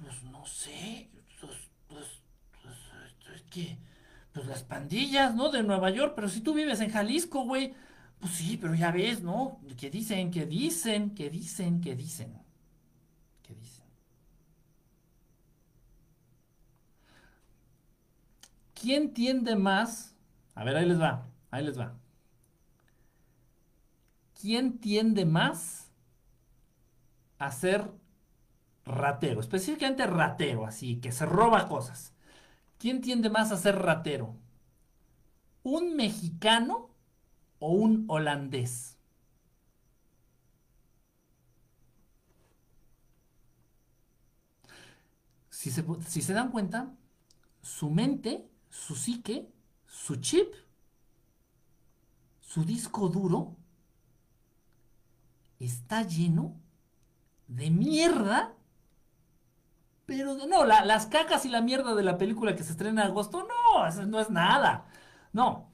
Pues 0.00 0.22
no 0.24 0.46
sé. 0.46 1.10
Que, 3.54 3.78
pues 4.32 4.46
las 4.46 4.64
pandillas, 4.64 5.34
¿no? 5.36 5.50
De 5.50 5.62
Nueva 5.62 5.90
York, 5.90 6.14
pero 6.16 6.28
si 6.28 6.40
tú 6.40 6.54
vives 6.54 6.80
en 6.80 6.90
Jalisco, 6.90 7.44
güey, 7.44 7.72
pues 8.18 8.32
sí, 8.34 8.56
pero 8.56 8.74
ya 8.74 8.90
ves, 8.90 9.22
¿no? 9.22 9.60
Que 9.76 9.90
dicen, 9.90 10.30
que 10.32 10.44
dicen, 10.44 11.14
que 11.14 11.30
dicen, 11.30 11.80
que 11.80 11.94
dicen. 11.94 12.42
¿Qué 13.42 13.54
dicen? 13.54 13.84
¿Quién 18.74 19.14
tiende 19.14 19.54
más? 19.56 20.14
A 20.54 20.64
ver, 20.64 20.76
ahí 20.76 20.86
les 20.86 21.00
va, 21.00 21.28
ahí 21.50 21.64
les 21.64 21.78
va. 21.78 21.94
¿Quién 24.40 24.78
tiende 24.78 25.24
más 25.24 25.92
a 27.38 27.52
ser 27.52 27.90
ratero? 28.84 29.40
Específicamente 29.40 30.06
ratero, 30.06 30.66
así, 30.66 30.96
que 30.96 31.12
se 31.12 31.24
roba 31.24 31.68
cosas. 31.68 32.13
¿Quién 32.78 33.00
tiende 33.00 33.30
más 33.30 33.52
a 33.52 33.56
ser 33.56 33.76
ratero? 33.76 34.36
¿Un 35.62 35.96
mexicano 35.96 36.90
o 37.58 37.72
un 37.72 38.04
holandés? 38.08 38.94
Si 45.64 46.20
se, 46.20 46.34
dan 46.34 46.50
cuenta, 46.50 46.94
su 47.62 47.88
mente, 47.90 48.46
su 48.68 48.94
psique, 48.94 49.50
su 49.86 50.16
chip, 50.16 50.52
su 52.42 52.66
disco 52.66 53.08
duro, 53.08 53.56
está 55.58 56.02
lleno 56.02 56.60
de 57.48 57.70
mierda. 57.70 58.54
Pero 60.06 60.34
no, 60.34 60.64
las 60.64 61.06
cacas 61.06 61.46
y 61.46 61.48
la 61.48 61.62
mierda 61.62 61.94
de 61.94 62.02
la 62.02 62.18
película 62.18 62.54
que 62.54 62.62
se 62.62 62.72
estrena 62.72 63.04
en 63.04 63.10
agosto, 63.10 63.46
no, 63.46 64.06
no 64.06 64.20
es 64.20 64.30
nada. 64.30 64.86
No. 65.32 65.72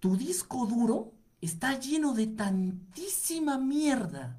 Tu 0.00 0.16
disco 0.16 0.66
duro 0.66 1.12
está 1.40 1.78
lleno 1.78 2.14
de 2.14 2.28
tantísima 2.28 3.58
mierda, 3.58 4.38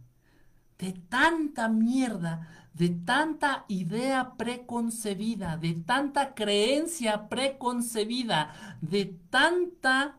de 0.80 0.94
tanta 0.94 1.70
mierda, 1.70 2.48
de 2.74 2.90
tanta 2.90 3.66
idea 3.68 4.34
preconcebida, 4.36 5.58
de 5.58 5.76
tanta 5.76 6.34
creencia 6.34 7.30
preconcebida, 7.30 8.78
de 8.82 9.06
tanta 9.30 10.18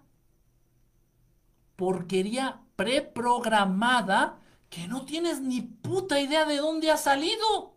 porquería 1.77 2.61
preprogramada 2.77 4.39
que 4.71 4.89
no 4.89 5.05
tienes 5.05 5.41
ni 5.41 5.61
puta 5.61 6.21
idea 6.21 6.45
de 6.45 6.57
dónde 6.59 6.91
ha 6.91 6.97
salido. 6.97 7.76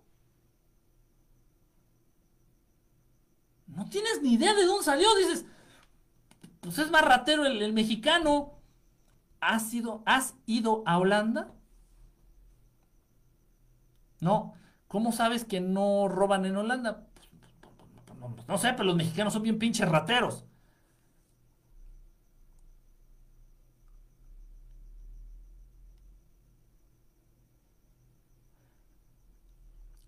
No 3.79 3.85
tienes 3.85 4.21
ni 4.21 4.33
idea 4.33 4.53
de 4.53 4.65
dónde 4.65 4.83
salió. 4.83 5.07
Dices, 5.15 5.45
pues 6.59 6.77
es 6.79 6.91
más 6.91 7.01
ratero 7.01 7.45
el, 7.45 7.61
el 7.61 7.71
mexicano. 7.71 8.59
¿Has 9.39 9.73
ido, 9.73 10.03
¿Has 10.05 10.35
ido 10.45 10.83
a 10.85 10.97
Holanda? 10.97 11.53
No. 14.19 14.53
¿Cómo 14.89 15.13
sabes 15.13 15.45
que 15.45 15.61
no 15.61 16.09
roban 16.09 16.45
en 16.45 16.57
Holanda? 16.57 17.07
No, 18.49 18.57
sé, 18.57 18.73
pero 18.73 18.83
los 18.83 18.97
mexicanos 18.97 19.31
son 19.31 19.43
bien 19.43 19.57
pinches 19.57 19.87
rateros. 19.87 20.43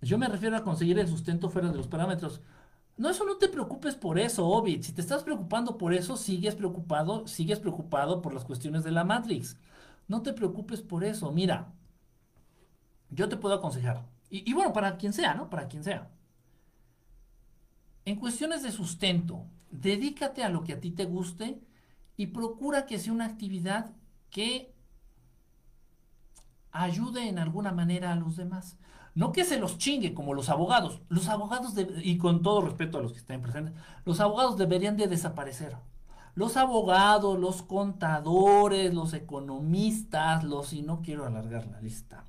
Yo 0.01 0.17
me 0.17 0.27
refiero 0.27 0.57
a 0.57 0.63
conseguir 0.63 0.99
el 0.99 1.07
sustento 1.07 1.49
fuera 1.49 1.69
de 1.69 1.77
los 1.77 1.87
parámetros. 1.87 2.41
No, 2.97 3.09
eso 3.09 3.25
no 3.25 3.37
te 3.37 3.47
preocupes 3.49 3.95
por 3.95 4.19
eso, 4.19 4.47
Ovid. 4.47 4.83
Si 4.83 4.93
te 4.93 5.01
estás 5.01 5.23
preocupando 5.23 5.77
por 5.77 5.93
eso, 5.93 6.17
sigues 6.17 6.55
preocupado, 6.55 7.27
sigues 7.27 7.59
preocupado 7.59 8.21
por 8.21 8.33
las 8.33 8.45
cuestiones 8.45 8.83
de 8.83 8.91
la 8.91 9.03
Matrix. 9.03 9.57
No 10.07 10.21
te 10.21 10.33
preocupes 10.33 10.81
por 10.81 11.03
eso. 11.03 11.31
Mira, 11.31 11.73
yo 13.09 13.29
te 13.29 13.37
puedo 13.37 13.55
aconsejar. 13.55 14.05
Y, 14.29 14.53
bueno, 14.53 14.71
para 14.71 14.97
quien 14.97 15.11
sea, 15.11 15.33
¿no? 15.33 15.49
Para 15.49 15.67
quien 15.67 15.83
sea. 15.83 16.09
En 18.05 18.15
cuestiones 18.15 18.63
de 18.63 18.71
sustento, 18.71 19.45
dedícate 19.69 20.43
a 20.43 20.49
lo 20.49 20.63
que 20.63 20.73
a 20.73 20.79
ti 20.79 20.91
te 20.91 21.05
guste 21.05 21.59
y 22.15 22.27
procura 22.27 22.85
que 22.85 22.97
sea 22.97 23.13
una 23.13 23.25
actividad 23.25 23.91
que 24.29 24.73
ayude 26.71 27.27
en 27.27 27.39
alguna 27.39 27.73
manera 27.73 28.13
a 28.13 28.15
los 28.15 28.37
demás. 28.37 28.77
No 29.13 29.31
que 29.31 29.43
se 29.43 29.59
los 29.59 29.77
chingue 29.77 30.13
como 30.13 30.33
los 30.33 30.49
abogados. 30.49 31.01
Los 31.09 31.27
abogados, 31.27 31.73
y 32.01 32.17
con 32.17 32.41
todo 32.41 32.61
respeto 32.61 32.97
a 32.97 33.01
los 33.01 33.11
que 33.11 33.19
estén 33.19 33.41
presentes, 33.41 33.73
los 34.05 34.19
abogados 34.19 34.57
deberían 34.57 34.97
de 34.97 35.07
desaparecer. 35.07 35.75
Los 36.33 36.55
abogados, 36.55 37.37
los 37.37 37.61
contadores, 37.61 38.93
los 38.93 39.13
economistas, 39.13 40.45
los, 40.45 40.71
y 40.71 40.81
no 40.81 41.01
quiero 41.01 41.25
alargar 41.25 41.67
la 41.67 41.81
lista, 41.81 42.23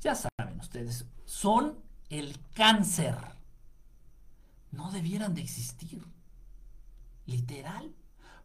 ya 0.00 0.14
saben 0.14 0.58
ustedes, 0.58 1.04
son 1.26 1.78
el 2.08 2.38
cáncer. 2.54 3.14
No 4.70 4.90
debieran 4.90 5.34
de 5.34 5.42
existir. 5.42 6.02
Literal. 7.26 7.94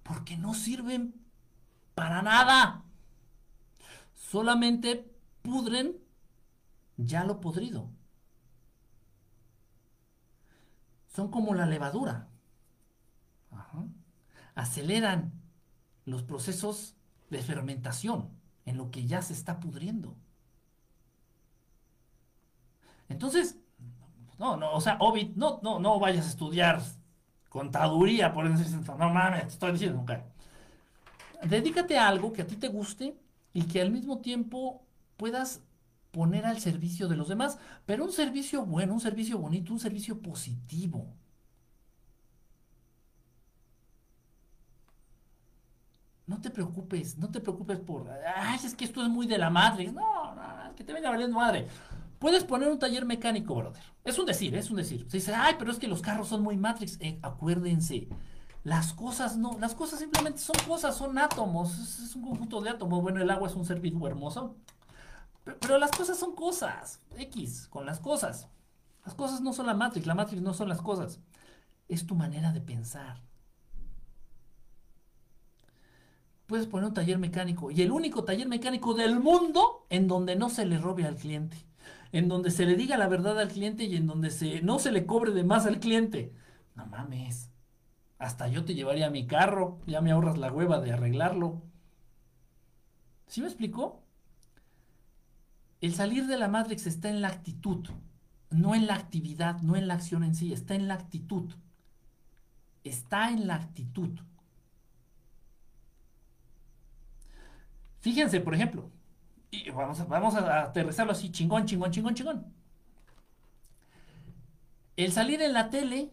Porque 0.04 0.38
no 0.38 0.54
sirven 0.54 1.16
para 1.96 2.22
nada. 2.22 2.84
Solamente 4.14 5.10
pudren 5.42 5.98
ya 6.98 7.24
lo 7.24 7.40
podrido. 7.40 7.90
Son 11.08 11.30
como 11.30 11.54
la 11.54 11.66
levadura. 11.66 12.28
Aceleran 14.56 15.32
los 16.06 16.24
procesos 16.24 16.96
de 17.30 17.42
fermentación 17.42 18.30
en 18.66 18.78
lo 18.78 18.92
que 18.92 19.06
ya 19.06 19.22
se 19.22 19.34
está 19.34 19.60
pudriendo. 19.60 20.16
Entonces, 23.10 23.58
no, 24.38 24.58
no, 24.58 24.74
o 24.74 24.82
sea, 24.82 24.98
Ovid, 25.00 25.36
no, 25.36 25.60
no, 25.64 25.80
no 25.80 26.00
vayas 26.00 26.26
a 26.26 26.30
estudiar 26.30 26.82
contaduría 27.50 28.34
por 28.34 28.46
eso, 28.46 28.78
no 28.98 29.10
mames, 29.10 29.42
te 29.44 29.48
estoy 29.48 29.72
diciendo, 29.72 30.02
okay. 30.02 30.22
Dedícate 31.44 31.98
a 31.98 32.08
algo 32.08 32.34
que 32.34 32.42
a 32.42 32.48
ti 32.48 32.56
te 32.56 32.68
guste 32.68 33.16
y 33.54 33.64
que 33.64 33.82
al 33.82 33.92
mismo 33.92 34.20
tiempo 34.20 34.84
puedas 35.18 35.62
poner 36.18 36.48
al 36.48 36.60
servicio 36.60 37.08
de 37.08 37.16
los 37.16 37.28
demás, 37.28 37.60
pero 37.86 38.04
un 38.04 38.12
servicio 38.12 38.66
bueno, 38.66 38.92
un 38.96 39.00
servicio 39.00 39.38
bonito, 39.38 39.72
un 39.72 39.80
servicio 39.80 40.20
positivo. 40.20 41.14
No 46.26 46.42
te 46.42 46.50
preocupes, 46.50 47.20
no 47.20 47.30
te 47.30 47.40
preocupes 47.40 47.78
por, 47.78 48.10
ay, 48.36 48.60
es 48.66 48.74
que 48.74 48.86
esto 48.86 49.04
es 49.04 49.10
muy 49.10 49.28
de 49.28 49.38
la 49.38 49.52
madre. 49.52 49.92
No, 49.92 50.34
no, 50.34 50.76
que 50.76 50.84
te 50.84 50.92
venga 50.92 51.12
valiendo 51.12 51.38
madre. 51.38 51.68
Puedes 52.18 52.44
poner 52.44 52.68
un 52.70 52.80
taller 52.80 53.06
mecánico, 53.06 53.54
brother. 53.54 53.84
Es 54.04 54.18
un 54.18 54.26
decir, 54.26 54.56
es 54.56 54.72
un 54.72 54.78
decir. 54.78 55.06
Se 55.12 55.18
dice, 55.18 55.36
ay, 55.36 55.54
pero 55.60 55.72
es 55.72 55.78
que 55.78 55.88
los 55.88 56.02
carros 56.02 56.30
son 56.30 56.42
muy 56.42 56.58
Matrix. 56.58 56.98
Eh, 57.00 57.20
acuérdense, 57.22 58.08
las 58.64 58.92
cosas 58.92 59.38
no, 59.38 59.60
las 59.60 59.76
cosas 59.76 60.00
simplemente 60.00 60.40
son 60.40 60.56
cosas, 60.68 60.98
son 60.98 61.16
átomos, 61.20 61.78
es, 61.78 62.16
un 62.16 62.24
conjunto 62.24 62.60
de 62.62 62.72
átomos. 62.72 63.04
Bueno, 63.04 63.22
el 63.22 63.30
agua 63.30 63.50
es 63.50 63.56
un 63.56 63.66
ser 63.66 63.80
vivo 63.80 64.08
hermoso. 64.08 64.56
Pero, 65.60 65.78
las 65.78 65.92
cosas 65.92 66.18
son 66.18 66.36
cosas. 66.36 67.02
X, 67.18 67.68
con 67.70 67.86
las 67.86 68.00
cosas. 68.00 68.48
Las 69.06 69.16
cosas 69.16 69.42
no 69.42 69.54
son 69.54 69.68
la 69.68 69.74
Matrix, 69.74 70.06
la 70.06 70.16
Matrix 70.16 70.42
no 70.42 70.54
son 70.54 70.70
las 70.70 70.82
cosas. 70.82 71.20
Es 71.88 72.06
tu 72.06 72.16
manera 72.16 72.52
de 72.52 72.62
pensar. 72.62 73.22
Puedes 76.46 76.68
poner 76.68 76.90
un 76.90 76.94
taller 76.94 77.18
mecánico 77.18 77.72
y 77.72 77.82
el 77.82 77.92
único 77.92 78.24
taller 78.24 78.48
mecánico 78.48 78.94
del 78.94 79.20
mundo 79.20 79.86
en 79.90 80.08
donde 80.08 80.36
no 80.36 80.50
se 80.50 80.66
le 80.66 80.78
robe 80.78 81.06
al 81.06 81.16
cliente 81.16 81.68
en 82.12 82.28
donde 82.28 82.52
se 82.52 82.66
le 82.66 82.76
diga 82.76 82.98
la 82.98 83.08
verdad 83.08 83.40
al 83.40 83.50
cliente 83.50 83.84
y 83.84 83.96
en 83.96 84.08
donde 84.08 84.30
se, 84.30 84.62
no 84.62 84.80
se 84.80 84.92
le 84.92 85.06
cobre 85.06 85.32
de 85.32 85.44
más 85.44 85.66
al 85.66 85.80
cliente. 85.80 86.34
No 86.76 86.86
mames. 86.86 87.52
Hasta 88.20 88.48
yo 88.48 88.66
te 88.66 88.74
llevaría 88.74 89.10
mi 89.10 89.28
carro, 89.28 89.80
ya 89.86 90.02
me 90.02 90.12
ahorras 90.12 90.38
la 90.38 90.52
hueva 90.52 90.80
de 90.80 90.92
arreglarlo. 90.92 91.62
¿Sí 93.28 93.42
me 93.42 93.48
explicó? 93.48 94.04
El 95.82 95.94
salir 95.94 96.26
de 96.28 96.38
la 96.38 96.48
Matrix 96.48 96.88
está 96.88 97.10
en 97.10 97.22
la 97.22 97.28
actitud, 97.30 97.88
no 98.50 98.76
en 98.76 98.88
la 98.88 98.96
actividad, 98.96 99.62
no 99.62 99.76
en 99.76 99.88
la 99.88 99.96
acción 99.96 100.24
en 100.24 100.36
sí, 100.36 100.54
está 100.54 100.76
en 100.76 100.88
la 100.88 100.96
actitud. 100.96 101.54
Está 102.84 103.30
en 103.30 103.48
la 103.48 103.56
actitud. 103.56 104.20
Fíjense, 108.00 108.40
por 108.40 108.56
ejemplo, 108.56 108.90
y 109.52 109.70
vamos 109.70 110.00
a, 110.00 110.06
vamos 110.06 110.36
a 110.36 110.64
aterrizarlo 110.64 111.12
así, 111.12 111.32
chingón, 111.32 111.66
chingón, 111.66 111.92
chingón, 111.92 112.14
chingón. 112.16 112.54
El 114.96 115.12
salir 115.12 115.42
en 115.42 115.54
la 115.54 115.70
tele, 115.70 116.12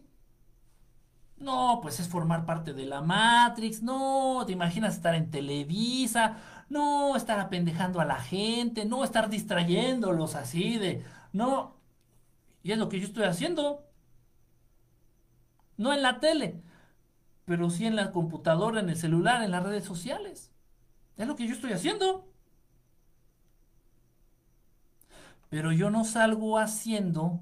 no, 1.37 1.79
pues 1.81 1.99
es 1.99 2.07
formar 2.07 2.45
parte 2.45 2.73
de 2.73 2.85
la 2.85 3.01
Matrix, 3.01 3.81
no, 3.81 4.43
te 4.45 4.53
imaginas 4.53 4.95
estar 4.95 5.15
en 5.15 5.31
Televisa, 5.31 6.37
no, 6.69 7.15
estar 7.15 7.39
apendejando 7.39 7.99
a 8.01 8.05
la 8.05 8.19
gente, 8.19 8.85
no, 8.85 9.03
estar 9.03 9.29
distrayéndolos 9.29 10.35
así 10.35 10.77
de, 10.77 11.03
no, 11.33 11.75
y 12.63 12.71
es 12.71 12.77
lo 12.77 12.89
que 12.89 12.99
yo 12.99 13.07
estoy 13.07 13.25
haciendo. 13.25 13.85
No 15.77 15.93
en 15.93 16.01
la 16.01 16.19
tele, 16.19 16.61
pero 17.45 17.69
sí 17.69 17.85
en 17.85 17.95
la 17.95 18.11
computadora, 18.11 18.79
en 18.79 18.89
el 18.89 18.97
celular, 18.97 19.43
en 19.43 19.51
las 19.51 19.63
redes 19.63 19.85
sociales. 19.85 20.51
Es 21.17 21.27
lo 21.27 21.35
que 21.35 21.47
yo 21.47 21.53
estoy 21.53 21.73
haciendo. 21.73 22.27
pero 25.55 25.71
yo 25.71 25.89
no 25.89 26.03
salgo 26.03 26.57
haciendo 26.59 27.39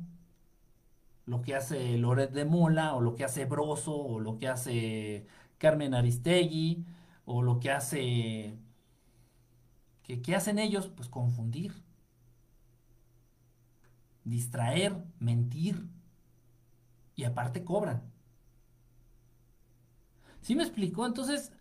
lo 1.26 1.42
que 1.42 1.56
hace 1.56 1.98
Loret 1.98 2.32
de 2.32 2.46
Mola, 2.46 2.94
o 2.96 3.02
lo 3.02 3.16
que 3.16 3.24
hace 3.24 3.46
Broso, 3.46 3.96
o 3.96 4.20
lo 4.20 4.38
que 4.38 4.48
hace 4.48 5.26
Carmen 5.58 5.96
Aristegui, 5.96 6.86
o 7.26 7.42
lo 7.42 7.60
que 7.60 7.72
hace... 7.72 8.56
¿Qué, 10.04 10.22
qué 10.22 10.36
hacen 10.36 10.60
ellos? 10.60 10.88
Pues 10.88 11.10
confundir, 11.10 11.74
distraer, 14.24 14.96
mentir, 15.20 15.88
y 17.16 17.24
aparte 17.24 17.64
cobran. 17.64 18.02
¿Sí 20.42 20.56
me 20.56 20.64
explicó? 20.64 21.06
Entonces, 21.06 21.52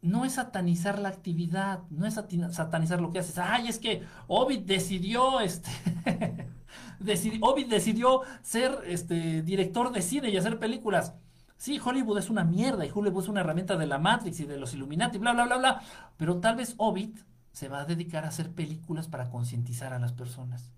no 0.00 0.24
es 0.24 0.34
satanizar 0.34 0.98
la 0.98 1.08
actividad, 1.08 1.82
no 1.90 2.06
es 2.06 2.14
satanizar 2.14 3.00
lo 3.00 3.10
que 3.10 3.18
haces. 3.18 3.38
Ay, 3.38 3.68
es 3.68 3.78
que 3.78 4.04
Ovid 4.26 4.60
decidió, 4.60 5.40
este, 5.40 5.70
Ovid 7.40 7.66
decidió 7.66 8.22
ser 8.42 8.78
este, 8.86 9.42
director 9.42 9.92
de 9.92 10.02
cine 10.02 10.30
y 10.30 10.36
hacer 10.36 10.58
películas. 10.58 11.14
Sí, 11.58 11.78
Hollywood 11.84 12.16
es 12.18 12.30
una 12.30 12.42
mierda 12.44 12.86
y 12.86 12.90
Hollywood 12.94 13.24
es 13.24 13.28
una 13.28 13.40
herramienta 13.40 13.76
de 13.76 13.86
la 13.86 13.98
Matrix 13.98 14.40
y 14.40 14.46
de 14.46 14.56
los 14.58 14.72
Illuminati, 14.74 15.18
bla, 15.18 15.32
bla, 15.34 15.44
bla, 15.44 15.58
bla. 15.58 15.82
Pero 16.16 16.40
tal 16.40 16.56
vez 16.56 16.74
Ovid 16.78 17.18
se 17.52 17.68
va 17.68 17.80
a 17.80 17.84
dedicar 17.84 18.24
a 18.24 18.28
hacer 18.28 18.50
películas 18.54 19.08
para 19.08 19.28
concientizar 19.30 19.92
a 19.92 19.98
las 19.98 20.12
personas. 20.12 20.70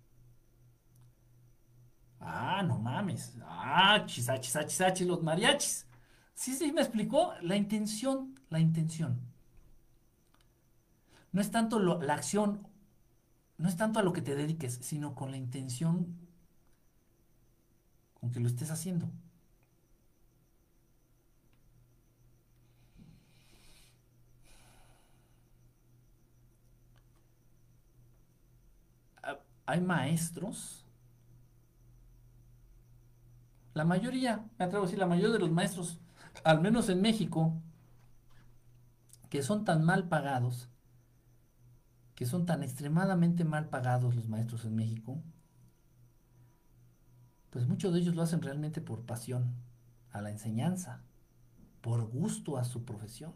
Ah, 2.21 2.63
no 2.63 2.79
mames. 2.79 3.33
Ah, 3.45 4.05
chisachis, 4.07 4.53
chisachis, 4.69 5.07
los 5.07 5.23
mariachis. 5.23 5.87
Sí, 6.35 6.55
sí, 6.55 6.73
me 6.73 6.81
explicó 6.83 7.33
la 7.43 7.57
intención, 7.57 8.35
la 8.51 8.61
intención. 8.61 9.21
No 11.33 11.41
es 11.41 11.51
tanto 11.51 11.81
la 11.81 12.15
acción, 12.15 12.69
no 13.59 13.69
es 13.69 13.77
tanto 13.77 14.01
a 14.01 14.03
lo 14.05 14.13
que 14.13 14.23
te 14.23 14.35
dediques, 14.37 14.79
sino 14.83 15.15
con 15.15 15.31
la 15.33 15.37
intención 15.39 16.17
con 18.15 18.31
que 18.31 18.39
lo 18.41 18.47
estés 18.49 18.71
haciendo. 18.71 19.11
Ah, 29.23 29.39
hay 29.71 29.81
maestros 29.81 30.81
la 33.75 33.85
mayoría, 33.85 34.45
me 34.59 34.65
atrevo 34.65 34.85
a 34.85 34.87
decir, 34.87 34.99
la 34.99 35.07
mayoría 35.07 35.33
de 35.33 35.39
los 35.39 35.51
maestros, 35.51 35.99
al 36.45 36.61
menos 36.61 36.89
en 36.89 37.01
México, 37.01 37.55
que 39.29 39.43
son 39.43 39.65
tan 39.65 39.85
mal 39.85 40.09
pagados, 40.09 40.69
que 42.15 42.27
son 42.27 42.47
tan 42.47 42.63
extremadamente 42.63 43.45
mal 43.45 43.69
pagados 43.69 44.15
los 44.17 44.29
maestros 44.29 44.65
en 44.65 44.75
México, 44.75 45.23
pues 47.51 47.67
muchos 47.67 47.93
de 47.93 48.01
ellos 48.01 48.15
lo 48.15 48.23
hacen 48.23 48.43
realmente 48.43 48.81
por 48.81 49.07
pasión 49.07 49.55
a 50.11 50.21
la 50.21 50.31
enseñanza, 50.31 51.03
por 51.81 52.05
gusto 52.07 52.59
a 52.59 52.65
su 52.65 52.85
profesión. 52.85 53.33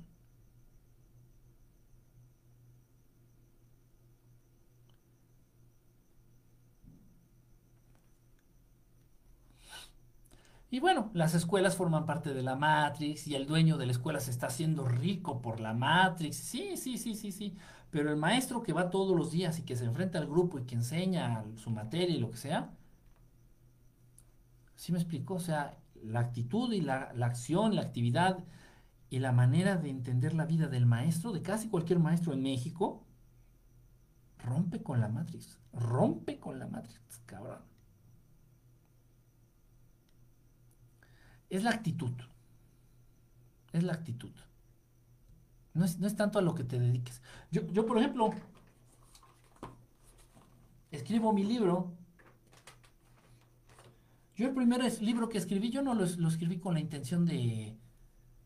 Y 10.75 10.81
bueno, 10.81 11.09
las 11.15 11.35
escuelas 11.35 11.77
forman 11.77 12.05
parte 12.05 12.35
de 12.35 12.43
la 12.43 12.57
Matrix 12.57 13.29
y 13.29 13.37
el 13.37 13.47
dueño 13.47 13.79
de 13.79 13.87
la 13.87 13.93
escuela 13.93 14.19
se 14.19 14.33
está 14.33 14.49
haciendo 14.49 14.89
rico 14.89 15.41
por 15.41 15.61
la 15.61 15.73
Matrix. 15.73 16.35
Sí, 16.35 16.77
sí, 16.77 16.99
sí, 16.99 17.15
sí, 17.15 17.31
sí. 17.31 17.57
Pero 17.93 18.11
el 18.11 18.17
maestro 18.17 18.61
que 18.65 18.73
va 18.73 18.91
todos 18.91 19.17
los 19.17 19.31
días 19.31 19.61
y 19.61 19.63
que 19.63 19.77
se 19.77 19.85
enfrenta 19.85 20.19
al 20.19 20.27
grupo 20.27 20.59
y 20.59 20.65
que 20.65 20.75
enseña 20.75 21.45
su 21.55 21.71
materia 21.71 22.17
y 22.17 22.19
lo 22.19 22.33
que 22.33 22.39
sea, 22.39 22.73
¿sí 24.75 24.91
me 24.91 24.99
explico? 24.99 25.35
O 25.35 25.39
sea, 25.39 25.79
la 26.03 26.19
actitud 26.19 26.73
y 26.73 26.81
la, 26.81 27.13
la 27.15 27.27
acción, 27.27 27.77
la 27.77 27.83
actividad 27.83 28.43
y 29.11 29.21
la 29.21 29.31
manera 29.31 29.77
de 29.77 29.91
entender 29.91 30.35
la 30.35 30.45
vida 30.45 30.67
del 30.67 30.87
maestro, 30.87 31.31
de 31.31 31.43
casi 31.43 31.69
cualquier 31.69 32.01
maestro 32.01 32.33
en 32.33 32.43
México, 32.43 33.07
rompe 34.39 34.83
con 34.83 35.01
la 35.01 35.07
Matrix. 35.07 35.61
Rompe 35.73 36.41
con 36.41 36.59
la 36.59 36.67
Matrix, 36.67 37.23
cabrón. 37.27 37.74
Es 41.57 41.63
la 41.63 41.71
actitud. 41.71 42.13
Es 43.73 43.83
la 43.83 43.93
actitud. 43.93 44.33
No 45.75 45.85
es, 45.85 46.17
tanto 46.17 46.39
a 46.39 46.43
lo 46.43 46.55
que 46.55 46.63
te 46.63 46.79
dediques. 46.79 47.21
Yo, 47.51 47.87
por 47.87 47.99
ejemplo, 47.99 48.33
escribo 50.93 51.33
mi 51.33 51.43
libro. 51.43 51.93
Yo 54.37 54.47
el 54.49 54.55
primer 54.55 54.81
libro 55.01 55.29
que 55.29 55.39
escribí, 55.39 55.71
yo 55.71 55.83
no 55.83 55.95
lo, 55.95 56.05
escribí 56.05 56.59
con 56.59 56.75
la 56.75 56.81
intención 56.81 57.25
de, 57.25 57.77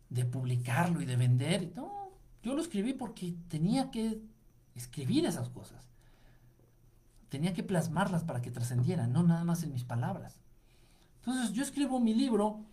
de 0.09 0.24
publicarlo 0.24 1.02
y 1.02 1.05
de 1.06 1.16
vender. 1.16 1.72
No, 1.76 2.10
yo 2.43 2.55
lo 2.55 2.62
escribí 2.62 2.94
porque 2.94 3.35
tenía 3.48 3.90
que 3.90 4.22
escribir 4.74 5.26
esas 5.26 5.51
cosas. 5.51 5.86
Tenía 7.28 7.52
que 7.52 7.62
plasmarlas 7.62 8.24
para 8.24 8.40
que 8.40 8.51
trascendieran, 8.51 9.12
no 9.12 9.22
nada 9.22 9.44
más 9.44 9.62
en 9.62 9.72
mis 9.72 9.85
palabras. 9.85 10.40
Entonces 11.16 11.52
yo 11.52 11.62
escribo 11.62 12.01
mi 12.01 12.14
libro 12.14 12.64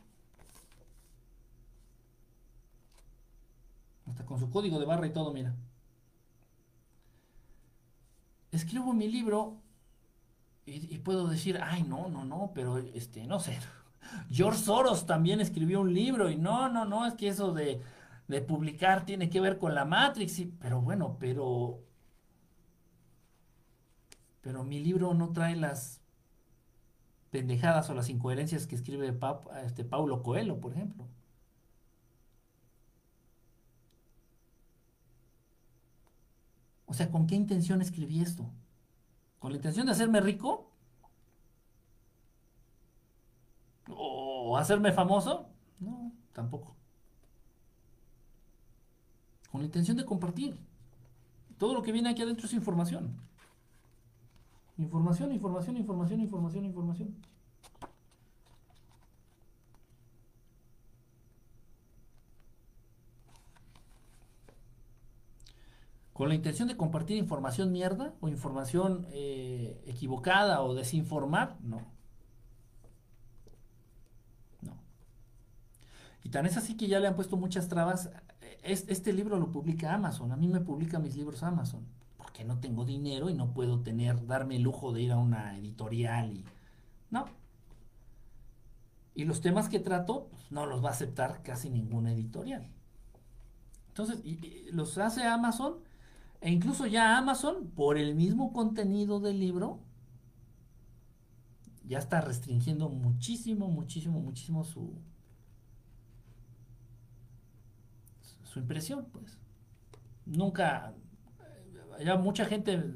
Con 4.23 4.39
su 4.39 4.49
código 4.49 4.79
de 4.79 4.85
barra 4.85 5.07
y 5.07 5.11
todo, 5.11 5.33
mira. 5.33 5.55
Escribo 8.51 8.93
mi 8.93 9.09
libro 9.09 9.57
y, 10.65 10.97
puedo 10.99 11.27
decir, 11.27 11.59
ay, 11.61 11.83
no, 11.83 12.09
no, 12.09 12.25
no, 12.25 12.51
pero 12.55 12.77
este, 12.77 13.27
no 13.27 13.39
sé. 13.39 13.59
George 14.31 14.59
Soros 14.59 15.05
también 15.05 15.41
escribió 15.41 15.81
un 15.81 15.93
libro 15.93 16.29
y 16.29 16.37
no, 16.37 16.69
no, 16.69 16.85
no, 16.85 17.05
es 17.05 17.13
que 17.15 17.27
eso 17.27 17.53
de, 17.53 17.81
de 18.27 18.41
publicar 18.41 19.05
tiene 19.05 19.29
que 19.29 19.41
ver 19.41 19.57
con 19.57 19.75
la 19.75 19.85
Matrix, 19.85 20.41
pero 20.59 20.81
bueno, 20.81 21.17
pero 21.19 21.81
pero 24.45 24.63
mi 24.63 24.79
libro 24.79 25.15
no 25.15 25.33
trae 25.33 25.55
las 25.55 26.01
pendejadas 27.31 27.89
o 27.89 27.95
las 27.95 28.09
incoherencias 28.09 28.67
que 28.67 28.75
escribe 28.75 29.11
este 29.65 29.83
Paulo 29.83 30.21
Coelho, 30.21 30.59
por 30.59 30.71
ejemplo. 30.73 31.07
O 36.85 36.93
sea, 36.93 37.09
¿con 37.09 37.27
qué 37.27 37.35
intención 37.35 37.81
escribí 37.81 38.21
esto? 38.21 38.49
¿Con 39.39 39.51
la 39.51 39.57
intención 39.57 39.85
de 39.85 39.91
hacerme 39.91 40.21
rico? 40.21 40.71
¿O 43.89 44.57
hacerme 44.57 44.91
famoso? 44.91 45.47
No, 45.79 46.11
tampoco. 46.33 46.75
Con 49.51 49.61
la 49.61 49.65
intención 49.65 49.97
de 49.97 50.05
compartir. 50.05 50.57
Todo 51.57 51.73
lo 51.73 51.81
que 51.81 51.91
viene 51.91 52.09
aquí 52.09 52.21
adentro 52.21 52.45
es 52.45 52.53
información. 52.53 53.15
Información, 54.77 55.31
información, 55.31 55.77
información, 55.77 56.19
información, 56.19 56.65
información. 56.65 57.15
Con 66.15 66.29
la 66.29 66.35
intención 66.35 66.69
de 66.69 66.77
compartir 66.77 67.17
información 67.17 67.73
mierda 67.73 68.13
o 68.21 68.29
información 68.29 69.05
eh, 69.09 69.83
equivocada 69.85 70.61
o 70.61 70.73
desinformar, 70.73 71.57
no. 71.59 71.81
No. 74.61 74.77
Y 76.23 76.29
tan 76.29 76.45
es 76.45 76.55
así 76.55 76.77
que 76.77 76.87
ya 76.87 77.01
le 77.01 77.09
han 77.09 77.17
puesto 77.17 77.35
muchas 77.35 77.67
trabas. 77.67 78.11
Este 78.63 79.11
libro 79.11 79.37
lo 79.37 79.51
publica 79.51 79.93
Amazon, 79.93 80.31
a 80.31 80.37
mí 80.37 80.47
me 80.47 80.61
publica 80.61 80.99
mis 80.99 81.17
libros 81.17 81.43
Amazon, 81.43 81.85
porque 82.15 82.45
no 82.45 82.61
tengo 82.61 82.85
dinero 82.85 83.29
y 83.29 83.33
no 83.33 83.51
puedo 83.51 83.81
tener, 83.81 84.25
darme 84.25 84.55
el 84.55 84.61
lujo 84.61 84.93
de 84.93 85.01
ir 85.01 85.11
a 85.11 85.17
una 85.17 85.57
editorial 85.57 86.31
y... 86.31 86.45
No. 87.09 87.25
Y 89.15 89.25
los 89.25 89.41
temas 89.41 89.67
que 89.67 89.79
trato, 89.79 90.29
pues, 90.31 90.49
no 90.49 90.65
los 90.65 90.81
va 90.81 90.91
a 90.91 90.93
aceptar 90.93 91.43
casi 91.43 91.69
ninguna 91.69 92.13
editorial. 92.13 92.69
Entonces, 93.89 94.23
los 94.71 94.97
hace 94.97 95.25
Amazon 95.25 95.83
e 96.45 96.51
incluso 96.51 96.85
ya 96.85 97.17
Amazon, 97.17 97.71
por 97.71 97.97
el 97.97 98.13
mismo 98.13 98.53
contenido 98.53 99.19
del 99.19 99.39
libro, 99.39 99.79
ya 101.87 101.97
está 101.97 102.21
restringiendo 102.21 102.87
muchísimo, 102.87 103.67
muchísimo, 103.67 104.19
muchísimo 104.19 104.63
su, 104.63 104.93
su 108.43 108.59
impresión, 108.59 109.07
pues. 109.11 109.39
Nunca, 110.27 110.93
ya 112.03 112.15
mucha 112.17 112.45
gente 112.45 112.93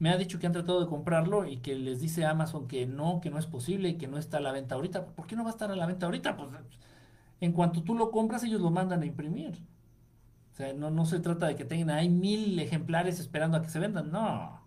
me 0.00 0.10
ha 0.10 0.16
dicho 0.16 0.40
que 0.40 0.48
han 0.48 0.52
tratado 0.52 0.80
de 0.80 0.88
comprarlo 0.88 1.46
y 1.46 1.58
que 1.58 1.76
les 1.76 2.00
dice 2.00 2.24
Amazon 2.24 2.66
que 2.66 2.86
no, 2.86 3.20
que 3.20 3.30
no 3.30 3.38
es 3.38 3.46
posible 3.46 3.90
y 3.90 3.98
que 3.98 4.08
no 4.08 4.18
está 4.18 4.38
a 4.38 4.40
la 4.40 4.50
venta 4.50 4.74
ahorita. 4.74 5.06
¿Por 5.14 5.28
qué 5.28 5.36
no 5.36 5.44
va 5.44 5.50
a 5.50 5.52
estar 5.52 5.70
a 5.70 5.76
la 5.76 5.86
venta 5.86 6.06
ahorita? 6.06 6.36
Pues 6.36 6.50
en 7.40 7.52
cuanto 7.52 7.84
tú 7.84 7.94
lo 7.94 8.10
compras, 8.10 8.42
ellos 8.42 8.60
lo 8.60 8.70
mandan 8.72 9.02
a 9.02 9.06
imprimir 9.06 9.69
no, 10.76 10.90
no 10.90 11.06
se 11.06 11.20
trata 11.20 11.46
de 11.46 11.56
que 11.56 11.64
tengan 11.64 11.90
ahí 11.90 12.08
mil 12.08 12.58
ejemplares 12.58 13.20
esperando 13.20 13.56
a 13.56 13.62
que 13.62 13.68
se 13.68 13.78
vendan, 13.78 14.10
no. 14.10 14.60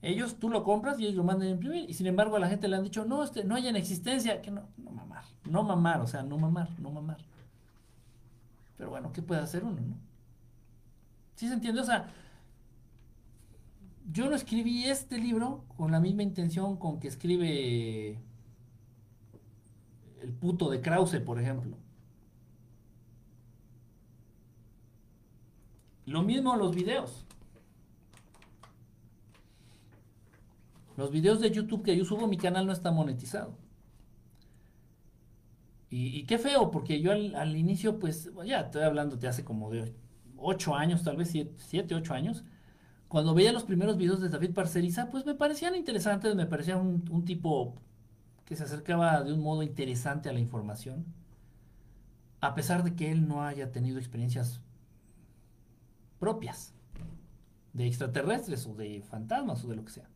Ellos, 0.00 0.38
tú 0.38 0.48
lo 0.48 0.62
compras 0.62 1.00
y 1.00 1.04
ellos 1.04 1.16
lo 1.16 1.24
mandan 1.24 1.48
a 1.48 1.50
imprimir. 1.52 1.88
Y 1.90 1.94
sin 1.94 2.06
embargo 2.06 2.36
a 2.36 2.40
la 2.40 2.48
gente 2.48 2.68
le 2.68 2.76
han 2.76 2.84
dicho, 2.84 3.04
no, 3.04 3.22
este, 3.24 3.44
no 3.44 3.56
hay 3.56 3.66
en 3.68 3.76
existencia. 3.76 4.40
Que 4.40 4.50
no, 4.50 4.68
no 4.76 4.90
mamar. 4.90 5.24
No 5.44 5.62
mamar, 5.62 6.00
o 6.00 6.06
sea, 6.06 6.22
no 6.22 6.38
mamar, 6.38 6.68
no 6.78 6.90
mamar. 6.90 7.18
Pero 8.76 8.90
bueno, 8.90 9.12
¿qué 9.12 9.22
puede 9.22 9.40
hacer 9.40 9.64
uno, 9.64 9.80
no? 9.80 9.96
¿Sí 11.34 11.48
se 11.48 11.54
entiende? 11.54 11.80
O 11.80 11.84
sea, 11.84 12.08
yo 14.12 14.30
no 14.30 14.36
escribí 14.36 14.84
este 14.84 15.18
libro 15.18 15.64
con 15.76 15.90
la 15.92 16.00
misma 16.00 16.22
intención 16.22 16.76
con 16.76 17.00
que 17.00 17.08
escribe 17.08 18.18
el 20.22 20.32
puto 20.32 20.70
de 20.70 20.80
Krause, 20.80 21.20
por 21.20 21.40
ejemplo. 21.40 21.76
Lo 26.08 26.22
mismo 26.22 26.56
los 26.56 26.74
videos. 26.74 27.26
Los 30.96 31.10
videos 31.10 31.38
de 31.40 31.50
YouTube 31.50 31.82
que 31.82 31.96
yo 31.96 32.04
subo, 32.06 32.26
mi 32.26 32.38
canal 32.38 32.66
no 32.66 32.72
está 32.72 32.90
monetizado. 32.90 33.56
Y, 35.90 36.24
qué 36.24 36.38
feo, 36.38 36.70
porque 36.70 37.00
yo 37.00 37.12
al, 37.12 37.56
inicio, 37.56 37.98
pues, 37.98 38.30
ya 38.44 38.60
estoy 38.60 38.82
hablando 38.82 39.16
de 39.16 39.28
hace 39.28 39.44
como 39.44 39.70
de 39.70 39.94
8 40.36 40.74
años, 40.74 41.02
tal 41.02 41.16
vez 41.16 41.34
7, 41.56 41.94
8 41.94 42.14
años. 42.14 42.44
Cuando 43.08 43.34
veía 43.34 43.52
los 43.52 43.64
primeros 43.64 43.96
videos 43.96 44.20
de 44.20 44.28
David 44.28 44.52
Parceriza, 44.52 45.10
pues 45.10 45.24
me 45.26 45.34
parecían 45.34 45.74
interesantes, 45.76 46.34
me 46.34 46.46
parecía 46.46 46.76
un, 46.76 47.04
un 47.10 47.24
tipo 47.24 47.74
que 48.44 48.56
se 48.56 48.64
acercaba 48.64 49.22
de 49.22 49.32
un 49.32 49.40
modo 49.40 49.62
interesante 49.62 50.28
a 50.28 50.32
la 50.32 50.40
información, 50.40 51.06
a 52.40 52.54
pesar 52.54 52.82
de 52.82 52.94
que 52.94 53.10
él 53.10 53.28
no 53.28 53.44
haya 53.44 53.72
tenido 53.72 53.98
experiencias 53.98 54.62
propias 56.18 56.74
de 57.72 57.86
extraterrestres 57.86 58.66
o 58.66 58.74
de 58.74 59.02
fantasmas 59.02 59.64
o 59.64 59.68
de 59.68 59.76
lo 59.76 59.84
que 59.84 59.92
sea. 59.92 60.08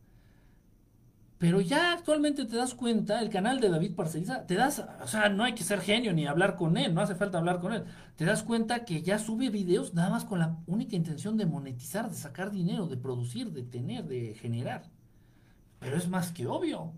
Pero 1.43 1.59
ya 1.59 1.91
actualmente 1.91 2.45
te 2.45 2.55
das 2.55 2.73
cuenta, 2.73 3.21
el 3.21 3.29
canal 3.29 3.59
de 3.59 3.67
David 3.67 3.95
Parceriza, 3.95 4.47
te 4.47 4.55
das, 4.55 4.81
o 5.01 5.07
sea, 5.07 5.27
no 5.27 5.43
hay 5.43 5.53
que 5.53 5.63
ser 5.63 5.81
genio 5.81 6.13
ni 6.13 6.25
hablar 6.25 6.55
con 6.55 6.77
él, 6.77 6.93
no 6.93 7.01
hace 7.01 7.15
falta 7.15 7.37
hablar 7.37 7.59
con 7.59 7.73
él. 7.73 7.83
Te 8.15 8.23
das 8.23 8.43
cuenta 8.43 8.85
que 8.85 9.01
ya 9.01 9.19
sube 9.19 9.49
videos 9.49 9.93
nada 9.93 10.09
más 10.09 10.23
con 10.23 10.39
la 10.39 10.57
única 10.67 10.95
intención 10.95 11.35
de 11.35 11.45
monetizar, 11.45 12.09
de 12.09 12.15
sacar 12.15 12.49
dinero, 12.49 12.87
de 12.87 12.95
producir, 12.95 13.51
de 13.51 13.63
tener, 13.63 14.05
de 14.05 14.35
generar. 14.35 14.89
Pero 15.79 15.97
es 15.97 16.07
más 16.07 16.31
que 16.31 16.47
obvio. 16.47 16.93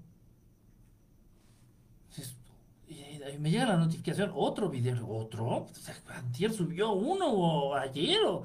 Y 2.87 3.39
me 3.39 3.49
llega 3.49 3.65
la 3.65 3.77
notificación, 3.77 4.31
otro 4.35 4.69
video, 4.69 5.07
otro. 5.09 5.65
Antier 6.07 6.53
subió 6.53 6.91
uno 6.91 7.29
o 7.29 7.73
ayer 7.73 8.19
o 8.27 8.43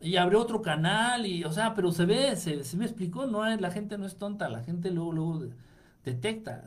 y 0.00 0.16
abrió 0.16 0.40
otro 0.40 0.60
canal 0.60 1.26
y, 1.26 1.44
o 1.44 1.52
sea, 1.52 1.74
pero 1.74 1.92
se 1.92 2.04
ve, 2.04 2.36
se, 2.36 2.76
me 2.76 2.84
explicó, 2.84 3.26
no 3.26 3.44
la 3.44 3.70
gente 3.70 3.96
no 3.98 4.06
es 4.06 4.16
tonta, 4.16 4.48
la 4.48 4.62
gente 4.62 4.90
luego, 4.90 5.12
luego 5.12 5.46
detecta, 6.04 6.64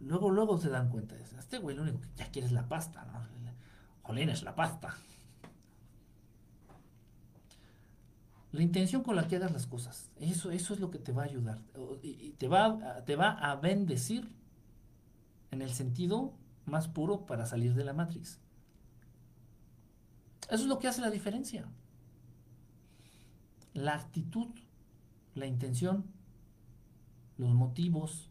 luego, 0.00 0.30
luego 0.30 0.58
se 0.58 0.70
dan 0.70 0.88
cuenta. 0.88 1.16
Este 1.16 1.58
güey 1.58 1.76
lo 1.76 1.82
único 1.82 2.00
que 2.00 2.08
ya 2.16 2.30
quiere 2.30 2.46
es 2.46 2.52
la 2.52 2.68
pasta, 2.68 3.04
¿no? 3.04 3.20
Jolín, 4.02 4.30
es 4.30 4.42
la 4.42 4.54
pasta. 4.54 4.94
La 8.52 8.62
intención 8.62 9.02
con 9.02 9.16
la 9.16 9.28
que 9.28 9.36
hagas 9.36 9.52
las 9.52 9.66
cosas, 9.66 10.10
eso, 10.20 10.50
eso 10.50 10.74
es 10.74 10.80
lo 10.80 10.90
que 10.90 10.98
te 10.98 11.12
va 11.12 11.22
a 11.22 11.26
ayudar. 11.26 11.58
Y 12.02 12.32
te 12.32 12.48
va, 12.48 13.02
te 13.04 13.16
va 13.16 13.30
a 13.30 13.56
bendecir 13.56 14.28
en 15.50 15.62
el 15.62 15.70
sentido 15.70 16.34
más 16.66 16.86
puro 16.88 17.24
para 17.26 17.46
salir 17.46 17.74
de 17.74 17.84
la 17.84 17.92
Matrix. 17.92 18.38
Eso 20.48 20.62
es 20.62 20.66
lo 20.66 20.78
que 20.78 20.88
hace 20.88 21.00
la 21.00 21.10
diferencia 21.10 21.66
la 23.74 23.94
actitud, 23.94 24.48
la 25.34 25.46
intención, 25.46 26.04
los 27.38 27.54
motivos, 27.54 28.30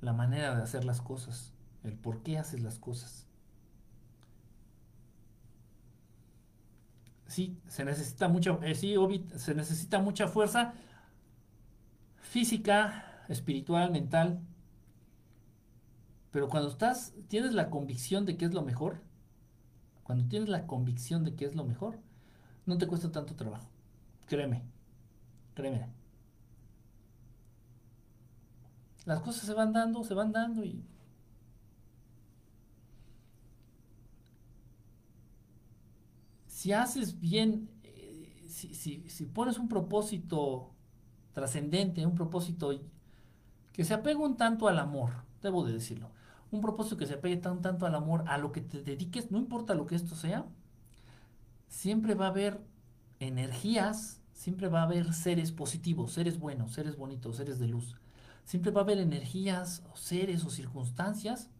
la 0.00 0.12
manera 0.12 0.54
de 0.54 0.62
hacer 0.62 0.84
las 0.84 1.00
cosas, 1.00 1.52
el 1.82 1.94
por 1.94 2.22
qué 2.22 2.38
haces 2.38 2.62
las 2.62 2.78
cosas. 2.78 3.26
Sí, 7.26 7.58
se 7.68 7.84
necesita 7.84 8.28
mucha, 8.28 8.58
eh, 8.62 8.74
sí, 8.74 8.94
se 9.36 9.54
necesita 9.54 9.98
mucha 9.98 10.28
fuerza 10.28 10.74
física, 12.20 13.24
espiritual, 13.28 13.90
mental. 13.90 14.40
Pero 16.30 16.48
cuando 16.48 16.68
estás, 16.68 17.14
tienes 17.28 17.54
la 17.54 17.70
convicción 17.70 18.24
de 18.26 18.36
que 18.36 18.44
es 18.44 18.54
lo 18.54 18.62
mejor, 18.62 19.00
cuando 20.04 20.26
tienes 20.26 20.48
la 20.48 20.66
convicción 20.66 21.24
de 21.24 21.34
que 21.34 21.46
es 21.46 21.56
lo 21.56 21.64
mejor, 21.64 21.98
no 22.66 22.78
te 22.78 22.86
cuesta 22.86 23.10
tanto 23.10 23.34
trabajo. 23.34 23.66
Créeme, 24.26 24.62
créeme. 25.54 25.88
Las 29.06 29.20
cosas 29.20 29.44
se 29.44 29.54
van 29.54 29.72
dando, 29.72 30.04
se 30.04 30.14
van 30.14 30.32
dando 30.32 30.64
y... 30.64 30.84
Si 36.46 36.72
haces 36.72 37.20
bien, 37.20 37.68
eh, 37.82 38.46
si, 38.48 38.74
si, 38.74 39.26
pones 39.26 39.58
un 39.58 39.68
propósito 39.68 40.70
trascendente, 41.34 42.06
un 42.06 42.14
propósito 42.14 42.72
que 43.72 43.84
se 43.84 43.92
apegue 43.92 44.16
un 44.16 44.38
tanto 44.38 44.66
al 44.68 44.78
amor, 44.78 45.10
debo 45.42 45.62
de 45.64 45.74
decirlo, 45.74 46.10
un 46.54 46.62
propósito 46.62 46.96
que 46.96 47.06
se 47.06 47.14
apegue 47.14 47.36
tan 47.36 47.62
tanto 47.62 47.86
al 47.86 47.94
amor, 47.94 48.24
a 48.26 48.38
lo 48.38 48.52
que 48.52 48.60
te 48.60 48.82
dediques, 48.82 49.30
no 49.30 49.38
importa 49.38 49.74
lo 49.74 49.86
que 49.86 49.96
esto 49.96 50.14
sea, 50.14 50.46
siempre 51.68 52.14
va 52.14 52.26
a 52.26 52.30
haber 52.30 52.60
energías, 53.20 54.20
siempre 54.32 54.68
va 54.68 54.80
a 54.80 54.84
haber 54.84 55.12
seres 55.12 55.52
positivos, 55.52 56.12
seres 56.12 56.38
buenos, 56.38 56.72
seres 56.72 56.96
bonitos, 56.96 57.36
seres 57.36 57.58
de 57.58 57.68
luz. 57.68 57.96
Siempre 58.44 58.70
va 58.70 58.82
a 58.82 58.84
haber 58.84 58.98
energías, 58.98 59.82
seres 59.94 60.44
o 60.44 60.50
circunstancias 60.50 61.50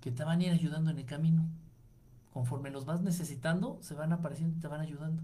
que 0.00 0.12
te 0.12 0.24
van 0.24 0.40
a 0.40 0.44
ir 0.44 0.52
ayudando 0.52 0.90
en 0.90 0.98
el 0.98 1.06
camino. 1.06 1.48
Conforme 2.32 2.70
los 2.70 2.84
vas 2.86 3.02
necesitando, 3.02 3.78
se 3.82 3.94
van 3.94 4.12
apareciendo 4.12 4.56
y 4.56 4.60
te 4.60 4.68
van 4.68 4.80
ayudando. 4.80 5.22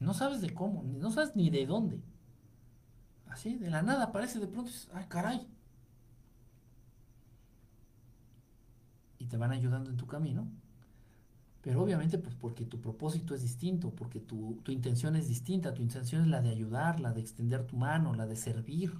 No 0.00 0.14
sabes 0.14 0.40
de 0.40 0.54
cómo, 0.54 0.82
no 0.82 1.10
sabes 1.10 1.34
ni 1.36 1.50
de 1.50 1.66
dónde. 1.66 2.00
Así, 3.30 3.56
de 3.56 3.70
la 3.70 3.82
nada 3.82 4.04
aparece 4.04 4.38
de 4.38 4.46
pronto 4.46 4.70
ay 4.94 5.04
caray, 5.08 5.46
y 9.18 9.26
te 9.26 9.36
van 9.36 9.52
ayudando 9.52 9.90
en 9.90 9.96
tu 9.96 10.06
camino. 10.06 10.48
Pero 11.62 11.82
obviamente 11.82 12.18
pues 12.18 12.34
porque 12.34 12.64
tu 12.64 12.80
propósito 12.80 13.34
es 13.34 13.42
distinto, 13.42 13.90
porque 13.90 14.20
tu, 14.20 14.60
tu 14.62 14.72
intención 14.72 15.16
es 15.16 15.28
distinta, 15.28 15.74
tu 15.74 15.82
intención 15.82 16.22
es 16.22 16.28
la 16.28 16.40
de 16.40 16.50
ayudar, 16.50 17.00
la 17.00 17.12
de 17.12 17.20
extender 17.20 17.66
tu 17.66 17.76
mano, 17.76 18.14
la 18.14 18.26
de 18.26 18.36
servir. 18.36 18.92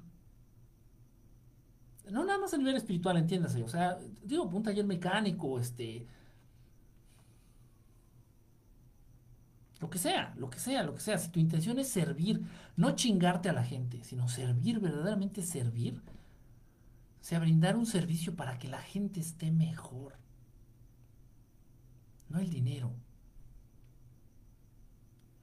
No 2.10 2.24
nada 2.24 2.38
más 2.38 2.52
a 2.54 2.58
nivel 2.58 2.76
espiritual, 2.76 3.16
entiéndase. 3.16 3.62
O 3.62 3.68
sea, 3.68 3.98
digo, 4.24 4.44
un 4.44 4.62
taller 4.62 4.84
mecánico, 4.86 5.58
este... 5.58 6.06
Lo 9.80 9.90
que 9.90 9.98
sea, 9.98 10.34
lo 10.36 10.50
que 10.50 10.58
sea, 10.58 10.82
lo 10.82 10.94
que 10.94 11.00
sea. 11.00 11.18
Si 11.18 11.28
tu 11.30 11.38
intención 11.38 11.78
es 11.78 11.88
servir, 11.88 12.42
no 12.76 12.96
chingarte 12.96 13.48
a 13.48 13.52
la 13.52 13.64
gente, 13.64 14.02
sino 14.02 14.28
servir, 14.28 14.80
verdaderamente 14.80 15.42
servir, 15.42 16.02
sea, 17.28 17.38
brindar 17.40 17.76
un 17.76 17.84
servicio 17.84 18.34
para 18.34 18.58
que 18.58 18.68
la 18.68 18.80
gente 18.80 19.20
esté 19.20 19.50
mejor. 19.50 20.14
No 22.30 22.38
el 22.38 22.48
dinero. 22.48 22.90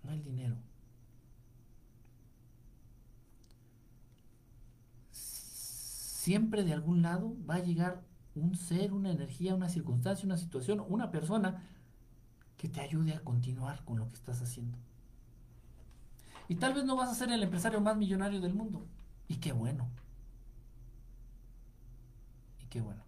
No 0.04 0.12
el 0.12 0.24
dinero. 0.24 0.58
Siempre 5.12 6.64
de 6.64 6.74
algún 6.74 7.04
lado 7.04 7.36
va 7.48 7.56
a 7.56 7.64
llegar 7.64 8.02
un 8.34 8.56
ser, 8.56 8.92
una 8.92 9.12
energía, 9.12 9.54
una 9.54 9.70
circunstancia, 9.70 10.26
una 10.26 10.38
situación, 10.38 10.84
una 10.90 11.12
persona 11.12 11.64
que 12.58 12.70
te 12.70 12.82
ayude 12.82 13.14
a 13.14 13.24
continuar 13.24 13.84
con 13.86 14.00
lo 14.00 14.08
que 14.10 14.16
estás 14.16 14.42
haciendo. 14.42 14.78
Y 16.48 16.56
tal 16.56 16.74
vez 16.74 16.86
no 16.86 16.96
vas 16.96 17.10
a 17.10 17.16
ser 17.16 17.32
el 17.32 17.44
empresario 17.44 17.82
más 17.82 17.98
millonario 17.98 18.40
del 18.40 18.54
mundo. 18.54 18.86
Y 19.28 19.38
qué 19.38 19.52
bueno 19.52 19.90
qué 22.76 22.82
bueno. 22.82 23.06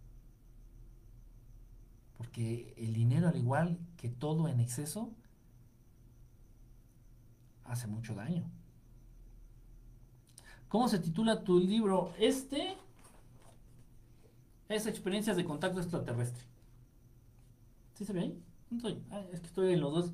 Porque 2.18 2.74
el 2.78 2.94
dinero, 2.94 3.28
al 3.28 3.36
igual 3.36 3.78
que 3.98 4.08
todo 4.08 4.48
en 4.48 4.62
exceso, 4.62 5.12
hace 7.66 7.86
mucho 7.86 8.16
daño. 8.16 8.50
¿Cómo 10.70 10.88
se 10.88 11.00
titula 11.00 11.44
tu 11.44 11.60
libro? 11.60 12.14
Este 12.18 12.78
es 14.70 14.88
Experiencias 14.88 15.36
de 15.36 15.44
Contacto 15.44 15.82
Extraterrestre. 15.82 16.46
¿Sí 17.96 18.06
se 18.06 18.14
ve 18.14 18.22
ahí? 18.22 18.44
Ah, 19.12 19.22
es 19.32 19.40
que 19.40 19.48
estoy 19.48 19.74
en 19.74 19.82
los 19.82 19.94
dos. 19.94 20.14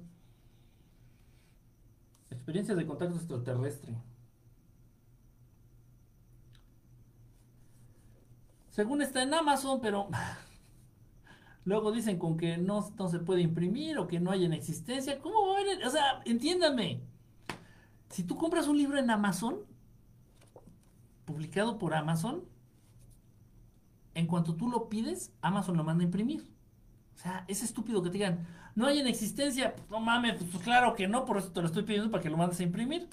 Experiencias 2.29 2.77
de 2.77 2.85
Contacto 2.85 3.15
Extraterrestre. 3.15 3.95
Según 8.69 9.01
está 9.01 9.21
en 9.21 9.33
Amazon, 9.33 9.79
pero 9.81 10.07
Luego 11.65 11.91
dicen 11.91 12.19
con 12.19 12.37
que 12.37 12.57
no, 12.57 12.91
no 12.97 13.07
se 13.07 13.19
puede 13.19 13.41
imprimir 13.41 13.97
o 13.97 14.07
que 14.07 14.19
no 14.19 14.31
hay 14.31 14.45
en 14.45 14.53
existencia. 14.53 15.19
¿Cómo 15.21 15.47
va 15.47 15.57
a 15.57 15.61
haber? 15.61 15.85
O 15.85 15.89
sea, 15.89 16.21
entiéndame. 16.25 17.01
Si 18.09 18.23
tú 18.23 18.37
compras 18.37 18.67
un 18.67 18.77
libro 18.77 18.97
en 18.99 19.09
Amazon, 19.09 19.59
publicado 21.25 21.79
por 21.79 21.93
Amazon, 21.93 22.43
en 24.13 24.27
cuanto 24.27 24.55
tú 24.55 24.69
lo 24.69 24.89
pides, 24.89 25.31
Amazon 25.41 25.77
lo 25.77 25.83
manda 25.83 26.03
a 26.03 26.05
imprimir. 26.05 26.52
O 27.15 27.17
sea, 27.17 27.45
es 27.47 27.63
estúpido 27.63 28.01
que 28.01 28.09
te 28.09 28.13
digan, 28.13 28.45
no 28.75 28.87
hay 28.87 28.99
en 28.99 29.07
existencia. 29.07 29.75
no 29.89 29.99
mames, 29.99 30.41
pues 30.51 30.63
claro 30.63 30.95
que 30.95 31.07
no, 31.07 31.25
por 31.25 31.37
eso 31.37 31.51
te 31.51 31.61
lo 31.61 31.67
estoy 31.67 31.83
pidiendo 31.83 32.09
para 32.11 32.23
que 32.23 32.29
lo 32.29 32.37
mandes 32.37 32.59
a 32.59 32.63
imprimir. 32.63 33.07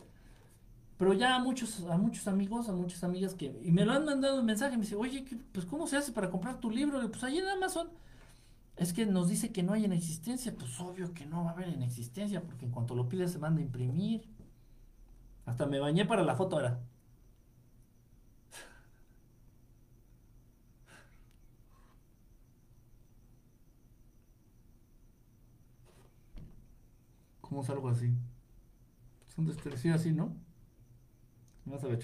Pero 0.96 1.14
ya 1.14 1.36
a 1.36 1.38
muchos, 1.38 1.80
a 1.90 1.96
muchos 1.96 2.28
amigos, 2.28 2.68
a 2.68 2.72
muchas 2.72 3.02
amigas 3.04 3.34
que. 3.34 3.58
Y 3.64 3.72
me 3.72 3.84
lo 3.84 3.92
han 3.92 4.04
mandado 4.04 4.40
un 4.40 4.46
mensaje, 4.46 4.76
me 4.76 4.82
dice, 4.82 4.96
oye, 4.96 5.24
pues 5.52 5.64
¿cómo 5.64 5.86
se 5.86 5.96
hace 5.96 6.12
para 6.12 6.30
comprar 6.30 6.60
tu 6.60 6.70
libro? 6.70 7.00
pues 7.10 7.24
ahí 7.24 7.38
en 7.38 7.48
Amazon. 7.48 7.88
Es 8.76 8.92
que 8.92 9.06
nos 9.06 9.28
dice 9.28 9.50
que 9.50 9.62
no 9.62 9.72
hay 9.72 9.84
en 9.84 9.92
existencia. 9.92 10.54
Pues 10.54 10.78
obvio 10.80 11.12
que 11.14 11.26
no 11.26 11.44
va 11.44 11.50
a 11.50 11.52
haber 11.54 11.68
en 11.68 11.82
existencia, 11.82 12.42
porque 12.42 12.66
en 12.66 12.70
cuanto 12.70 12.94
lo 12.94 13.08
pides 13.08 13.32
se 13.32 13.38
manda 13.38 13.60
a 13.60 13.64
imprimir. 13.64 14.28
Hasta 15.46 15.66
me 15.66 15.78
bañé 15.78 16.04
para 16.04 16.22
la 16.22 16.36
foto 16.36 16.56
ahora. 16.56 16.80
¿Cómo 27.50 27.64
salgo 27.64 27.88
así? 27.88 28.14
Es 29.28 29.36
un 29.36 29.46
desprecio 29.46 29.92
así, 29.92 30.12
¿no? 30.12 30.32
Vamos 31.64 31.82
a 31.82 31.88
ver, 31.88 31.98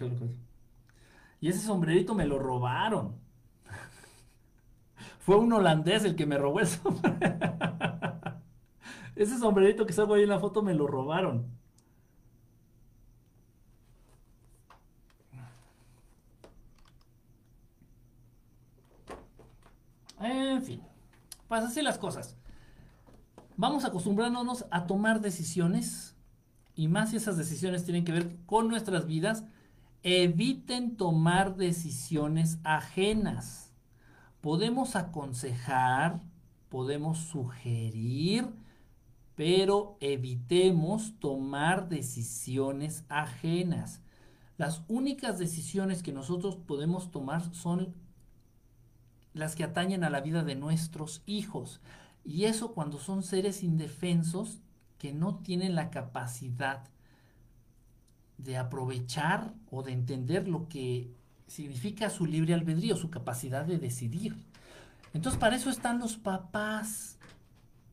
Y 1.41 1.49
ese 1.49 1.61
sombrerito 1.61 2.17
me 2.17 2.27
lo 2.27 2.41
robaron. 2.41 3.15
Fue 5.21 5.37
un 5.37 5.53
holandés 5.53 6.05
el 6.05 6.17
que 6.17 6.27
me 6.27 6.37
robó 6.37 6.59
el 6.59 6.67
sombrerito. 6.67 7.47
ese 9.15 9.39
sombrerito 9.39 9.87
que 9.87 9.93
salgo 9.93 10.15
ahí 10.15 10.25
en 10.25 10.31
la 10.31 10.41
foto 10.41 10.63
me 10.63 10.75
lo 10.75 10.89
robaron. 10.89 11.47
En 20.19 20.63
fin, 20.63 20.83
pues 21.47 21.63
así 21.63 21.83
las 21.83 21.99
cosas. 21.99 22.37
Vamos 23.59 23.87
acostumbrándonos 23.87 24.67
a 24.71 24.87
tomar 24.87 25.21
decisiones 25.21 26.15
y 26.75 26.89
más 26.89 27.11
si 27.11 27.17
esas 27.17 27.39
decisiones 27.39 27.85
tienen 27.85 28.05
que 28.05 28.13
ver 28.13 28.37
con 28.45 28.69
nuestras 28.69 29.07
vidas, 29.07 29.45
eviten 30.03 30.97
tomar 30.97 31.57
decisiones 31.57 32.59
ajenas. 32.65 33.73
Podemos 34.43 34.95
aconsejar, 34.95 36.21
podemos 36.69 37.19
sugerir, 37.19 38.53
pero 39.35 39.97
evitemos 40.01 41.19
tomar 41.19 41.89
decisiones 41.89 43.05
ajenas. 43.09 44.03
Las 44.59 44.83
únicas 44.87 45.39
decisiones 45.39 46.03
que 46.03 46.13
nosotros 46.13 46.57
podemos 46.57 47.11
tomar 47.11 47.55
son 47.55 47.95
las 49.33 49.57
que 49.57 49.65
atañen 49.65 50.05
a 50.05 50.11
la 50.11 50.21
vida 50.21 50.45
de 50.45 50.57
nuestros 50.57 51.23
hijos. 51.25 51.81
Y 52.27 52.45
eso 52.45 52.73
cuando 52.73 52.99
son 52.99 53.23
seres 53.23 53.63
indefensos 53.63 54.59
que 54.99 55.13
no 55.13 55.37
tienen 55.37 55.77
la 55.77 55.91
capacidad 55.91 56.83
de 58.37 58.57
aprovechar 58.57 59.55
o 59.71 59.83
de 59.83 59.93
entender 59.93 60.49
lo 60.49 60.69
que 60.69 61.15
significa 61.47 62.11
su 62.11 62.27
libre 62.27 62.53
albedrío, 62.53 62.97
su 62.97 63.11
capacidad 63.11 63.65
de 63.65 63.79
decidir. 63.79 64.37
Entonces 65.15 65.39
para 65.39 65.55
eso 65.55 65.71
están 65.71 66.01
los 66.01 66.17
papás, 66.17 67.17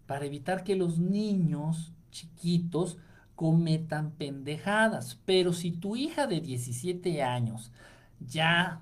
para 0.08 0.26
evitar 0.26 0.64
que 0.64 0.76
los 0.76 0.98
niños 0.98 1.94
chiquitos 2.12 2.98
cometan 3.36 4.12
pendejadas. 4.12 5.20
Pero 5.26 5.54
si 5.54 5.72
tu 5.72 5.96
hija 5.96 6.26
de 6.26 6.42
17 6.42 7.22
años, 7.22 7.72
ya 8.20 8.82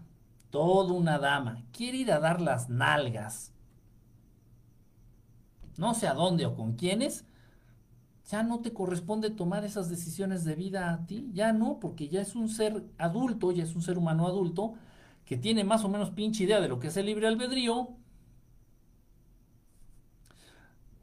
toda 0.50 0.94
una 0.94 1.20
dama, 1.20 1.64
quiere 1.72 1.98
ir 1.98 2.12
a 2.12 2.20
dar 2.20 2.42
las 2.42 2.70
nalgas, 2.70 3.51
no 5.78 5.94
sé 5.94 6.08
a 6.08 6.14
dónde 6.14 6.46
o 6.46 6.56
con 6.56 6.74
quiénes, 6.76 7.26
ya 8.30 8.44
no 8.44 8.62
te 8.62 8.74
corresponde 8.74 9.30
tomar 9.30 9.66
esas 9.66 9.90
decisiones 9.90 10.44
de 10.44 10.56
vida 10.56 10.94
a 10.94 11.06
ti, 11.06 11.30
ya 11.34 11.54
no, 11.54 11.80
porque 11.80 12.08
ya 12.08 12.22
es 12.22 12.36
un 12.36 12.50
ser 12.50 12.84
adulto, 12.98 13.52
ya 13.52 13.64
es 13.64 13.76
un 13.76 13.82
ser 13.82 13.98
humano 13.98 14.28
adulto, 14.28 14.76
que 15.26 15.38
tiene 15.38 15.64
más 15.64 15.84
o 15.84 15.90
menos 15.90 16.12
pinche 16.12 16.44
idea 16.44 16.62
de 16.62 16.68
lo 16.68 16.80
que 16.80 16.88
es 16.88 16.98
el 16.98 17.08
libre 17.08 17.28
albedrío. 17.28 17.90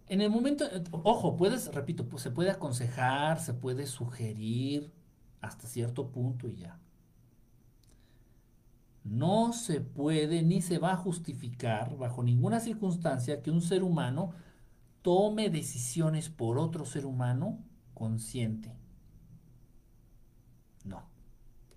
En 0.08 0.20
el 0.22 0.30
momento, 0.30 0.64
ojo, 1.02 1.36
puedes, 1.36 1.72
repito, 1.74 2.08
pues 2.08 2.22
se 2.22 2.30
puede 2.30 2.50
aconsejar, 2.50 3.40
se 3.40 3.52
puede 3.54 3.86
sugerir 3.86 4.90
hasta 5.40 5.66
cierto 5.66 6.10
punto 6.10 6.48
y 6.48 6.56
ya. 6.56 6.78
No 9.04 9.52
se 9.52 9.80
puede 9.80 10.42
ni 10.42 10.60
se 10.62 10.78
va 10.78 10.92
a 10.92 10.96
justificar 10.96 11.96
bajo 11.96 12.22
ninguna 12.22 12.60
circunstancia 12.60 13.42
que 13.42 13.50
un 13.50 13.62
ser 13.62 13.82
humano 13.82 14.32
tome 15.08 15.48
decisiones 15.48 16.28
por 16.28 16.58
otro 16.58 16.84
ser 16.84 17.06
humano 17.06 17.64
consciente. 17.94 18.76
No, 20.84 21.08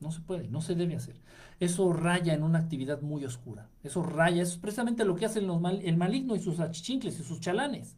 no 0.02 0.12
se 0.12 0.20
puede, 0.20 0.50
no 0.50 0.60
se 0.60 0.76
debe 0.76 0.98
hacer. 0.98 1.16
Eso 1.58 1.94
raya 1.94 2.34
en 2.34 2.44
una 2.44 2.60
actividad 2.60 3.02
muy 3.02 3.24
oscura. 3.24 3.70
Eso 3.84 4.04
raya, 4.04 4.44
eso 4.44 4.56
es 4.56 4.58
precisamente 4.58 5.06
lo 5.06 5.16
que 5.16 5.28
hacen 5.28 5.48
los 5.48 5.62
el 5.82 5.96
maligno 5.96 6.36
y 6.36 6.42
sus 6.42 6.60
achichincles 6.60 7.22
y 7.22 7.24
sus 7.24 7.40
chalanes. 7.40 7.96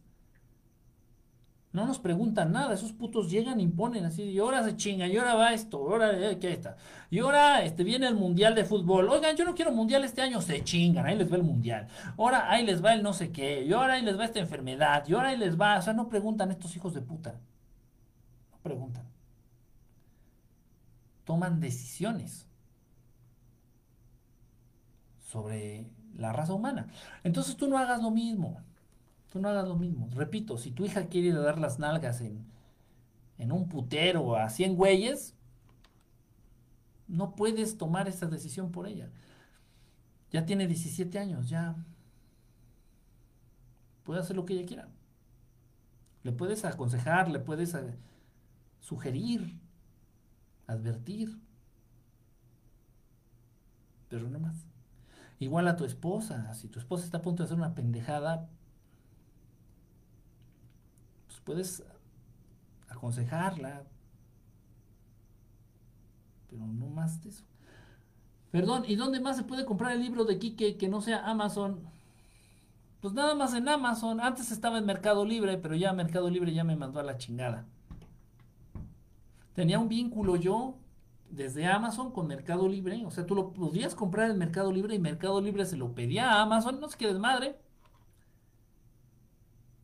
No 1.74 1.86
nos 1.86 1.98
preguntan 1.98 2.52
nada, 2.52 2.72
esos 2.72 2.92
putos 2.92 3.28
llegan, 3.28 3.58
imponen 3.58 4.04
así, 4.04 4.22
y 4.22 4.38
ahora 4.38 4.62
se 4.62 4.76
chinga, 4.76 5.08
y 5.08 5.16
ahora 5.16 5.34
va 5.34 5.52
esto, 5.52 5.78
ahora 5.78 6.12
eh, 6.30 6.38
qué 6.38 6.52
está. 6.52 6.76
Y 7.10 7.18
ahora 7.18 7.64
este, 7.64 7.82
viene 7.82 8.06
el 8.06 8.14
mundial 8.14 8.54
de 8.54 8.64
fútbol. 8.64 9.08
Oigan, 9.08 9.36
yo 9.36 9.44
no 9.44 9.56
quiero 9.56 9.72
mundial 9.72 10.04
este 10.04 10.22
año, 10.22 10.40
se 10.40 10.62
chingan, 10.62 11.04
ahí 11.04 11.18
les 11.18 11.30
va 11.32 11.34
el 11.34 11.42
mundial. 11.42 11.88
Ahora 12.16 12.48
ahí 12.48 12.64
les 12.64 12.82
va 12.82 12.94
el 12.94 13.02
no 13.02 13.12
sé 13.12 13.32
qué, 13.32 13.64
y 13.64 13.72
ahora 13.72 13.94
ahí 13.94 14.02
les 14.02 14.16
va 14.16 14.24
esta 14.24 14.38
enfermedad, 14.38 15.02
y 15.08 15.14
ahora 15.14 15.30
ahí 15.30 15.36
les 15.36 15.60
va. 15.60 15.76
O 15.78 15.82
sea, 15.82 15.92
no 15.94 16.08
preguntan 16.08 16.52
estos 16.52 16.76
hijos 16.76 16.94
de 16.94 17.00
puta. 17.00 17.32
No 18.52 18.58
preguntan. 18.62 19.02
Toman 21.24 21.58
decisiones 21.58 22.46
sobre 25.18 25.88
la 26.16 26.32
raza 26.32 26.54
humana. 26.54 26.86
Entonces 27.24 27.56
tú 27.56 27.66
no 27.66 27.78
hagas 27.78 28.00
lo 28.00 28.12
mismo 28.12 28.60
no 29.40 29.48
hagas 29.48 29.66
lo 29.66 29.76
mismo. 29.76 30.08
Repito, 30.12 30.58
si 30.58 30.70
tu 30.70 30.84
hija 30.84 31.08
quiere 31.08 31.32
dar 31.32 31.58
las 31.58 31.78
nalgas 31.78 32.20
en, 32.20 32.44
en 33.38 33.52
un 33.52 33.68
putero 33.68 34.36
a 34.36 34.48
100 34.48 34.76
güeyes, 34.76 35.34
no 37.08 37.34
puedes 37.34 37.78
tomar 37.78 38.08
esa 38.08 38.26
decisión 38.26 38.70
por 38.70 38.86
ella. 38.86 39.10
Ya 40.30 40.46
tiene 40.46 40.66
17 40.66 41.18
años, 41.18 41.48
ya 41.48 41.76
puede 44.02 44.20
hacer 44.20 44.36
lo 44.36 44.44
que 44.44 44.54
ella 44.54 44.66
quiera. 44.66 44.88
Le 46.22 46.32
puedes 46.32 46.64
aconsejar, 46.64 47.30
le 47.30 47.38
puedes 47.38 47.74
eh, 47.74 47.98
sugerir, 48.80 49.58
advertir, 50.66 51.38
pero 54.08 54.28
no 54.28 54.38
más. 54.38 54.66
Igual 55.38 55.68
a 55.68 55.76
tu 55.76 55.84
esposa, 55.84 56.54
si 56.54 56.68
tu 56.68 56.78
esposa 56.78 57.04
está 57.04 57.18
a 57.18 57.22
punto 57.22 57.42
de 57.42 57.46
hacer 57.46 57.58
una 57.58 57.74
pendejada, 57.74 58.48
puedes 61.44 61.84
aconsejarla, 62.88 63.84
pero 66.48 66.66
no 66.66 66.86
más 66.86 67.22
de 67.22 67.30
eso. 67.30 67.44
Perdón, 68.50 68.84
¿y 68.86 68.94
dónde 68.94 69.20
más 69.20 69.36
se 69.36 69.42
puede 69.42 69.64
comprar 69.64 69.92
el 69.92 70.00
libro 70.00 70.24
de 70.24 70.38
Quique 70.38 70.76
que 70.76 70.88
no 70.88 71.00
sea 71.00 71.26
Amazon? 71.28 71.80
Pues 73.00 73.12
nada 73.12 73.34
más 73.34 73.52
en 73.52 73.68
Amazon. 73.68 74.20
Antes 74.20 74.50
estaba 74.50 74.78
en 74.78 74.86
Mercado 74.86 75.24
Libre, 75.24 75.58
pero 75.58 75.74
ya 75.74 75.92
Mercado 75.92 76.30
Libre 76.30 76.54
ya 76.54 76.64
me 76.64 76.76
mandó 76.76 77.00
a 77.00 77.02
la 77.02 77.18
chingada. 77.18 77.66
Tenía 79.54 79.78
un 79.78 79.88
vínculo 79.88 80.36
yo 80.36 80.76
desde 81.30 81.66
Amazon 81.66 82.12
con 82.12 82.28
Mercado 82.28 82.68
Libre. 82.68 83.04
O 83.04 83.10
sea, 83.10 83.26
tú 83.26 83.34
lo 83.34 83.52
podías 83.52 83.94
comprar 83.94 84.30
en 84.30 84.38
Mercado 84.38 84.72
Libre 84.72 84.94
y 84.94 85.00
Mercado 85.00 85.40
Libre 85.40 85.66
se 85.66 85.76
lo 85.76 85.92
pedía 85.92 86.30
a 86.30 86.42
Amazon. 86.42 86.80
No 86.80 86.88
sé 86.88 86.96
qué 86.96 87.08
desmadre 87.08 87.56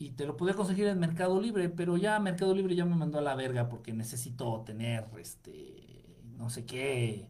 y 0.00 0.12
te 0.12 0.24
lo 0.24 0.34
podía 0.34 0.54
conseguir 0.54 0.86
en 0.86 0.98
Mercado 0.98 1.38
Libre, 1.42 1.68
pero 1.68 1.98
ya 1.98 2.18
Mercado 2.18 2.54
Libre 2.54 2.74
ya 2.74 2.86
me 2.86 2.96
mandó 2.96 3.18
a 3.18 3.22
la 3.22 3.34
verga 3.34 3.68
porque 3.68 3.92
necesito 3.92 4.62
tener 4.62 5.06
este 5.18 6.16
no 6.38 6.48
sé 6.48 6.64
qué 6.64 7.28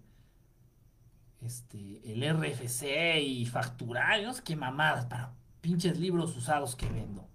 este 1.40 2.00
el 2.12 2.22
RFC 2.22 3.20
y 3.20 3.44
facturar, 3.46 4.22
no 4.22 4.32
sé 4.32 4.44
qué 4.44 4.54
mamadas 4.54 5.06
para 5.06 5.34
pinches 5.60 5.98
libros 5.98 6.36
usados 6.36 6.76
que 6.76 6.88
vendo. 6.88 7.28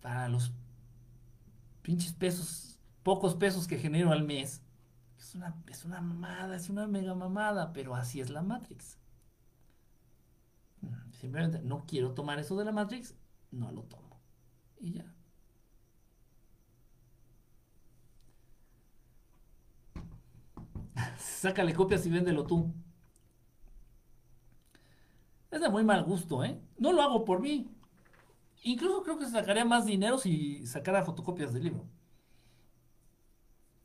Para 0.00 0.30
los 0.30 0.50
pinches 1.82 2.14
pesos, 2.14 2.78
pocos 3.02 3.34
pesos 3.34 3.66
que 3.66 3.78
genero 3.78 4.10
al 4.10 4.24
mes. 4.24 4.62
Es 5.18 5.34
una, 5.34 5.54
es 5.68 5.84
una 5.84 6.00
mamada, 6.00 6.56
es 6.56 6.70
una 6.70 6.86
mega 6.86 7.14
mamada, 7.14 7.74
pero 7.74 7.94
así 7.94 8.22
es 8.22 8.30
la 8.30 8.42
Matrix. 8.42 8.96
Simplemente 11.22 11.60
no 11.62 11.84
quiero 11.86 12.14
tomar 12.14 12.40
eso 12.40 12.56
de 12.56 12.64
la 12.64 12.72
Matrix, 12.72 13.14
no 13.52 13.70
lo 13.70 13.84
tomo. 13.84 14.20
Y 14.80 14.94
ya. 14.94 15.14
Sácale 21.16 21.74
copias 21.74 22.04
y 22.06 22.10
véndelo 22.10 22.44
tú. 22.44 22.74
Es 25.52 25.60
de 25.60 25.68
muy 25.68 25.84
mal 25.84 26.02
gusto, 26.02 26.42
¿eh? 26.42 26.60
No 26.76 26.92
lo 26.92 27.02
hago 27.02 27.24
por 27.24 27.40
mí. 27.40 27.70
Incluso 28.64 29.04
creo 29.04 29.18
que 29.20 29.26
sacaría 29.26 29.64
más 29.64 29.86
dinero 29.86 30.18
si 30.18 30.66
sacara 30.66 31.04
fotocopias 31.04 31.52
del 31.52 31.62
libro. 31.62 31.86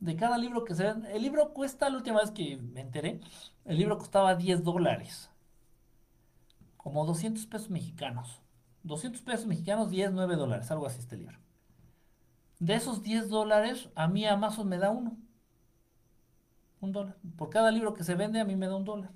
De 0.00 0.16
cada 0.16 0.38
libro 0.38 0.64
que 0.64 0.74
se 0.74 0.88
El 0.88 1.22
libro 1.22 1.52
cuesta, 1.54 1.88
la 1.88 1.98
última 1.98 2.20
vez 2.20 2.32
que 2.32 2.56
me 2.56 2.80
enteré, 2.80 3.20
el 3.64 3.78
libro 3.78 3.96
costaba 3.96 4.34
10 4.34 4.64
dólares. 4.64 5.30
Como 6.88 7.04
200 7.04 7.44
pesos 7.44 7.68
mexicanos. 7.68 8.40
200 8.82 9.20
pesos 9.20 9.44
mexicanos, 9.44 9.90
10, 9.90 10.10
9 10.10 10.36
dólares, 10.36 10.70
algo 10.70 10.86
así 10.86 11.00
este 11.00 11.18
libro. 11.18 11.36
De 12.60 12.76
esos 12.76 13.02
10 13.02 13.28
dólares, 13.28 13.90
a 13.94 14.08
mí 14.08 14.24
Amazon 14.24 14.70
me 14.70 14.78
da 14.78 14.88
uno. 14.88 15.18
Un 16.80 16.92
dólar. 16.92 17.18
Por 17.36 17.50
cada 17.50 17.70
libro 17.70 17.92
que 17.92 18.04
se 18.04 18.14
vende, 18.14 18.40
a 18.40 18.46
mí 18.46 18.56
me 18.56 18.68
da 18.68 18.76
un 18.76 18.86
dólar. 18.86 19.10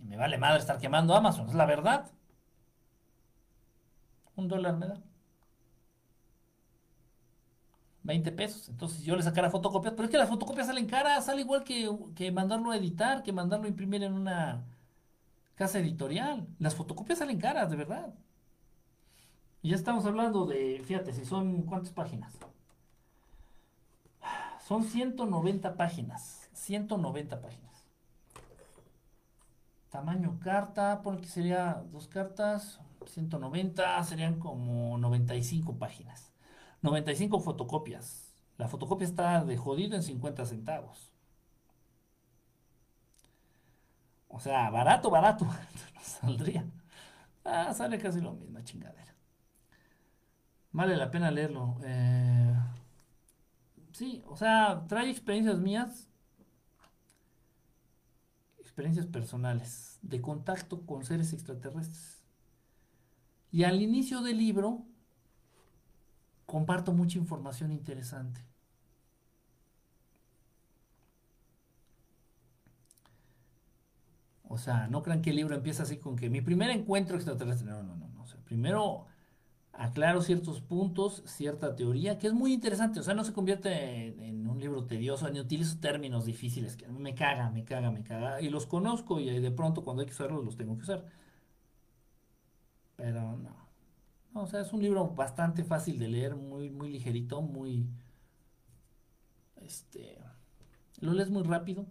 Y 0.00 0.04
me 0.04 0.16
vale 0.16 0.38
madre 0.38 0.60
estar 0.60 0.78
quemando 0.78 1.14
Amazon, 1.14 1.50
es 1.50 1.54
la 1.54 1.66
verdad. 1.66 2.10
Un 4.36 4.48
dólar 4.48 4.78
me 4.78 4.86
da. 4.86 5.02
20 8.04 8.32
pesos. 8.32 8.68
Entonces 8.68 9.02
yo 9.02 9.16
le 9.16 9.22
sacara 9.22 9.50
fotocopias. 9.50 9.94
Pero 9.94 10.04
es 10.04 10.10
que 10.10 10.18
las 10.18 10.28
fotocopias 10.28 10.66
salen 10.66 10.86
caras. 10.86 11.26
Sale 11.26 11.42
igual 11.42 11.64
que, 11.64 11.90
que 12.14 12.32
mandarlo 12.32 12.70
a 12.70 12.76
editar, 12.76 13.22
que 13.22 13.32
mandarlo 13.32 13.66
a 13.66 13.68
imprimir 13.68 14.02
en 14.02 14.14
una 14.14 14.64
casa 15.54 15.78
editorial. 15.78 16.46
Las 16.58 16.74
fotocopias 16.74 17.18
salen 17.18 17.40
caras, 17.40 17.70
de 17.70 17.76
verdad. 17.76 18.14
Y 19.62 19.70
ya 19.70 19.76
estamos 19.76 20.04
hablando 20.06 20.44
de, 20.46 20.82
fíjate, 20.84 21.12
si 21.12 21.24
son 21.24 21.62
cuántas 21.62 21.92
páginas. 21.92 22.32
Son 24.66 24.84
190 24.84 25.76
páginas. 25.76 26.48
190 26.52 27.40
páginas. 27.40 27.84
Tamaño 29.90 30.38
carta, 30.40 31.02
por 31.02 31.20
que 31.20 31.26
sería 31.26 31.84
dos 31.92 32.08
cartas, 32.08 32.80
190, 33.06 34.02
serían 34.04 34.38
como 34.38 34.96
95 34.96 35.76
páginas. 35.76 36.31
95 36.82 37.40
fotocopias. 37.40 38.34
La 38.58 38.68
fotocopia 38.68 39.06
está 39.06 39.44
de 39.44 39.56
jodido 39.56 39.96
en 39.96 40.02
50 40.02 40.44
centavos. 40.46 41.12
O 44.28 44.40
sea, 44.40 44.70
barato, 44.70 45.10
barato. 45.10 45.46
saldría. 46.02 46.64
Ah, 47.44 47.72
sale 47.74 47.98
casi 47.98 48.20
lo 48.20 48.32
mismo, 48.32 48.60
chingadera. 48.62 49.14
Vale 50.72 50.96
la 50.96 51.10
pena 51.10 51.30
leerlo. 51.30 51.76
Eh, 51.84 52.54
sí, 53.92 54.22
o 54.26 54.36
sea, 54.36 54.84
trae 54.88 55.10
experiencias 55.10 55.58
mías, 55.58 56.08
experiencias 58.58 59.06
personales, 59.06 59.98
de 60.02 60.20
contacto 60.20 60.86
con 60.86 61.04
seres 61.04 61.32
extraterrestres. 61.32 62.22
Y 63.50 63.64
al 63.64 63.82
inicio 63.82 64.22
del 64.22 64.38
libro 64.38 64.86
comparto 66.52 66.92
mucha 66.92 67.16
información 67.18 67.72
interesante. 67.72 68.42
O 74.44 74.58
sea, 74.58 74.86
no 74.86 75.02
crean 75.02 75.22
que 75.22 75.30
el 75.30 75.36
libro 75.36 75.54
empieza 75.54 75.84
así 75.84 75.96
con 75.96 76.14
que 76.14 76.28
mi 76.28 76.42
primer 76.42 76.68
encuentro 76.68 77.16
extraterrestre. 77.16 77.70
No, 77.70 77.82
no, 77.82 77.96
no. 77.96 78.08
no. 78.08 78.22
O 78.22 78.26
sea, 78.26 78.38
primero 78.44 79.06
aclaro 79.72 80.20
ciertos 80.20 80.60
puntos, 80.60 81.22
cierta 81.26 81.74
teoría, 81.74 82.18
que 82.18 82.26
es 82.26 82.34
muy 82.34 82.52
interesante. 82.52 83.00
O 83.00 83.02
sea, 83.02 83.14
no 83.14 83.24
se 83.24 83.32
convierte 83.32 84.08
en, 84.28 84.46
un 84.46 84.60
libro 84.60 84.84
tedioso, 84.84 85.30
ni 85.30 85.40
utilizo 85.40 85.78
términos 85.80 86.26
difíciles 86.26 86.76
que 86.76 86.86
me 86.88 87.14
caga, 87.14 87.50
me 87.50 87.64
caga, 87.64 87.90
me 87.90 88.02
caga. 88.02 88.42
Y 88.42 88.50
los 88.50 88.66
conozco 88.66 89.20
y 89.20 89.40
de 89.40 89.50
pronto 89.52 89.84
cuando 89.84 90.02
hay 90.02 90.06
que 90.06 90.12
usarlos 90.12 90.44
los 90.44 90.56
tengo 90.58 90.76
que 90.76 90.82
usar. 90.82 91.06
Pero 92.96 93.36
no. 93.36 93.61
O 94.34 94.46
sea, 94.46 94.60
es 94.60 94.72
un 94.72 94.82
libro 94.82 95.08
bastante 95.08 95.64
fácil 95.64 95.98
de 95.98 96.08
leer, 96.08 96.36
muy, 96.36 96.70
muy 96.70 96.90
ligerito, 96.90 97.42
muy... 97.42 97.86
Este... 99.56 100.18
Lo 101.00 101.12
lees 101.12 101.30
muy 101.30 101.42
rápido. 101.42 101.86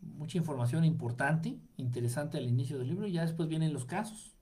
Mucha 0.00 0.38
información 0.38 0.84
importante, 0.84 1.58
interesante 1.76 2.38
al 2.38 2.48
inicio 2.48 2.78
del 2.78 2.88
libro 2.88 3.06
y 3.06 3.12
ya 3.12 3.22
después 3.22 3.48
vienen 3.48 3.72
los 3.72 3.84
casos 3.84 4.34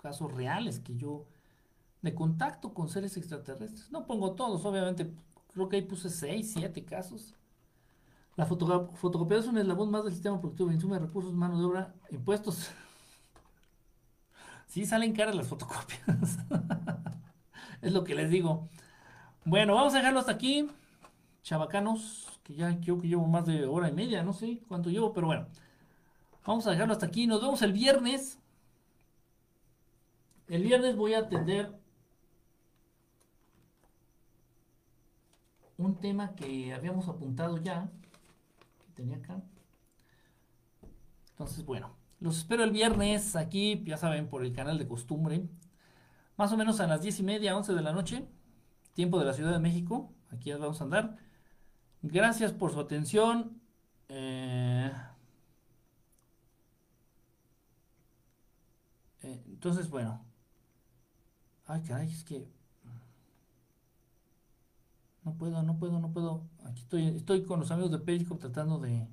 casos 0.00 0.32
reales 0.32 0.80
que 0.80 0.96
yo 0.96 1.26
de 2.02 2.14
contacto 2.14 2.72
con 2.72 2.88
seres 2.88 3.16
extraterrestres. 3.16 3.90
No 3.90 4.06
pongo 4.06 4.32
todos, 4.32 4.64
obviamente, 4.64 5.12
creo 5.52 5.68
que 5.68 5.76
ahí 5.76 5.82
puse 5.82 6.08
6, 6.08 6.52
7 6.54 6.84
casos. 6.84 7.34
La 8.36 8.46
fotocopia 8.46 9.38
es 9.38 9.46
un 9.46 9.58
eslabón 9.58 9.90
más 9.90 10.04
del 10.04 10.14
sistema 10.14 10.40
productivo, 10.40 10.70
de 10.70 10.98
recursos, 10.98 11.34
mano 11.34 11.58
de 11.58 11.64
obra, 11.64 11.94
impuestos. 12.10 12.70
sí, 14.70 14.86
salen 14.86 15.12
caras 15.12 15.34
las 15.34 15.48
fotocopias. 15.48 16.38
es 17.82 17.92
lo 17.92 18.04
que 18.04 18.14
les 18.14 18.30
digo. 18.30 18.68
Bueno, 19.44 19.74
vamos 19.74 19.94
a 19.94 19.98
dejarlo 19.98 20.20
hasta 20.20 20.32
aquí. 20.32 20.70
Chavacanos, 21.42 22.40
que 22.44 22.54
ya 22.54 22.78
creo 22.80 23.00
que 23.00 23.08
llevo 23.08 23.26
más 23.26 23.46
de 23.46 23.66
hora 23.66 23.88
y 23.88 23.92
media, 23.92 24.22
no 24.22 24.32
sé 24.32 24.60
cuánto 24.68 24.90
llevo, 24.90 25.12
pero 25.12 25.26
bueno. 25.26 25.46
Vamos 26.46 26.66
a 26.66 26.70
dejarlo 26.70 26.92
hasta 26.92 27.06
aquí. 27.06 27.26
Nos 27.26 27.40
vemos 27.42 27.60
el 27.62 27.72
viernes. 27.72 28.38
El 30.48 30.62
viernes 30.62 30.96
voy 30.96 31.14
a 31.14 31.20
atender 31.20 31.72
un 35.78 35.96
tema 35.96 36.34
que 36.34 36.72
habíamos 36.72 37.08
apuntado 37.08 37.58
ya, 37.58 37.88
que 38.84 38.92
tenía 38.94 39.16
acá. 39.16 39.40
Entonces, 41.32 41.64
bueno, 41.64 41.99
los 42.20 42.38
espero 42.38 42.64
el 42.64 42.70
viernes 42.70 43.36
aquí, 43.36 43.82
ya 43.84 43.96
saben, 43.96 44.28
por 44.28 44.44
el 44.44 44.52
canal 44.52 44.78
de 44.78 44.86
costumbre. 44.88 45.48
Más 46.36 46.52
o 46.52 46.56
menos 46.56 46.80
a 46.80 46.86
las 46.86 47.02
10 47.02 47.20
y 47.20 47.22
media, 47.22 47.56
11 47.56 47.74
de 47.74 47.82
la 47.82 47.92
noche, 47.92 48.26
tiempo 48.94 49.18
de 49.18 49.26
la 49.26 49.34
Ciudad 49.34 49.52
de 49.52 49.58
México. 49.58 50.12
Aquí 50.30 50.52
vamos 50.52 50.80
a 50.80 50.84
andar. 50.84 51.16
Gracias 52.02 52.52
por 52.52 52.72
su 52.72 52.80
atención. 52.80 53.60
Eh, 54.08 54.92
eh, 59.22 59.42
entonces, 59.46 59.90
bueno, 59.90 60.24
Ay, 61.70 61.82
caray, 61.82 62.08
es 62.08 62.24
que. 62.24 62.48
No 65.22 65.34
puedo, 65.34 65.62
no 65.62 65.78
puedo, 65.78 66.00
no 66.00 66.12
puedo. 66.12 66.42
Aquí 66.64 66.80
estoy, 66.82 67.06
estoy 67.08 67.44
con 67.44 67.60
los 67.60 67.70
amigos 67.70 67.92
de 67.92 68.00
Periscope 68.00 68.40
tratando 68.40 68.80
de. 68.80 69.06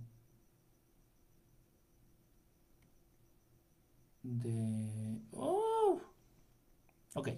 De. 4.28 5.22
¡Oh! 5.32 6.02
Ok. 7.14 7.30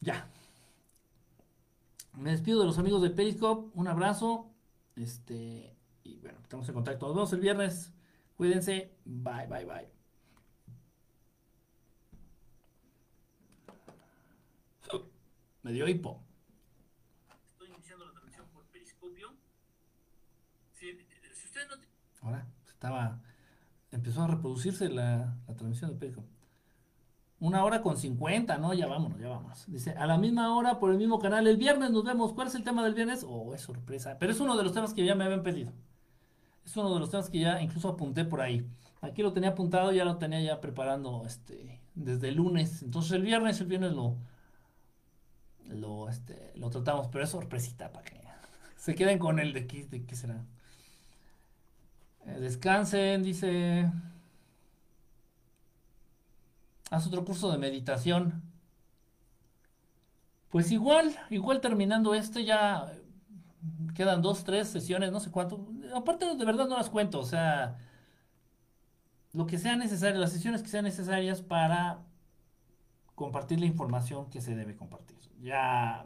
Ya. 0.00 0.28
Me 2.14 2.30
despido 2.30 2.60
de 2.60 2.66
los 2.66 2.78
amigos 2.78 3.02
de 3.02 3.10
Periscope. 3.10 3.70
Un 3.74 3.88
abrazo. 3.88 4.48
Este. 4.94 5.76
Y 6.04 6.18
bueno, 6.20 6.38
estamos 6.40 6.68
en 6.68 6.74
contacto. 6.74 7.06
Nos 7.06 7.16
vemos 7.16 7.32
el 7.32 7.40
viernes. 7.40 7.92
Cuídense. 8.36 8.94
Bye, 9.04 9.48
bye, 9.48 9.64
bye. 9.64 9.90
Me 15.62 15.72
dio 15.72 15.86
hipo. 15.88 16.22
Estoy 17.52 17.68
iniciando 17.68 18.04
la 18.04 18.12
transmisión 18.12 18.46
por 18.52 18.64
periscopio. 18.66 19.32
Si, 20.72 20.90
usted 21.44 21.68
no... 21.68 21.76
Ahora, 22.20 22.46
estaba... 22.68 23.20
Empezó 23.92 24.22
a 24.22 24.26
reproducirse 24.26 24.88
la, 24.88 25.36
transmisión 25.46 25.90
de 25.90 25.96
periscopio. 25.96 26.30
Una 27.38 27.64
hora 27.64 27.82
con 27.82 27.96
50, 27.96 28.56
¿no? 28.58 28.72
Ya 28.72 28.86
vámonos, 28.86 29.20
ya 29.20 29.28
vamos. 29.28 29.64
Dice, 29.66 29.92
a 29.92 30.06
la 30.06 30.16
misma 30.16 30.56
hora, 30.56 30.78
por 30.78 30.90
el 30.90 30.98
mismo 30.98 31.18
canal, 31.18 31.46
el 31.46 31.58
viernes 31.58 31.90
nos 31.90 32.04
vemos. 32.04 32.32
¿Cuál 32.32 32.48
es 32.48 32.54
el 32.54 32.64
tema 32.64 32.82
del 32.82 32.94
viernes? 32.94 33.24
Oh, 33.28 33.54
es 33.54 33.60
sorpresa. 33.60 34.16
Pero 34.18 34.32
es 34.32 34.40
uno 34.40 34.56
de 34.56 34.64
los 34.64 34.72
temas 34.72 34.94
que 34.94 35.04
ya 35.04 35.14
me 35.14 35.24
habían 35.24 35.42
pedido. 35.42 35.72
Es 36.64 36.76
uno 36.76 36.94
de 36.94 37.00
los 37.00 37.10
temas 37.10 37.28
que 37.28 37.40
ya 37.40 37.60
incluso 37.60 37.88
apunté 37.88 38.24
por 38.24 38.40
ahí. 38.40 38.66
Aquí 39.02 39.22
lo 39.22 39.32
tenía 39.32 39.50
apuntado, 39.50 39.92
ya 39.92 40.04
lo 40.04 40.16
tenía 40.16 40.40
ya 40.40 40.60
preparando 40.60 41.24
este, 41.26 41.80
desde 41.94 42.28
el 42.28 42.36
lunes. 42.36 42.82
Entonces 42.82 43.12
el 43.12 43.22
viernes, 43.22 43.60
el 43.60 43.66
viernes 43.66 43.92
lo, 43.92 44.16
lo, 45.66 46.08
este, 46.08 46.52
lo 46.54 46.70
tratamos, 46.70 47.08
pero 47.08 47.24
es 47.24 47.30
sorpresita 47.30 47.92
para 47.92 48.04
que 48.04 48.22
se 48.76 48.94
queden 48.94 49.18
con 49.18 49.38
el 49.38 49.52
de 49.52 49.66
qué, 49.66 49.84
de 49.84 50.04
qué 50.04 50.16
será. 50.16 50.44
Eh, 52.26 52.38
descansen, 52.40 53.22
dice. 53.22 53.90
Haz 56.90 57.06
otro 57.06 57.24
curso 57.24 57.50
de 57.50 57.58
meditación. 57.58 58.42
Pues 60.50 60.70
igual, 60.70 61.16
igual 61.30 61.60
terminando 61.62 62.14
este 62.14 62.44
ya 62.44 62.92
quedan 63.94 64.20
dos, 64.20 64.44
tres 64.44 64.68
sesiones, 64.68 65.10
no 65.10 65.20
sé 65.20 65.30
cuánto. 65.30 65.66
Aparte, 65.94 66.36
de 66.36 66.44
verdad 66.44 66.68
no 66.68 66.76
las 66.76 66.90
cuento, 66.90 67.20
o 67.20 67.24
sea, 67.24 67.78
lo 69.32 69.46
que 69.46 69.58
sea 69.58 69.76
necesario, 69.76 70.20
las 70.20 70.32
sesiones 70.32 70.62
que 70.62 70.68
sean 70.68 70.84
necesarias 70.84 71.40
para 71.40 72.00
compartir 73.14 73.60
la 73.60 73.66
información 73.66 74.28
que 74.28 74.42
se 74.42 74.54
debe 74.54 74.76
compartir. 74.76 75.16
Ya 75.40 76.04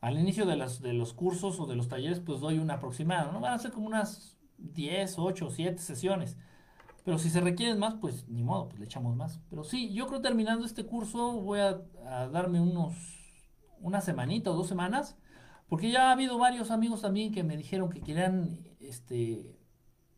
al 0.00 0.18
inicio 0.18 0.46
de, 0.46 0.56
de 0.56 0.92
los 0.94 1.12
cursos 1.12 1.60
o 1.60 1.66
de 1.66 1.76
los 1.76 1.88
talleres, 1.88 2.20
pues 2.20 2.40
doy 2.40 2.58
un 2.58 2.70
aproximado, 2.70 3.32
¿no? 3.32 3.40
Van 3.40 3.52
a 3.52 3.58
ser 3.58 3.72
como 3.72 3.86
unas 3.86 4.37
10, 4.58 5.18
8, 5.18 5.50
7 5.50 5.78
sesiones. 5.78 6.36
Pero 7.04 7.18
si 7.18 7.30
se 7.30 7.40
requieren 7.40 7.78
más, 7.78 7.94
pues 7.94 8.28
ni 8.28 8.42
modo, 8.42 8.68
pues 8.68 8.80
le 8.80 8.84
echamos 8.84 9.16
más. 9.16 9.40
Pero 9.48 9.64
sí, 9.64 9.92
yo 9.94 10.06
creo 10.06 10.20
terminando 10.20 10.66
este 10.66 10.84
curso 10.84 11.40
voy 11.40 11.60
a, 11.60 11.80
darme 12.28 12.60
unos, 12.60 12.94
una 13.80 14.00
semanita 14.00 14.50
o 14.50 14.54
dos 14.54 14.68
semanas, 14.68 15.16
porque 15.68 15.90
ya 15.90 16.08
ha 16.08 16.12
habido 16.12 16.38
varios 16.38 16.70
amigos 16.70 17.00
también 17.00 17.32
que 17.32 17.44
me 17.44 17.56
dijeron 17.56 17.90
que 17.90 18.00
querían 18.00 18.58
este, 18.80 19.58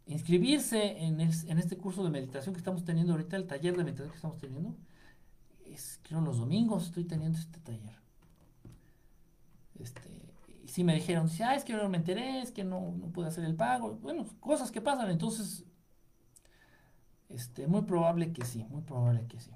inscribirse 0.06 1.04
en, 1.04 1.20
en 1.20 1.58
este 1.58 1.76
curso 1.76 2.02
de 2.02 2.10
meditación 2.10 2.54
que 2.54 2.58
estamos 2.58 2.84
teniendo 2.84 3.12
ahorita, 3.12 3.36
el 3.36 3.46
taller 3.46 3.76
de 3.76 3.84
meditación 3.84 4.10
que 4.10 4.16
estamos 4.16 4.38
teniendo. 4.38 4.76
Es, 5.64 6.00
creo 6.02 6.20
los 6.20 6.38
domingos 6.38 6.86
estoy 6.86 7.04
teniendo 7.04 7.38
este 7.38 7.60
taller. 7.60 8.00
Este, 9.78 10.19
sí 10.70 10.84
me 10.84 10.94
dijeron, 10.94 11.26
dice, 11.26 11.44
ah, 11.44 11.54
es 11.54 11.64
que 11.64 11.74
no 11.74 11.88
me 11.88 11.98
enteré, 11.98 12.40
es 12.40 12.52
que 12.52 12.64
no, 12.64 12.92
no 12.96 13.08
pude 13.08 13.26
hacer 13.28 13.44
el 13.44 13.56
pago. 13.56 13.94
Bueno, 13.96 14.24
cosas 14.40 14.70
que 14.70 14.80
pasan. 14.80 15.10
Entonces, 15.10 15.64
este, 17.28 17.66
muy 17.66 17.82
probable 17.82 18.32
que 18.32 18.44
sí, 18.44 18.64
muy 18.70 18.82
probable 18.82 19.26
que 19.26 19.40
sí. 19.40 19.50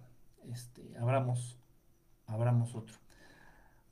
Este, 0.50 0.96
abramos, 0.98 1.58
abramos 2.26 2.74
otro. 2.74 2.96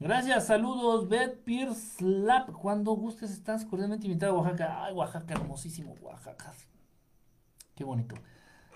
Gracias, 0.01 0.47
saludos, 0.47 1.09
Beth 1.09 1.45
Pierce 1.45 2.03
Lap. 2.05 2.51
Cuando 2.51 2.93
gustes, 2.93 3.31
estás 3.31 3.65
cordialmente 3.65 4.07
invitado 4.07 4.33
a 4.33 4.43
Oaxaca. 4.43 4.85
Ay, 4.85 4.93
Oaxaca, 4.93 5.35
hermosísimo, 5.35 5.95
Oaxaca. 6.01 6.53
Qué 7.77 7.85
bonito. 7.85 8.17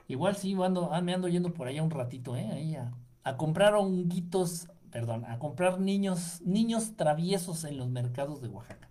Igual 0.07 0.37
sí, 0.37 0.55
ando, 0.63 0.93
ah, 0.93 1.01
me 1.01 1.13
ando 1.13 1.27
yendo 1.27 1.53
por 1.53 1.67
allá 1.67 1.83
un 1.83 1.91
ratito, 1.91 2.37
¿eh? 2.37 2.49
Ahí 2.53 2.77
a, 2.77 2.93
a 3.25 3.37
comprar 3.37 3.75
honguitos 3.75 4.69
perdón, 4.91 5.25
a 5.27 5.39
comprar 5.39 5.81
niños, 5.81 6.41
niños 6.43 6.97
traviesos 6.97 7.65
en 7.65 7.79
los 7.79 7.89
mercados 7.89 8.41
de 8.43 8.49
Oaxaca. 8.49 8.89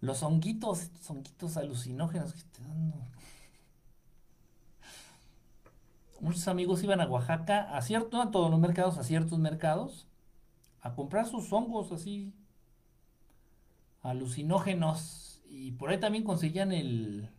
Los 0.00 0.22
honguitos, 0.22 0.90
honguitos 1.08 1.56
alucinógenos. 1.56 2.34
Muchos 6.20 6.48
amigos 6.48 6.82
iban 6.82 7.00
a 7.00 7.06
Oaxaca, 7.06 7.76
a 7.76 7.82
cierto, 7.82 8.20
a 8.22 8.30
todos 8.30 8.50
los 8.50 8.60
mercados, 8.60 8.98
a 8.98 9.04
ciertos 9.04 9.38
mercados, 9.38 10.06
a 10.80 10.94
comprar 10.94 11.26
sus 11.26 11.52
hongos 11.52 11.92
así 11.92 12.34
alucinógenos 14.02 15.42
y 15.48 15.72
por 15.72 15.90
ahí 15.90 15.98
también 15.98 16.24
conseguían 16.24 16.72
el 16.72 17.30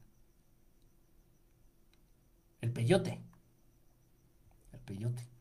el 2.61 2.71
peyote. 2.73 3.21
El 4.73 4.79
peyote. 4.79 5.34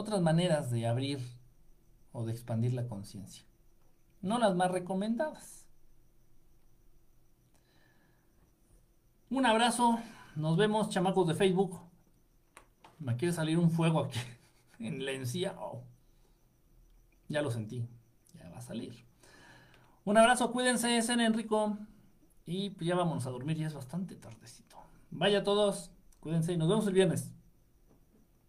Otras 0.00 0.20
maneras 0.20 0.70
de 0.70 0.86
abrir 0.86 1.20
o 2.12 2.24
de 2.24 2.32
expandir 2.32 2.72
la 2.72 2.86
conciencia. 2.88 3.44
No 4.22 4.38
las 4.38 4.54
más 4.54 4.70
recomendadas. 4.70 5.66
Un 9.30 9.46
abrazo, 9.46 10.00
nos 10.34 10.56
vemos, 10.56 10.88
chamacos 10.88 11.28
de 11.28 11.34
Facebook. 11.34 11.80
Me 12.98 13.16
quiere 13.16 13.32
salir 13.32 13.58
un 13.58 13.70
fuego 13.70 14.00
aquí 14.00 14.18
en 14.78 15.04
la 15.04 15.12
encía. 15.12 15.54
Oh. 15.58 15.84
Ya 17.28 17.42
lo 17.42 17.50
sentí, 17.50 17.88
ya 18.34 18.48
va 18.50 18.58
a 18.58 18.62
salir. 18.62 19.06
Un 20.04 20.18
abrazo, 20.18 20.50
cuídense, 20.50 20.98
en 20.98 21.20
Enrico. 21.20 21.78
Y 22.44 22.70
pues 22.70 22.88
ya 22.88 22.96
vamos 22.96 23.26
a 23.26 23.30
dormir, 23.30 23.56
ya 23.56 23.68
es 23.68 23.74
bastante 23.74 24.16
tardecito. 24.16 24.76
Vaya 25.10 25.44
todos, 25.44 25.92
cuídense 26.18 26.52
y 26.52 26.56
nos 26.56 26.68
vemos 26.68 26.86
el 26.88 26.94
viernes. 26.94 27.32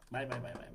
Bye, 0.10 0.26
bye, 0.26 0.40
bye, 0.40 0.53
bye. 0.53 0.70